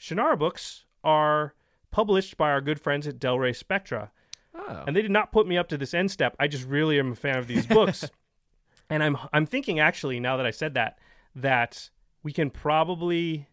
Shannara 0.00 0.36
books 0.36 0.84
are 1.04 1.54
published 1.92 2.36
by 2.36 2.50
our 2.50 2.60
good 2.60 2.80
friends 2.80 3.06
at 3.06 3.18
Del 3.20 3.38
Rey 3.38 3.52
Spectra, 3.52 4.10
Oh. 4.54 4.82
and 4.88 4.96
they 4.96 5.02
did 5.02 5.10
not 5.12 5.30
put 5.30 5.46
me 5.46 5.56
up 5.56 5.68
to 5.68 5.78
this 5.78 5.94
end 5.94 6.10
step. 6.10 6.34
I 6.40 6.48
just 6.48 6.66
really 6.66 6.98
am 6.98 7.12
a 7.12 7.14
fan 7.14 7.38
of 7.38 7.46
these 7.46 7.66
books, 7.66 8.10
and 8.90 9.00
I'm 9.02 9.16
I'm 9.32 9.46
thinking 9.46 9.78
actually 9.78 10.18
now 10.18 10.36
that 10.38 10.44
I 10.46 10.50
said 10.50 10.74
that 10.74 10.98
that 11.36 11.88
we 12.24 12.32
can 12.32 12.50
probably 12.50 13.46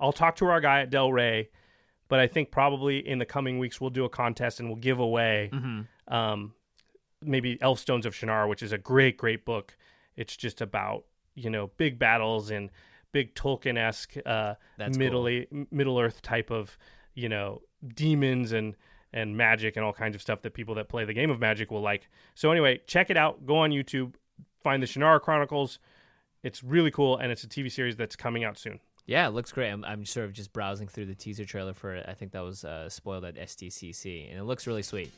I'll 0.00 0.12
talk 0.12 0.34
to 0.36 0.46
our 0.46 0.60
guy 0.60 0.80
at 0.82 0.90
Del 0.90 1.12
Rey, 1.12 1.50
but 2.08 2.18
I 2.20 2.26
think 2.26 2.50
probably 2.50 3.06
in 3.06 3.18
the 3.18 3.26
coming 3.26 3.58
weeks 3.58 3.80
we'll 3.80 3.90
do 3.90 4.04
a 4.04 4.08
contest 4.08 4.60
and 4.60 4.68
we'll 4.68 4.76
give 4.78 4.98
away 4.98 5.50
um, 6.08 6.54
maybe 7.22 7.56
Elfstones 7.58 8.04
of 8.06 8.14
Shannara, 8.14 8.48
which 8.48 8.62
is 8.62 8.72
a 8.72 8.78
great, 8.78 9.16
great 9.16 9.44
book. 9.44 9.76
It's 10.16 10.36
just 10.36 10.60
about 10.60 11.04
you 11.34 11.50
know 11.50 11.70
big 11.76 11.98
battles 11.98 12.50
and 12.50 12.70
big 13.12 13.34
Tolkien 13.34 13.78
esque 13.78 14.14
uh, 14.26 14.54
Middle 14.98 15.22
Middle 15.70 15.98
Earth 16.00 16.20
type 16.22 16.50
of 16.50 16.76
you 17.14 17.28
know 17.28 17.62
demons 17.94 18.52
and 18.52 18.74
and 19.12 19.36
magic 19.36 19.76
and 19.76 19.84
all 19.84 19.92
kinds 19.92 20.14
of 20.14 20.20
stuff 20.20 20.42
that 20.42 20.52
people 20.52 20.74
that 20.74 20.88
play 20.88 21.04
the 21.04 21.14
game 21.14 21.30
of 21.30 21.40
magic 21.40 21.70
will 21.70 21.80
like. 21.80 22.08
So 22.34 22.50
anyway, 22.50 22.80
check 22.86 23.10
it 23.10 23.16
out. 23.16 23.46
Go 23.46 23.56
on 23.56 23.70
YouTube, 23.70 24.14
find 24.62 24.82
the 24.82 24.86
Shannara 24.86 25.20
Chronicles. 25.20 25.78
It's 26.42 26.62
really 26.62 26.90
cool, 26.90 27.16
and 27.16 27.32
it's 27.32 27.42
a 27.42 27.48
TV 27.48 27.70
series 27.72 27.96
that's 27.96 28.16
coming 28.16 28.44
out 28.44 28.58
soon. 28.58 28.80
Yeah, 29.08 29.26
it 29.26 29.30
looks 29.30 29.50
great. 29.52 29.70
I'm, 29.70 29.86
I'm 29.86 30.04
sort 30.04 30.26
of 30.26 30.34
just 30.34 30.52
browsing 30.52 30.86
through 30.86 31.06
the 31.06 31.14
teaser 31.14 31.46
trailer 31.46 31.72
for 31.72 31.94
it. 31.94 32.04
I 32.06 32.12
think 32.12 32.32
that 32.32 32.40
was 32.44 32.62
uh, 32.62 32.90
spoiled 32.90 33.24
at 33.24 33.36
SDCC, 33.36 34.28
and 34.28 34.38
it 34.38 34.44
looks 34.44 34.66
really 34.66 34.82
sweet. 34.82 35.10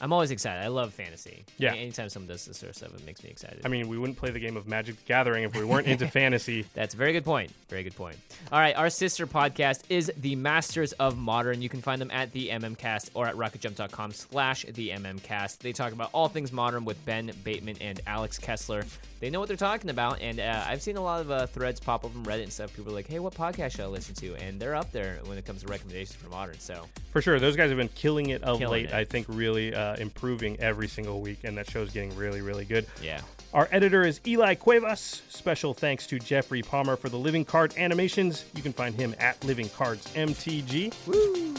I'm 0.00 0.12
always 0.12 0.30
excited. 0.30 0.62
I 0.62 0.68
love 0.68 0.92
fantasy. 0.92 1.44
Yeah. 1.56 1.72
Anytime 1.74 2.10
someone 2.10 2.28
does 2.28 2.44
this 2.44 2.58
sort 2.58 2.70
of 2.70 2.76
stuff, 2.76 2.94
it 2.94 3.04
makes 3.06 3.24
me 3.24 3.30
excited. 3.30 3.62
I 3.64 3.68
mean, 3.68 3.88
we 3.88 3.96
wouldn't 3.96 4.18
play 4.18 4.30
the 4.30 4.38
game 4.38 4.56
of 4.56 4.66
Magic 4.68 4.96
the 4.96 5.02
Gathering 5.06 5.44
if 5.44 5.56
we 5.56 5.64
weren't 5.64 5.86
into 5.86 6.06
fantasy. 6.20 6.66
That's 6.74 6.92
a 6.92 6.96
very 6.98 7.12
good 7.14 7.24
point. 7.24 7.50
Very 7.70 7.82
good 7.82 7.96
point. 7.96 8.16
All 8.52 8.58
right, 8.60 8.76
our 8.76 8.90
sister 8.90 9.26
podcast 9.26 9.84
is 9.88 10.12
the 10.18 10.36
Masters 10.36 10.92
of 10.92 11.16
Modern. 11.16 11.62
You 11.62 11.68
can 11.70 11.80
find 11.80 12.00
them 12.00 12.10
at 12.10 12.30
the 12.32 12.48
MMCast 12.50 13.10
or 13.14 13.26
at 13.26 13.36
rocketjump.com 13.36 14.12
slash 14.12 14.64
the 14.64 14.90
MMCast. 14.90 15.58
They 15.58 15.72
talk 15.72 15.92
about 15.92 16.10
all 16.12 16.28
things 16.28 16.52
modern 16.52 16.84
with 16.84 17.02
Ben 17.06 17.32
Bateman 17.42 17.76
and 17.80 18.00
Alex 18.06 18.38
Kessler. 18.38 18.84
They 19.18 19.30
know 19.30 19.40
what 19.40 19.48
they're 19.48 19.56
talking 19.56 19.88
about, 19.88 20.20
and 20.20 20.38
uh, 20.38 20.62
I've 20.66 20.82
seen 20.82 20.98
a 20.98 21.02
lot 21.02 21.22
of 21.22 21.30
uh, 21.30 21.46
threads 21.46 21.80
pop 21.80 22.04
up 22.04 22.12
from 22.12 22.26
Reddit 22.26 22.42
and 22.42 22.52
stuff. 22.52 22.76
People 22.76 22.92
are 22.92 22.94
like, 22.94 23.06
hey, 23.08 23.18
what 23.18 23.32
podcast 23.32 23.70
should 23.72 23.80
I 23.80 23.86
listen 23.86 24.14
to? 24.16 24.34
And 24.36 24.60
they're 24.60 24.74
up 24.74 24.92
there 24.92 25.20
when 25.24 25.38
it 25.38 25.46
comes 25.46 25.62
to 25.62 25.68
recommendations 25.68 26.14
for 26.16 26.28
modern. 26.28 26.58
So, 26.58 26.84
For 27.12 27.22
sure, 27.22 27.40
those 27.40 27.56
guys 27.56 27.70
have 27.70 27.78
been 27.78 27.88
killing 27.88 28.28
it 28.28 28.42
of 28.42 28.58
Killing 28.58 28.72
late. 28.82 28.84
it. 28.90 28.94
I 28.94 29.04
think 29.06 29.26
really 29.30 29.74
uh, 29.74 29.85
Uh, 29.86 29.94
improving 30.00 30.58
every 30.58 30.88
single 30.88 31.20
week, 31.20 31.38
and 31.44 31.56
that 31.56 31.70
show's 31.70 31.92
getting 31.92 32.14
really, 32.16 32.40
really 32.40 32.64
good. 32.64 32.86
yeah. 33.00 33.20
Our 33.54 33.68
editor 33.70 34.02
is 34.02 34.20
Eli 34.26 34.56
Cuevas. 34.56 35.22
Special 35.28 35.72
thanks 35.72 36.08
to 36.08 36.18
Jeffrey 36.18 36.60
Palmer 36.60 36.96
for 36.96 37.08
the 37.08 37.16
Living 37.16 37.44
Card 37.44 37.72
animations. 37.78 38.44
You 38.56 38.62
can 38.62 38.72
find 38.72 38.96
him 38.96 39.14
at 39.20 39.42
Living 39.44 39.68
Cards 39.68 40.04
MTG. 40.14 40.92
Woo! 41.06 41.54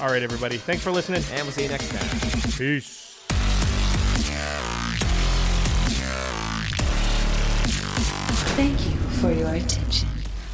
All 0.00 0.12
right, 0.12 0.22
everybody. 0.22 0.56
Thanks 0.56 0.84
for 0.84 0.92
listening. 0.92 1.24
And 1.32 1.42
we'll 1.42 1.50
see 1.52 1.64
you 1.64 1.68
next 1.68 1.88
time. 1.90 2.50
Peace. 2.52 3.24
Thank 8.54 8.86
you 8.86 8.96
for 9.20 9.32
your 9.32 9.52
attention. 9.52 10.13